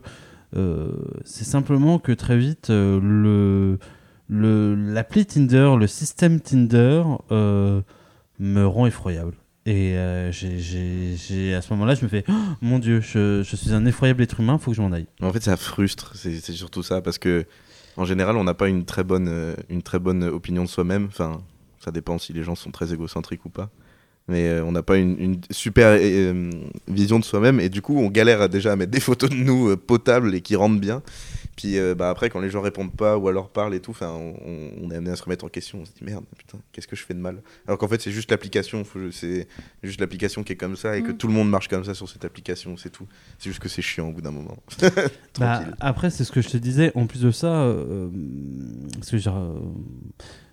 Euh, 0.56 0.92
c'est 1.24 1.44
simplement 1.44 1.98
que 1.98 2.12
très 2.12 2.38
vite, 2.38 2.70
euh, 2.70 2.98
le, 3.02 3.78
le, 4.28 4.74
l'appli 4.74 5.26
Tinder, 5.26 5.74
le 5.78 5.86
système 5.86 6.40
Tinder 6.40 7.02
euh, 7.30 7.82
me 8.38 8.64
rend 8.64 8.86
effroyable. 8.86 9.34
Et 9.70 9.96
euh, 9.96 10.32
j'ai- 10.32 10.58
j'ai- 10.58 11.54
à 11.54 11.60
ce 11.60 11.70
moment-là, 11.74 11.94
je 11.94 12.02
me 12.02 12.08
fais 12.08 12.24
Oh, 12.28 12.32
Mon 12.62 12.78
Dieu, 12.78 13.02
je, 13.02 13.42
je 13.42 13.54
suis 13.56 13.72
un 13.74 13.84
effroyable 13.84 14.22
être 14.22 14.40
humain, 14.40 14.56
faut 14.56 14.70
que 14.70 14.76
je 14.78 14.80
m'en 14.80 14.92
aille. 14.92 15.06
En 15.20 15.30
fait, 15.30 15.42
ça 15.42 15.58
frustre, 15.58 16.12
c'est 16.14 16.40
surtout 16.40 16.82
ça, 16.82 17.02
parce 17.02 17.18
que 17.18 17.44
en 17.98 18.06
général, 18.06 18.36
on 18.36 18.44
n'a 18.44 18.54
pas 18.54 18.68
une 18.68 18.84
très 18.86 19.04
bonne, 19.04 19.28
euh, 19.28 19.54
une 19.68 19.82
très 19.82 19.98
bonne 19.98 20.24
opinion 20.24 20.62
de 20.64 20.68
soi-même. 20.68 21.04
Enfin, 21.06 21.42
ça 21.84 21.90
dépend 21.90 22.16
si 22.18 22.32
les 22.32 22.44
gens 22.44 22.54
sont 22.54 22.70
très 22.70 22.94
égocentriques 22.94 23.44
ou 23.44 23.50
pas. 23.50 23.68
mais 24.26 24.48
euh, 24.48 24.64
on 24.64 24.72
n'a 24.72 24.82
pas 24.82 24.96
une, 24.96 25.18
une 25.20 25.40
super 25.50 25.98
euh, 26.00 26.50
vision 26.86 27.18
de 27.18 27.24
soi-même 27.24 27.60
et 27.60 27.68
du 27.70 27.80
coup 27.82 27.98
on 27.98 28.08
galère 28.10 28.48
déjà 28.48 28.72
à 28.72 28.76
mettre 28.76 28.90
des 28.92 29.00
photos 29.00 29.28
de 29.30 29.34
nous 29.36 29.76
potables 29.76 30.34
et 30.34 30.40
qui 30.40 30.54
rendent 30.56 30.80
bien. 30.80 31.02
Puis 31.58 31.76
euh, 31.76 31.96
bah, 31.96 32.08
après 32.08 32.30
quand 32.30 32.38
les 32.38 32.50
gens 32.50 32.60
répondent 32.60 32.94
pas 32.94 33.18
ou 33.18 33.26
alors 33.26 33.48
parlent 33.48 33.74
et 33.74 33.80
tout, 33.80 33.92
on, 34.00 34.34
on 34.80 34.90
est 34.92 34.94
amené 34.94 35.10
à 35.10 35.16
se 35.16 35.24
remettre 35.24 35.44
en 35.44 35.48
question. 35.48 35.80
On 35.80 35.84
se 35.84 35.90
dit 35.90 36.04
merde, 36.04 36.24
putain, 36.36 36.56
qu'est-ce 36.70 36.86
que 36.86 36.94
je 36.94 37.02
fais 37.02 37.14
de 37.14 37.18
mal? 37.18 37.42
Alors 37.66 37.78
qu'en 37.78 37.88
fait 37.88 38.00
c'est 38.00 38.12
juste 38.12 38.30
l'application, 38.30 38.84
c'est 39.10 39.48
juste 39.82 40.00
l'application 40.00 40.44
qui 40.44 40.52
est 40.52 40.56
comme 40.56 40.76
ça 40.76 40.96
et 40.96 41.02
que 41.02 41.10
Mm. 41.10 41.16
tout 41.16 41.26
le 41.26 41.32
monde 41.32 41.50
marche 41.50 41.66
comme 41.66 41.82
ça 41.82 41.94
sur 41.94 42.08
cette 42.08 42.24
application, 42.24 42.76
c'est 42.76 42.90
tout. 42.90 43.06
C'est 43.40 43.50
juste 43.50 43.58
que 43.60 43.68
c'est 43.68 43.82
chiant 43.82 44.08
au 44.08 44.12
bout 44.12 44.20
d'un 44.22 44.30
moment. 44.30 44.56
Bah, 45.40 45.64
après, 45.80 46.10
c'est 46.10 46.22
ce 46.24 46.30
que 46.32 46.40
je 46.42 46.48
te 46.48 46.56
disais. 46.56 46.92
En 46.94 47.06
plus 47.06 47.22
de 47.22 47.30
ça, 47.32 47.62
euh, 47.62 48.08
parce 48.94 49.10
que 49.10 49.18
genre, 49.18 49.36
euh, 49.38 49.58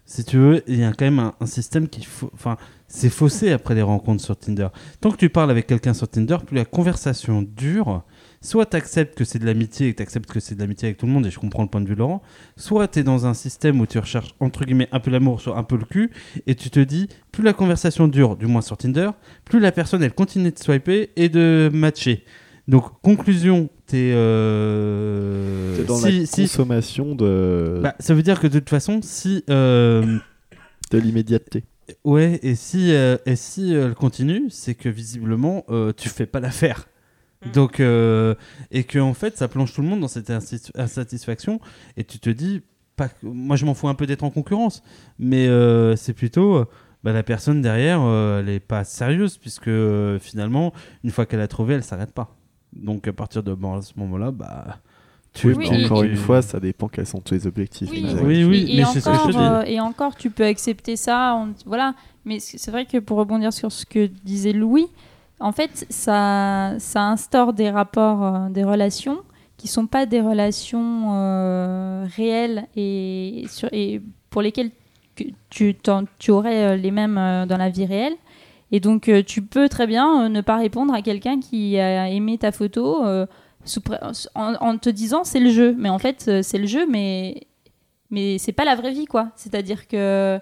si 0.06 0.24
tu 0.24 0.38
veux, 0.38 0.64
il 0.68 0.80
y 0.80 0.84
a 0.84 0.92
quand 0.94 1.06
même 1.06 1.20
un, 1.20 1.34
un 1.40 1.46
système 1.46 1.88
qui, 1.88 2.08
enfin, 2.34 2.58
c'est 2.88 3.10
faussé 3.10 3.52
après 3.52 3.74
les 3.76 3.82
rencontres 3.82 4.24
sur 4.24 4.38
Tinder. 4.38 4.68
Tant 5.02 5.12
que 5.12 5.18
tu 5.18 5.30
parles 5.30 5.50
avec 5.52 5.66
quelqu'un 5.68 5.94
sur 5.94 6.08
Tinder, 6.08 6.38
plus 6.46 6.56
la 6.56 6.66
conversation 6.66 7.42
dure. 7.42 8.04
Soit 8.42 8.68
tu 8.68 8.78
acceptes 8.78 9.18
que 9.18 9.24
c'est 9.24 9.40
de 9.40 9.46
l'amitié 9.46 9.88
et 9.90 9.94
tu 9.96 10.04
acceptes 10.04 10.32
que 10.32 10.40
c'est 10.40 10.56
de 10.56 10.60
l'amitié 10.60 10.88
avec 10.88 10.98
tout 10.98 11.06
le 11.08 11.12
monde, 11.12 11.26
et 11.26 11.32
je 11.32 11.40
comprends 11.40 11.64
le 11.64 11.70
point 11.70 11.82
de 11.82 11.88
vue 11.88 11.96
de 11.96 12.00
Laurent. 12.00 12.22
Soit 12.58 12.88
tu 12.90 13.00
es 13.00 13.04
dans 13.04 13.26
un 13.26 13.34
système 13.34 13.80
où 13.82 13.86
tu 13.88 13.98
recherches 14.00 14.36
entre 14.40 14.66
guillemets 14.66 14.88
un 14.92 15.00
peu 15.00 15.10
l'amour 15.12 15.42
sur 15.42 15.58
un 15.58 15.64
peu 15.64 15.78
le 15.78 15.86
cul, 15.86 16.12
et 16.48 16.56
tu 16.56 16.70
te 16.70 16.80
dis, 16.80 17.08
plus 17.32 17.44
la 17.44 17.54
conversation 17.54 18.08
dure, 18.08 18.36
du 18.36 18.46
moins 18.46 18.62
sur 18.62 18.78
Tinder, 18.78 19.10
plus 19.46 19.60
la 19.60 19.72
personne 19.72 20.04
elle 20.04 20.14
continue 20.14 20.52
de 20.52 20.60
swiper 20.60 21.10
et 21.16 21.30
de 21.30 21.70
matcher. 21.74 22.24
Donc, 22.68 22.86
conclusion, 23.04 23.70
t'es. 23.86 24.12
Euh... 24.16 25.84
Dans 25.86 25.98
si- 25.98 26.20
la 26.22 26.26
si- 26.26 26.42
consommation 26.44 27.16
de, 27.16 27.80
bah, 27.84 27.96
ça 28.00 28.14
veut 28.14 28.24
dire 28.24 28.40
que 28.40 28.48
de 28.48 28.60
toute 28.60 28.70
façon, 28.70 29.00
si. 29.04 29.44
euh, 29.50 30.18
de 30.92 30.98
l'immédiateté. 30.98 31.64
Ouais, 32.04 32.40
et 32.42 32.56
si, 32.56 32.92
euh, 32.94 33.18
et 33.28 33.36
si 33.36 33.76
euh, 33.76 33.88
elle 33.90 33.94
continue, 33.94 34.46
c'est 34.50 34.74
que 34.74 34.90
visiblement, 34.90 35.66
tu 35.98 36.10
fais 36.10 36.26
pas 36.26 36.40
l'affaire. 36.40 36.88
Donc, 37.54 37.80
euh, 37.80 38.36
et 38.72 38.84
que 38.84 39.00
en 39.00 39.14
fait, 39.14 39.38
ça 39.38 39.48
plonge 39.48 39.74
tout 39.74 39.82
le 39.82 39.88
monde 39.88 40.00
dans 40.02 40.08
cette 40.08 40.32
insatisfaction. 40.76 41.60
Et 41.98 42.04
tu 42.04 42.20
te 42.20 42.30
dis, 42.30 42.62
pas, 42.96 43.10
moi 43.24 43.56
je 43.56 43.66
m'en 43.66 43.74
fous 43.74 43.88
un 43.88 43.96
peu 43.96 44.06
d'être 44.06 44.24
en 44.24 44.30
concurrence, 44.32 44.84
mais 45.20 45.48
euh, 45.48 45.96
c'est 45.96 46.14
plutôt 46.14 46.56
euh, 46.56 46.66
bah, 47.04 47.14
la 47.14 47.24
personne 47.24 47.62
derrière, 47.62 48.02
euh, 48.02 48.40
elle 48.40 48.50
est 48.50 48.60
pas 48.60 48.84
sérieuse, 48.84 49.38
puisque 49.38 49.68
euh, 49.68 50.18
finalement, 50.20 50.74
une 51.04 51.12
fois 51.12 51.26
qu'elle 51.26 51.42
a 51.42 51.48
trouvé, 51.48 51.76
elle 51.76 51.84
s'arrête 51.84 52.12
pas. 52.14 52.36
Donc 52.74 53.08
à 53.08 53.14
partir 53.14 53.44
de 53.44 53.54
bon, 53.54 53.76
à 53.76 53.82
ce 53.82 53.94
moment-là, 53.98 54.32
bah. 54.32 54.80
Tu, 55.34 55.48
Oui, 55.48 55.68
Oui, 55.70 55.86
encore 55.86 56.04
tu- 56.04 56.08
une 56.10 56.16
fois, 56.16 56.42
ça 56.42 56.62
dépend 56.62 56.88
quels 56.88 57.06
sont 57.06 57.20
tes 57.20 57.46
objectifs. 57.46 57.90
Oui. 57.92 58.06
Oui, 58.24 58.44
oui, 58.46 58.68
et, 58.70 58.76
mais 58.78 58.82
et 58.84 58.86
c'est 58.86 59.02
ce 59.02 59.10
que 59.10 59.16
je 59.16 59.20
te 59.20 59.28
encore, 59.28 59.32
dis. 59.32 59.38
euh, 59.38 59.74
et 59.74 59.80
encore, 59.82 60.16
tu 60.16 60.30
peux 60.30 60.46
accepter 60.46 60.96
ça. 60.96 61.36
on- 61.38 61.54
voilà. 61.66 61.94
Mais 62.24 62.40
c'est 62.40 62.72
vrai 62.72 62.86
que 62.86 62.98
pour 63.00 63.18
rebondir 63.18 63.52
sur 63.52 63.70
ce 63.72 63.86
que 63.86 64.06
disait 64.24 64.54
Louis, 64.54 64.88
en 65.40 65.52
fait, 65.52 65.86
ça, 65.90 66.76
instaure 66.96 67.54
des 67.54 67.70
rapports, 67.70 68.24
euh, 68.24 68.50
des 68.50 68.64
relations 68.64 69.20
qui 69.58 69.68
sont 69.68 69.88
pas 69.88 70.06
des 70.06 70.22
relations 70.22 71.14
euh, 71.14 72.06
réelles 72.16 72.68
et, 72.76 73.46
pour 74.30 74.42
lesquelles 74.42 74.72
que 75.16 75.24
tu, 75.50 76.32
aurais 76.32 76.64
euh, 76.64 76.76
les 76.76 76.92
mêmes 76.92 77.16
dans 77.48 77.58
la 77.58 77.70
vie 77.70 77.86
réelle. 77.86 78.16
Et 78.72 78.80
donc, 78.80 79.10
tu 79.26 79.42
peux 79.42 79.70
très 79.70 79.88
bien 79.88 80.28
ne 80.28 80.42
pas 80.42 80.58
répondre 80.58 80.94
à 80.94 81.02
quelqu'un 81.02 81.40
qui 81.40 81.80
a 81.80 82.10
aimé 82.10 82.38
ta 82.38 82.52
photo 82.52 83.06
en, 83.06 84.12
en 84.36 84.78
te 84.78 84.90
disant 84.90 85.24
c'est 85.24 85.40
le 85.40 85.52
jeu. 85.52 85.76
Mais 85.78 85.88
en 85.88 86.00
fait, 86.00 86.42
c'est 86.42 86.58
le 86.58 86.66
jeu, 86.66 86.86
mais 86.90 87.48
mais 88.10 88.38
c'est 88.38 88.52
pas 88.52 88.66
la 88.66 88.76
vraie 88.76 88.92
vie 88.92 89.06
quoi 89.06 89.30
c'est 89.36 89.56
à 89.56 89.62
dire 89.62 89.88
que 89.88 90.40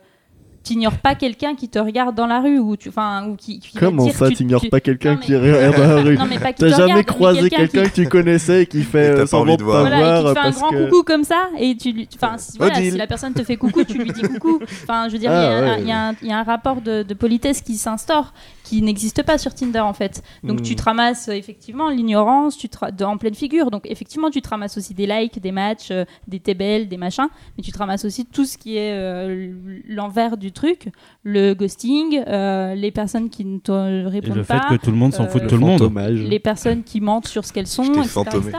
tu 0.64 0.74
ignores 0.74 0.98
pas 0.98 1.16
quelqu'un 1.16 1.56
qui 1.56 1.68
te 1.70 1.78
regarde 1.78 2.16
dans 2.16 2.26
la 2.28 2.40
rue 2.40 2.58
ou 2.58 2.78
tu 2.78 2.88
enfin 2.90 3.28
ou 3.28 3.36
qui, 3.36 3.60
Comment 3.78 4.10
ça, 4.12 4.30
tu- 4.30 4.36
tu 4.36 4.44
n'ignores 4.46 4.62
tu- 4.62 4.70
pas 4.70 4.80
quelqu'un 4.80 5.18
qui 5.18 5.36
regarde 5.36 5.76
dans 5.76 5.88
la 5.96 6.02
rue 6.02 6.18
non 6.18 6.26
mais 6.30 6.40
pas 6.40 6.54
qui 6.54 6.62
T'as 6.62 6.70
jamais 6.70 6.84
regarde, 6.84 7.06
croisé 7.06 7.50
quelqu'un 7.50 7.84
que 7.84 7.94
tu 7.94 8.08
connaissais 8.08 8.64
et 8.64 8.66
qui 8.66 8.82
fait 8.84 9.14
t'as 9.14 9.18
euh, 9.18 9.22
pas 9.22 9.28
semblant 9.28 9.54
envie 9.54 9.64
de 9.64 9.68
pas 9.68 9.72
voir. 9.72 9.82
voilà, 9.88 10.20
et 10.20 10.24
qui 10.24 10.28
te 10.30 10.34
fait 10.34 10.40
un 10.48 10.52
grand 10.52 10.70
que... 10.70 10.90
coucou 10.90 11.04
comme 11.04 11.24
ça 11.26 11.50
et 11.60 11.76
tu 11.76 11.92
lui 11.92 12.08
enfin 12.16 12.38
si, 12.38 12.58
voilà, 12.58 12.78
Odile. 12.78 12.92
si 12.94 12.98
la 12.98 13.08
personne 13.08 13.34
te 13.34 13.44
fait 13.44 13.58
coucou 13.58 13.84
tu 13.84 13.98
lui 13.98 14.12
dis 14.12 14.22
coucou 14.22 14.60
enfin 14.84 15.08
je 15.10 15.14
veux 15.14 15.20
dire 15.20 15.32
il 15.32 15.36
y 15.36 15.38
a 15.38 15.42
Ah, 15.42 15.58
un- 15.58 15.64
ouais. 15.76 15.82
il 15.82 15.88
y, 15.88 15.92
a 15.92 16.08
un- 16.10 16.16
il 16.22 16.28
y 16.30 16.32
a 16.32 16.40
un 16.40 16.44
rapport 16.44 16.82
de, 16.82 17.04
de 17.04 17.14
politesse 17.14 17.62
qui 17.62 17.76
s'instaure 17.76 18.34
qui 18.64 18.82
n'existe 18.82 19.24
pas 19.24 19.38
sur 19.38 19.54
Tinder 19.54 19.80
en 19.82 19.94
fait 19.94 20.24
donc 20.44 20.60
Hmm. 20.60 20.64
tu 20.64 20.76
te 20.76 20.84
ramasses 20.84 21.28
euh, 21.30 21.34
effectivement 21.34 21.90
l'ignorance 21.90 22.58
tu 22.58 22.70
te 22.70 23.04
en 23.04 23.18
pleine 23.18 23.36
figure 23.36 23.72
donc 23.72 23.86
effectivement 23.90 24.30
tu 24.30 24.42
te 24.42 24.50
ramasses 24.50 24.78
aussi 24.78 24.94
des 24.94 25.06
likes 25.06 25.40
des 25.42 25.52
matchs 25.52 25.90
euh, 25.92 26.06
des 26.28 26.40
tébelles 26.40 26.88
des 26.88 26.98
machins 26.98 27.28
mais 27.58 27.64
tu 27.64 27.72
te 27.72 27.78
ramasses 27.78 28.06
aussi 28.06 28.26
tout 28.26 28.46
ce 28.46 28.58
qui 28.58 28.78
est 28.78 28.94
euh, 28.94 29.54
l'envers 29.88 30.38
du 30.38 30.52
truc 30.52 30.90
le 31.24 31.54
ghosting 31.54 32.24
euh, 32.28 32.74
les 32.76 32.92
personnes 32.92 33.30
qui 33.30 33.44
ne 33.46 33.58
te 33.60 33.72
Et 33.72 34.08
répondent 34.08 34.36
le 34.38 34.44
fait 34.44 34.58
pas 34.58 34.68
que 34.70 34.76
tout 34.76 34.92
le 34.92 34.98
monde 34.98 35.14
s'en 35.14 35.26
euh, 35.26 35.28
fout 35.28 35.40
de 35.42 35.46
le 35.46 35.50
tout 35.50 35.56
le 35.56 35.62
monde. 35.62 35.80
fantomage. 35.80 36.20
les 36.22 36.40
personnes 36.40 36.84
qui 36.84 37.02
mentent 37.02 37.28
sur 37.28 37.44
ce 37.46 37.52
qu'elles 37.54 37.68
sont, 37.68 37.84
etc., 38.02 38.22
etc. 38.22 38.52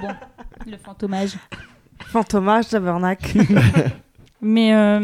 Bon, 0.00 0.08
le 0.70 0.76
fantomage. 0.76 1.34
Fantomage, 2.06 2.68
Tabernacle. 2.68 3.38
Mais, 4.44 4.74
euh, 4.74 4.98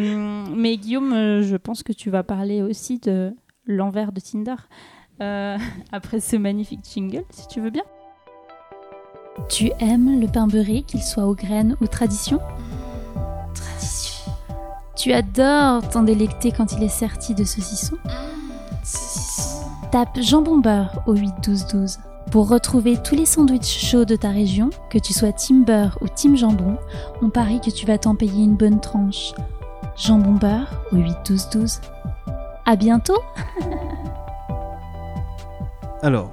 mais 0.53 0.77
Guillaume, 0.77 1.13
je 1.43 1.57
pense 1.57 1.85
que 1.85 1.93
tu 1.93 2.11
vas 2.11 2.25
parler 2.25 2.61
aussi 2.61 2.99
de 2.99 3.33
l'envers 3.69 4.11
de 4.11 4.19
Tinder 4.21 4.57
euh, 5.21 5.57
après 5.93 6.19
ce 6.19 6.37
magnifique 6.37 6.81
jingle, 6.93 7.25
si 7.31 7.47
tu 7.47 7.61
veux 7.61 7.71
bien. 7.71 7.85
Tu 9.49 9.71
aimes 9.79 10.21
le 10.21 10.27
pain 10.27 10.49
beurré, 10.49 10.83
qu'il 10.83 11.03
soit 11.03 11.27
aux 11.27 11.35
graines 11.35 11.77
ou 11.81 11.87
tradition? 11.87 12.41
Tradition. 13.55 14.33
Tu 14.97 15.13
adores 15.13 15.89
t'en 15.89 16.03
délecter 16.03 16.51
quand 16.51 16.73
il 16.73 16.83
est 16.83 16.89
serti 16.89 17.35
de 17.35 17.45
saucisson? 17.45 17.97
Tape 19.93 20.21
jambon 20.21 20.59
beurre 20.59 21.03
au 21.07 21.15
8 21.15 21.35
12 21.45 21.67
12. 21.69 21.99
Pour 22.33 22.49
retrouver 22.49 22.99
tous 23.03 23.15
les 23.15 23.25
sandwichs 23.25 23.79
chauds 23.79 24.05
de 24.05 24.17
ta 24.17 24.29
région, 24.31 24.69
que 24.91 24.99
tu 24.99 25.15
sois 25.15 25.33
team 25.33 25.65
beurre 25.65 25.97
ou 26.03 26.09
team 26.09 26.37
jambon, 26.37 26.77
on 27.23 27.31
parie 27.31 27.61
que 27.61 27.71
tu 27.71 27.87
vas 27.87 27.97
t'en 27.97 28.15
payer 28.15 28.45
une 28.45 28.57
bonne 28.57 28.81
tranche. 28.81 29.33
Jambon 29.97 30.33
beurre 30.33 30.83
au 30.93 30.97
8 30.97 31.15
12 31.27 31.49
12. 31.51 31.81
À 32.71 32.77
bientôt 32.77 33.23
Alors, 36.03 36.31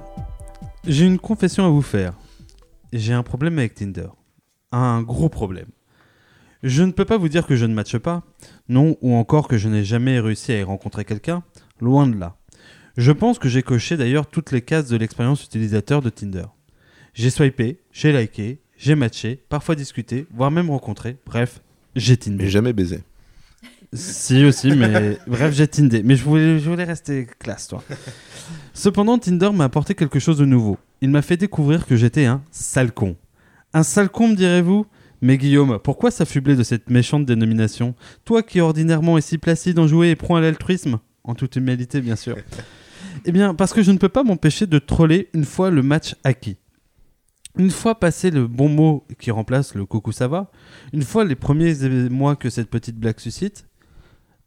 j'ai 0.86 1.06
une 1.06 1.18
confession 1.18 1.64
à 1.64 1.70
vous 1.70 1.80
faire. 1.80 2.12
J'ai 2.92 3.14
un 3.14 3.22
problème 3.22 3.58
avec 3.58 3.72
Tinder. 3.72 4.08
Un 4.70 5.00
gros 5.00 5.30
problème. 5.30 5.70
Je 6.62 6.82
ne 6.82 6.92
peux 6.92 7.06
pas 7.06 7.16
vous 7.16 7.30
dire 7.30 7.46
que 7.46 7.56
je 7.56 7.64
ne 7.64 7.72
matche 7.72 7.96
pas, 7.96 8.22
non, 8.68 8.98
ou 9.00 9.14
encore 9.14 9.48
que 9.48 9.56
je 9.56 9.70
n'ai 9.70 9.82
jamais 9.82 10.20
réussi 10.20 10.52
à 10.52 10.58
y 10.58 10.62
rencontrer 10.62 11.06
quelqu'un, 11.06 11.42
loin 11.80 12.06
de 12.06 12.18
là. 12.18 12.36
Je 12.98 13.12
pense 13.12 13.38
que 13.38 13.48
j'ai 13.48 13.62
coché 13.62 13.96
d'ailleurs 13.96 14.26
toutes 14.26 14.52
les 14.52 14.60
cases 14.60 14.88
de 14.88 14.98
l'expérience 14.98 15.42
utilisateur 15.42 16.02
de 16.02 16.10
Tinder. 16.10 16.48
J'ai 17.14 17.30
swipé, 17.30 17.80
j'ai 17.92 18.12
liké, 18.12 18.60
j'ai 18.76 18.94
matché, 18.94 19.42
parfois 19.48 19.74
discuté, 19.74 20.26
voire 20.34 20.50
même 20.50 20.68
rencontré, 20.68 21.16
bref, 21.24 21.62
j'ai 21.94 22.18
Tinder. 22.18 22.44
Mais 22.44 22.50
jamais 22.50 22.74
baisé. 22.74 23.04
Si 23.96 24.44
aussi, 24.44 24.72
mais 24.74 25.18
bref, 25.26 25.54
j'ai 25.54 25.66
Tinder. 25.66 26.02
Mais 26.04 26.16
je 26.16 26.24
voulais, 26.24 26.58
je 26.58 26.68
voulais 26.70 26.84
rester 26.84 27.26
classe, 27.38 27.68
toi. 27.68 27.82
Cependant, 28.74 29.18
Tinder 29.18 29.50
m'a 29.52 29.64
apporté 29.64 29.94
quelque 29.94 30.18
chose 30.18 30.38
de 30.38 30.44
nouveau. 30.44 30.78
Il 31.00 31.10
m'a 31.10 31.22
fait 31.22 31.36
découvrir 31.36 31.86
que 31.86 31.96
j'étais 31.96 32.26
un 32.26 32.42
sale 32.50 32.92
con. 32.92 33.16
Un 33.72 33.82
sale 33.82 34.08
con, 34.08 34.28
me 34.28 34.34
direz-vous? 34.34 34.86
Mais 35.22 35.38
Guillaume, 35.38 35.78
pourquoi 35.82 36.10
s'affubler 36.10 36.56
de 36.56 36.62
cette 36.62 36.90
méchante 36.90 37.24
dénomination? 37.24 37.94
Toi 38.24 38.42
qui 38.42 38.60
ordinairement 38.60 39.16
es 39.18 39.22
si 39.22 39.38
placide 39.38 39.78
en 39.78 39.86
jouer 39.86 40.10
et 40.10 40.16
prends 40.16 40.36
à 40.36 40.40
l'altruisme? 40.40 40.98
En 41.24 41.34
toute 41.34 41.56
humilité, 41.56 42.00
bien 42.00 42.16
sûr. 42.16 42.36
eh 43.24 43.32
bien, 43.32 43.54
parce 43.54 43.72
que 43.72 43.82
je 43.82 43.90
ne 43.90 43.98
peux 43.98 44.08
pas 44.08 44.22
m'empêcher 44.22 44.66
de 44.66 44.78
troller 44.78 45.28
une 45.32 45.44
fois 45.44 45.70
le 45.70 45.82
match 45.82 46.14
acquis. 46.22 46.58
Une 47.58 47.70
fois 47.70 47.98
passé 47.98 48.30
le 48.30 48.46
bon 48.46 48.68
mot 48.68 49.06
qui 49.18 49.30
remplace 49.30 49.74
le 49.74 49.86
coucou 49.86 50.12
ça 50.12 50.28
va, 50.28 50.50
une 50.92 51.02
fois 51.02 51.24
les 51.24 51.34
premiers 51.34 51.74
mois 52.10 52.36
que 52.36 52.50
cette 52.50 52.68
petite 52.68 52.96
blague 52.96 53.18
suscite, 53.18 53.65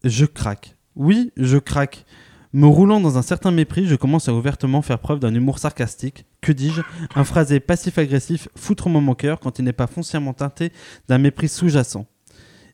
je 0.04 0.26
craque. 0.26 0.76
Oui, 0.95 1.32
je 1.38 1.58
craque. 1.58 2.06
Me 2.52 2.66
roulant 2.66 3.00
dans 3.00 3.18
un 3.18 3.22
certain 3.22 3.52
mépris, 3.52 3.86
je 3.86 3.95
commence 3.95 4.28
à 4.28 4.34
ouvertement 4.34 4.82
faire 4.82 5.00
preuve 5.00 5.20
d'un 5.20 5.34
humour 5.36 5.60
sarcastique, 5.60 6.26
que 6.41 6.52
dis-je, 6.52 6.82
un 7.16 7.24
phrasé 7.24 7.60
passif-agressif 7.60 8.50
foutrement 8.56 9.02
mon 9.02 9.14
cœur 9.14 9.39
quand 9.39 9.60
il 9.60 9.66
n'est 9.66 9.74
pas 9.74 9.86
foncièrement 9.86 10.34
teinté 10.34 10.72
d'un 11.08 11.20
mépris 11.20 11.47
sous-jacent. 11.47 12.08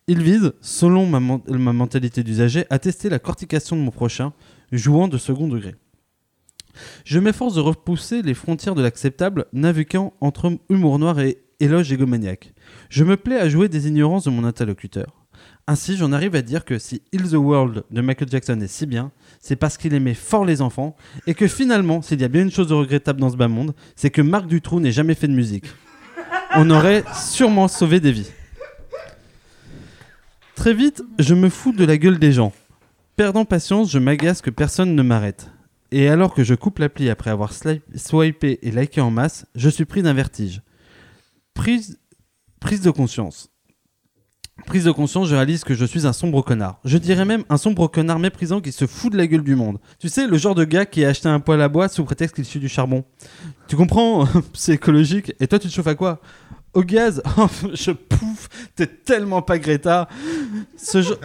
Il 0.08 0.22
vise, 0.22 0.54
selon 0.62 1.06
ma, 1.08 1.20
ma 1.20 1.74
mentalité 1.74 2.24
d'usager, 2.24 2.66
à 2.70 2.80
tester 2.80 3.10
la 3.10 3.20
cortication 3.20 3.76
de 3.76 3.82
mon 3.82 3.92
prochain, 3.92 4.32
jouant 4.72 5.10
de 5.10 5.18
second 5.18 5.48
degré. 5.48 5.76
Je 7.04 7.20
m'efforce 7.20 7.56
de 7.56 7.62
repousser 7.62 8.22
les 8.22 8.34
frontières 8.34 8.76
de 8.76 8.82
l'acceptable, 8.82 9.46
naviguant 9.52 10.14
entre 10.22 10.58
humour 10.70 11.00
noir 11.00 11.20
et 11.20 11.40
éloge 11.60 11.92
égomaniaque. 11.92 12.54
Je 12.90 13.04
me 13.04 13.18
plais 13.18 13.40
à 13.40 13.50
jouer 13.50 13.68
des 13.68 13.88
ignorances 13.88 14.26
de 14.26 14.30
mon 14.30 14.44
interlocuteur. 14.44 15.25
Ainsi, 15.68 15.98
j'en 15.98 16.12
arrive 16.12 16.36
à 16.36 16.44
dire 16.44 16.64
que 16.64 16.78
si 16.78 17.02
Heal 17.12 17.30
the 17.30 17.34
World 17.34 17.86
de 17.90 18.02
Michael 18.02 18.30
Jackson 18.30 18.62
est 18.62 18.68
si 18.68 18.86
bien, 18.86 19.12
c'est 19.40 19.56
parce 19.56 19.78
qu'il 19.78 19.96
aimait 19.96 20.14
fort 20.14 20.46
les 20.46 20.62
enfants, 20.62 20.96
et 21.26 21.34
que 21.34 21.48
finalement, 21.48 22.04
s'il 22.04 22.22
y 22.22 22.24
a 22.24 22.28
bien 22.28 22.44
une 22.44 22.52
chose 22.52 22.68
de 22.68 22.76
regrettable 22.76 23.20
dans 23.20 23.32
ce 23.32 23.38
bas 23.38 23.48
monde, 23.48 23.74
c'est 23.96 24.12
que 24.12 24.22
Marc 24.22 24.46
Dutroux 24.46 24.80
n'ait 24.80 24.92
jamais 24.92 25.16
fait 25.16 25.28
de 25.28 25.34
musique. 25.34 25.66
On 26.56 26.70
aurait 26.70 27.04
sûrement 27.16 27.68
sauvé 27.68 28.00
des 28.00 28.12
vies. 28.12 28.30
Très 30.56 30.74
vite, 30.74 31.04
je 31.18 31.34
me 31.34 31.50
fous 31.50 31.74
de 31.74 31.84
la 31.84 31.98
gueule 31.98 32.20
des 32.20 32.32
gens. 32.32 32.54
Perdant 33.16 33.44
patience, 33.44 33.92
je 33.92 34.00
m'agace 34.00 34.42
que 34.42 34.52
personne 34.52 34.94
ne 34.94 35.02
m'arrête. 35.02 35.50
Et 35.92 36.10
alors 36.10 36.34
que 36.34 36.44
je 36.44 36.54
coupe 36.54 36.80
l'appli 36.80 37.10
après 37.10 37.32
avoir 37.32 37.52
swipé 37.96 38.60
et 38.62 38.72
liké 38.72 39.02
en 39.02 39.10
masse, 39.10 39.48
je 39.56 39.70
suis 39.70 39.86
pris 39.86 40.04
d'un 40.04 40.14
vertige. 40.14 40.62
Prise, 41.54 42.00
prise 42.60 42.82
de 42.82 42.92
conscience. 42.92 43.50
Prise 44.66 44.86
de 44.86 44.92
conscience, 44.92 45.28
je 45.30 45.36
réalise 45.36 45.64
que 45.64 45.76
je 45.76 45.86
suis 45.86 46.08
un 46.08 46.14
sombre 46.14 46.42
connard. 46.42 46.80
Je 46.86 46.98
dirais 46.98 47.24
même 47.26 47.44
un 47.50 47.58
sombre 47.58 47.88
connard 47.88 48.18
méprisant 48.20 48.62
qui 48.62 48.72
se 48.72 48.88
fout 48.88 49.12
de 49.12 49.18
la 49.18 49.28
gueule 49.28 49.44
du 49.44 49.56
monde. 49.56 49.78
Tu 50.00 50.10
sais, 50.10 50.28
le 50.28 50.38
genre 50.38 50.56
de 50.56 50.64
gars 50.66 50.86
qui 50.86 51.06
a 51.06 51.10
acheté 51.10 51.30
un 51.30 51.40
poêle 51.40 51.62
à 51.62 51.70
bois 51.70 51.88
sous 51.88 52.04
prétexte 52.04 52.36
qu'il 52.36 52.46
suit 52.46 52.60
du 52.60 52.68
charbon. 52.68 53.04
Tu 53.68 53.76
comprends 53.76 54.28
C'est 54.54 54.74
écologique. 54.74 55.34
Et 55.40 55.48
toi, 55.48 55.60
tu 55.60 55.68
te 55.68 55.74
chauffes 55.74 55.88
à 55.88 55.96
quoi? 55.96 56.20
Au 56.74 56.82
gaz? 56.84 57.22
Je 57.74 57.92
pouffe 57.92 58.50
T'es 58.76 58.88
tellement 58.88 59.42
pas 59.42 59.60
Greta 59.60 60.10
ce, 60.76 61.02
ge- 61.02 61.18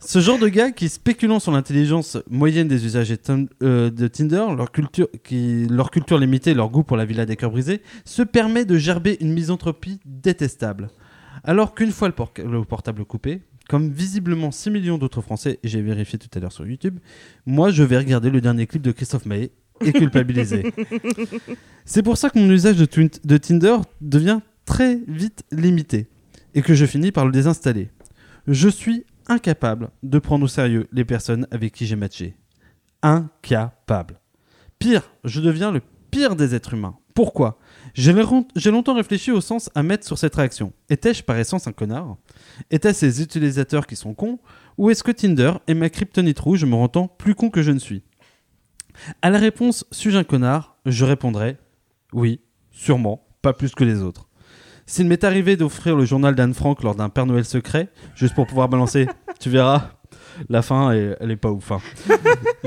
ce 0.00 0.18
genre 0.18 0.38
de 0.38 0.48
gars 0.48 0.72
qui, 0.72 0.88
spéculant 0.88 1.38
sur 1.38 1.52
l'intelligence 1.52 2.18
moyenne 2.28 2.66
des 2.66 2.84
usagers 2.86 3.16
tin- 3.18 3.44
euh, 3.62 3.90
de 3.90 4.08
Tinder, 4.08 4.44
leur 4.56 4.72
culture, 4.72 5.06
leur 5.70 5.90
culture 5.92 6.18
limitée 6.18 6.54
leur 6.54 6.70
goût 6.70 6.82
pour 6.82 6.96
la 6.96 7.04
villa 7.04 7.24
des 7.26 7.36
cœurs 7.36 7.52
brisés, 7.52 7.82
se 8.04 8.22
permet 8.22 8.64
de 8.64 8.78
gerber 8.78 9.16
une 9.20 9.32
misanthropie 9.32 10.00
détestable. 10.04 10.88
Alors 11.46 11.74
qu'une 11.74 11.92
fois 11.92 12.08
le, 12.08 12.14
por- 12.14 12.32
le 12.44 12.64
portable 12.64 13.04
coupé, 13.04 13.40
comme 13.68 13.90
visiblement 13.90 14.50
6 14.50 14.70
millions 14.70 14.98
d'autres 14.98 15.22
Français, 15.22 15.58
et 15.62 15.68
j'ai 15.68 15.80
vérifié 15.80 16.18
tout 16.18 16.28
à 16.34 16.40
l'heure 16.40 16.52
sur 16.52 16.66
YouTube, 16.66 16.98
moi 17.46 17.70
je 17.70 17.82
vais 17.82 17.96
regarder 17.98 18.30
le 18.30 18.40
dernier 18.40 18.66
clip 18.66 18.82
de 18.82 18.92
Christophe 18.92 19.26
Maé 19.26 19.52
et 19.80 19.92
culpabiliser. 19.92 20.72
C'est 21.84 22.02
pour 22.02 22.16
ça 22.18 22.30
que 22.30 22.38
mon 22.38 22.50
usage 22.50 22.76
de, 22.76 22.86
de 23.24 23.36
Tinder 23.38 23.76
devient 24.00 24.40
très 24.64 24.98
vite 25.06 25.44
limité 25.52 26.08
et 26.54 26.62
que 26.62 26.74
je 26.74 26.84
finis 26.84 27.12
par 27.12 27.24
le 27.26 27.32
désinstaller. 27.32 27.90
Je 28.48 28.68
suis 28.68 29.04
incapable 29.28 29.90
de 30.02 30.18
prendre 30.18 30.44
au 30.44 30.48
sérieux 30.48 30.86
les 30.92 31.04
personnes 31.04 31.46
avec 31.50 31.72
qui 31.72 31.86
j'ai 31.86 31.96
matché. 31.96 32.34
Incapable. 33.02 34.18
Pire, 34.78 35.10
je 35.24 35.40
deviens 35.40 35.70
le 35.70 35.80
pire 36.10 36.36
des 36.36 36.54
êtres 36.54 36.74
humains. 36.74 36.96
Pourquoi? 37.14 37.58
J'ai 37.98 38.12
lon- 38.12 38.46
j'ai 38.54 38.70
longtemps 38.70 38.94
réfléchi 38.94 39.32
au 39.32 39.40
sens 39.40 39.70
à 39.74 39.82
mettre 39.82 40.06
sur 40.06 40.18
cette 40.18 40.34
réaction. 40.34 40.72
Étais-je 40.90 41.22
par 41.22 41.38
essence 41.38 41.66
un 41.66 41.72
connard? 41.72 42.16
Étaient-ce 42.70 43.00
ces 43.00 43.22
utilisateurs 43.22 43.86
qui 43.86 43.96
sont 43.96 44.12
cons? 44.12 44.38
Ou 44.76 44.90
est-ce 44.90 45.02
que 45.02 45.10
Tinder 45.12 45.52
est 45.66 45.72
ma 45.74 45.88
kryptonite 45.88 46.38
rouge 46.38 46.64
me 46.66 46.74
rendant 46.74 47.08
plus 47.08 47.34
con 47.34 47.48
que 47.48 47.62
je 47.62 47.70
ne 47.72 47.78
suis? 47.78 48.02
À 49.22 49.30
la 49.30 49.38
réponse 49.38 49.86
suis-je 49.90 50.18
un 50.18 50.24
connard? 50.24 50.76
Je 50.84 51.04
répondrai 51.04 51.56
oui, 52.12 52.40
sûrement, 52.70 53.26
pas 53.42 53.52
plus 53.52 53.74
que 53.74 53.82
les 53.84 54.00
autres. 54.02 54.28
S'il 54.86 55.06
m'est 55.06 55.24
arrivé 55.24 55.56
d'offrir 55.56 55.96
le 55.96 56.04
journal 56.04 56.34
d'Anne 56.34 56.54
Frank 56.54 56.82
lors 56.82 56.94
d'un 56.94 57.08
Père 57.08 57.26
Noël 57.26 57.44
secret, 57.44 57.88
juste 58.14 58.34
pour 58.34 58.46
pouvoir 58.46 58.68
balancer, 58.68 59.08
tu 59.40 59.50
verras, 59.50 59.90
la 60.48 60.62
fin, 60.62 60.92
elle 60.92 61.30
est 61.30 61.36
pas 61.36 61.50
ouf. 61.50 61.72
hein. 61.72 61.80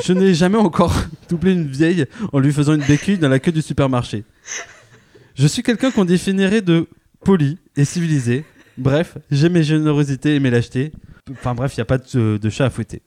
Je 0.04 0.12
n'ai 0.14 0.34
jamais 0.34 0.58
encore 0.58 0.94
doublé 1.30 1.54
une 1.54 1.68
vieille 1.68 2.06
en 2.34 2.40
lui 2.40 2.52
faisant 2.52 2.74
une 2.76 2.84
béquille 2.86 3.18
dans 3.18 3.30
la 3.30 3.40
queue 3.40 3.54
du 3.54 3.62
supermarché. 3.62 4.26
Je 5.40 5.48
suis 5.48 5.64
quelqu'un 5.64 5.90
qu'on 5.90 6.04
définirait 6.04 6.62
de 6.62 6.90
poli 7.24 7.58
et 7.78 7.86
civilisé. 7.86 8.44
Bref, 8.78 9.18
j'ai 9.32 9.48
mes 9.48 9.64
générosités 9.64 10.36
et 10.36 10.40
mes 10.42 10.50
lâchetés. 10.50 10.92
Enfin 11.32 11.56
bref, 11.56 11.78
il 11.78 11.80
n'y 11.80 11.84
a 11.84 11.86
pas 11.86 11.98
de, 11.98 12.38
de 12.38 12.50
chat 12.50 12.66
à 12.66 12.70
fouetter. 12.70 13.02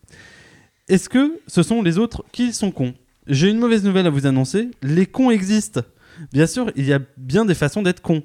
Est-ce 0.89 1.11
que 1.11 1.39
ce 1.47 1.63
sont 1.63 1.83
les 1.83 1.99
autres 1.99 2.25
qui 2.33 2.55
sont 2.55 2.71
cons? 2.71 2.95
J'ai 3.27 3.51
une 3.51 3.59
mauvaise 3.59 3.85
nouvelle 3.85 4.07
à 4.07 4.11
vous 4.11 4.27
annoncer. 4.27 4.71
Les 4.83 5.05
cons 5.05 5.31
existent. 5.31 5.83
Bien 6.33 6.47
sûr, 6.47 6.73
il 6.75 6.87
y 6.87 6.95
a 6.95 7.01
bien 7.19 7.45
des 7.45 7.55
façons 7.55 7.83
d'être 7.83 8.01
con. 8.01 8.23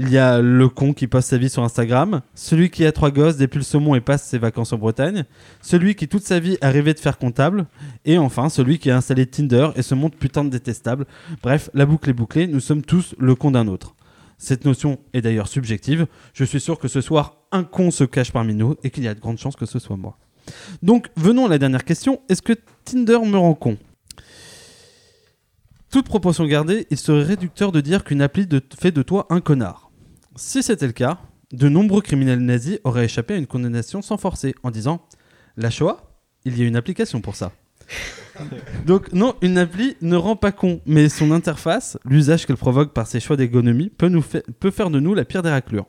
Il 0.00 0.10
y 0.10 0.18
a 0.18 0.40
le 0.40 0.68
con 0.68 0.92
qui 0.92 1.08
poste 1.08 1.30
sa 1.30 1.38
vie 1.38 1.50
sur 1.50 1.64
Instagram, 1.64 2.22
celui 2.32 2.70
qui 2.70 2.86
a 2.86 2.92
trois 2.92 3.10
gosses, 3.10 3.36
dépule 3.36 3.62
le 3.62 3.64
saumon 3.64 3.96
et 3.96 4.00
passe 4.00 4.22
ses 4.22 4.38
vacances 4.38 4.72
en 4.72 4.78
Bretagne, 4.78 5.24
celui 5.60 5.96
qui 5.96 6.06
toute 6.06 6.22
sa 6.22 6.38
vie 6.38 6.56
a 6.60 6.70
rêvé 6.70 6.94
de 6.94 7.00
faire 7.00 7.18
comptable, 7.18 7.66
et 8.04 8.16
enfin 8.16 8.48
celui 8.48 8.78
qui 8.78 8.92
a 8.92 8.96
installé 8.96 9.26
Tinder 9.26 9.70
et 9.74 9.82
se 9.82 9.96
montre 9.96 10.16
putain 10.16 10.44
de 10.44 10.50
détestable. 10.50 11.04
Bref, 11.42 11.68
la 11.74 11.84
boucle 11.84 12.08
est 12.10 12.12
bouclée, 12.12 12.46
nous 12.46 12.60
sommes 12.60 12.82
tous 12.82 13.16
le 13.18 13.34
con 13.34 13.50
d'un 13.50 13.66
autre. 13.66 13.96
Cette 14.38 14.64
notion 14.64 15.00
est 15.14 15.20
d'ailleurs 15.20 15.48
subjective. 15.48 16.06
Je 16.32 16.44
suis 16.44 16.60
sûr 16.60 16.78
que 16.78 16.86
ce 16.86 17.00
soir, 17.00 17.38
un 17.50 17.64
con 17.64 17.90
se 17.90 18.04
cache 18.04 18.30
parmi 18.30 18.54
nous 18.54 18.76
et 18.84 18.90
qu'il 18.90 19.02
y 19.02 19.08
a 19.08 19.14
de 19.14 19.20
grandes 19.20 19.38
chances 19.38 19.56
que 19.56 19.66
ce 19.66 19.80
soit 19.80 19.96
moi. 19.96 20.16
Donc, 20.80 21.08
venons 21.16 21.46
à 21.46 21.48
la 21.48 21.58
dernière 21.58 21.84
question. 21.84 22.20
Est-ce 22.28 22.42
que 22.42 22.52
Tinder 22.84 23.18
me 23.26 23.36
rend 23.36 23.54
con? 23.54 23.76
Toute 25.90 26.06
proportion 26.06 26.46
gardée, 26.46 26.86
il 26.90 26.98
serait 26.98 27.24
réducteur 27.24 27.72
de 27.72 27.80
dire 27.80 28.04
qu'une 28.04 28.22
appli 28.22 28.46
fait 28.78 28.92
de 28.92 29.02
toi 29.02 29.26
un 29.30 29.40
connard. 29.40 29.87
Si 30.38 30.62
c'était 30.62 30.86
le 30.86 30.92
cas, 30.92 31.18
de 31.52 31.68
nombreux 31.68 32.00
criminels 32.00 32.38
nazis 32.38 32.78
auraient 32.84 33.06
échappé 33.06 33.34
à 33.34 33.38
une 33.38 33.48
condamnation 33.48 34.02
sans 34.02 34.18
forcer 34.18 34.54
en 34.62 34.70
disant 34.70 35.04
La 35.56 35.68
Shoah, 35.68 36.14
il 36.44 36.56
y 36.56 36.62
a 36.62 36.64
une 36.64 36.76
application 36.76 37.20
pour 37.20 37.34
ça. 37.34 37.50
Donc 38.86 39.12
non, 39.12 39.34
une 39.42 39.58
appli 39.58 39.96
ne 40.00 40.14
rend 40.14 40.36
pas 40.36 40.52
con, 40.52 40.80
mais 40.86 41.08
son 41.08 41.32
interface, 41.32 41.98
l'usage 42.04 42.46
qu'elle 42.46 42.56
provoque 42.56 42.92
par 42.92 43.08
ses 43.08 43.18
choix 43.18 43.36
d'ergonomie, 43.36 43.90
peut, 43.90 44.08
nous 44.08 44.22
fa- 44.22 44.42
peut 44.60 44.70
faire 44.70 44.90
de 44.90 45.00
nous 45.00 45.12
la 45.12 45.24
pire 45.24 45.42
des 45.42 45.50
raclures. 45.50 45.86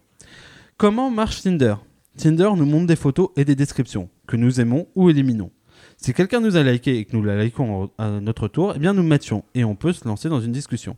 Comment 0.78 1.12
marche 1.12 1.44
Tinder? 1.44 1.76
Tinder 2.18 2.50
nous 2.58 2.66
montre 2.66 2.88
des 2.88 2.96
photos 2.96 3.30
et 3.36 3.46
des 3.46 3.56
descriptions 3.56 4.10
que 4.26 4.36
nous 4.36 4.60
aimons 4.60 4.88
ou 4.96 5.12
éliminons. 5.12 5.52
Si 5.98 6.12
quelqu'un 6.14 6.40
nous 6.40 6.56
a 6.58 6.64
liké 6.64 6.98
et 6.98 7.06
que 7.06 7.16
nous 7.16 7.24
la 7.24 7.44
likons 7.44 7.92
à 8.00 8.20
notre 8.20 8.48
tour, 8.48 8.74
eh 8.76 8.80
bien 8.80 8.94
nous 8.94 9.04
matchons 9.04 9.44
et 9.54 9.64
on 9.64 9.76
peut 9.76 9.94
se 9.94 10.08
lancer 10.08 10.28
dans 10.28 10.42
une 10.42 10.52
discussion. 10.54 10.98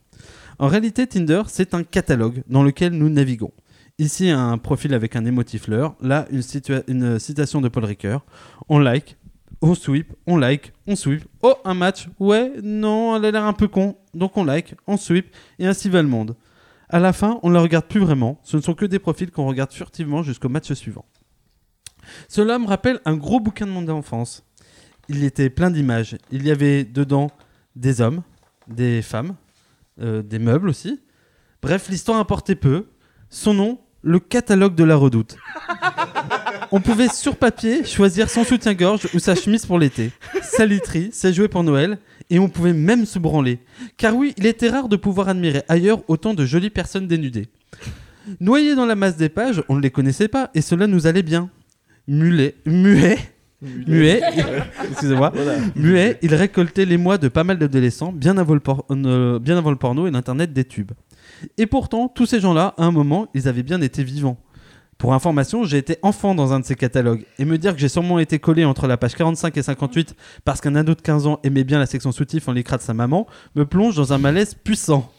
En 0.62 0.68
réalité, 0.68 1.08
Tinder, 1.08 1.42
c'est 1.48 1.74
un 1.74 1.82
catalogue 1.82 2.44
dans 2.48 2.62
lequel 2.62 2.94
nous 2.94 3.10
naviguons. 3.10 3.52
Ici, 3.98 4.30
un 4.30 4.60
profil 4.60 4.94
avec 4.94 5.16
un 5.16 5.26
émotif 5.26 5.64
fleur. 5.64 5.96
Là, 6.02 6.28
une 6.30 7.18
citation 7.18 7.62
de 7.62 7.68
Paul 7.68 7.84
Ricoeur. 7.84 8.24
On 8.70 8.78
like, 8.78 9.18
on 9.64 9.74
sweep, 9.74 10.14
on 10.28 10.38
like, 10.38 10.72
on 10.86 10.96
sweep. 10.96 11.24
Oh, 11.42 11.56
un 11.66 11.74
match. 11.74 12.10
Ouais, 12.20 12.54
non, 12.62 13.16
elle 13.16 13.26
a 13.26 13.32
l'air 13.32 13.46
un 13.46 13.54
peu 13.54 13.68
con. 13.68 13.98
Donc 14.14 14.38
on 14.38 14.44
like, 14.44 14.76
on 14.86 14.98
sweep, 14.98 15.34
et 15.58 15.66
ainsi 15.66 15.90
va 15.90 16.04
le 16.04 16.08
monde. 16.08 16.36
À 16.90 17.00
la 17.00 17.12
fin, 17.12 17.40
on 17.42 17.50
ne 17.50 17.56
la 17.56 17.62
regarde 17.62 17.86
plus 17.86 18.00
vraiment. 18.00 18.40
Ce 18.44 18.56
ne 18.56 18.62
sont 18.62 18.76
que 18.76 18.86
des 18.86 19.00
profils 19.00 19.32
qu'on 19.32 19.48
regarde 19.48 19.74
furtivement 19.74 20.22
jusqu'au 20.22 20.50
match 20.50 20.72
suivant. 20.74 21.06
Cela 22.28 22.60
me 22.60 22.68
rappelle 22.68 23.00
un 23.06 23.16
gros 23.16 23.40
bouquin 23.40 23.66
de 23.66 23.72
mon 23.72 23.88
enfance. 23.90 24.44
Il 25.10 25.24
était 25.24 25.50
plein 25.50 25.72
d'images. 25.72 26.18
Il 26.32 26.46
y 26.46 26.52
avait 26.52 26.84
dedans 26.84 27.32
des 27.76 28.00
hommes, 28.00 28.22
des 28.68 29.02
femmes, 29.02 29.34
euh, 30.00 30.22
des 30.22 30.40
meubles 30.40 30.70
aussi. 30.70 31.00
Bref, 31.62 31.90
l'histoire 31.90 32.20
importait 32.20 32.56
peu. 32.56 32.88
Son 33.30 33.54
nom, 33.54 33.80
le 34.02 34.20
catalogue 34.20 34.76
de 34.76 34.84
la 34.84 34.96
redoute. 34.96 35.38
On 36.72 36.80
pouvait 36.80 37.10
sur 37.10 37.36
papier 37.36 37.84
choisir 37.84 38.30
son 38.30 38.44
soutien-gorge 38.46 39.10
ou 39.14 39.20
sa 39.20 39.36
chemise 39.36 39.66
pour 39.66 39.78
l'été, 39.78 40.12
sa 40.42 40.66
literie, 40.66 41.10
ses 41.12 41.34
jouets 41.34 41.50
pour 41.50 41.64
Noël, 41.64 42.00
et 42.30 42.40
on 42.40 42.48
pouvait 42.48 42.74
même 42.74 43.06
se 43.06 43.20
branler. 43.20 43.60
Car 43.98 44.16
oui, 44.16 44.34
il 44.38 44.46
était 44.46 44.70
rare 44.70 44.88
de 44.88 44.96
pouvoir 44.96 45.28
admirer 45.28 45.64
ailleurs 45.68 46.02
autant 46.08 46.34
de 46.34 46.46
jolies 46.46 46.70
personnes 46.70 47.08
dénudées. 47.08 47.50
Noyés 48.40 48.76
dans 48.76 48.86
la 48.86 48.96
masse 48.96 49.18
des 49.18 49.28
pages, 49.28 49.64
on 49.68 49.76
ne 49.76 49.82
les 49.82 49.92
connaissait 49.92 50.30
pas, 50.30 50.50
et 50.54 50.62
cela 50.62 50.88
nous 50.88 51.08
allait 51.08 51.24
bien. 51.24 51.50
Mulet, 52.08 52.56
muet, 52.66 53.20
muet, 53.62 54.22
excusez-moi, 54.92 55.32
muet, 55.76 56.18
il 56.22 56.34
récoltait 56.36 56.86
les 56.86 56.98
mois 56.98 57.18
de 57.18 57.28
pas 57.28 57.44
mal 57.44 57.58
d'adolescents, 57.60 58.12
bien, 58.12 58.38
avant 58.38 58.54
le 58.54 58.60
por- 58.60 58.86
euh, 58.92 59.40
bien 59.40 59.58
avant 59.58 59.70
le 59.72 59.76
porno 59.78 60.08
et 60.08 60.12
l'internet 60.12 60.52
des 60.54 60.64
tubes. 60.66 60.92
Et 61.58 61.66
pourtant, 61.68 62.08
tous 62.08 62.26
ces 62.26 62.40
gens-là, 62.40 62.74
à 62.78 62.86
un 62.86 62.92
moment, 62.92 63.28
ils 63.34 63.48
avaient 63.48 63.64
bien 63.64 63.82
été 63.82 64.04
vivants. 64.04 64.38
Pour 64.98 65.16
information, 65.16 65.64
j'ai 65.64 65.80
été 65.80 65.98
enfant 66.04 66.36
dans 66.36 66.54
un 66.54 66.60
de 66.60 66.66
ces 66.66 66.76
catalogues. 66.76 67.26
Et 67.40 67.46
me 67.46 67.58
dire 67.58 67.74
que 67.74 67.80
j'ai 67.80 67.90
sûrement 67.90 68.20
été 68.20 68.38
collé 68.38 68.66
entre 68.66 68.86
la 68.86 68.98
page 68.98 69.16
45 69.16 69.58
et 69.58 69.64
58 69.64 70.16
parce 70.46 70.62
qu'un 70.62 70.76
ado 70.76 70.94
de 70.94 71.02
15 71.02 71.26
ans 71.26 71.40
aimait 71.44 71.64
bien 71.64 71.80
la 71.80 71.88
section 71.88 72.12
soutif 72.12 72.48
en 72.48 72.52
l'écran 72.52 72.76
de 72.78 72.82
sa 72.84 72.94
maman, 72.94 73.26
me 73.56 73.66
plonge 73.66 73.96
dans 73.96 74.14
un 74.14 74.20
malaise 74.20 74.54
puissant. 74.54 75.12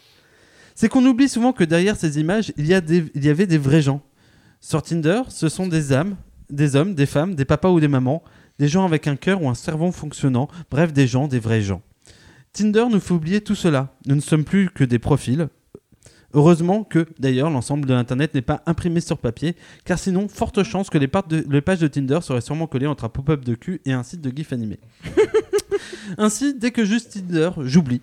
C'est 0.76 0.88
qu'on 0.88 1.04
oublie 1.04 1.28
souvent 1.28 1.52
que 1.52 1.64
derrière 1.64 1.96
ces 1.96 2.20
images, 2.20 2.52
il 2.56 2.66
y, 2.68 2.74
a 2.74 2.80
des- 2.80 3.06
il 3.16 3.24
y 3.24 3.28
avait 3.28 3.46
des 3.46 3.58
vrais 3.58 3.82
gens. 3.82 4.00
Sur 4.60 4.82
Tinder, 4.82 5.22
ce 5.28 5.48
sont 5.48 5.66
des 5.66 5.92
âmes, 5.92 6.14
des 6.52 6.76
hommes, 6.76 6.94
des 6.94 7.06
femmes, 7.06 7.34
des 7.34 7.44
papas 7.44 7.70
ou 7.70 7.80
des 7.80 7.88
mamans, 7.88 8.22
des 8.58 8.68
gens 8.68 8.84
avec 8.84 9.08
un 9.08 9.16
cœur 9.16 9.42
ou 9.42 9.48
un 9.48 9.54
cerveau 9.54 9.90
fonctionnant, 9.90 10.48
bref, 10.70 10.92
des 10.92 11.06
gens, 11.06 11.26
des 11.26 11.40
vrais 11.40 11.62
gens. 11.62 11.82
Tinder 12.52 12.84
nous 12.90 13.00
fait 13.00 13.14
oublier 13.14 13.40
tout 13.40 13.54
cela. 13.54 13.94
Nous 14.06 14.14
ne 14.14 14.20
sommes 14.20 14.44
plus 14.44 14.68
que 14.68 14.84
des 14.84 14.98
profils. 14.98 15.48
Heureusement 16.34 16.84
que, 16.84 17.06
d'ailleurs, 17.18 17.50
l'ensemble 17.50 17.86
de 17.86 17.92
l'Internet 17.92 18.34
n'est 18.34 18.42
pas 18.42 18.62
imprimé 18.66 19.00
sur 19.00 19.18
papier, 19.18 19.54
car 19.84 19.98
sinon, 19.98 20.28
forte 20.28 20.62
chance 20.62 20.88
que 20.88 20.98
les, 20.98 21.08
pages 21.08 21.78
de 21.78 21.88
Tinder 21.88 22.20
seraient 22.22 22.40
sûrement 22.40 22.66
collées 22.66 22.86
entre 22.86 23.04
un 23.04 23.08
pop-up 23.08 23.44
de 23.44 23.54
cul 23.54 23.80
et 23.84 23.92
un 23.92 24.02
site 24.02 24.20
de 24.20 24.34
GIF 24.34 24.52
animé. 24.52 24.78
Ainsi, 26.18 26.54
dès 26.54 26.70
que 26.70 26.84
juste 26.84 27.12
Tinder, 27.12 27.50
j'oublie. 27.64 28.00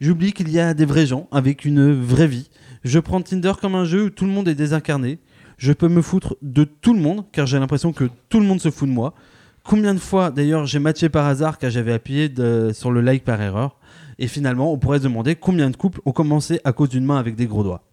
J'oublie 0.00 0.32
qu'il 0.32 0.50
y 0.50 0.60
a 0.60 0.74
des 0.74 0.84
vrais 0.84 1.06
gens 1.06 1.28
avec 1.32 1.64
une 1.64 1.92
vraie 1.92 2.28
vie. 2.28 2.50
Je 2.84 3.00
prends 3.00 3.20
Tinder 3.20 3.52
comme 3.60 3.74
un 3.74 3.84
jeu 3.84 4.04
où 4.04 4.10
tout 4.10 4.26
le 4.26 4.30
monde 4.30 4.46
est 4.46 4.54
désincarné. 4.54 5.18
Je 5.62 5.72
peux 5.72 5.86
me 5.86 6.02
foutre 6.02 6.34
de 6.42 6.64
tout 6.64 6.92
le 6.92 6.98
monde, 6.98 7.24
car 7.30 7.46
j'ai 7.46 7.56
l'impression 7.56 7.92
que 7.92 8.10
tout 8.28 8.40
le 8.40 8.46
monde 8.46 8.60
se 8.60 8.72
fout 8.72 8.88
de 8.88 8.92
moi. 8.92 9.14
Combien 9.62 9.94
de 9.94 10.00
fois, 10.00 10.32
d'ailleurs, 10.32 10.66
j'ai 10.66 10.80
matché 10.80 11.08
par 11.08 11.24
hasard 11.24 11.56
car 11.56 11.70
j'avais 11.70 11.92
appuyé 11.92 12.28
sur 12.72 12.90
le 12.90 13.00
like 13.00 13.22
par 13.22 13.40
erreur. 13.40 13.76
Et 14.18 14.26
finalement, 14.26 14.72
on 14.72 14.78
pourrait 14.78 14.98
se 14.98 15.04
demander 15.04 15.36
combien 15.36 15.70
de 15.70 15.76
couples 15.76 16.00
ont 16.04 16.10
commencé 16.10 16.60
à 16.64 16.72
cause 16.72 16.88
d'une 16.88 17.04
main 17.04 17.16
avec 17.16 17.36
des 17.36 17.46
gros 17.46 17.62
doigts. 17.62 17.84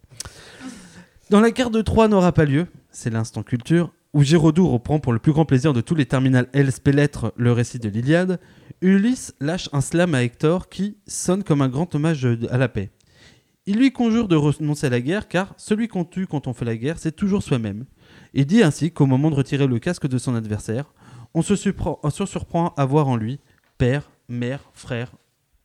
Dans 1.30 1.42
la 1.42 1.52
guerre 1.52 1.70
de 1.70 1.84
Troie 1.84 2.08
n'aura 2.08 2.32
pas 2.32 2.46
lieu, 2.46 2.66
c'est 2.90 3.12
l'instant 3.12 3.44
culture, 3.44 3.92
où 4.14 4.24
Giraudoux 4.24 4.68
reprend 4.68 4.98
pour 5.00 5.14
le 5.14 5.20
plus 5.20 5.32
grand 5.32 5.46
plaisir 5.46 5.72
de 5.72 5.82
tous 5.82 5.94
les 5.94 6.08
terminales 6.08 6.48
L 6.54 6.72
spélettres 6.72 7.34
le 7.36 7.52
récit 7.52 7.78
de 7.78 7.90
l'Iliade, 7.90 8.40
Ulysse 8.82 9.36
lâche 9.40 9.70
un 9.74 9.82
slam 9.82 10.16
à 10.16 10.24
Hector 10.24 10.70
qui 10.70 10.98
sonne 11.06 11.44
comme 11.44 11.62
un 11.62 11.70
grand 11.70 11.94
hommage 11.94 12.28
à 12.50 12.58
la 12.58 12.68
paix. 12.68 12.90
Il 13.66 13.78
lui 13.78 13.92
conjure 13.92 14.28
de 14.28 14.36
renoncer 14.36 14.88
à 14.88 14.90
la 14.90 15.02
guerre 15.02 15.28
car 15.28 15.54
celui 15.58 15.88
qu'on 15.88 16.06
tue 16.06 16.28
quand 16.28 16.48
on 16.48 16.54
fait 16.54 16.66
la 16.66 16.78
guerre, 16.78 16.98
c'est 16.98 17.16
toujours 17.16 17.44
soi-même. 17.44 17.86
Il 18.34 18.46
dit 18.46 18.64
ainsi 18.64 18.92
qu'au 18.92 19.06
moment 19.06 19.30
de 19.30 19.36
retirer 19.36 19.68
le 19.68 19.80
casque 19.80 20.08
de 20.08 20.18
son 20.18 20.36
adversaire, 20.36 20.94
on 21.34 21.42
se, 21.42 21.56
surprend, 21.56 22.74
à 22.76 22.86
voir 22.86 23.08
en 23.08 23.16
lui 23.16 23.40
père, 23.78 24.10
mère, 24.28 24.70
frère, 24.74 25.14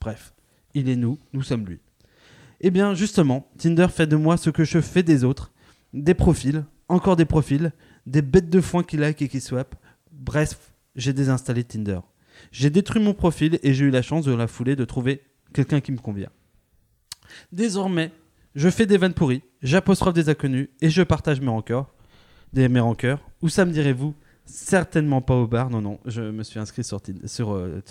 bref, 0.01 0.35
il 0.75 0.89
est 0.89 0.97
nous, 0.97 1.19
nous 1.33 1.43
sommes 1.43 1.67
lui. 1.67 1.81
Eh 2.61 2.71
bien, 2.71 2.95
justement, 2.95 3.51
Tinder 3.59 3.89
fait 3.89 4.07
de 4.07 4.17
moi 4.17 4.37
ce 4.37 4.51
que 4.51 4.65
je 4.65 4.81
fais 4.81 5.03
des 5.03 5.25
autres 5.25 5.53
des 5.95 6.15
profils, 6.15 6.65
encore 6.89 7.17
des 7.17 7.25
profils, 7.25 7.73
des 8.07 8.21
bêtes 8.21 8.51
de 8.51 8.61
foin 8.61 8.83
qui 8.83 8.97
like 8.97 9.23
et 9.23 9.29
qui 9.29 9.41
swap. 9.41 9.77
Bref, 10.13 10.73
j'ai 10.97 11.13
désinstallé 11.13 11.65
Tinder. 11.65 12.01
J'ai 12.51 12.69
détruit 12.69 13.03
mon 13.03 13.15
profil 13.15 13.59
et 13.63 13.73
j'ai 13.73 13.87
eu 13.87 13.91
la 13.91 14.03
chance 14.03 14.25
de 14.25 14.35
la 14.35 14.49
foulée 14.49 14.77
de 14.77 14.85
trouver 14.85 15.23
quelqu'un 15.53 15.81
qui 15.81 15.93
me 15.93 15.99
convient. 15.99 16.31
Désormais, 17.53 18.13
je 18.55 18.69
fais 18.71 18.87
des 18.87 18.97
vannes 18.97 19.15
pourries, 19.15 19.43
j'apostrophe 19.63 20.15
des 20.15 20.29
inconnus 20.29 20.69
et 20.81 20.91
je 20.91 21.03
partage 21.03 21.41
mes 21.41 21.49
rancœurs. 21.49 21.87
Des, 22.53 22.69
mes 22.69 22.81
rancœurs. 22.81 23.21
Où 23.43 23.49
ça 23.49 23.65
me 23.65 23.73
direz-vous? 23.73 24.15
Certainement 24.47 25.23
pas 25.23 25.35
au 25.35 25.47
bar, 25.47 25.71
non, 25.71 25.81
non, 25.81 25.99
je 26.05 26.23
me 26.23 26.43
suis 26.43 26.61
inscrit 26.61 26.85
sur, 26.85 27.01
euh, 27.53 27.83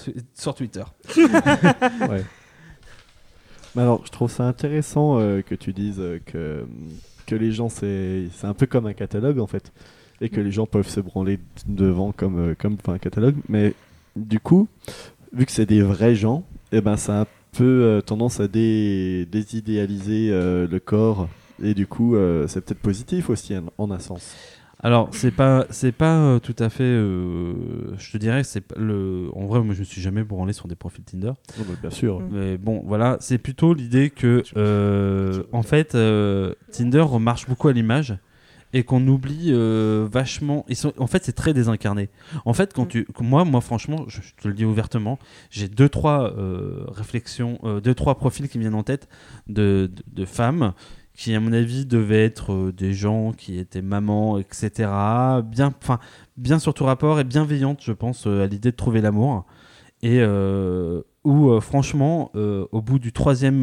Twitter. 0.56 0.84
Ouais. 2.10 2.24
Mais 3.76 3.82
alors, 3.82 4.06
je 4.06 4.12
trouve 4.12 4.32
ça 4.32 4.44
intéressant 4.44 5.20
euh, 5.20 5.42
que 5.42 5.56
tu 5.56 5.74
dises 5.74 6.00
euh, 6.00 6.20
que, 6.24 6.64
que 7.26 7.36
les 7.36 7.52
gens, 7.52 7.70
c'est 7.70 8.30
un 8.44 8.54
peu 8.54 8.68
comme 8.68 8.86
un 8.86 8.94
catalogue 8.94 9.40
en 9.40 9.48
fait. 9.48 9.74
Et 10.22 10.30
que 10.30 10.40
les 10.40 10.52
gens 10.52 10.68
peuvent 10.68 10.88
se 10.88 11.00
branler 11.00 11.40
devant 11.66 12.12
comme, 12.12 12.56
comme 12.56 12.78
un 12.88 13.00
catalogue. 13.00 13.36
Mais 13.50 13.74
du 14.16 14.40
coup, 14.40 14.68
vu 15.34 15.46
que 15.46 15.52
c'est 15.52 15.66
des 15.66 15.82
vrais 15.82 16.16
gens, 16.16 16.44
et 16.72 16.82
ben, 16.82 16.98
ça 16.98 17.26
peu 17.54 17.64
euh, 17.64 18.02
tendance 18.02 18.40
à 18.40 18.48
dé- 18.48 19.26
désidéaliser 19.32 20.30
euh, 20.32 20.68
le 20.68 20.80
corps. 20.80 21.30
Et 21.62 21.74
du 21.74 21.88
coup, 21.88 22.16
euh, 22.16 22.48
c'est 22.48 22.62
peut-être 22.62 22.82
positif 22.82 23.30
aussi 23.30 23.56
en, 23.56 23.66
en 23.78 23.92
un 23.92 24.00
sens. 24.00 24.36
Alors, 24.86 25.08
c'est 25.14 25.32
pas, 25.32 25.66
c'est 25.70 25.94
pas 25.94 26.18
euh, 26.18 26.40
tout 26.40 26.56
à 26.60 26.70
fait. 26.70 26.84
euh, 26.84 27.54
je 27.98 28.12
te 28.12 28.18
dirais, 28.18 28.44
c'est 28.44 28.60
pas 28.60 28.76
le. 28.78 29.30
En 29.34 29.46
vrai, 29.46 29.62
moi, 29.62 29.74
je 29.74 29.80
me 29.80 29.86
suis 29.86 30.02
jamais 30.02 30.24
branlé 30.24 30.52
sur 30.52 30.68
des 30.68 30.76
profils 30.76 31.06
Tinder. 31.06 31.32
Oh, 31.58 31.64
bah, 31.66 31.76
bien 31.80 31.90
sûr. 31.90 32.20
Mm. 32.20 32.30
Mais 32.32 32.58
bon, 32.58 32.84
voilà, 32.86 33.16
c'est 33.22 33.38
plutôt 33.38 33.74
l'idée 33.74 34.10
que, 34.10 34.44
euh, 34.58 35.44
en 35.54 35.64
fait, 35.64 35.96
euh, 35.96 36.54
Tinder 36.72 37.06
marche 37.22 37.48
beaucoup 37.48 37.70
à 37.70 37.74
l'image 37.74 38.18
et 38.74 38.84
qu'on 38.84 39.08
oublie 39.08 39.50
euh, 39.52 40.08
vachement. 40.12 40.66
Ils 40.68 40.76
sont, 40.76 40.94
en 40.98 41.08
fait, 41.08 41.24
c'est 41.24 41.34
très 41.34 41.54
désincarné. 41.54 42.10
En 42.46 42.54
fait, 42.54 42.74
quand 42.74 42.86
Mm. 42.86 42.88
tu, 42.88 43.08
moi, 43.22 43.46
moi, 43.46 43.62
franchement, 43.62 44.06
je, 44.08 44.22
je 44.22 44.34
te 44.36 44.48
le 44.48 44.54
dis 44.56 44.66
ouvertement, 44.66 45.20
j'ai 45.52 45.70
deux 45.70 45.90
trois 45.90 46.34
euh, 46.36 46.84
réflexions, 46.88 47.60
euh, 47.64 47.80
deux 47.80 47.94
trois 47.94 48.16
profils 48.16 48.50
qui 48.50 48.58
me 48.58 48.64
viennent 48.64 48.74
en 48.76 48.84
tête 48.84 49.08
de, 49.48 49.92
de, 49.94 50.22
de 50.22 50.26
femmes 50.26 50.74
qui, 51.16 51.36
à 51.36 51.40
mon 51.40 51.54
avis, 51.54 51.86
devaient 51.86 52.26
être 52.26 52.72
des 52.72 52.94
gens 52.94 53.34
qui 53.34 53.60
étaient 53.60 53.84
mamans, 53.84 54.40
etc. 54.40 54.90
Bien, 55.46 55.72
enfin, 55.80 56.00
bien 56.38 56.58
sur 56.58 56.74
tout 56.74 56.86
rapport 56.86 57.20
et 57.20 57.24
bienveillantes, 57.24 57.84
je 57.84 57.92
pense, 57.92 58.26
à 58.26 58.48
l'idée 58.48 58.72
de 58.72 58.76
trouver 58.76 59.00
l'amour. 59.00 59.46
Et 60.02 60.22
où, 61.24 61.62
franchement, 61.62 62.32
au 62.34 62.82
bout 62.82 62.98
du 62.98 63.14
troisième, 63.14 63.62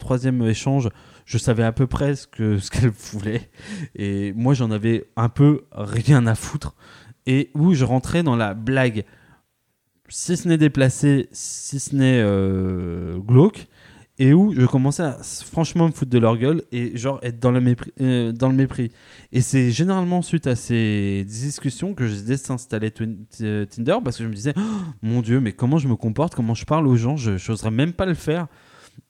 troisième 0.00 0.42
échange, 0.42 0.88
je 1.26 1.38
savais 1.38 1.64
à 1.64 1.72
peu 1.72 1.86
près 1.86 2.16
ce 2.16 2.26
que 2.26 2.58
ce 2.58 2.70
qu'elle 2.70 2.90
voulait. 2.90 3.50
Et 3.94 4.32
moi, 4.34 4.54
j'en 4.54 4.70
avais 4.70 5.04
un 5.16 5.28
peu 5.28 5.62
rien 5.72 6.26
à 6.26 6.34
foutre. 6.34 6.74
Et 7.26 7.50
où 7.54 7.74
je 7.74 7.84
rentrais 7.84 8.22
dans 8.22 8.36
la 8.36 8.54
blague, 8.54 9.04
si 10.08 10.36
ce 10.36 10.48
n'est 10.48 10.58
déplacé, 10.58 11.28
si 11.32 11.80
ce 11.80 11.94
n'est 11.94 12.20
euh, 12.22 13.18
glauque. 13.18 13.68
Et 14.18 14.34
où 14.34 14.52
je 14.54 14.66
commençais 14.66 15.02
à 15.02 15.18
franchement 15.22 15.86
me 15.86 15.92
foutre 15.92 16.10
de 16.10 16.18
leur 16.18 16.36
gueule 16.36 16.62
et 16.70 16.96
genre 16.96 17.18
être 17.22 17.40
dans 17.40 17.50
le 17.50 17.60
mépris. 17.60 17.92
euh, 18.02 18.30
dans 18.30 18.48
le 18.50 18.54
mépris. 18.54 18.92
Et 19.32 19.40
c'est 19.40 19.70
généralement 19.70 20.20
suite 20.20 20.46
à 20.46 20.54
ces 20.54 21.24
discussions 21.26 21.94
que 21.94 22.06
j'ai 22.06 22.20
désinstallé 22.20 22.90
Tinder 22.90 23.96
parce 24.04 24.18
que 24.18 24.24
je 24.24 24.28
me 24.28 24.34
disais, 24.34 24.52
Oh, 24.56 24.60
mon 25.00 25.22
Dieu, 25.22 25.40
mais 25.40 25.52
comment 25.52 25.78
je 25.78 25.88
me 25.88 25.96
comporte, 25.96 26.34
comment 26.34 26.54
je 26.54 26.66
parle 26.66 26.86
aux 26.86 26.96
gens, 26.96 27.16
je 27.16 27.32
n'oserais 27.32 27.70
même 27.70 27.94
pas 27.94 28.04
le 28.04 28.14
faire 28.14 28.48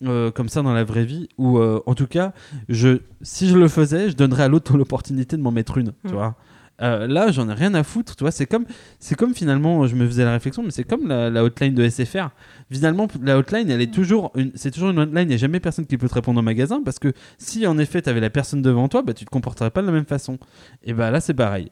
euh, 0.05 0.31
comme 0.31 0.48
ça 0.48 0.62
dans 0.62 0.73
la 0.73 0.85
vraie 0.85 1.05
vie. 1.05 1.28
Ou 1.39 1.59
euh, 1.59 1.81
en 1.86 1.94
tout 1.94 2.06
cas, 2.06 2.32
je, 2.69 2.98
si 3.23 3.48
je 3.48 3.56
le 3.56 3.69
faisais, 3.69 4.10
je 4.10 4.16
donnerais 4.16 4.44
à 4.44 4.48
l'autre 4.48 4.77
l'opportunité 4.78 5.36
de 5.36 5.43
m'en 5.43 5.52
mettre 5.52 5.78
une. 5.78 5.93
Tu 6.06 6.12
Mm. 6.12 6.16
vois 6.16 6.36
Euh, 6.81 7.06
là, 7.06 7.31
j'en 7.31 7.48
ai 7.48 7.52
rien 7.52 7.74
à 7.74 7.85
foutre, 7.85 8.16
tu 8.16 8.24
vois. 8.24 8.32
C'est 8.32 8.47
comme, 8.47 8.64
c'est 8.98 9.14
comme 9.14 9.35
finalement, 9.35 9.86
je 9.86 9.94
me 9.94 10.05
faisais 10.06 10.24
la 10.24 10.32
réflexion, 10.32 10.64
mais 10.64 10.70
c'est 10.73 10.82
comme 10.82 11.06
la, 11.06 11.31
la 11.31 11.44
hotline 11.44 11.74
de 11.74 11.89
SFR. 11.89 12.31
Finalement, 12.73 13.06
la 13.23 13.39
hotline, 13.39 13.70
elle 13.70 13.81
est 13.82 13.93
toujours, 13.93 14.32
une, 14.35 14.51
c'est 14.56 14.73
toujours 14.73 14.90
une 14.90 14.98
hotline. 14.98 15.23
Il 15.23 15.28
n'y 15.28 15.35
a 15.35 15.36
jamais 15.36 15.60
personne 15.60 15.86
qui 15.86 15.97
peut 15.97 16.09
te 16.09 16.14
répondre 16.14 16.40
au 16.40 16.43
magasin 16.43 16.82
parce 16.85 16.98
que 16.98 17.12
si 17.39 17.66
en 17.69 17.78
effet 17.78 18.02
tu 18.02 18.09
avais 18.09 18.20
la 18.20 18.31
personne 18.31 18.62
devant 18.62 18.89
toi, 18.89 19.02
bah 19.02 19.14
tu 19.14 19.24
te 19.24 19.31
comporterais 19.31 19.70
pas 19.70 19.82
de 19.82 19.86
la 19.86 19.93
même 19.93 20.06
façon. 20.06 20.39
Et 20.82 20.93
bah 20.93 21.10
là, 21.12 21.20
c'est 21.20 21.35
pareil. 21.35 21.70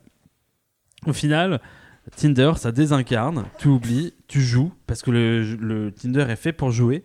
Au 1.06 1.12
final, 1.12 1.60
Tinder, 2.14 2.52
ça 2.56 2.70
désincarne, 2.70 3.47
tu 3.59 3.68
oublies, 3.68 4.12
tu 4.28 4.40
joues 4.42 4.72
parce 4.86 5.02
que 5.02 5.10
le, 5.10 5.56
le 5.56 5.90
Tinder 5.90 6.26
est 6.28 6.36
fait 6.36 6.52
pour 6.52 6.70
jouer. 6.70 7.05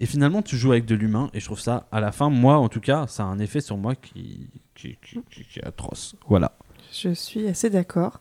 Et 0.00 0.06
finalement, 0.06 0.40
tu 0.42 0.56
joues 0.56 0.72
avec 0.72 0.86
de 0.86 0.94
l'humain. 0.94 1.30
Et 1.34 1.40
je 1.40 1.44
trouve 1.44 1.60
ça, 1.60 1.86
à 1.92 2.00
la 2.00 2.10
fin, 2.10 2.30
moi 2.30 2.56
en 2.56 2.68
tout 2.68 2.80
cas, 2.80 3.06
ça 3.06 3.22
a 3.22 3.26
un 3.26 3.38
effet 3.38 3.60
sur 3.60 3.76
moi 3.76 3.94
qui, 3.94 4.48
qui, 4.74 4.96
qui- 5.02 5.20
qui- 5.30 5.44
qui 5.44 5.58
est 5.60 5.64
atroce. 5.64 6.16
Voilà. 6.28 6.52
Je 6.92 7.10
suis 7.14 7.46
assez 7.46 7.70
d'accord. 7.70 8.20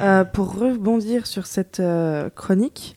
Euh, 0.00 0.24
pour 0.24 0.54
rebondir 0.58 1.26
sur 1.26 1.46
cette 1.46 1.80
euh, 1.80 2.28
chronique, 2.30 2.96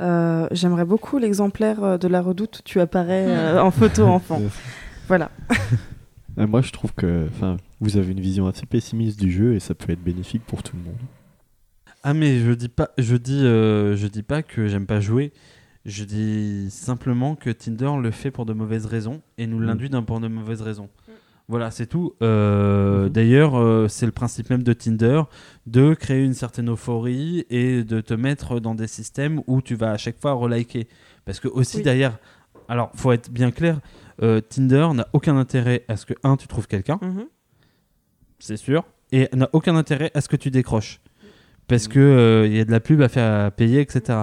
euh, 0.00 0.46
j'aimerais 0.52 0.84
beaucoup 0.84 1.18
l'exemplaire 1.18 1.98
de 1.98 2.08
la 2.08 2.20
redoute 2.22 2.58
où 2.58 2.62
tu 2.62 2.80
apparais 2.80 3.26
euh, 3.28 3.62
en 3.62 3.70
photo 3.70 4.04
enfant. 4.04 4.40
Voilà. 5.08 5.30
Moi, 6.36 6.62
je 6.62 6.70
trouve 6.72 6.94
que 6.94 7.26
enfin, 7.28 7.58
vous 7.80 7.96
avez 7.98 8.12
une 8.12 8.20
vision 8.20 8.46
assez 8.46 8.64
pessimiste 8.66 9.20
du 9.20 9.30
jeu 9.30 9.54
et 9.54 9.60
ça 9.60 9.74
peut 9.74 9.92
être 9.92 10.02
bénéfique 10.02 10.42
pour 10.46 10.62
tout 10.62 10.76
le 10.76 10.82
monde. 10.82 10.96
Ah 12.02 12.14
mais 12.14 12.38
je 12.40 12.52
dis 12.52 12.68
pas, 12.68 12.90
je 12.98 13.16
dis, 13.16 13.44
euh, 13.44 13.96
je 13.96 14.06
dis 14.06 14.22
pas 14.22 14.42
que 14.42 14.66
j'aime 14.66 14.86
pas 14.86 15.00
jouer. 15.00 15.32
Je 15.84 16.04
dis 16.04 16.70
simplement 16.70 17.34
que 17.36 17.50
Tinder 17.50 17.92
le 18.00 18.10
fait 18.10 18.30
pour 18.30 18.46
de 18.46 18.52
mauvaises 18.54 18.86
raisons 18.86 19.20
et 19.36 19.46
nous 19.46 19.58
Mm. 19.58 19.64
l'induit 19.64 19.90
d'un 19.90 20.02
pour 20.02 20.18
de 20.20 20.28
mauvaises 20.28 20.62
raisons. 20.62 20.88
Voilà, 21.46 21.70
c'est 21.70 21.86
tout. 21.86 22.14
Euh, 22.22 23.04
Mhm. 23.04 23.08
D'ailleurs, 23.10 23.54
euh, 23.58 23.86
c'est 23.86 24.06
le 24.06 24.12
principe 24.12 24.48
même 24.48 24.62
de 24.62 24.72
Tinder 24.72 25.22
de 25.66 25.92
créer 25.92 26.24
une 26.24 26.32
certaine 26.32 26.70
euphorie 26.70 27.44
et 27.50 27.84
de 27.84 28.00
te 28.00 28.14
mettre 28.14 28.60
dans 28.60 28.74
des 28.74 28.86
systèmes 28.86 29.42
où 29.46 29.60
tu 29.60 29.74
vas 29.74 29.90
à 29.90 29.96
chaque 29.98 30.18
fois 30.18 30.32
reliker. 30.32 30.88
Parce 31.26 31.40
que 31.40 31.48
aussi 31.48 31.78
Oui. 31.78 31.82
derrière, 31.82 32.18
alors 32.66 32.90
faut 32.94 33.12
être 33.12 33.30
bien 33.30 33.50
clair, 33.50 33.80
euh, 34.22 34.40
Tinder 34.40 34.88
n'a 34.94 35.06
aucun 35.12 35.36
intérêt 35.36 35.84
à 35.88 35.98
ce 35.98 36.06
que 36.06 36.14
un 36.22 36.38
tu 36.38 36.46
trouves 36.48 36.66
quelqu'un 36.66 36.98
Mhm. 37.02 37.26
c'est 38.38 38.56
sûr, 38.56 38.84
et 39.12 39.28
n'a 39.34 39.48
aucun 39.52 39.76
intérêt 39.76 40.10
à 40.14 40.22
ce 40.22 40.28
que 40.28 40.36
tu 40.36 40.50
décroches. 40.50 41.00
Parce 41.68 41.88
que 41.88 41.98
euh, 41.98 42.46
il 42.46 42.54
y 42.56 42.60
a 42.60 42.64
de 42.64 42.70
la 42.70 42.80
pub 42.80 43.00
à 43.02 43.08
faire 43.08 43.46
à 43.46 43.50
payer, 43.50 43.80
etc. 43.80 44.18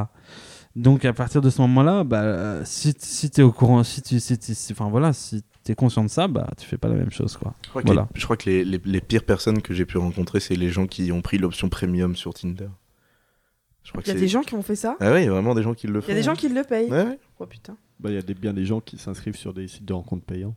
Donc 0.76 1.04
à 1.06 1.12
partir 1.14 1.42
de 1.42 1.50
ce 1.50 1.62
moment-là, 1.62 2.04
bah, 2.04 2.64
si, 2.66 2.94
si 2.98 3.30
tu 3.30 3.42
es 3.42 3.44
au 3.44 3.52
courant, 3.52 3.84
si 3.84 4.02
tu 4.02 4.20
si, 4.20 4.38
t'es- 4.38 4.54
si- 4.54 4.72
enfin, 4.74 4.90
voilà, 4.90 5.12
si 5.14 5.44
es 5.68 5.76
conscient 5.76 6.04
de 6.04 6.10
ça, 6.10 6.28
bah, 6.28 6.48
tu 6.58 6.66
fais 6.66 6.78
pas 6.78 6.88
la 6.88 6.96
même 6.96 7.12
chose. 7.12 7.36
Quoi. 7.38 7.54
Je 7.64 7.70
crois 7.70 7.82
que, 7.82 7.88
Voilà. 7.88 8.08
les, 8.14 8.20
je 8.20 8.26
crois 8.26 8.38
que 8.38 8.50
les, 8.50 8.64
les- 8.64 8.82
les 8.84 9.02
pires 9.02 9.24
personnes 9.26 9.62
que 9.62 9.74
j'ai 9.74 9.86
pu 9.86 9.98
rencontrer, 9.98 10.40
c'est 10.40 10.56
les 10.56 10.70
gens 10.70 10.88
qui 10.88 11.12
ont 11.12 11.22
pris 11.22 11.38
l'option 11.38 11.68
premium 11.70 12.16
sur 12.16 12.34
Tinder. 12.34 12.70
Il 13.94 14.08
y 14.08 14.12
a 14.12 14.14
que 14.14 14.20
des 14.20 14.28
gens 14.28 14.42
qui 14.42 14.54
ont 14.54 14.62
fait 14.62 14.76
ça? 14.76 14.96
Ah 15.00 15.12
ouais, 15.12 15.24
il 15.24 15.26
y 15.26 15.28
a 15.28 15.32
vraiment 15.32 15.56
des 15.56 15.64
gens 15.64 15.74
qui 15.74 15.88
le 15.88 16.00
font. 16.02 16.08
Il 16.08 16.12
y 16.12 16.14
a 16.14 16.16
des 16.16 16.24
gens 16.24 16.36
qui 16.36 16.48
le 16.48 16.64
payent. 16.64 16.90
Ouais, 16.90 17.04
ouais. 17.04 17.20
Oh 17.40 17.46
putain. 17.46 17.76
Bah, 18.00 18.10
Il 18.10 18.16
y 18.16 18.18
a 18.18 18.22
des, 18.22 18.34
bien 18.36 18.54
des 18.54 18.66
gens 18.66 18.80
qui 18.80 18.98
s'inscrivent 18.98 19.36
sur 19.36 19.54
des 19.54 19.68
sites 19.68 19.86
de 19.86 19.94
rencontres 19.94 20.24
payants. 20.26 20.56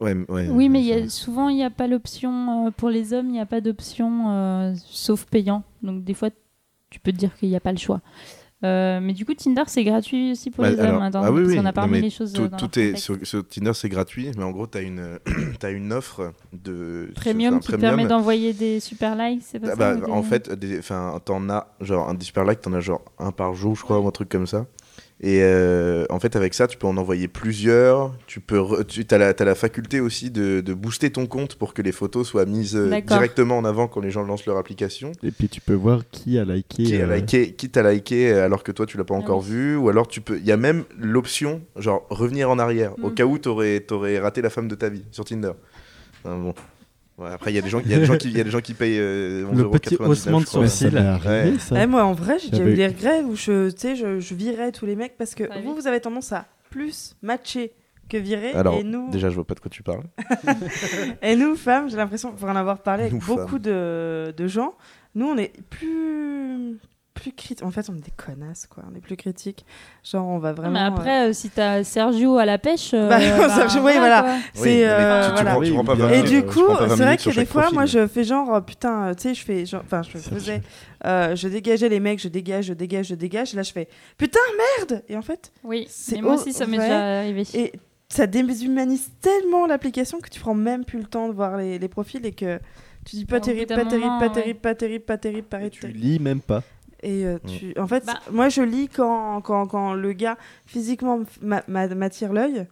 Ouais, 0.00 0.14
ouais, 0.28 0.48
Oui, 0.48 0.68
mais 0.68 0.82
y 0.82 0.92
a- 0.92 1.08
souvent, 1.08 1.48
il 1.48 1.56
n'y 1.56 1.64
a 1.64 1.70
pas 1.70 1.86
l'option 1.88 2.66
euh, 2.66 2.70
pour 2.70 2.88
les 2.88 3.12
hommes, 3.12 3.26
il 3.28 3.32
n'y 3.32 3.40
a 3.40 3.46
pas 3.46 3.60
d'option 3.60 4.30
euh, 4.30 4.74
sauf 4.76 5.24
payant. 5.26 5.62
Donc, 5.82 6.04
des 6.04 6.14
fois, 6.14 6.30
tu 6.90 6.98
peux 7.00 7.12
te 7.12 7.16
dire 7.18 7.36
qu'il 7.36 7.48
n'y 7.50 7.56
a 7.56 7.60
pas 7.60 7.72
le 7.72 7.78
choix. 7.78 8.00
Euh, 8.64 9.00
mais 9.02 9.12
du 9.12 9.24
coup, 9.24 9.34
Tinder, 9.34 9.64
c'est 9.66 9.82
gratuit 9.84 10.32
aussi 10.32 10.50
pour 10.50 10.62
Bah, 10.62 10.70
les 10.70 10.78
alors- 10.78 10.96
hommes. 10.96 11.02
Attends, 11.02 11.22
ah 11.24 11.32
oui, 11.32 11.42
oui. 11.44 11.56
qu'on 11.56 11.64
a 11.66 11.72
mais 11.86 12.00
les 12.00 12.10
choses 12.10 12.32
Tout, 12.32 12.42
euh, 12.42 12.48
dans 12.48 12.56
tout 12.56 12.78
est 12.78 12.96
sur, 12.96 13.16
sur 13.22 13.46
Tinder, 13.46 13.72
c'est 13.74 13.88
gratuit, 13.88 14.30
mais 14.36 14.44
en 14.44 14.50
gros, 14.52 14.66
tu 14.66 14.78
as 14.78 14.82
une, 14.82 15.18
t'as 15.58 15.72
une 15.72 15.92
offre 15.92 16.32
de 16.52 17.10
Premium 17.14 17.58
qui 17.60 17.72
permet 17.76 18.06
d'envoyer 18.06 18.52
des 18.52 18.78
super 18.80 19.16
likes, 19.16 19.42
c'est 19.44 19.58
pas 19.58 19.68
Ah 19.68 19.70
ça 19.70 19.76
bah, 19.76 19.94
des- 19.96 20.10
En 20.12 20.22
fait, 20.22 20.50
des- 20.52 20.80
t'en 21.24 21.48
as 21.50 21.66
genre 21.80 22.08
un 22.08 22.14
super 22.24 22.44
like, 22.44 22.60
t'en 22.60 22.72
as 22.74 22.80
genre 22.80 23.02
un 23.18 23.32
par 23.32 23.54
jour, 23.54 23.74
je 23.74 23.82
crois, 23.82 23.98
ou 23.98 24.06
un 24.06 24.12
truc 24.12 24.28
comme 24.28 24.46
ça. 24.46 24.66
Et 25.24 25.38
euh, 25.42 26.04
en 26.10 26.18
fait, 26.18 26.34
avec 26.34 26.52
ça, 26.52 26.66
tu 26.66 26.76
peux 26.76 26.88
en 26.88 26.96
envoyer 26.96 27.28
plusieurs. 27.28 28.12
Tu 28.26 28.40
peux, 28.40 28.82
tu 28.84 29.06
as 29.08 29.18
la, 29.18 29.32
t'as 29.34 29.44
la 29.44 29.54
faculté 29.54 30.00
aussi 30.00 30.32
de, 30.32 30.60
de 30.60 30.74
booster 30.74 31.10
ton 31.10 31.26
compte 31.26 31.54
pour 31.54 31.74
que 31.74 31.82
les 31.82 31.92
photos 31.92 32.26
soient 32.26 32.44
mises 32.44 32.74
euh, 32.74 32.88
directement 33.02 33.56
en 33.56 33.64
avant 33.64 33.86
quand 33.86 34.00
les 34.00 34.10
gens 34.10 34.24
lancent 34.24 34.46
leur 34.46 34.56
application. 34.56 35.12
Et 35.22 35.30
puis 35.30 35.48
tu 35.48 35.60
peux 35.60 35.74
voir 35.74 36.02
qui 36.10 36.38
a 36.40 36.44
liké. 36.44 36.82
Qui 36.82 36.96
a 37.00 37.06
euh, 37.08 37.14
liké, 37.16 37.52
qui 37.52 37.70
t'a 37.70 37.88
liké 37.92 38.32
alors 38.32 38.64
que 38.64 38.72
toi 38.72 38.84
tu 38.84 38.96
l'as 38.98 39.04
pas 39.04 39.14
Ah 39.14 39.18
encore 39.18 39.38
oui. 39.42 39.50
vu, 39.50 39.76
ou 39.76 39.88
alors 39.88 40.08
tu 40.08 40.20
peux. 40.22 40.38
Il 40.38 40.44
y 40.44 40.50
a 40.50 40.56
même 40.56 40.82
l'option 40.98 41.62
genre 41.76 42.04
revenir 42.10 42.50
en 42.50 42.58
arrière 42.58 42.92
au 43.02 43.10
Mm. 43.10 43.14
cas 43.14 43.24
où 43.24 43.38
t'aurais, 43.38 43.78
t'aurais 43.78 44.18
raté 44.18 44.42
la 44.42 44.50
femme 44.50 44.66
de 44.66 44.74
ta 44.74 44.88
vie 44.88 45.04
sur 45.12 45.24
Tinder. 45.24 45.52
Ah, 46.24 46.34
bon. 46.36 46.52
Ouais, 47.22 47.30
après, 47.30 47.52
il 47.52 47.54
y 47.54 47.58
a 47.58 47.62
des 47.62 47.68
gens, 47.68 47.80
il 47.84 47.90
y 47.90 47.94
a 47.94 47.98
des 47.98 48.04
gens 48.04 48.16
qui, 48.16 48.28
il 48.28 48.36
y 48.36 48.40
a 48.40 48.44
des 48.44 48.50
gens 48.50 48.60
qui 48.60 48.74
payent 48.74 48.98
euh, 48.98 49.44
11,99 49.44 49.56
Le 49.56 49.70
petit 49.70 49.96
haussement 49.96 50.40
de. 50.40 50.44
Ouais, 50.44 50.50
sourcil. 50.50 51.20
Ouais. 51.24 51.54
Eh, 51.82 51.86
moi, 51.86 52.04
en 52.04 52.12
vrai, 52.12 52.38
j'ai 52.38 52.50
déjà 52.50 52.64
eu 52.64 52.74
des 52.74 52.86
regrets 52.88 53.22
où 53.22 53.36
je, 53.36 53.70
tu 53.70 53.78
sais, 53.78 53.96
je, 53.96 54.18
je 54.20 54.34
virais 54.34 54.72
tous 54.72 54.86
les 54.86 54.96
mecs 54.96 55.16
parce 55.16 55.34
que 55.34 55.44
vous, 55.62 55.74
vous 55.74 55.86
avez 55.86 56.00
tendance 56.00 56.32
à 56.32 56.46
plus 56.70 57.14
matcher 57.22 57.72
que 58.08 58.16
virer. 58.16 58.52
Alors, 58.52 58.74
et 58.74 58.82
nous, 58.84 59.10
déjà, 59.10 59.30
je 59.30 59.34
vois 59.36 59.44
pas 59.44 59.54
de 59.54 59.60
quoi 59.60 59.70
tu 59.70 59.82
parles. 59.82 60.04
Et 61.22 61.36
nous, 61.36 61.56
femmes, 61.56 61.88
j'ai 61.88 61.96
l'impression, 61.96 62.32
pour 62.32 62.48
en 62.48 62.56
avoir 62.56 62.78
parlé 62.82 63.04
avec 63.04 63.14
Nous, 63.14 63.20
beaucoup 63.20 63.58
de, 63.58 64.34
de 64.36 64.46
gens, 64.46 64.74
nous, 65.14 65.26
on 65.26 65.36
est 65.36 65.52
plus, 65.70 66.78
plus 67.14 67.32
critiques. 67.32 67.64
En 67.64 67.70
fait, 67.70 67.88
on 67.90 67.94
est 67.96 68.00
des 68.04 68.10
connasses, 68.16 68.66
quoi. 68.66 68.84
On 68.90 68.96
est 68.96 69.00
plus 69.00 69.16
critiques. 69.16 69.64
Genre, 70.02 70.26
on 70.26 70.38
va 70.38 70.52
vraiment. 70.52 70.72
mais 70.72 70.80
euh, 70.80 70.86
après, 70.88 71.28
euh, 71.28 71.32
si 71.32 71.50
t'as 71.50 71.84
Sergio 71.84 72.38
à 72.38 72.44
la 72.46 72.58
pêche. 72.58 72.90
euh, 72.94 73.08
Bah, 73.08 73.20
Sergio, 73.48 73.80
oui, 73.82 73.92
voilà. 73.98 74.38
C'est, 74.54 74.88
euh, 74.88 75.22
tu, 75.22 75.26
tu 75.28 75.32
voilà. 75.34 75.50
prends, 75.52 75.62
tu 75.62 75.72
prends 75.72 75.84
pas 75.84 75.92
Oui, 75.94 75.98
20 76.00 76.08
bien 76.08 76.18
Et 76.18 76.22
du 76.22 76.40
tu 76.42 76.46
coup, 76.46 76.64
prends 76.64 76.76
pas 76.76 76.86
20 76.86 76.96
c'est 76.96 77.02
vrai 77.04 77.16
que 77.18 77.30
des 77.30 77.44
fois, 77.46 77.62
profil. 77.62 77.74
moi, 77.78 77.86
je 77.86 78.06
fais 78.06 78.24
genre, 78.24 78.54
euh, 78.54 78.60
putain, 78.60 79.14
tu 79.14 79.22
sais, 79.22 79.34
je 79.34 79.44
fais 79.44 79.66
genre, 79.66 79.82
enfin, 79.84 80.02
je 80.02 80.18
faisais, 80.18 80.62
euh, 81.04 81.36
je 81.36 81.48
dégageais 81.48 81.88
les 81.88 82.00
mecs, 82.00 82.18
je 82.20 82.28
dégage, 82.28 82.66
je 82.66 82.72
dégage, 82.74 83.06
je 83.08 83.14
dégage. 83.14 83.52
Et 83.52 83.56
là, 83.56 83.62
je 83.62 83.72
fais, 83.72 83.88
putain, 84.16 84.40
merde 84.78 85.02
Et 85.08 85.16
en 85.16 85.22
fait, 85.22 85.52
Oui, 85.64 85.86
C'est 85.90 86.16
mais 86.16 86.22
moi 86.22 86.34
aussi, 86.34 86.52
ça 86.52 86.66
m'est 86.66 86.78
déjà 86.78 87.18
arrivé. 87.20 87.42
et 87.54 87.72
ça 88.08 88.26
déshumanise 88.26 89.10
tellement 89.20 89.66
l'application 89.66 90.18
que 90.20 90.28
tu 90.28 90.38
prends 90.40 90.54
même 90.54 90.84
plus 90.84 90.98
le 90.98 91.06
temps 91.06 91.28
de 91.28 91.32
voir 91.34 91.56
les, 91.56 91.78
les 91.78 91.88
profils 91.88 92.24
et 92.26 92.32
que 92.32 92.58
tu 93.06 93.16
dis 93.16 93.24
pas 93.24 93.38
bout 93.40 93.46
terrible, 93.46 93.74
pas 93.74 93.84
terrible, 93.86 94.18
pas 94.20 94.28
terrible, 94.30 94.60
pas 94.60 94.74
terrible, 94.74 95.04
pas 95.04 95.16
terrible, 95.18 95.46
pas 95.48 95.70
Tu 95.70 95.80
terrible. 95.80 95.98
lis 95.98 96.18
même 96.18 96.40
pas. 96.40 96.62
Et 97.02 97.26
euh, 97.26 97.38
Mm. 97.42 97.48
tu... 97.48 97.74
en 97.78 97.86
fait, 97.86 98.04
Bah. 98.06 98.20
moi 98.30 98.48
je 98.48 98.62
lis 98.62 98.88
quand, 98.88 99.40
quand, 99.40 99.66
quand 99.66 99.94
le 99.94 100.12
gars 100.12 100.36
physiquement 100.66 101.20
m'a- 101.40 101.62
m'a- 101.68 101.88
m'attire 101.88 102.32
l'œil. 102.32 102.66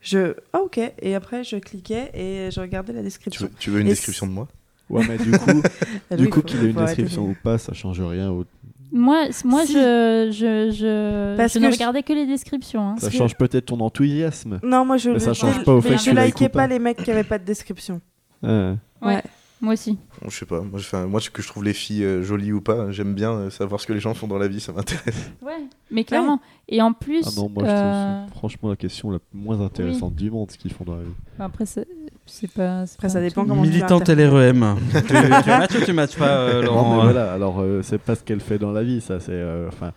Je. 0.00 0.34
Ah, 0.54 0.60
ok. 0.62 0.80
Et 1.02 1.14
après, 1.14 1.44
je 1.44 1.56
cliquais 1.56 2.10
et 2.14 2.50
je 2.50 2.60
regardais 2.60 2.92
la 2.94 3.00
Tu 3.00 3.04
description. 3.04 3.46
veux, 3.46 3.52
tu 3.58 3.70
veux 3.70 3.80
une 3.80 3.86
Et 3.86 3.90
description 3.90 4.26
de 4.26 4.32
moi 4.32 4.48
Ouais, 4.88 5.04
mais 5.06 5.18
du 5.18 5.30
coup, 5.30 5.62
Ah, 6.10 6.16
du 6.16 6.28
coup 6.30 6.40
qu'il 6.42 6.64
ait 6.64 6.70
une 6.70 6.76
description 6.76 7.24
ou 7.28 7.36
pas, 7.44 7.58
ça 7.58 7.72
change 7.74 8.00
rien. 8.00 8.30
au- 8.30 8.44
Moi, 8.92 9.26
moi 9.44 9.64
Si. 9.66 9.74
je, 9.74 10.30
je, 10.32 10.70
je, 10.74 11.36
Parce 11.36 11.52
je 11.52 11.58
que 11.58 11.64
ne 11.64 11.70
je- 11.70 11.76
regardais 11.76 12.02
que 12.02 12.12
les 12.14 12.26
descriptions. 12.26 12.88
hein. 12.88 12.96
Ça 12.98 13.10
change 13.10 13.36
peut-être 13.36 13.66
ton 13.66 13.78
enthousiasme. 13.80 14.58
Non, 14.64 14.84
moi 14.86 14.96
je. 14.96 15.10
Mais 15.10 15.18
ça 15.20 15.28
le- 15.28 15.34
change 15.34 15.58
je- 15.58 15.64
pas 15.64 15.74
au 15.74 15.80
fait 15.82 15.90
que 15.96 16.00
je 16.00 16.10
likais 16.10 16.48
pas. 16.48 16.66
les 16.66 16.78
mecs 16.78 16.96
qui 17.04 17.10
avaient 17.10 17.22
pas 17.22 17.38
de 17.38 17.44
description. 17.44 18.00
Ouais. 18.42 18.74
Ouais. 19.02 19.22
Moi 19.62 19.74
aussi. 19.74 19.98
Bon, 20.22 20.30
Je 20.30 20.36
sais 20.38 20.46
pas. 20.46 20.60
Moi, 20.62 20.78
je 20.78 20.84
fais 20.84 20.96
un- 20.96 21.06
moi, 21.06 21.20
que 21.32 21.42
je 21.42 21.48
trouve 21.48 21.64
les 21.64 21.74
filles 21.74 22.02
euh, 22.04 22.22
jolies 22.22 22.52
ou 22.52 22.60
pas, 22.62 22.90
j'aime 22.92 23.14
bien 23.14 23.32
euh, 23.32 23.50
savoir 23.50 23.78
ce 23.80 23.86
que 23.86 23.92
les 23.92 24.00
gens 24.00 24.14
font 24.14 24.26
dans 24.26 24.38
la 24.38 24.48
vie, 24.48 24.58
ça 24.60 24.72
m'intéresse. 24.72 25.30
Ouais. 25.42 25.52
Mais 25.90 26.04
clairement. 26.04 26.40
Et 26.68 26.80
en 26.80 26.92
plus. 26.94 27.24
Ah 27.26 27.30
non, 27.36 27.50
moi 27.50 27.64
je 27.64 27.70
euh, 27.70 27.74
trouve 27.74 28.28
c'est 28.32 28.38
franchement 28.38 28.68
la 28.70 28.76
question 28.76 29.10
la 29.10 29.18
moins 29.34 29.60
intéressante 29.60 30.14
du 30.14 30.30
monde, 30.30 30.50
ce 30.50 30.56
qu'ils 30.56 30.72
font 30.72 30.84
dans 30.84 30.96
la 30.96 31.02
vie. 31.02 31.10
Après, 31.38 31.66
c'est 31.66 31.86
c'est 32.26 32.50
pas. 32.50 32.86
c'est 32.86 32.94
Après, 32.94 33.08
pas 33.08 33.12
ça 33.12 33.20
dépend 33.20 33.44
comment 33.44 33.62
tu 33.64 33.68
Militante. 33.70 34.08
LREM. 34.08 34.76
tu, 34.92 35.02
tu 35.08 35.12
matches 35.50 35.74
ou 35.76 35.84
tu 35.84 35.92
matches 35.92 36.16
pas, 36.16 36.38
euh, 36.38 36.62
Non, 36.62 36.66
Laurent 36.66 36.94
mais 36.94 37.00
euh 37.00 37.02
voilà, 37.12 37.32
alors 37.32 37.60
euh, 37.60 37.82
c'est 37.82 37.98
pas 37.98 38.14
ce 38.14 38.22
qu'elle 38.22 38.40
fait 38.40 38.58
dans 38.58 38.72
la 38.72 38.82
vie, 38.82 39.00
ça, 39.00 39.18
c'est. 39.20 39.32
euh, 39.32 39.68
Enfin. 39.68 39.92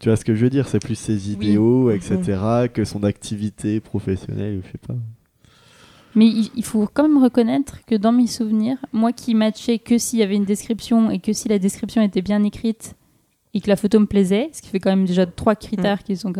tu 0.00 0.08
vois 0.08 0.16
ce 0.16 0.24
que 0.24 0.34
je 0.34 0.42
veux 0.44 0.50
dire 0.50 0.66
C'est 0.66 0.80
plus 0.80 0.94
ses 0.96 1.30
idéaux, 1.30 1.90
etc., 1.90 2.18
que 2.72 2.84
son 2.84 3.04
activité 3.04 3.78
professionnelle, 3.80 4.62
je 4.64 4.72
sais 4.72 4.78
pas. 4.86 4.94
Mais 6.14 6.26
il, 6.26 6.64
faut 6.64 6.88
quand 6.92 7.02
même 7.02 7.22
reconnaître 7.22 7.78
que 7.86 7.94
dans 7.96 8.12
mes 8.12 8.26
souvenirs, 8.26 8.76
moi 8.92 9.12
qui 9.12 9.34
matchais 9.34 9.78
que 9.78 9.98
s'il 9.98 10.20
y 10.20 10.22
avait 10.22 10.36
une 10.36 10.44
description 10.44 11.10
et 11.10 11.18
que 11.18 11.32
si 11.32 11.48
la 11.48 11.58
description 11.58 12.02
était 12.02 12.22
bien 12.22 12.42
écrite 12.44 12.94
et 13.52 13.60
que 13.60 13.68
la 13.68 13.76
photo 13.76 13.98
me 14.00 14.06
plaisait, 14.06 14.50
ce 14.52 14.62
qui 14.62 14.68
fait 14.68 14.78
quand 14.80 14.90
même 14.90 15.04
déjà 15.06 15.26
trois 15.26 15.54
critères 15.56 16.02
qui 16.04 16.16
sont. 16.16 16.32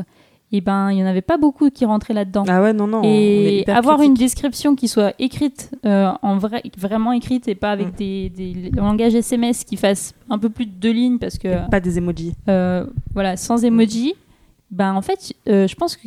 Et 0.52 0.60
ben, 0.60 0.92
il 0.92 0.98
y 0.98 1.02
en 1.02 1.06
avait 1.06 1.22
pas 1.22 1.36
beaucoup 1.38 1.68
qui 1.70 1.84
rentraient 1.84 2.14
là-dedans. 2.14 2.44
Ah 2.46 2.62
ouais, 2.62 2.72
non, 2.72 2.86
non. 2.86 3.02
et 3.02 3.64
avoir 3.66 3.96
critique. 3.96 4.10
une 4.10 4.14
description 4.14 4.76
qui 4.76 4.86
soit 4.86 5.12
écrite 5.18 5.70
euh, 5.84 6.12
en 6.22 6.38
vrai, 6.38 6.62
vraiment 6.78 7.10
écrite 7.12 7.48
et 7.48 7.56
pas 7.56 7.72
avec 7.72 7.88
Mm. 7.88 7.96
des, 7.96 8.30
des 8.30 8.70
langages 8.76 9.14
SMS 9.16 9.64
qui 9.64 9.76
fassent 9.76 10.14
un 10.30 10.38
peu 10.38 10.50
plus 10.50 10.66
de 10.66 10.70
deux 10.72 10.92
lignes 10.92 11.18
parce 11.18 11.38
que 11.38 11.68
Pas 11.68 11.80
des 11.80 11.98
emojis. 11.98 12.34
euh, 12.48 12.86
voilà 13.14 13.36
sans 13.36 13.64
emoji, 13.64 14.14
ben 14.70 14.94
en 14.94 15.02
fait 15.02 15.34
euh, 15.48 15.66
je 15.66 15.74
pense 15.74 15.96
que 15.96 16.06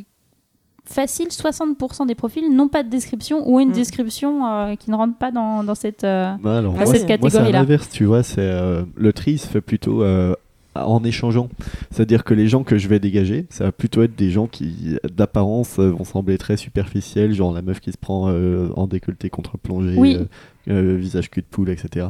facile 0.90 1.28
60% 1.28 2.06
des 2.08 2.16
profils 2.16 2.50
n'ont 2.54 2.68
pas 2.70 2.84
de 2.84 2.90
description 2.90 3.48
ou 3.50 3.60
une 3.60 3.70
Mm. 3.70 3.74
description 3.74 4.46
euh, 4.48 4.76
qui 4.76 4.90
ne 4.92 4.96
rentre 4.96 5.18
pas 5.18 5.32
dans, 5.32 5.64
dans 5.64 5.76
cette 5.76 6.04
euh, 6.04 6.34
Non, 6.44 6.52
alors, 6.52 6.74
Ah, 6.76 6.84
moi, 6.84 6.86
cette 6.86 7.02
c'est- 7.08 7.08
moi, 7.20 7.30
c'est 7.30 7.38
catégorie-là. 7.38 7.60
l'inverse, 7.60 7.90
tu 7.90 8.06
vois. 8.06 8.24
C'est 8.24 8.38
euh, 8.40 8.84
le 8.96 9.14
tri 9.14 9.38
se 9.38 9.48
fait 9.48 9.62
plutôt 9.62 10.02
euh, 10.04 10.34
en 10.76 11.04
échangeant. 11.04 11.50
C'est-à-dire 11.92 12.24
que 12.24 12.34
les 12.34 12.48
gens 12.48 12.64
que 12.64 12.78
je 12.78 12.88
vais 12.88 13.00
dégager, 13.00 13.48
ça 13.50 13.64
va 13.66 13.72
plutôt 13.72 14.04
être 14.04 14.16
des 14.16 14.30
gens 14.30 14.46
qui, 14.48 14.96
d'apparence, 15.16 15.80
vont 15.80 16.04
sembler 16.04 16.38
très 16.38 16.56
superficiels, 16.56 17.34
genre 17.34 17.52
la 17.52 17.62
meuf 17.64 17.80
qui 17.80 17.92
se 17.92 17.98
prend 17.98 18.30
euh, 18.30 18.70
en 18.76 18.86
décolleté 18.88 19.30
contre-plongée, 19.30 19.96
Oui. 19.98 20.18
euh, 20.18 20.26
euh, 20.70 20.96
visage 20.96 21.30
cul 21.32 21.42
de 21.42 21.48
poule, 21.50 21.70
etc. 21.70 22.08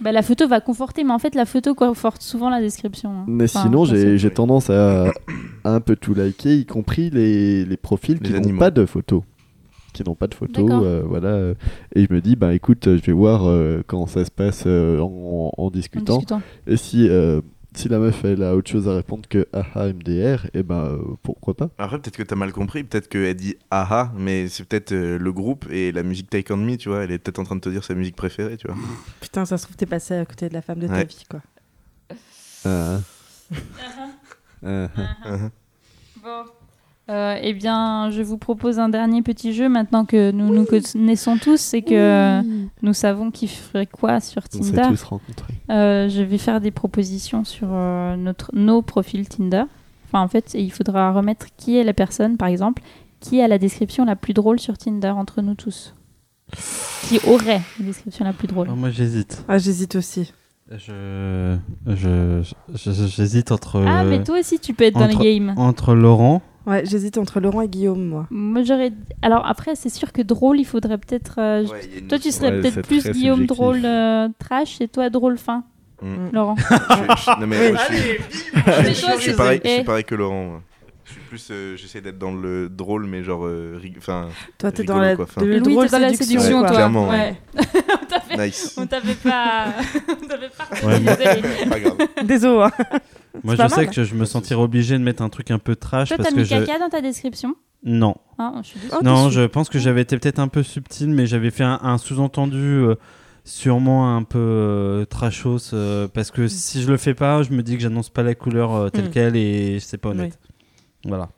bah, 0.00 0.12
la 0.12 0.22
photo 0.22 0.46
va 0.48 0.60
conforter 0.60 1.04
mais 1.04 1.12
en 1.12 1.18
fait 1.18 1.34
la 1.34 1.46
photo 1.46 1.74
conforte 1.74 2.22
souvent 2.22 2.50
la 2.50 2.60
description 2.60 3.10
hein. 3.10 3.24
Mais 3.26 3.44
Enfin, 3.44 3.62
sinon, 3.62 3.84
j'ai 3.84 4.18
j'ai 4.18 4.30
tendance 4.30 4.70
à, 4.70 5.06
à 5.64 5.70
un 5.74 5.80
peu 5.80 5.96
tout 5.96 6.14
liker, 6.14 6.56
y 6.58 6.66
compris 6.66 7.10
les, 7.10 7.64
les 7.64 7.76
profils 7.76 8.18
Les 8.20 8.20
qui 8.28 8.32
n'ont 8.32 8.38
animaux. 8.38 8.58
pas 8.58 8.70
de 8.70 8.84
photos. 8.86 9.22
Qui 9.92 10.04
n'ont 10.04 10.14
pas 10.14 10.26
de 10.26 10.34
photos, 10.34 10.64
D'accord. 10.66 10.82
euh, 10.84 11.02
voilà. 11.06 11.28
euh, 11.28 11.54
et 11.94 12.04
je 12.04 12.12
me 12.12 12.20
dis, 12.20 12.36
bah 12.36 12.52
écoute, 12.52 12.84
je 12.84 13.00
vais 13.00 13.12
voir 13.14 13.46
euh, 13.46 13.82
comment 13.86 14.06
ça 14.06 14.26
se 14.26 14.30
passe 14.30 14.64
euh, 14.66 15.00
en, 15.00 15.52
en 15.58 15.62
en 15.64 15.70
discutant. 15.70 16.16
discutant. 16.18 16.42
Et 16.66 16.76
si, 16.76 17.08
euh, 17.08 17.40
si 17.76 17.88
la 17.88 17.98
meuf 17.98 18.24
elle 18.24 18.42
a 18.42 18.54
autre 18.54 18.70
chose 18.70 18.88
à 18.88 18.94
répondre 18.94 19.28
que 19.28 19.46
aha 19.52 19.92
MDR, 19.92 20.46
et 20.54 20.62
ben 20.62 20.84
euh, 20.84 20.98
pourquoi 21.22 21.54
pas 21.54 21.70
Après, 21.78 21.98
peut-être 21.98 22.16
que 22.16 22.22
t'as 22.22 22.36
mal 22.36 22.52
compris, 22.52 22.84
peut-être 22.84 23.08
qu'elle 23.08 23.34
dit 23.34 23.56
aha, 23.70 24.12
mais 24.16 24.48
c'est 24.48 24.64
peut-être 24.64 24.92
euh, 24.92 25.18
le 25.18 25.32
groupe 25.32 25.66
et 25.70 25.92
la 25.92 26.02
musique 26.02 26.30
Take 26.30 26.52
On 26.52 26.56
Me, 26.56 26.76
tu 26.76 26.88
vois, 26.88 27.04
elle 27.04 27.12
est 27.12 27.18
peut-être 27.18 27.38
en 27.38 27.44
train 27.44 27.56
de 27.56 27.60
te 27.60 27.68
dire 27.68 27.84
sa 27.84 27.94
musique 27.94 28.16
préférée, 28.16 28.56
tu 28.56 28.66
vois. 28.66 28.76
Putain, 29.20 29.44
ça 29.44 29.58
se 29.58 29.64
trouve, 29.64 29.76
t'es 29.76 29.86
passé 29.86 30.14
à 30.14 30.24
côté 30.24 30.48
de 30.48 30.54
la 30.54 30.62
femme 30.62 30.78
de 30.78 30.88
ta 30.88 31.04
vie, 31.04 31.24
quoi. 31.28 31.42
Ah, 32.64 33.00
ah, 34.64 34.88
ah. 35.24 35.50
Bon. 36.22 36.44
Euh, 37.08 37.38
eh 37.40 37.52
bien, 37.54 38.10
je 38.10 38.20
vous 38.22 38.36
propose 38.36 38.80
un 38.80 38.88
dernier 38.88 39.22
petit 39.22 39.52
jeu 39.52 39.68
maintenant 39.68 40.04
que 40.04 40.32
nous 40.32 40.52
nous 40.52 40.64
connaissons 40.64 41.36
tous, 41.38 41.60
c'est 41.60 41.82
que 41.82 42.42
nous 42.82 42.94
savons 42.94 43.30
qui 43.30 43.46
ferait 43.46 43.86
quoi 43.86 44.20
sur 44.20 44.42
On 44.58 44.62
s'est 44.62 44.72
Tinder. 44.72 44.88
tous 44.88 45.02
rencontrés. 45.04 45.54
Euh, 45.70 46.08
je 46.08 46.22
vais 46.22 46.38
faire 46.38 46.60
des 46.60 46.72
propositions 46.72 47.44
sur 47.44 47.68
euh, 47.70 48.16
notre, 48.16 48.50
nos 48.54 48.82
profils 48.82 49.28
Tinder. 49.28 49.62
Enfin, 50.08 50.20
en 50.20 50.26
fait, 50.28 50.54
il 50.54 50.72
faudra 50.72 51.12
remettre 51.12 51.46
qui 51.56 51.76
est 51.76 51.84
la 51.84 51.92
personne, 51.92 52.36
par 52.36 52.48
exemple, 52.48 52.82
qui 53.20 53.40
a 53.40 53.46
la 53.46 53.58
description 53.58 54.04
la 54.04 54.16
plus 54.16 54.34
drôle 54.34 54.58
sur 54.58 54.76
Tinder 54.76 55.10
entre 55.10 55.42
nous 55.42 55.54
tous. 55.54 55.94
Qui 57.08 57.20
aurait 57.28 57.62
la 57.78 57.84
description 57.86 58.24
la 58.24 58.32
plus 58.32 58.48
drôle? 58.48 58.68
Oh, 58.70 58.74
Moi 58.74 58.90
j'hésite. 58.90 59.44
Ah, 59.48 59.58
j'hésite 59.58 59.94
aussi. 59.94 60.32
Je, 60.72 61.56
je, 61.86 62.42
je- 62.74 63.06
j'hésite 63.06 63.52
entre, 63.52 63.80
Ah, 63.86 64.02
mais 64.02 64.24
toi 64.24 64.40
aussi, 64.40 64.58
tu 64.58 64.74
peux 64.74 64.84
être 64.84 64.98
dans 64.98 65.06
le 65.06 65.14
game. 65.14 65.54
entre 65.56 65.94
Laurent. 65.94 66.42
Ouais, 66.66 66.84
j'hésite 66.84 67.16
entre 67.18 67.38
Laurent 67.40 67.60
et 67.62 67.68
Guillaume, 67.68 68.04
moi. 68.04 68.26
Moi, 68.30 68.62
j'aurais. 68.64 68.92
Alors, 69.22 69.46
après, 69.46 69.76
c'est 69.76 69.88
sûr 69.88 70.12
que 70.12 70.20
drôle, 70.22 70.58
il 70.58 70.64
faudrait 70.66 70.98
peut-être. 70.98 71.36
euh, 71.38 71.64
Ouais, 71.66 71.80
Toi, 72.08 72.18
tu 72.18 72.32
serais 72.32 72.50
Ouais, 72.50 72.60
peut-être 72.60 72.82
plus 72.86 73.04
Guillaume 73.10 73.36
subjectif. 73.40 73.46
drôle 73.56 73.80
euh, 73.84 74.28
trash 74.38 74.80
et 74.80 74.88
toi 74.88 75.08
drôle 75.10 75.38
fin, 75.38 75.62
Mm. 76.02 76.28
Laurent. 76.32 76.56
Je- 76.58 76.64
je- 76.64 77.40
non, 77.40 77.46
mais 77.46 77.70
moi, 77.72 77.80
je 77.88 77.94
suis- 77.96 78.18
Mais 78.66 78.94
je, 78.94 79.00
toi, 79.00 79.10
je 79.16 79.20
suis 79.22 79.30
c'est- 79.30 79.36
pareil, 79.36 79.60
je 79.64 79.70
suis 79.70 79.84
pareil 79.84 80.04
que 80.04 80.14
Laurent. 80.14 80.44
moi. 80.44 80.62
Je 81.04 81.12
suis 81.12 81.20
plus, 81.20 81.48
euh, 81.52 81.76
j'essaie 81.76 82.00
d'être 82.00 82.18
dans 82.18 82.32
le 82.34 82.68
drôle, 82.68 83.06
mais 83.06 83.22
genre, 83.22 83.46
euh, 83.46 83.78
rig- 83.80 83.94
enfin, 83.96 84.28
Toi, 84.58 84.72
t'es 84.72 84.82
dans 84.82 84.98
la, 84.98 85.14
quoi, 85.14 85.26
de 85.38 85.44
Louis, 85.46 85.60
drôle 85.60 85.84
t'es 85.86 85.92
dans 85.92 85.98
la 86.00 86.08
séduction, 86.12 86.40
séduction, 86.40 86.60
Ouais, 86.62 86.66
toi. 86.66 86.76
clairement, 86.76 87.08
Ouais. 87.08 87.36
on 87.56 88.06
t'avait- 88.06 88.46
nice. 88.48 88.76
on 88.76 88.86
t'avait 88.86 89.14
pas. 89.14 89.66
on 90.22 90.26
t'avait 90.26 90.48
pas. 90.48 90.86
Ouais, 90.86 90.98
Désolé. 90.98 91.68
Pas 91.70 91.80
grave. 91.80 91.96
Désolé. 92.24 92.62
hein. 92.64 92.98
Moi 93.44 93.54
je 93.56 93.68
sais 93.68 93.76
mal. 93.84 93.90
que 93.90 94.04
je 94.04 94.14
me 94.14 94.24
sentirais 94.24 94.60
obligé 94.62 94.98
de 94.98 95.02
mettre 95.02 95.22
un 95.22 95.28
truc 95.28 95.50
un 95.50 95.58
peu 95.58 95.76
trash 95.76 96.08
Toi, 96.08 96.16
parce 96.18 96.28
t'as 96.30 96.34
que 96.34 96.40
mis 96.40 96.46
je. 96.46 96.54
caca 96.54 96.78
dans 96.78 96.88
ta 96.88 97.00
description 97.00 97.54
Non. 97.84 98.14
Ah, 98.38 98.54
je 98.62 98.68
suis. 98.68 98.80
Oh, 98.92 99.02
non, 99.02 99.30
je 99.30 99.42
pense 99.42 99.68
que 99.68 99.78
j'avais 99.78 100.02
été 100.02 100.18
peut-être 100.18 100.38
un 100.38 100.48
peu 100.48 100.62
subtil, 100.62 101.08
mais 101.10 101.26
j'avais 101.26 101.50
fait 101.50 101.64
un, 101.64 101.78
un 101.82 101.98
sous-entendu 101.98 102.58
euh, 102.58 102.94
sûrement 103.44 104.16
un 104.16 104.22
peu 104.24 104.38
euh, 104.38 105.04
trashos 105.04 105.72
euh, 105.72 106.08
parce 106.08 106.30
que 106.30 106.48
si 106.48 106.82
je 106.82 106.90
le 106.90 106.96
fais 106.96 107.14
pas, 107.14 107.42
je 107.42 107.52
me 107.52 107.62
dis 107.62 107.76
que 107.76 107.82
j'annonce 107.82 108.10
pas 108.10 108.22
la 108.22 108.34
couleur 108.34 108.74
euh, 108.74 108.88
telle 108.90 109.06
Mm. 109.06 109.10
quelle 109.10 109.36
et 109.36 109.78
c'est 109.80 109.98
pas 109.98 110.08
honnête. 110.10 110.38
Voilà. 111.04 111.28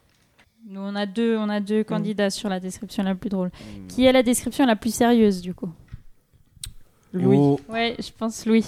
Nous, 0.70 0.80
on 0.80 0.94
a 0.94 1.06
deux, 1.06 1.36
on 1.38 1.48
a 1.48 1.60
deux 1.60 1.82
candidats 1.84 2.28
sur 2.30 2.48
la 2.50 2.60
description 2.60 3.02
la 3.02 3.14
plus 3.14 3.30
drôle. 3.30 3.50
Qui 3.88 4.04
est 4.04 4.12
la 4.12 4.22
description 4.22 4.66
la 4.66 4.76
plus 4.76 4.94
sérieuse, 4.94 5.40
du 5.40 5.54
coup? 5.54 5.70
Louis. 7.14 7.36
Oh. 7.38 7.60
Ouais, 7.70 7.96
je 7.98 8.10
pense 8.16 8.44
Louis. 8.44 8.64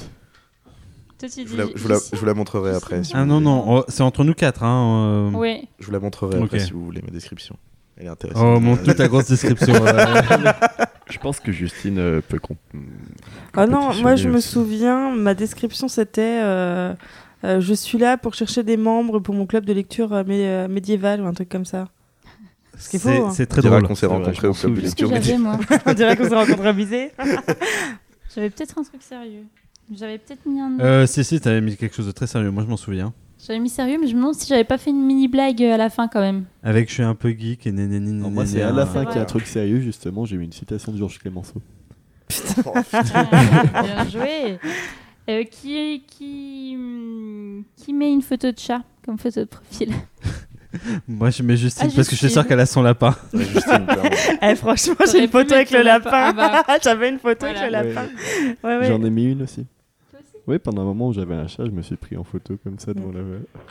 Toi, 1.20 1.28
tu 1.28 1.40
Je 1.42 1.44
dis. 1.44 1.44
vous 1.44 1.56
la, 1.56 1.64
je 1.74 1.82
vous 1.82 1.88
la- 1.88 1.98
je 2.12 2.16
vous 2.18 2.26
la 2.26 2.34
montrerai 2.34 2.74
après. 2.74 3.04
si 3.04 3.12
Ah 3.14 3.24
non 3.24 3.34
voulez. 3.34 3.44
non, 3.44 3.64
oh, 3.78 3.84
c'est 3.88 4.02
entre 4.02 4.24
nous 4.24 4.34
quatre. 4.34 4.64
Hein, 4.64 5.30
euh. 5.32 5.36
Ouais. 5.36 5.62
Je 5.78 5.86
vous 5.86 5.92
la 5.92 6.00
montrerai 6.00 6.38
après 6.42 6.58
si 6.58 6.72
vous 6.72 6.84
voulez 6.84 7.02
ma 7.02 7.10
description. 7.10 7.56
Elle 7.98 8.06
est 8.06 8.08
intéressante. 8.08 8.42
Oh 8.56 8.58
mon 8.60 8.76
toute 8.76 8.96
ta 8.96 9.06
grosse 9.08 9.26
description. 9.28 9.74
euh. 9.86 10.22
Je 11.10 11.18
pense 11.18 11.38
que 11.40 11.52
Justine 11.52 11.98
euh, 11.98 12.20
peut 12.26 12.38
comp- 12.38 12.56
Ah 13.54 13.66
non, 13.66 13.92
moi 14.00 14.16
je 14.16 14.28
me 14.28 14.40
souviens, 14.40 15.14
ma 15.14 15.34
description 15.34 15.88
c'était 15.88 16.40
euh, 16.42 16.94
euh, 17.44 17.60
Je 17.60 17.74
suis 17.74 17.98
là 17.98 18.16
pour 18.16 18.32
chercher 18.34 18.62
des 18.62 18.76
membres 18.78 19.18
pour 19.18 19.34
mon 19.34 19.44
club 19.44 19.66
de 19.66 19.72
lecture 19.74 20.12
euh, 20.14 20.22
mé- 20.22 20.46
euh, 20.46 20.68
médiéval 20.68 21.20
ou 21.20 21.26
un 21.26 21.34
truc 21.34 21.48
comme 21.50 21.64
ça. 21.66 21.88
Ce 22.78 22.88
qui 22.88 22.96
est 22.96 22.98
faux. 23.00 23.08
C'est 23.10 23.18
hein. 23.18 23.30
c'est 23.34 23.42
On 23.42 23.46
très 23.50 23.60
drôle. 23.68 23.86
qu'on 23.86 23.94
s'est 23.94 24.06
rencontrés 24.06 24.46
au 24.48 24.54
club 24.54 24.74
de 24.74 24.80
lecture. 24.80 25.10
moi 25.38 25.58
On 25.86 25.92
dirait 25.92 26.16
qu'on 26.16 26.28
s'est 26.28 26.34
rencontrés 26.34 26.68
à. 26.68 27.12
J'avais 28.34 28.48
peut-être 28.48 28.78
un 28.78 28.82
truc 28.84 29.02
sérieux. 29.02 29.44
J'avais 29.94 30.18
peut-être 30.18 30.46
mis 30.46 30.60
un. 30.60 30.78
Euh, 30.80 31.06
si, 31.06 31.24
si, 31.24 31.40
t'avais 31.40 31.60
mis 31.60 31.76
quelque 31.76 31.94
chose 31.96 32.06
de 32.06 32.12
très 32.12 32.26
sérieux. 32.26 32.50
Moi, 32.50 32.62
je 32.64 32.68
m'en 32.68 32.76
souviens. 32.76 33.12
J'avais 33.44 33.58
mis 33.58 33.70
sérieux, 33.70 33.96
mais 34.00 34.06
je 34.06 34.14
me 34.14 34.20
demande 34.20 34.34
si 34.34 34.46
j'avais 34.46 34.64
pas 34.64 34.78
fait 34.78 34.90
une 34.90 35.04
mini 35.04 35.26
blague 35.26 35.62
euh, 35.62 35.74
à 35.74 35.76
la 35.78 35.88
fin 35.90 36.08
quand 36.08 36.20
même. 36.20 36.44
Avec 36.62 36.88
je 36.88 36.94
suis 36.94 37.02
un 37.02 37.14
peu 37.14 37.30
geek 37.30 37.66
et 37.66 37.72
nénéni. 37.72 38.12
Non, 38.12 38.30
moi, 38.30 38.46
c'est 38.46 38.62
à 38.62 38.70
la 38.70 38.86
fin 38.86 39.04
qu'il 39.04 39.16
y 39.16 39.18
a 39.18 39.22
un 39.22 39.26
truc 39.26 39.46
sérieux, 39.46 39.80
justement. 39.80 40.24
J'ai 40.26 40.36
mis 40.36 40.44
une 40.44 40.52
citation 40.52 40.92
de 40.92 40.98
Georges 40.98 41.18
Clémenceau. 41.18 41.60
Bien 42.92 44.08
joué. 44.08 44.58
Euh, 45.28 45.44
qui, 45.44 46.02
qui, 46.06 46.76
qui 47.76 47.92
met 47.92 48.12
une 48.12 48.22
photo 48.22 48.50
de 48.52 48.58
chat 48.58 48.82
comme 49.04 49.18
photo 49.18 49.40
de 49.40 49.44
profil? 49.46 49.90
Moi, 51.08 51.30
je 51.30 51.42
mets 51.42 51.56
Justine 51.56 51.88
Ah, 51.90 51.92
parce 51.96 52.08
que 52.08 52.14
je 52.14 52.20
suis 52.20 52.30
sûr 52.30 52.46
qu'elle 52.46 52.60
a 52.60 52.66
son 52.66 52.82
lapin. 52.82 53.16
Ouais, 53.32 53.44
Justine. 53.44 53.86
Eh, 54.42 54.54
franchement, 54.54 54.94
j'ai 55.10 55.24
une 55.24 55.30
photo 55.30 55.54
avec 55.54 55.70
le 55.72 55.82
lapin. 55.82 56.32
lapin. 56.32 56.62
Ah 56.68 56.78
J'avais 56.82 57.08
une 57.08 57.18
photo 57.18 57.46
Voilà. 57.46 57.78
avec 57.80 57.88
le 57.88 57.94
lapin. 57.94 58.08
Ouais, 58.62 58.78
ouais. 58.78 58.86
J'en 58.88 59.02
ai 59.04 59.10
mis 59.10 59.24
une 59.32 59.42
aussi. 59.42 59.66
Oui, 60.50 60.58
pendant 60.58 60.82
un 60.82 60.84
moment 60.84 61.08
où 61.08 61.12
j'avais 61.12 61.34
un 61.34 61.46
chat, 61.46 61.64
je 61.64 61.70
me 61.70 61.80
suis 61.82 61.96
pris 61.96 62.16
en 62.16 62.24
photo 62.24 62.58
comme 62.64 62.78
ça 62.78 62.92
devant 62.92 63.08
Mm. 63.08 63.14
la 63.14 63.20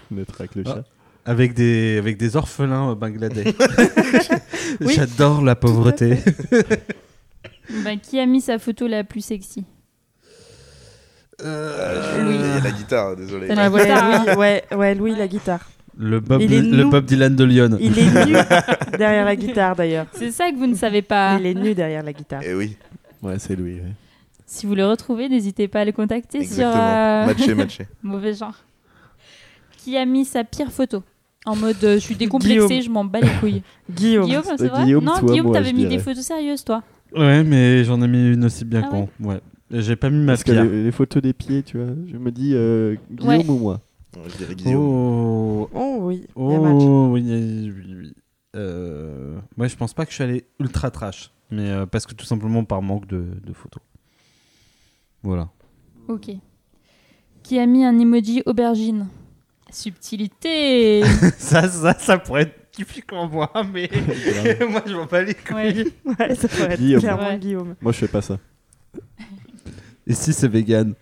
fenêtre 0.09 0.33
avec 0.39 0.55
le 0.55 0.63
Ah. 0.65 0.69
chat. 0.75 0.83
Avec 1.25 1.53
des, 1.53 1.97
avec 1.97 2.17
des 2.17 2.35
orphelins 2.37 2.89
au 2.91 2.95
Bangladesh. 2.95 3.53
Oui. 4.81 4.93
J'adore 4.95 5.41
la 5.43 5.55
pauvreté. 5.55 6.17
Bah, 7.83 7.95
Qui 8.01 8.19
a 8.19 8.25
mis 8.25 8.41
sa 8.41 8.57
photo 8.57 8.87
la 8.87 9.03
plus 9.03 9.21
sexy? 9.21 9.63
Euh, 11.43 12.23
Louis. 12.23 12.63
La 12.63 12.71
guitare, 12.71 13.15
désolé. 13.15 13.47
La 13.47 13.69
Ouais, 13.69 13.81
guitare, 13.81 14.25
Louis, 14.25 14.35
ouais, 14.37 14.63
ouais, 14.75 14.95
Louis, 14.95 15.15
la 15.15 15.27
guitare. 15.27 15.69
Le 15.97 16.19
Bob, 16.19 16.41
le. 16.41 16.89
Bob 16.89 17.05
Dylan 17.05 17.35
de 17.35 17.43
Lyon. 17.43 17.77
Il 17.79 17.97
est 17.99 18.25
nu 18.25 18.33
derrière 18.97 19.25
la 19.25 19.35
guitare 19.35 19.75
d'ailleurs. 19.75 20.07
C'est 20.13 20.31
ça 20.31 20.49
que 20.49 20.55
vous 20.55 20.65
ne 20.67 20.75
savez 20.75 21.01
pas. 21.01 21.37
Il 21.39 21.45
est 21.45 21.53
nu 21.53 21.75
derrière 21.75 22.03
la 22.03 22.13
guitare. 22.13 22.41
Eh 22.45 22.53
oui, 22.53 22.75
Ouais, 23.21 23.37
c'est 23.37 23.55
Louis. 23.55 23.75
ouais. 23.75 23.93
Si 24.51 24.65
vous 24.65 24.73
le 24.73 24.85
retrouvez, 24.87 25.29
n'hésitez 25.29 25.67
pas 25.67 25.81
à 25.81 25.85
le 25.85 25.91
contacter 25.91 26.39
sur 26.43 26.65
exactement. 26.65 26.83
euh, 26.83 27.25
Matché, 27.27 27.53
matché. 27.55 27.87
mauvais 28.01 28.33
genre. 28.33 28.55
Qui 29.77 29.95
a 29.95 30.05
mis 30.05 30.25
sa 30.25 30.43
pire 30.43 30.71
photo 30.71 31.03
En 31.45 31.55
mode 31.55 31.75
euh, 31.83 31.93
je 31.95 31.99
suis 31.99 32.15
décomplexée, 32.15 32.65
Guillaume. 32.67 32.81
je 32.81 32.89
m'en 32.89 33.05
bats 33.05 33.19
les 33.21 33.29
couilles. 33.39 33.61
Guillaume. 33.91 34.25
Guillaume, 34.25 34.43
c'est 34.57 34.67
vrai 34.67 34.85
Guillaume, 34.85 35.03
Non, 35.03 35.19
toi, 35.19 35.29
Guillaume, 35.31 35.51
t'avais 35.51 35.71
mis 35.71 35.85
des 35.85 35.99
photos 35.99 36.23
sérieuses, 36.25 36.63
toi. 36.63 36.81
Ouais, 37.15 37.43
mais 37.43 37.83
j'en 37.83 38.01
ai 38.01 38.07
mis 38.07 38.33
une 38.33 38.43
aussi 38.45 38.65
bien 38.65 38.81
Ah 38.85 38.89
con. 38.89 39.09
Ouais. 39.19 39.39
J'ai 39.71 39.95
pas 39.95 40.09
mis 40.09 40.17
ma 40.25 40.31
Parce 40.33 40.43
que 40.43 40.51
pierre. 40.51 40.63
les, 40.65 40.83
les 40.83 40.91
photos 40.91 41.21
des 41.21 41.33
pieds, 41.33 41.61
tu 41.61 41.77
vois, 41.77 41.93
je 42.11 42.17
me 42.17 42.31
dis 42.31 42.53
euh, 42.55 42.95
Guillaume 43.11 43.29
Ouais. 43.37 43.45
ou 43.47 43.57
moi 43.59 43.81
Je 44.27 44.35
dirais 44.37 44.55
Guillaume. 44.55 44.81
Oh, 44.83 45.69
Oh 45.75 45.97
oui, 46.01 46.25
il 46.35 46.51
y 46.51 46.55
a 46.55 46.59
match. 46.59 46.73
oh 46.81 47.09
oui, 47.13 47.21
oui, 47.23 47.71
oui. 47.87 47.95
oui. 48.01 48.13
Euh... 48.55 49.37
Ouais, 49.59 49.69
je 49.69 49.75
pense 49.77 49.93
pas 49.93 50.05
que 50.05 50.09
je 50.11 50.15
suis 50.15 50.23
allé 50.23 50.45
ultra 50.59 50.89
trash. 50.89 51.29
Mais 51.51 51.69
euh, 51.69 51.85
parce 51.85 52.07
que 52.07 52.15
tout 52.15 52.25
simplement 52.25 52.63
par 52.63 52.81
manque 52.81 53.05
de, 53.07 53.23
de 53.45 53.53
photos. 53.53 53.81
Voilà. 55.23 55.49
Ok. 56.07 56.29
Qui 57.43 57.59
a 57.59 57.65
mis 57.65 57.83
un 57.85 57.97
emoji 57.99 58.41
aubergine? 58.45 59.07
Subtilité 59.71 61.03
ça, 61.37 61.67
ça, 61.69 61.93
ça 61.99 62.17
pourrait 62.17 62.43
être 62.43 62.71
typiquement 62.71 63.27
moi, 63.27 63.51
mais 63.71 63.89
moi 64.69 64.81
je 64.85 64.95
m'en 64.95 65.05
bats 65.05 65.21
les 65.21 65.35
couilles. 65.35 65.91
Ouais. 66.05 66.15
Ouais, 66.19 66.35
ça 66.35 66.47
pourrait 66.47 66.73
être 66.73 66.79
Guillaume. 66.79 67.01
clairement 67.01 67.27
Ouais. 67.29 67.37
Guillaume. 67.37 67.75
Moi, 67.81 67.91
je 67.91 67.97
fais 67.99 68.07
pas 68.07 68.21
ça. 68.21 68.37
Et 70.07 70.13
si 70.13 70.33
c'est 70.33 70.47
vegan? 70.47 70.95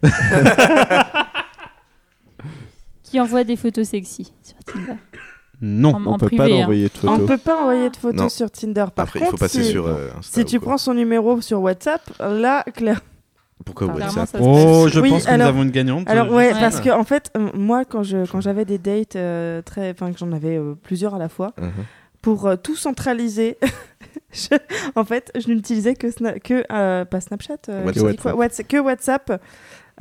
Qui 3.03 3.19
envoie 3.21 3.43
des 3.45 3.55
photos 3.55 3.87
sexy 3.87 4.33
sur 4.43 4.57
Tinder? 4.65 4.95
Non. 5.61 5.95
En- 5.95 6.05
On 6.05 6.13
en 6.13 6.17
peut 6.17 6.27
privé, 6.27 6.37
pas 6.37 6.43
hein. 6.45 6.59
l'envoyer 6.59 6.87
de 6.89 6.91
On 7.03 7.11
photos. 7.15 7.27
peut 7.27 7.37
pas 7.37 7.61
envoyer 7.61 7.89
de 7.89 7.95
photos 7.95 8.19
Non. 8.21 8.29
sur 8.29 8.51
Tinder. 8.51 8.85
Par 8.93 9.03
Après, 9.05 9.19
contre, 9.19 9.31
il 9.31 9.31
faut 9.31 9.37
passer 9.37 9.63
si, 9.63 9.71
sur 9.71 9.87
euh, 9.87 10.09
Insta 10.17 10.39
si 10.41 10.45
tu 10.45 10.59
quoi. 10.59 10.67
prends 10.69 10.77
son 10.77 10.93
numéro 10.93 11.39
sur 11.41 11.61
WhatsApp, 11.61 12.01
là, 12.19 12.63
clair. 12.75 12.99
Pourquoi 13.65 13.87
Clairement, 13.87 14.03
WhatsApp 14.05 14.27
ça 14.29 14.37
se 14.37 14.43
Oh, 14.43 14.83
passe. 14.85 14.93
je 14.93 14.99
Oui, 14.99 15.09
pense 15.09 15.25
que 15.25 15.29
alors- 15.29 15.47
nous 15.47 15.53
avons 15.53 15.63
une 15.63 15.71
gagnante. 15.71 16.09
Alors 16.09 16.29
ouais, 16.29 16.53
Ouais. 16.53 16.59
parce 16.59 16.79
que 16.79 16.89
en 16.89 17.03
fait, 17.03 17.31
euh, 17.35 17.49
moi, 17.53 17.85
quand 17.85 18.03
je 18.03 18.25
quand 18.31 18.39
j'avais 18.41 18.65
des 18.65 18.77
dates 18.77 19.15
euh, 19.15 19.61
très, 19.61 19.91
enfin 19.91 20.11
que 20.11 20.17
j'en 20.19 20.31
avais 20.31 20.57
euh, 20.57 20.73
plusieurs 20.81 21.15
à 21.15 21.17
la 21.17 21.27
fois, 21.27 21.53
Mhm. 21.59 21.71
pour 22.21 22.47
euh, 22.47 22.55
tout 22.55 22.75
centraliser, 22.75 23.57
je- 24.31 24.55
en 24.95 25.03
fait, 25.03 25.31
je 25.37 25.47
n'utilisais 25.49 25.95
que 25.95 26.07
Sna- 26.07 26.39
que 26.39 26.63
euh, 26.71 27.03
pas 27.05 27.19
Snapchat, 27.19 27.55
euh, 27.69 27.83
WhatsApp. 27.85 28.05
j'ai 28.05 28.11
dit 28.11 28.17
quoi 28.17 28.33
Whats- 28.35 28.63
que 28.63 28.77
WhatsApp. 28.77 29.41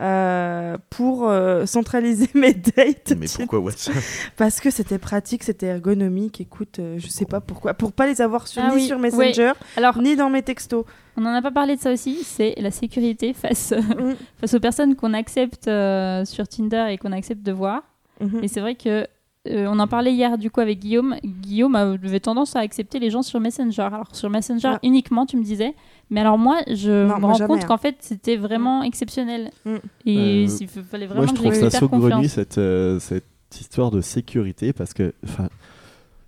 Euh, 0.00 0.76
pour 0.90 1.28
euh, 1.28 1.64
centraliser 1.66 2.28
mes 2.34 2.52
dates 2.54 3.14
Mais 3.18 3.26
pourquoi 3.34 3.60
WhatsApp? 3.60 3.94
Parce 4.36 4.60
que 4.60 4.70
c'était 4.70 4.98
pratique 4.98 5.42
c'était 5.42 5.66
ergonomique 5.66 6.40
écoute 6.40 6.78
euh, 6.78 6.98
je 6.98 7.06
sais 7.08 7.24
pas 7.24 7.40
pourquoi 7.40 7.72
pour 7.74 7.92
pas 7.92 8.06
les 8.06 8.20
avoir 8.20 8.46
sur, 8.46 8.62
Ah 8.62 8.68
ni 8.70 8.74
oui, 8.76 8.86
sur 8.86 8.98
Messenger 8.98 9.52
Alors, 9.76 9.98
ni 9.98 10.14
dans 10.16 10.28
mes 10.30 10.42
textos 10.42 10.84
on 11.18 11.22
n'en 11.22 11.32
a 11.32 11.40
pas 11.40 11.50
parlé 11.50 11.76
de 11.76 11.80
ça 11.80 11.90
aussi, 11.92 12.22
c'est 12.24 12.54
la 12.58 12.70
sécurité 12.70 13.32
face, 13.32 13.72
Mm. 13.72 14.12
face 14.38 14.52
aux 14.52 14.60
personnes 14.60 14.96
qu'on 14.96 15.14
accepte 15.14 15.66
euh, 15.66 16.26
sur 16.26 16.46
Tinder 16.46 16.88
et 16.90 16.98
qu'on 16.98 17.12
accepte 17.12 17.42
de 17.42 17.52
voir. 17.52 17.82
Mhm. 18.20 18.40
Et 18.42 18.48
c'est 18.48 18.60
vrai 18.60 18.74
que 18.74 19.06
euh, 19.50 19.66
on 19.70 19.78
en 19.78 19.86
parlait 19.86 20.12
hier 20.12 20.38
du 20.38 20.50
coup 20.50 20.60
avec 20.60 20.78
Guillaume. 20.80 21.16
Guillaume 21.24 21.74
avait 21.76 22.20
tendance 22.20 22.56
à 22.56 22.60
accepter 22.60 22.98
les 22.98 23.10
gens 23.10 23.22
sur 23.22 23.40
Messenger. 23.40 23.82
Alors 23.82 24.14
sur 24.14 24.30
Messenger 24.30 24.72
Ah. 24.74 24.78
uniquement, 24.82 25.26
tu 25.26 25.36
me 25.36 25.42
disais. 25.42 25.74
Mais 26.10 26.20
alors 26.20 26.38
moi, 26.38 26.58
je 26.72 26.90
Non, 27.06 27.16
me 27.16 27.20
moi, 27.20 27.28
rends 27.30 27.34
jamais, 27.34 27.48
compte 27.54 27.64
hein. 27.64 27.66
qu'en 27.66 27.78
fait, 27.78 27.96
c'était 28.00 28.36
vraiment 28.36 28.82
exceptionnel. 28.82 29.50
Mm. 29.64 29.74
Et 30.06 30.18
Euh, 30.46 30.56
il 30.60 30.68
fa- 30.68 30.82
fallait 30.82 31.06
vraiment 31.06 31.22
Moi, 31.22 31.26
je 31.26 31.32
que 31.32 31.36
trouve 31.48 31.54
ça 31.70 31.70
saugrenu 31.78 32.28
cette, 32.28 32.58
euh, 32.58 32.98
cette 33.00 33.24
histoire 33.60 33.90
de 33.90 34.00
sécurité 34.00 34.72
parce 34.72 34.92
que 34.94 35.14
enfin, 35.24 35.48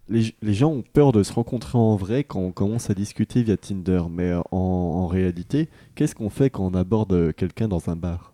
les, 0.08 0.34
les 0.42 0.54
gens 0.54 0.70
ont 0.70 0.82
peur 0.92 1.12
de 1.12 1.22
se 1.22 1.32
rencontrer 1.32 1.76
en 1.78 1.96
vrai 1.96 2.24
quand 2.24 2.40
on 2.40 2.50
commence 2.52 2.90
à 2.90 2.94
discuter 2.94 3.42
via 3.42 3.56
Tinder. 3.56 4.02
Mais 4.10 4.30
euh, 4.30 4.40
en, 4.50 4.56
en 4.56 5.06
réalité, 5.06 5.68
qu'est-ce 5.94 6.14
qu'on 6.14 6.30
fait 6.30 6.50
quand 6.50 6.64
on 6.64 6.74
aborde 6.74 7.32
quelqu'un 7.34 7.68
dans 7.68 7.88
un 7.90 7.96
bar? 7.96 8.32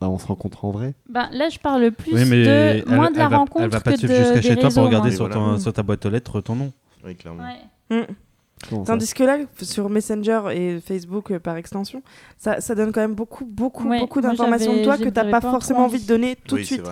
Bah, 0.00 0.08
On 0.08 0.18
se 0.18 0.26
rencontre 0.26 0.64
en 0.64 0.70
vrai 0.70 0.94
Ben, 1.08 1.28
là, 1.32 1.48
je 1.48 1.58
parle 1.58 1.90
plus 1.92 2.14
Oui, 2.14 2.24
mais 2.28 2.44
de 2.44 2.48
elle, 2.50 2.84
moins 2.88 3.10
de 3.10 3.18
la 3.18 3.28
va, 3.28 3.38
rencontre 3.38 3.64
elle 3.64 3.70
va 3.70 3.80
pas 3.80 3.92
que 3.92 3.96
te 4.00 4.06
jusqu'à 4.06 4.42
chez 4.42 4.56
toi 4.56 4.70
pour 4.70 4.84
regarder 4.84 5.08
moi. 5.10 5.16
sur, 5.16 5.28
ton- 5.30 5.72
ta 5.72 5.82
boîte 5.82 6.04
aux 6.06 6.10
lettres 6.10 6.40
ton 6.40 6.54
nom. 6.56 6.72
Oui, 7.04 7.14
clairement. 7.16 7.42
Ouais. 7.90 7.96
Mm. 7.98 8.84
Tandis 8.84 9.14
que 9.14 9.22
là, 9.22 9.38
sur 9.62 9.88
Messenger 9.88 10.40
et 10.52 10.80
Facebook 10.80 11.30
euh, 11.30 11.38
par 11.38 11.56
extension, 11.56 12.02
ça, 12.38 12.60
ça 12.60 12.74
donne 12.74 12.90
quand 12.90 13.00
même 13.00 13.14
beaucoup, 13.14 13.44
beaucoup, 13.44 13.88
Ouais, 13.88 14.00
beaucoup 14.00 14.20
d'informations 14.20 14.74
de 14.76 14.82
toi 14.82 14.98
que 14.98 15.08
t'as 15.08 15.30
pas 15.30 15.40
forcément 15.40 15.84
envie 15.84 16.00
de 16.02 16.06
donner 16.08 16.34
tout 16.36 16.56
oui, 16.56 16.62
de 16.62 16.66
suite. 16.66 16.82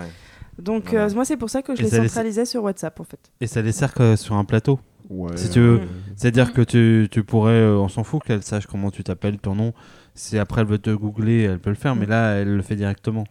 Donc 0.59 0.91
Voilà. 0.91 1.07
euh, 1.07 1.15
moi, 1.15 1.25
c'est 1.25 1.37
pour 1.37 1.51
ça 1.51 1.63
que 1.63 1.75
je 1.75 1.81
Et 1.83 1.85
les 1.85 1.91
centralisais 1.91 2.45
sur 2.47 2.63
WhatsApp 2.63 2.99
en 3.01 3.05
fait. 3.05 3.19
Et 3.41 3.47
ça 3.49 3.63
les 3.63 3.73
sert 3.73 3.93
que 3.93 4.15
sur 4.17 4.37
un 4.37 4.45
plateau. 4.45 4.79
Ouais, 5.11 5.37
Si 5.37 5.51
tu 5.51 5.61
veux. 5.61 5.81
euh, 5.81 5.87
C'est-à-dire 6.17 6.53
que 6.53 6.63
tu, 6.63 7.09
tu 7.11 7.23
pourrais, 7.25 7.53
euh, 7.53 7.77
on 7.79 7.89
s'en 7.89 8.05
fout 8.05 8.23
qu'elle 8.25 8.43
sache 8.43 8.67
comment 8.67 8.91
tu 8.91 9.05
t'appelles, 9.05 9.39
ton 9.39 9.55
nom. 9.55 9.73
Si 10.17 10.39
après 10.39 10.63
elle 10.63 10.67
veut 10.67 10.79
te 10.79 10.91
googler, 10.91 11.43
elle 11.43 11.59
peut 11.61 11.71
le 11.71 11.77
faire, 11.77 11.95
mais 11.95 12.07
là 12.07 12.33
elle 12.37 12.57
le 12.57 12.63
fait 12.63 12.75
directement. 12.75 13.25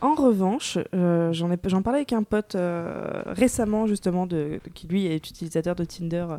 En 0.00 0.14
revanche, 0.14 0.78
euh, 0.94 1.32
j'en 1.32 1.52
ai- 1.52 1.58
j'en 1.66 1.82
parlais 1.82 1.98
avec 1.98 2.12
un 2.14 2.22
pote 2.22 2.54
euh, 2.54 3.22
récemment 3.26 3.86
justement 3.86 4.26
de, 4.26 4.58
de- 4.64 4.70
qui 4.74 4.88
lui 4.88 5.06
est 5.06 5.16
utilisateur 5.16 5.74
de 5.76 5.84
Tinder 5.84 6.26
euh, 6.30 6.38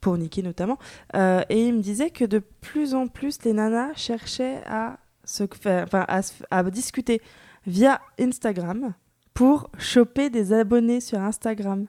pour 0.00 0.16
niquer 0.18 0.42
notamment, 0.42 0.78
et 1.14 1.66
il 1.68 1.74
me 1.74 1.80
disait 1.80 2.10
que 2.10 2.24
de 2.24 2.40
plus 2.60 2.94
en 2.94 3.06
plus 3.06 3.44
les 3.44 3.52
nanas 3.52 3.92
cherchaient 3.94 4.60
à 4.66 4.96
se 5.24 5.44
faire, 5.60 5.84
enfin 5.84 6.04
à, 6.08 6.22
se- 6.22 6.42
à 6.50 6.62
discuter 6.64 7.20
via 7.66 8.00
Instagram 8.18 8.94
pour 9.34 9.70
choper 9.78 10.28
des 10.30 10.52
abonnés 10.52 11.00
sur 11.00 11.20
Instagram. 11.20 11.86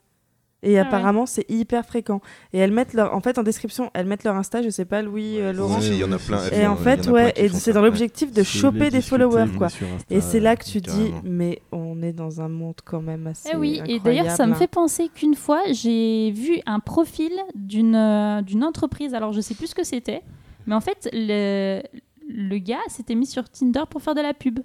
Et 0.64 0.78
Ah 0.80 0.82
ouais. 0.82 0.88
apparemment, 0.88 1.26
c'est 1.26 1.46
hyper 1.50 1.86
fréquent. 1.86 2.22
Et 2.54 2.58
elles 2.58 2.72
mettent 2.72 2.94
leur, 2.94 3.14
en 3.14 3.20
fait, 3.22 3.38
en 3.38 3.44
description, 3.44 3.92
elles 3.94 4.06
mettent 4.06 4.24
leur 4.24 4.36
Insta, 4.36 4.62
je 4.62 4.70
sais 4.70 4.86
pas, 4.86 5.02
Louis, 5.02 5.40
euh, 5.40 5.54
Laurent. 5.54 5.80
Il 5.82 5.96
y 5.96 6.04
en 6.04 6.12
a 6.12 6.18
plein. 6.18 6.40
Et 6.52 6.66
en 6.66 6.76
fait, 6.78 7.08
ouais, 7.08 7.34
et 7.36 7.50
c'est 7.50 7.74
dans 7.74 7.82
l'objectif 7.82 8.32
de 8.32 8.44
choper 8.44 8.90
des 8.90 9.02
followers, 9.02 9.52
quoi. 9.58 9.68
Insta, 9.68 9.86
Et 10.10 10.22
c'est 10.22 10.40
là 10.40 10.56
que 10.56 10.64
tu 10.66 10.80
dis, 10.82 11.12
mais 11.24 11.62
on 11.72 12.02
est 12.02 12.14
dans 12.14 12.42
un 12.42 12.48
monde 12.50 12.76
quand 12.84 13.02
même 13.02 13.28
assez. 13.28 13.50
Eh 13.54 13.58
oui, 13.58 13.82
et 13.88 14.00
d'ailleurs, 14.00 14.32
ça 14.32 14.48
me 14.48 14.54
fait 14.56 14.68
penser 14.68 15.10
qu'une 15.14 15.36
fois, 15.36 15.62
j'ai 15.72 16.32
vu 16.32 16.60
un 16.66 16.80
profil 16.80 17.32
d'une 17.56 17.96
euh, 17.96 18.42
d'une 18.42 18.64
entreprise. 18.64 19.14
Alors, 19.14 19.34
je 19.34 19.42
sais 19.42 19.54
plus 19.56 19.68
ce 19.68 19.76
que 19.76 19.84
c'était, 19.84 20.22
mais 20.66 20.76
en 20.76 20.82
fait, 20.82 21.10
le, 21.14 21.82
le 22.30 22.58
gars 22.60 22.78
s'était 22.88 23.16
mis 23.16 23.26
sur 23.26 23.50
Tinder 23.50 23.84
pour 23.90 24.02
faire 24.02 24.16
de 24.16 24.22
la 24.22 24.34
pub. 24.34 24.60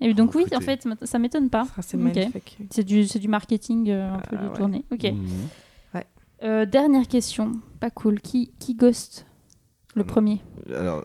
Et 0.00 0.12
donc, 0.12 0.34
oui, 0.34 0.44
en 0.54 0.60
fait, 0.60 0.86
ça 1.02 1.18
m'étonne 1.18 1.48
pas. 1.50 1.66
c'est 1.80 1.96
Ok. 1.96 2.02
magnifique. 2.02 2.58
C'est 2.70 2.84
du, 2.84 3.06
marketing 3.28 3.90
euh, 3.90 4.12
un 4.14 4.18
peu 4.18 4.36
Ah, 4.38 4.42
ouais. 4.42 4.48
détourné. 4.50 4.84
Mhm. 4.90 5.26
Euh, 6.42 6.66
dernière 6.66 7.08
question, 7.08 7.52
pas 7.80 7.88
cool. 7.90 8.20
Qui, 8.20 8.52
qui 8.58 8.74
ghost 8.74 9.24
le 9.94 10.02
Ah 10.02 10.04
non. 10.04 10.12
premier 10.12 10.40
Alors, 10.74 11.04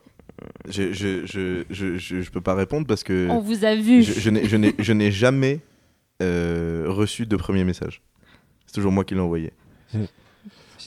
je, 0.68 0.92
je, 0.92 1.26
je, 1.26 1.64
je, 1.70 1.98
je, 1.98 2.22
je 2.22 2.32
peux 2.32 2.42
pas 2.42 2.56
répondre 2.56 2.86
parce 2.88 3.04
que 3.04 3.28
On 3.30 3.40
vous 3.40 3.64
a 3.64 3.76
vu. 3.76 4.04
je, 4.04 4.12
je 4.20 4.30
n'ai- 4.32 4.46
je 4.50 4.58
n'ai- 4.58 4.76
je 4.78 4.92
n'ai 4.92 5.12
jamais 5.12 5.62
euh, 6.22 6.86
reçu 6.88 7.26
de 7.26 7.36
premier 7.38 7.64
message. 7.64 8.02
C'est 8.66 8.74
toujours 8.74 8.92
moi 8.92 9.06
qui 9.06 9.14
l'ai 9.14 9.22
envoyé. 9.22 9.54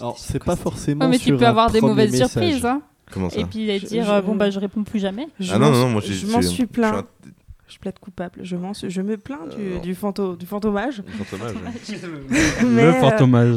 Alors, 0.00 0.18
c'est 0.18 0.42
pas 0.42 0.56
forcément 0.56 1.04
Ouais, 1.06 1.12
mais 1.12 1.18
tu 1.18 1.26
sur 1.26 1.38
peux 1.38 1.44
un 1.46 1.50
avoir 1.50 1.70
des 1.70 1.80
mauvaises 1.80 2.12
message. 2.12 2.30
surprises. 2.30 2.64
Hein. 2.66 2.82
Comment 3.10 3.30
ça 3.30 3.40
Et 3.40 3.44
puis 3.44 3.64
dire, 3.66 4.04
je- 4.04 4.10
euh, 4.10 4.20
bon, 4.22 4.34
bah, 4.34 4.50
je 4.50 4.58
réponds 4.58 4.84
plus 4.84 4.98
jamais. 5.00 5.28
Je 5.38 5.52
Ah 5.52 5.58
non, 5.58 5.70
m'en 5.70 5.76
non, 5.78 5.88
moi 5.90 6.00
je 6.04 6.26
m'en 6.26 6.42
suis 6.42 6.66
un- 6.98 7.04
Je 7.68 7.78
plaide 7.78 7.98
coupable. 7.98 8.40
Je, 8.42 8.56
m'en 8.56 8.74
suis- 8.74 8.90
je 8.90 9.00
me 9.00 9.16
plains 9.16 9.46
du, 9.56 9.62
Euh, 9.76 9.78
du, 9.78 9.94
fanto- 9.94 10.36
du 10.36 10.44
fantomage. 10.46 11.00
un 11.20 11.24
fantomage. 11.24 11.54
Mais, 12.62 12.82
le 12.82 12.88
euh, 12.88 12.92
fantomage. 13.00 13.56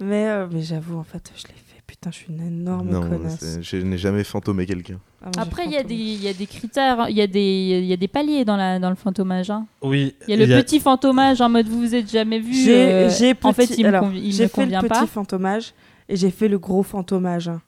Mais, 0.00 0.28
euh, 0.28 0.46
mais 0.50 0.62
j'avoue, 0.62 0.98
en 0.98 1.04
fait, 1.04 1.30
je 1.36 1.42
l'ai 1.44 1.54
fait. 1.54 1.62
putain, 1.86 2.10
je 2.10 2.16
suis 2.16 2.26
une 2.32 2.44
énorme 2.44 2.88
Non, 2.90 3.08
connasse. 3.08 3.58
je 3.62 3.76
n'ai 3.76 3.98
jamais 3.98 4.24
fantomé 4.24 4.66
quelqu'un. 4.66 4.98
Ah, 5.24 5.30
Après, 5.38 5.64
il 5.66 5.70
y, 5.70 5.76
a 5.76 5.84
des- 5.84 5.94
fantomé. 5.94 6.00
il 6.14 6.22
y 6.24 6.28
a 6.28 6.32
des 6.32 6.46
critères, 6.46 7.06
il 7.08 7.16
y, 7.16 7.20
a 7.22 7.26
des- 7.28 7.78
il 7.82 7.86
y 7.86 7.92
a 7.92 7.96
des 7.96 8.08
paliers 8.08 8.44
dans, 8.44 8.56
la, 8.56 8.80
dans 8.80 8.90
le 8.90 8.96
fantomage. 8.96 9.50
hein. 9.50 9.66
Oui. 9.82 10.14
Il 10.26 10.30
y 10.36 10.42
a 10.42 10.44
le 10.44 10.60
petit 10.62 10.80
fantomage 10.80 11.40
en 11.40 11.48
mode 11.48 11.68
vous 11.68 11.78
vous 11.78 11.94
êtes 11.94 12.10
jamais 12.10 12.40
vu. 12.40 12.52
J'ai 12.52 12.90
euh, 12.92 13.34
en 13.44 13.52
fait, 13.52 13.70
il 13.78 13.84
me, 13.84 13.88
alors, 13.90 14.04
convi- 14.10 14.20
il 14.24 14.32
j'ai 14.32 14.44
me 14.44 14.48
fait 14.48 14.60
le 14.62 14.64
convient 14.64 14.80
petit 14.80 14.88
pas. 14.88 15.06
fantomage 15.06 15.72
et 16.08 16.16
j'ai 16.16 16.30
fait 16.32 16.48
le 16.48 16.58
gros 16.58 16.82
fantomage. 16.82 17.48
hein. 17.48 17.60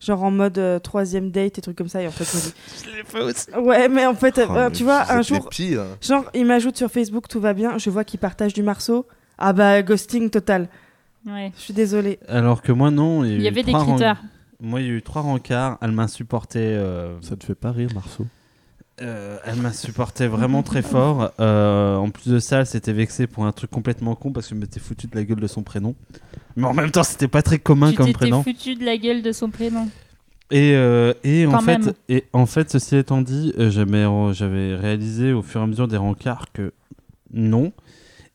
Genre 0.00 0.22
en 0.22 0.30
mode 0.30 0.58
euh, 0.58 0.78
troisième 0.78 1.30
date 1.30 1.56
et 1.58 1.60
trucs 1.62 1.76
comme 1.78 1.88
ça. 1.88 2.02
Et 2.02 2.06
en 2.06 2.10
fait, 2.10 2.24
je 2.24 3.16
me 3.16 3.32
dis- 3.32 3.66
Ouais, 3.68 3.88
mais 3.88 4.04
en 4.06 4.14
fait, 4.14 4.36
euh, 4.38 4.46
Oh, 4.48 4.52
mais 4.54 4.70
tu 4.72 4.84
vois, 4.84 5.10
un 5.10 5.22
jour, 5.22 5.48
pires. 5.48 5.84
genre, 6.02 6.24
il 6.34 6.44
m'ajoute 6.44 6.76
sur 6.76 6.90
Facebook, 6.90 7.26
tout 7.28 7.40
va 7.40 7.54
bien. 7.54 7.78
Je 7.78 7.88
vois 7.90 8.04
qu'il 8.04 8.20
partage 8.20 8.52
du 8.52 8.62
marceau. 8.62 9.06
Ah 9.38 9.52
bah, 9.52 9.82
ghosting 9.82 10.28
total. 10.30 10.68
Ouais. 11.26 11.52
Je 11.56 11.60
suis 11.62 11.74
désolée. 11.74 12.18
Alors 12.28 12.60
que 12.60 12.70
moi, 12.72 12.90
non. 12.90 13.24
Il 13.24 13.40
y 13.40 13.48
avait 13.48 13.62
des 13.62 13.72
critères. 13.72 14.22
Moi, 14.60 14.80
il 14.82 14.86
y 14.86 14.90
a 14.90 14.92
eu 14.92 15.02
trois 15.02 15.22
rencarts. 15.22 15.78
Elle 15.80 15.92
m'a 15.92 16.06
supporté. 16.08 16.58
euh, 16.60 17.20
Ça 17.22 17.34
te 17.36 17.44
fait 17.44 17.54
pas 17.54 17.72
rire, 17.72 17.88
Marceau? 17.94 18.26
Euh, 19.02 19.38
elle 19.44 19.56
m'a 19.56 19.72
supporté 19.72 20.26
vraiment 20.28 20.62
très 20.62 20.82
fort. 20.82 21.32
Euh, 21.40 21.96
en 21.96 22.10
plus 22.10 22.30
de 22.30 22.38
ça, 22.38 22.60
elle 22.60 22.66
s'était 22.66 22.92
vexée 22.92 23.26
pour 23.26 23.44
un 23.44 23.52
truc 23.52 23.70
complètement 23.70 24.14
con 24.14 24.32
parce 24.32 24.48
que 24.48 24.54
je 24.54 24.60
m'étais 24.60 24.80
foutu 24.80 25.06
de 25.08 25.16
la 25.16 25.24
gueule 25.24 25.40
de 25.40 25.46
son 25.46 25.62
prénom. 25.62 25.94
Mais 26.56 26.66
en 26.66 26.74
même 26.74 26.90
temps, 26.90 27.02
c'était 27.02 27.28
pas 27.28 27.42
très 27.42 27.58
commun 27.58 27.90
Tu 27.90 27.96
comme 27.96 28.06
t'étais 28.06 28.18
prénom. 28.18 28.42
foutu 28.42 28.76
de 28.76 28.84
la 28.84 28.96
gueule 28.96 29.22
de 29.22 29.32
son 29.32 29.50
prénom. 29.50 29.88
Et, 30.50 30.74
euh, 30.74 31.12
et, 31.24 31.46
en 31.46 31.58
fait, 31.60 31.96
et 32.08 32.24
en 32.32 32.46
fait, 32.46 32.70
ceci 32.70 32.96
étant 32.96 33.20
dit, 33.22 33.52
j'avais 33.56 34.04
j'avais 34.34 34.74
réalisé 34.76 35.32
au 35.32 35.42
fur 35.42 35.60
et 35.60 35.64
à 35.64 35.66
mesure 35.66 35.88
des 35.88 35.96
rencarts 35.96 36.52
que 36.52 36.72
non. 37.32 37.72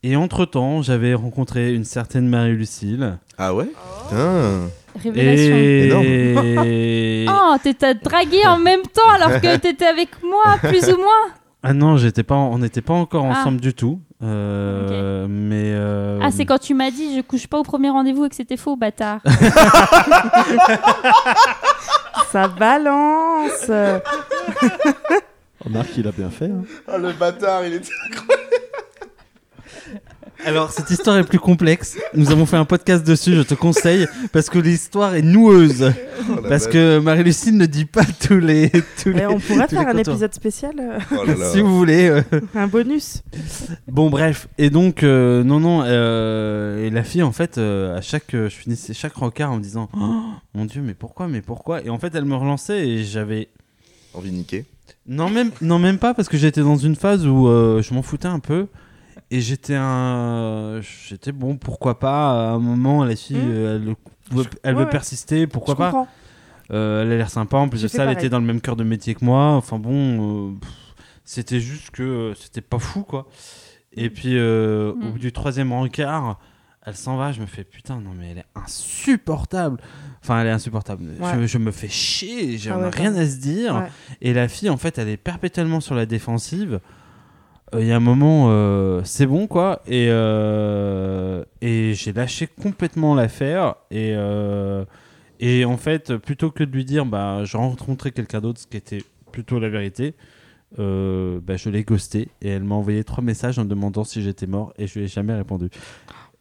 Et 0.04 0.16
entre-temps, 0.16 0.82
j'avais 0.82 1.14
rencontré 1.14 1.74
une 1.74 1.84
certaine 1.84 2.28
Marie-Lucille. 2.28 3.18
Ah 3.38 3.54
ouais? 3.54 3.70
Putain. 4.10 4.70
Révélation. 5.02 6.02
Et... 6.66 7.26
Oh, 7.52 7.56
t'étais 7.64 7.94
dragué 7.96 8.46
en 8.48 8.58
même 8.58 8.82
temps 8.84 9.10
alors 9.14 9.40
que 9.42 9.58
t'étais 9.58 9.86
avec 9.86 10.10
moi, 10.24 10.58
plus 10.62 10.88
ou 10.94 10.98
moins. 10.98 11.34
Ah 11.62 11.74
non, 11.74 11.98
j'étais 11.98 12.24
pas, 12.24 12.36
on 12.36 12.58
n'était 12.60 12.80
pas 12.82 12.94
encore 12.94 13.26
Ah. 13.30 13.42
ensemble 13.42 13.60
du 13.60 13.74
tout. 13.74 14.00
Euh, 14.24 15.28
Mais. 15.30 15.74
euh, 15.76 16.18
Ah, 16.24 16.32
c'est 16.32 16.46
quand 16.46 16.58
tu 16.58 16.74
m'as 16.74 16.90
dit 16.90 17.18
je 17.18 17.22
couche 17.22 17.48
pas 17.48 17.58
au 17.60 17.64
premier 17.64 17.90
rendez-vous 17.90 18.24
et 18.24 18.30
que 18.30 18.36
c'était 18.36 18.56
faux, 18.56 18.78
bâtard. 18.78 19.20
Ça 22.32 22.48
balance. 22.48 23.70
Remarque, 25.66 25.98
il 25.98 26.08
a 26.08 26.12
bien 26.14 26.30
fait. 26.30 26.46
hein. 26.46 26.64
Oh 26.88 26.98
le 26.98 27.12
bâtard, 27.12 27.66
il 27.66 27.74
était. 27.74 27.92
Alors, 30.46 30.72
cette 30.72 30.90
histoire 30.90 31.18
est 31.18 31.24
plus 31.24 31.38
complexe. 31.40 31.98
Nous 32.14 32.32
avons 32.32 32.46
fait 32.46 32.56
un 32.56 32.66
podcast 32.66 33.06
dessus, 33.06 33.36
je 33.36 33.42
te 33.42 33.54
conseille, 33.54 34.08
parce 34.32 34.50
que 34.50 34.58
l'histoire 34.58 35.14
est 35.16 35.22
noueuse. 35.22 35.92
Oh 36.30 36.36
Parce 36.48 36.68
que 36.68 37.00
Marie-Lucille 37.00 37.58
ne 37.58 37.66
dit 37.66 37.86
pas 37.86 38.06
tous 38.06 38.40
les. 38.40 38.72
Tous 39.04 39.10
les 39.12 39.26
on 39.26 39.40
pourrait 39.40 39.68
tous 39.68 39.76
faire 39.76 39.84
les 39.84 39.90
un 39.90 39.94
contours. 39.98 40.14
épisode 40.14 40.34
spécial, 40.34 40.72
euh, 40.80 40.98
Oh 41.12 41.24
là 41.26 41.36
là. 41.36 41.52
si 41.52 41.62
vous 41.62 41.76
voulez. 41.78 42.08
euh. 42.10 42.22
un 42.56 42.68
bonus. 42.68 43.22
Bon, 43.88 44.10
bref. 44.10 44.48
Et 44.58 44.70
donc, 44.70 45.04
euh, 45.04 45.44
non, 45.44 45.60
non. 45.60 45.84
euh, 45.86 46.86
et 46.86 46.90
la 46.90 47.04
fille, 47.04 47.24
en 47.24 47.32
fait, 47.34 47.58
euh, 47.58 47.98
à 47.98 48.02
chaque. 48.02 48.34
euh, 48.34 48.50
je 48.50 48.56
finissais 48.56 48.94
chaque 48.94 49.14
rencard 49.16 49.52
en 49.52 49.58
me 49.58 49.62
disant 49.62 49.90
Oh, 50.00 50.22
Mon 50.56 50.66
Dieu, 50.66 50.82
mais 50.82 50.94
pourquoi 50.94 51.28
Mais 51.28 51.42
pourquoi? 51.42 51.84
Et 51.84 51.90
en 51.90 52.00
fait, 52.00 52.16
elle 52.16 52.26
me 52.26 52.36
relançait 52.36 52.88
et 52.88 53.04
j'avais. 53.04 53.50
Envie 54.14 54.32
de 54.32 54.36
niquer. 54.36 54.66
Non 55.06 55.30
même, 55.30 55.52
non, 55.62 55.80
même 55.80 55.98
pas, 55.98 56.14
parce 56.14 56.28
que 56.30 56.38
j'étais 56.38 56.62
dans 56.62 56.78
une 56.78 56.96
phase 56.96 57.26
où 57.28 57.48
euh, 57.48 57.82
je 57.82 57.94
m'en 57.94 58.02
foutais 58.02 58.28
un 58.28 58.40
peu. 58.40 58.68
Et 59.32 59.42
j'étais 59.42 59.76
un. 59.78 60.80
J'étais 61.08 61.32
bon, 61.32 61.56
pourquoi 61.58 62.00
pas, 62.00 62.50
à 62.50 62.52
un 62.54 62.60
moment, 62.60 63.04
la 63.06 63.16
fille, 63.16 63.38
Hmm. 63.38 63.52
elle, 63.52 63.82
veut- 63.82 63.96
elle 64.64 64.74
Ouais, 64.76 64.80
veut 64.80 64.86
ouais. 64.86 64.90
persister, 64.90 65.46
pourquoi 65.48 65.76
Je 65.76 65.78
pas. 65.78 65.92
comprends. 65.92 66.08
Euh, 66.72 67.04
elle 67.04 67.12
a 67.12 67.18
l'air 67.18 67.30
sympa, 67.30 67.58
en 67.58 67.68
plus 67.70 67.82
de 67.84 67.88
ça, 67.88 68.06
elle 68.06 68.12
était 68.12 68.30
dans 68.30 68.40
le 68.40 68.46
même 68.46 68.62
cœur 68.62 68.76
de 68.76 68.84
métier 68.84 69.16
que 69.16 69.26
moi. 69.26 69.54
Enfin 69.54 69.80
bon, 69.80 70.50
euh, 70.50 70.54
c'était 71.26 71.60
juste 71.60 71.92
que 71.92 72.04
euh, 72.04 72.34
c'était 72.36 72.62
pas 72.62 72.80
fou, 72.80 73.04
quoi. 73.04 73.28
Et 73.94 74.10
puis, 74.10 74.38
euh, 74.38 74.94
Mm. 74.94 75.04
au 75.08 75.12
bout 75.14 75.20
du 75.20 75.32
troisième 75.32 75.74
rencard, 75.74 76.40
elle 76.86 76.96
s'en 76.96 77.18
va, 77.18 77.32
je 77.32 77.42
me 77.42 77.46
fais 77.48 77.64
putain, 77.64 78.00
non 78.00 78.12
mais 78.18 78.30
elle 78.32 78.38
est 78.40 78.46
insupportable. 78.56 79.80
Enfin, 80.24 80.42
elle 80.42 80.48
est 80.48 80.52
insupportable. 80.52 81.04
Ouais. 81.20 81.42
Je, 81.42 81.48
je 81.48 81.58
me 81.58 81.72
fais 81.72 81.88
chier, 81.88 82.58
j'ai 82.58 82.72
Ah 82.72 82.78
ouais, 82.80 82.90
rien 82.90 83.16
à 83.16 83.26
se 83.28 83.38
dire. 83.38 83.88
Et 84.22 84.34
la 84.34 84.48
fille, 84.48 84.70
en 84.70 84.78
fait, 84.78 84.98
elle 84.98 85.10
est 85.10 85.18
perpétuellement 85.18 85.80
sur 85.82 85.96
la 85.96 86.06
défensive. 86.06 86.80
Euh, 87.74 87.82
Il 87.82 87.88
y 87.88 87.92
a 87.92 87.96
un 87.96 88.00
moment, 88.00 88.48
euh, 88.50 89.02
c'est 89.04 89.26
bon, 89.26 89.48
quoi. 89.48 89.82
Et, 89.88 90.08
euh, 90.10 91.44
et 91.62 91.94
j'ai 91.94 92.14
lâché 92.14 92.48
complètement 92.48 93.16
l'affaire. 93.16 93.76
Et, 93.92 94.14
euh, 94.16 94.86
et 95.40 95.66
en 95.66 95.78
fait, 95.78 96.16
plutôt 96.18 96.52
que 96.52 96.64
de 96.64 96.72
lui 96.72 96.86
dire, 96.86 97.06
bah, 97.06 97.44
j'ai 97.46 97.58
rencontré 97.58 98.12
quelqu'un 98.12 98.42
d'autre, 98.42 98.60
ce 98.62 98.68
qui 98.68 98.78
était 98.78 99.04
plutôt 99.32 99.60
la 99.60 99.70
vérité, 99.70 100.16
euh, 100.80 101.40
bah, 101.42 101.56
je 101.58 101.70
l'ai 101.70 101.84
ghosté. 101.84 102.30
Et 102.42 102.50
elle 102.50 102.64
m'a 102.64 102.76
envoyé 102.76 103.04
trois 103.04 103.24
messages 103.24 103.60
en 103.60 103.64
me 103.64 103.70
demandant 103.70 104.04
si 104.04 104.22
j'étais 104.22 104.48
mort. 104.48 104.74
Et 104.78 104.88
je 104.88 105.00
lui 105.00 105.06
ai 105.06 105.08
jamais 105.08 105.34
répondu. 105.34 105.70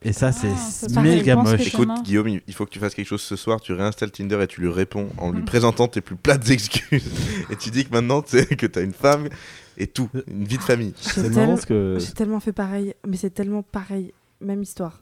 Et 0.03 0.13
ça, 0.13 0.31
c'est 0.31 0.95
pareil, 0.95 1.17
méga 1.17 1.35
moche. 1.35 1.67
Écoute, 1.67 1.89
Guillaume, 2.05 2.29
il 2.47 2.55
faut 2.55 2.65
que 2.65 2.71
tu 2.71 2.79
fasses 2.79 2.95
quelque 2.95 3.09
chose 3.09 3.21
ce 3.23 3.35
soir. 3.35 3.61
Tu 3.61 3.73
réinstalles 3.73 4.13
Tinder 4.13 4.39
et 4.43 4.47
tu 4.47 4.61
lui 4.61 4.69
réponds 4.71 5.09
en 5.19 5.33
Mm. 5.33 5.37
lui 5.37 5.43
présentant 5.43 5.89
tes 5.89 6.01
plus 6.01 6.15
plates 6.15 6.49
excuses. 6.51 7.11
et 7.51 7.57
tu 7.57 7.71
dis 7.71 7.85
que 7.85 7.91
maintenant, 7.93 8.23
tu 8.23 8.39
sais 8.39 8.47
que 8.47 8.67
t'as 8.67 8.83
une 8.85 8.93
femme 8.93 9.29
et 9.77 9.89
tout, 9.89 10.09
une 10.29 10.45
vie 10.45 10.57
de 10.59 10.63
famille. 10.63 10.95
J'ai 11.03 11.11
C'est 11.23 11.31
tel- 11.31 11.59
que. 11.67 11.97
j'ai 11.99 12.13
tellement 12.13 12.39
fait 12.41 12.53
pareil, 12.53 12.95
mais 13.07 13.17
c'est 13.17 13.31
tellement 13.31 13.63
pareil. 13.63 14.13
Même 14.41 14.63
histoire. 14.63 15.01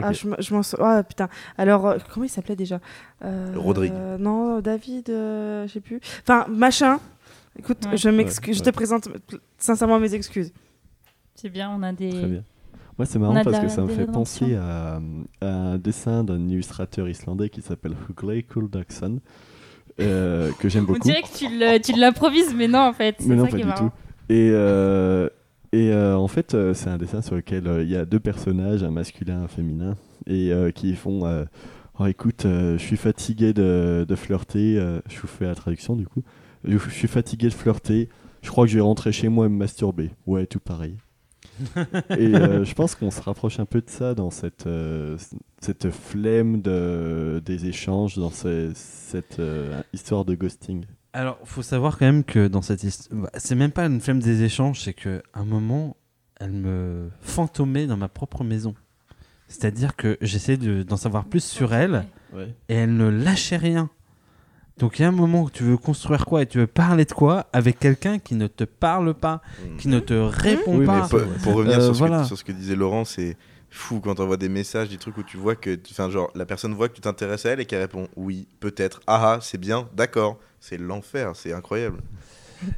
Ah, 0.00 0.12
je, 0.12 0.28
je 0.38 0.54
m'en 0.54 0.62
sou- 0.62 0.76
Ah, 0.78 1.02
putain. 1.02 1.28
Alors, 1.56 1.86
euh, 1.86 1.96
comment 2.12 2.24
il 2.24 2.28
s'appelait 2.28 2.54
déjà? 2.54 2.80
Euh, 3.24 3.54
Rodrigue. 3.56 3.92
euh, 3.94 4.18
non, 4.18 4.60
David, 4.60 5.08
euh, 5.08 5.66
je 5.66 5.72
sais 5.72 5.80
plus. 5.80 6.00
Enfin, 6.20 6.44
machin. 6.50 7.00
Écoute, 7.58 7.78
Ouais. 7.90 7.96
je 7.96 8.10
m'excuse, 8.10 8.58
Ouais, 8.58 8.64
je 8.64 8.70
te 8.70 8.74
présente 8.74 9.08
sincèrement 9.56 9.98
mes 9.98 10.12
excuses. 10.14 10.52
C'est 11.34 11.48
bien, 11.48 11.70
on 11.70 11.82
a 11.82 11.92
des. 11.94 12.10
Très 12.10 12.26
bien. 12.26 12.44
Moi, 12.98 13.06
c'est 13.06 13.18
On 13.18 13.20
marrant 13.32 13.44
parce 13.44 13.60
que 13.60 13.68
ça 13.68 13.82
me 13.82 13.88
fait 13.88 14.06
penser 14.06 14.56
à, 14.56 15.00
à 15.40 15.46
un 15.46 15.78
dessin 15.78 16.24
d'un 16.24 16.48
illustrateur 16.48 17.08
islandais 17.08 17.48
qui 17.48 17.62
s'appelle 17.62 17.94
Hugley 18.10 18.42
Kuldaksson, 18.42 19.20
euh, 20.00 20.50
que 20.58 20.68
j'aime 20.68 20.84
On 20.84 20.92
beaucoup. 20.92 21.00
dirait 21.00 21.22
que 21.22 21.78
tu 21.80 21.92
l'improvises, 21.98 22.54
mais 22.56 22.66
non 22.68 22.80
en 22.80 22.92
fait. 22.92 23.16
Mais 23.24 23.36
non, 23.36 23.44
ça 23.44 23.50
pas 23.50 23.56
qui 23.56 23.62
du 23.62 23.68
marrant. 23.68 23.88
tout. 23.88 23.92
Et, 24.30 24.50
euh, 24.52 25.28
et 25.72 25.92
euh, 25.92 26.16
en 26.16 26.28
fait, 26.28 26.54
euh, 26.54 26.74
c'est 26.74 26.90
un 26.90 26.98
dessin 26.98 27.22
sur 27.22 27.36
lequel 27.36 27.64
il 27.82 27.88
y 27.88 27.96
a 27.96 28.04
deux 28.04 28.20
personnages, 28.20 28.82
un 28.82 28.90
masculin 28.90 29.40
et 29.40 29.44
un 29.44 29.48
féminin, 29.48 29.96
et 30.26 30.52
qui 30.74 30.94
font 30.94 31.22
Oh, 32.00 32.06
écoute, 32.06 32.42
je 32.44 32.76
suis 32.78 32.96
fatigué 32.96 33.52
de, 33.52 34.04
de 34.08 34.14
flirter. 34.16 34.74
je 35.08 35.20
vous 35.20 35.26
fais 35.26 35.46
la 35.46 35.54
traduction 35.54 35.96
du 35.96 36.06
coup. 36.06 36.22
Je 36.64 36.76
suis 36.90 37.08
fatigué 37.08 37.48
de 37.48 37.54
flirter. 37.54 38.08
Je 38.42 38.50
crois 38.50 38.66
que 38.66 38.70
je 38.70 38.76
vais 38.76 38.82
rentrer 38.82 39.10
chez 39.12 39.28
moi 39.28 39.46
et 39.46 39.48
me 39.48 39.56
masturber. 39.56 40.10
Ouais, 40.26 40.46
tout 40.46 40.60
pareil. 40.60 40.94
Et 42.10 42.34
euh, 42.34 42.64
je 42.64 42.74
pense 42.74 42.94
qu'on 42.94 43.10
se 43.10 43.20
rapproche 43.20 43.58
un 43.60 43.64
peu 43.66 43.80
de 43.80 43.88
ça 43.90 44.14
dans 44.14 44.30
cette, 44.30 44.66
euh, 44.66 45.16
cette 45.60 45.90
flemme 45.90 46.60
de, 46.62 47.42
des 47.44 47.66
échanges, 47.66 48.16
dans 48.16 48.30
ce- 48.30 48.72
cette 48.74 49.38
euh, 49.40 49.80
histoire 49.92 50.24
de 50.24 50.34
ghosting. 50.34 50.84
Alors, 51.12 51.38
faut 51.44 51.62
savoir 51.62 51.98
quand 51.98 52.06
même 52.06 52.24
que 52.24 52.48
dans 52.48 52.62
cette 52.62 52.82
histoire, 52.84 53.30
c'est 53.36 53.54
même 53.54 53.72
pas 53.72 53.86
une 53.86 54.00
flemme 54.00 54.20
des 54.20 54.42
échanges, 54.42 54.82
c'est 54.82 54.92
que 54.94 55.22
à 55.32 55.40
un 55.40 55.44
moment, 55.44 55.96
elle 56.38 56.52
me 56.52 57.08
fantomait 57.20 57.86
dans 57.86 57.96
ma 57.96 58.08
propre 58.08 58.44
maison. 58.44 58.74
C'est-à-dire 59.48 59.96
que 59.96 60.18
j'essayais 60.20 60.58
de- 60.58 60.82
d'en 60.82 60.96
savoir 60.98 61.24
plus 61.24 61.42
sur 61.42 61.72
elle 61.74 62.04
Ouais. 62.34 62.54
et 62.68 62.74
elle 62.74 62.94
ne 62.96 63.08
lâchait 63.08 63.56
rien. 63.56 63.88
Donc 64.78 64.98
il 64.98 65.02
y 65.02 65.04
a 65.04 65.08
un 65.08 65.12
moment 65.12 65.42
où 65.42 65.50
tu 65.50 65.64
veux 65.64 65.76
construire 65.76 66.24
quoi 66.24 66.42
et 66.42 66.46
tu 66.46 66.58
veux 66.58 66.66
parler 66.66 67.04
de 67.04 67.12
quoi 67.12 67.46
avec 67.52 67.78
quelqu'un 67.78 68.18
qui 68.18 68.34
ne 68.34 68.46
te 68.46 68.64
parle 68.64 69.12
pas, 69.14 69.42
qui 69.78 69.88
ne 69.88 69.98
te 69.98 70.14
répond 70.14 70.72
Oui, 70.74 70.78
mais 70.80 70.86
pas. 70.86 71.08
pour, 71.08 71.20
pour 71.42 71.54
revenir 71.54 71.78
Euh, 71.78 71.84
sur, 71.86 71.94
ce 71.94 71.98
voilà. 71.98 72.20
que, 72.22 72.26
sur 72.26 72.38
ce 72.38 72.44
que 72.44 72.52
disait 72.52 72.76
Laurent, 72.76 73.04
c'est 73.04 73.36
fou 73.70 74.00
quand 74.00 74.20
on 74.20 74.26
voit 74.26 74.36
des 74.36 74.48
messages, 74.48 74.88
des 74.88 74.96
trucs 74.96 75.16
où 75.18 75.22
tu 75.22 75.36
vois 75.36 75.56
que, 75.56 75.78
enfin 75.90 76.08
genre 76.10 76.30
la 76.34 76.46
personne 76.46 76.74
voit 76.74 76.88
que 76.88 76.94
tu 76.94 77.00
t'intéresses 77.00 77.44
à 77.44 77.50
elle 77.50 77.60
et 77.60 77.66
qu'elle 77.66 77.80
répond 77.82 78.08
oui, 78.16 78.46
peut-être, 78.60 79.00
ah 79.06 79.34
ah, 79.34 79.38
c'est 79.42 79.58
bien, 79.58 79.88
d'accord, 79.96 80.38
c'est 80.60 80.78
l'enfer, 80.78 81.32
c'est 81.34 81.52
incroyable. 81.52 81.98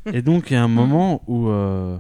Et 0.12 0.22
donc 0.22 0.50
il 0.50 0.54
y 0.54 0.56
a 0.56 0.62
un 0.64 0.68
moment 0.68 1.22
où, 1.26 1.48
euh, 1.48 1.96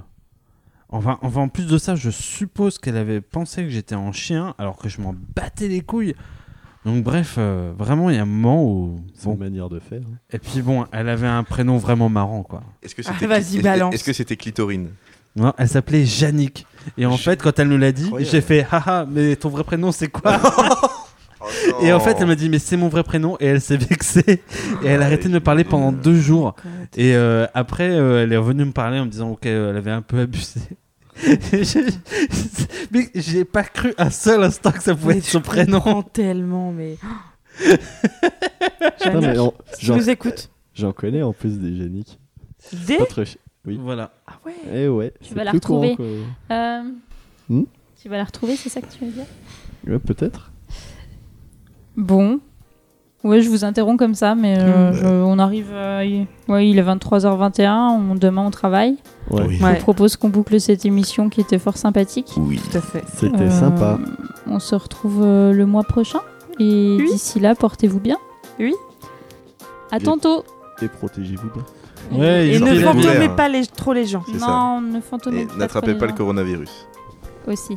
enfin, 0.88 1.18
enfin 1.22 1.42
en 1.42 1.48
plus 1.48 1.66
de 1.66 1.78
ça, 1.78 1.94
je 1.94 2.10
suppose 2.10 2.78
qu'elle 2.78 2.96
avait 2.96 3.20
pensé 3.20 3.62
que 3.62 3.68
j'étais 3.70 3.94
en 3.94 4.12
chien 4.12 4.54
alors 4.58 4.76
que 4.76 4.88
je 4.88 5.00
m'en 5.00 5.14
battais 5.36 5.68
les 5.68 5.82
couilles. 5.82 6.14
Donc 6.86 7.04
bref, 7.04 7.34
euh, 7.38 7.72
vraiment 7.78 8.08
il 8.10 8.16
y 8.16 8.18
a 8.18 8.22
un 8.22 8.26
moment 8.26 8.64
où, 8.64 9.00
C'est 9.14 9.26
bon, 9.26 9.32
une 9.34 9.38
manière 9.40 9.68
de 9.68 9.78
faire. 9.80 10.00
hein. 10.00 10.16
et 10.32 10.38
puis 10.38 10.62
bon, 10.62 10.86
elle 10.92 11.08
avait 11.10 11.26
un 11.26 11.44
prénom 11.44 11.76
vraiment 11.76 12.08
marrant 12.08 12.42
quoi. 12.42 12.62
Est-ce 12.82 12.94
que 12.94 13.02
Ah, 13.06 13.10
c'était 13.12 13.26
vas-y, 13.26 13.56
est-ce- 13.56 13.62
balance. 13.62 13.94
est-ce 13.94 14.04
que 14.04 14.12
c'était 14.14 14.36
clitorine 14.36 14.88
Non, 15.36 15.52
elle 15.58 15.68
s'appelait 15.68 16.02
Yannick. 16.04 16.66
Et 16.96 17.04
en 17.04 17.16
Je- 17.16 17.22
fait, 17.22 17.42
quand 17.42 17.58
elle 17.58 17.68
nous 17.68 17.76
l'a 17.76 17.92
dit, 17.92 18.10
j'ai 18.20 18.40
fait 18.40 18.66
haha, 18.70 19.06
mais 19.10 19.36
ton 19.36 19.50
vrai 19.50 19.64
prénom 19.64 19.92
c'est 19.92 20.08
quoi? 20.08 20.40
Et 21.82 21.90
en 21.92 22.00
fait, 22.00 22.16
elle 22.20 22.26
m'a 22.26 22.34
dit 22.34 22.50
mais 22.50 22.58
c'est 22.58 22.76
mon 22.76 22.88
vrai 22.88 23.02
prénom 23.02 23.36
et 23.40 23.46
elle 23.46 23.60
s'est 23.62 23.78
vexée 23.78 24.42
et 24.82 24.86
elle 24.86 25.02
a 25.02 25.06
arrêté 25.06 25.28
de 25.28 25.32
me 25.34 25.40
parler 25.40 25.64
pendant 25.64 25.90
deux 25.90 26.14
jours. 26.20 26.54
Et 26.96 27.14
euh, 27.14 27.46
après, 27.54 27.88
euh, 27.90 28.22
elle 28.22 28.32
est 28.32 28.36
revenue 28.36 28.66
me 28.66 28.72
parler 28.72 28.98
en 29.00 29.06
me 29.06 29.10
disant 29.10 29.34
qu'elle 29.36 29.68
elle 29.70 29.76
avait 29.76 29.90
un 29.90 30.02
peu 30.02 30.20
abusé. 30.20 30.60
Mais 32.92 33.08
j'ai 33.14 33.44
pas 33.44 33.62
cru 33.64 33.92
un 33.98 34.10
seul 34.10 34.42
instant 34.42 34.72
que 34.72 34.82
ça 34.82 34.94
pouvait 34.94 35.14
Mais 35.14 35.18
être 35.18 35.24
son 35.26 35.38
je 35.38 35.44
prénom. 35.44 36.02
tellement, 36.02 36.72
mais 36.72 36.96
Non, 39.12 39.20
mais 39.20 39.38
on- 39.38 39.54
Je 39.78 39.86
j'en 39.86 39.96
vous 39.96 40.10
écoute. 40.10 40.50
j'en 40.74 40.92
connais 40.92 41.22
en 41.22 41.32
plus 41.32 41.58
des 41.58 41.76
géniques. 41.76 42.18
Des 42.86 42.98
Oui. 43.66 43.78
Voilà. 43.80 44.12
Ah 44.26 44.38
ouais. 44.46 44.54
Eh 44.72 44.88
ouais. 44.88 45.12
Tu 45.22 45.34
vas 45.34 45.44
la 45.44 45.52
courant, 45.52 45.80
retrouver. 45.88 46.22
Euh, 46.50 46.82
Hmm 47.48 47.62
tu 48.00 48.08
vas 48.08 48.16
la 48.16 48.24
retrouver, 48.24 48.56
c'est 48.56 48.70
ça 48.70 48.80
que 48.80 48.86
tu 48.90 49.04
veux 49.04 49.10
dire? 49.10 49.26
Ouais, 49.86 49.98
peut-être. 49.98 50.50
Bon. 51.98 52.40
Ouais, 53.22 53.42
je 53.42 53.50
vous 53.50 53.64
interromps 53.66 53.98
comme 53.98 54.14
ça, 54.14 54.34
mais 54.34 54.58
euh, 54.58 54.92
je- 54.94 55.04
on 55.06 55.38
arrive. 55.38 55.68
euh, 55.72 56.02
il- 56.04 56.26
ouais, 56.50 56.68
il 56.70 56.78
est 56.78 56.82
23h21, 56.82 57.88
on, 58.10 58.14
demain 58.14 58.42
on 58.46 58.50
travaille. 58.50 58.96
Ouais. 59.30 59.42
Oui. 59.46 59.56
Je 59.58 59.64
Ouais. 59.64 59.74
vous 59.74 59.80
propose 59.82 60.16
qu'on 60.16 60.30
boucle 60.30 60.58
cette 60.58 60.86
émission 60.86 61.28
qui 61.28 61.42
était 61.42 61.58
fort 61.58 61.76
sympathique. 61.76 62.32
Oui. 62.38 62.58
Tout 62.70 62.78
à 62.78 62.80
fait. 62.80 63.04
C'était 63.14 63.42
Euh, 63.42 63.50
sympa. 63.50 63.98
On 64.46 64.58
se 64.58 64.74
retrouve 64.74 65.20
euh, 65.22 65.52
le 65.52 65.66
mois 65.66 65.84
prochain. 65.84 66.20
Et 66.58 66.96
Oui. 66.98 67.10
d'ici 67.12 67.40
là, 67.40 67.54
portez-vous 67.54 68.00
bien. 68.00 68.16
Oui. 68.58 68.74
À 69.90 69.98
Et- 69.98 70.00
tantôt. 70.02 70.44
Et 70.80 70.88
protégez-vous 70.88 71.50
bien. 71.50 72.18
Ouais, 72.18 72.48
Et 72.54 72.58
ne 72.58 72.74
fantômez 72.80 73.28
pas 73.36 73.48
les, 73.50 73.66
trop 73.66 73.92
les 73.92 74.06
gens. 74.06 74.24
Ça. 74.38 74.46
non, 74.46 74.80
ne 74.80 75.00
fantomez 75.00 75.42
Et 75.42 75.46
pas 75.46 75.56
n'attrapez 75.56 75.88
trop 75.88 75.92
les 75.94 75.98
pas 75.98 76.06
le 76.06 76.12
coronavirus. 76.14 76.86
aussi. 77.46 77.76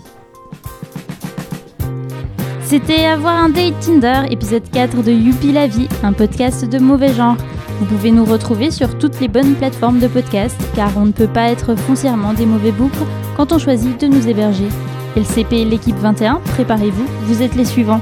C'était 2.73 3.05
Avoir 3.05 3.35
un 3.35 3.49
date 3.49 3.79
Tinder, 3.81 4.21
épisode 4.31 4.67
4 4.71 5.03
de 5.03 5.11
Youpi 5.11 5.51
la 5.51 5.67
vie, 5.67 5.87
un 6.01 6.11
podcast 6.11 6.67
de 6.67 6.79
mauvais 6.79 7.13
genre. 7.13 7.37
Vous 7.77 7.85
pouvez 7.85 8.09
nous 8.09 8.25
retrouver 8.25 8.71
sur 8.71 8.97
toutes 8.97 9.19
les 9.19 9.27
bonnes 9.27 9.53
plateformes 9.53 9.99
de 9.99 10.07
podcast, 10.07 10.59
car 10.75 10.89
on 10.97 11.05
ne 11.05 11.11
peut 11.11 11.27
pas 11.27 11.51
être 11.51 11.75
foncièrement 11.75 12.33
des 12.33 12.47
mauvais 12.47 12.71
boucles 12.71 13.05
quand 13.37 13.51
on 13.51 13.59
choisit 13.59 14.01
de 14.01 14.07
nous 14.07 14.27
héberger. 14.27 14.67
LCP 15.15 15.65
l'équipe 15.65 15.97
21, 15.97 16.41
préparez-vous, 16.45 17.05
vous 17.25 17.43
êtes 17.43 17.53
les 17.53 17.65
suivants. 17.65 18.01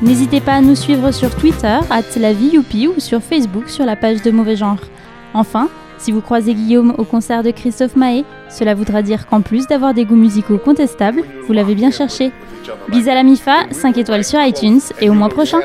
N'hésitez 0.00 0.40
pas 0.40 0.54
à 0.54 0.60
nous 0.60 0.76
suivre 0.76 1.10
sur 1.10 1.34
Twitter, 1.34 1.80
at 1.90 2.20
la 2.20 2.32
vie 2.32 2.50
Youpi, 2.50 2.86
ou 2.86 3.00
sur 3.00 3.20
Facebook 3.20 3.68
sur 3.68 3.84
la 3.84 3.96
page 3.96 4.22
de 4.22 4.30
mauvais 4.30 4.54
genre. 4.54 4.78
Enfin, 5.34 5.68
si 5.98 6.12
vous 6.12 6.20
croisez 6.20 6.54
Guillaume 6.54 6.94
au 6.98 7.04
concert 7.04 7.42
de 7.42 7.50
Christophe 7.50 7.96
Mahé, 7.96 8.24
cela 8.48 8.74
voudra 8.74 9.02
dire 9.02 9.26
qu'en 9.26 9.40
plus 9.40 9.66
d'avoir 9.66 9.94
des 9.94 10.04
goûts 10.04 10.16
musicaux 10.16 10.58
contestables, 10.58 11.22
vous 11.46 11.52
l'avez 11.52 11.74
bien 11.74 11.90
cherché. 11.90 12.32
Bis 12.88 13.08
à 13.08 13.14
la 13.14 13.22
MIFA, 13.22 13.70
5 13.70 13.98
étoiles 13.98 14.24
sur 14.24 14.40
iTunes 14.40 14.80
et 15.00 15.10
au 15.10 15.14
mois 15.14 15.28
prochain. 15.28 15.60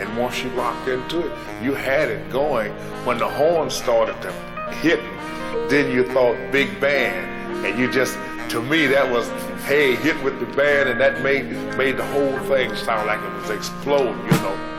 And 0.00 0.16
once 0.16 0.42
you 0.42 0.48
locked 0.56 0.88
into 0.88 1.20
it, 1.20 1.32
you 1.62 1.74
had 1.74 2.10
it 2.10 2.30
going. 2.30 2.72
When 3.04 3.18
the 3.18 3.28
horn 3.28 3.68
started 3.70 4.16
to 4.22 4.32
hit, 4.80 5.00
then 5.68 5.92
you 5.92 6.04
thought 6.04 6.34
big 6.50 6.80
band, 6.80 7.41
and 7.64 7.78
you 7.78 7.90
just 7.90 8.14
to 8.50 8.60
me 8.62 8.86
that 8.86 9.10
was 9.10 9.28
hey 9.64 9.94
hit 9.94 10.20
with 10.22 10.38
the 10.40 10.46
band, 10.56 10.88
and 10.88 11.00
that 11.00 11.22
made 11.22 11.44
made 11.76 11.96
the 11.96 12.06
whole 12.06 12.38
thing 12.40 12.74
sound 12.76 13.06
like 13.06 13.20
it 13.20 13.32
was 13.40 13.50
exploding, 13.50 14.18
you 14.24 14.30
know. 14.42 14.71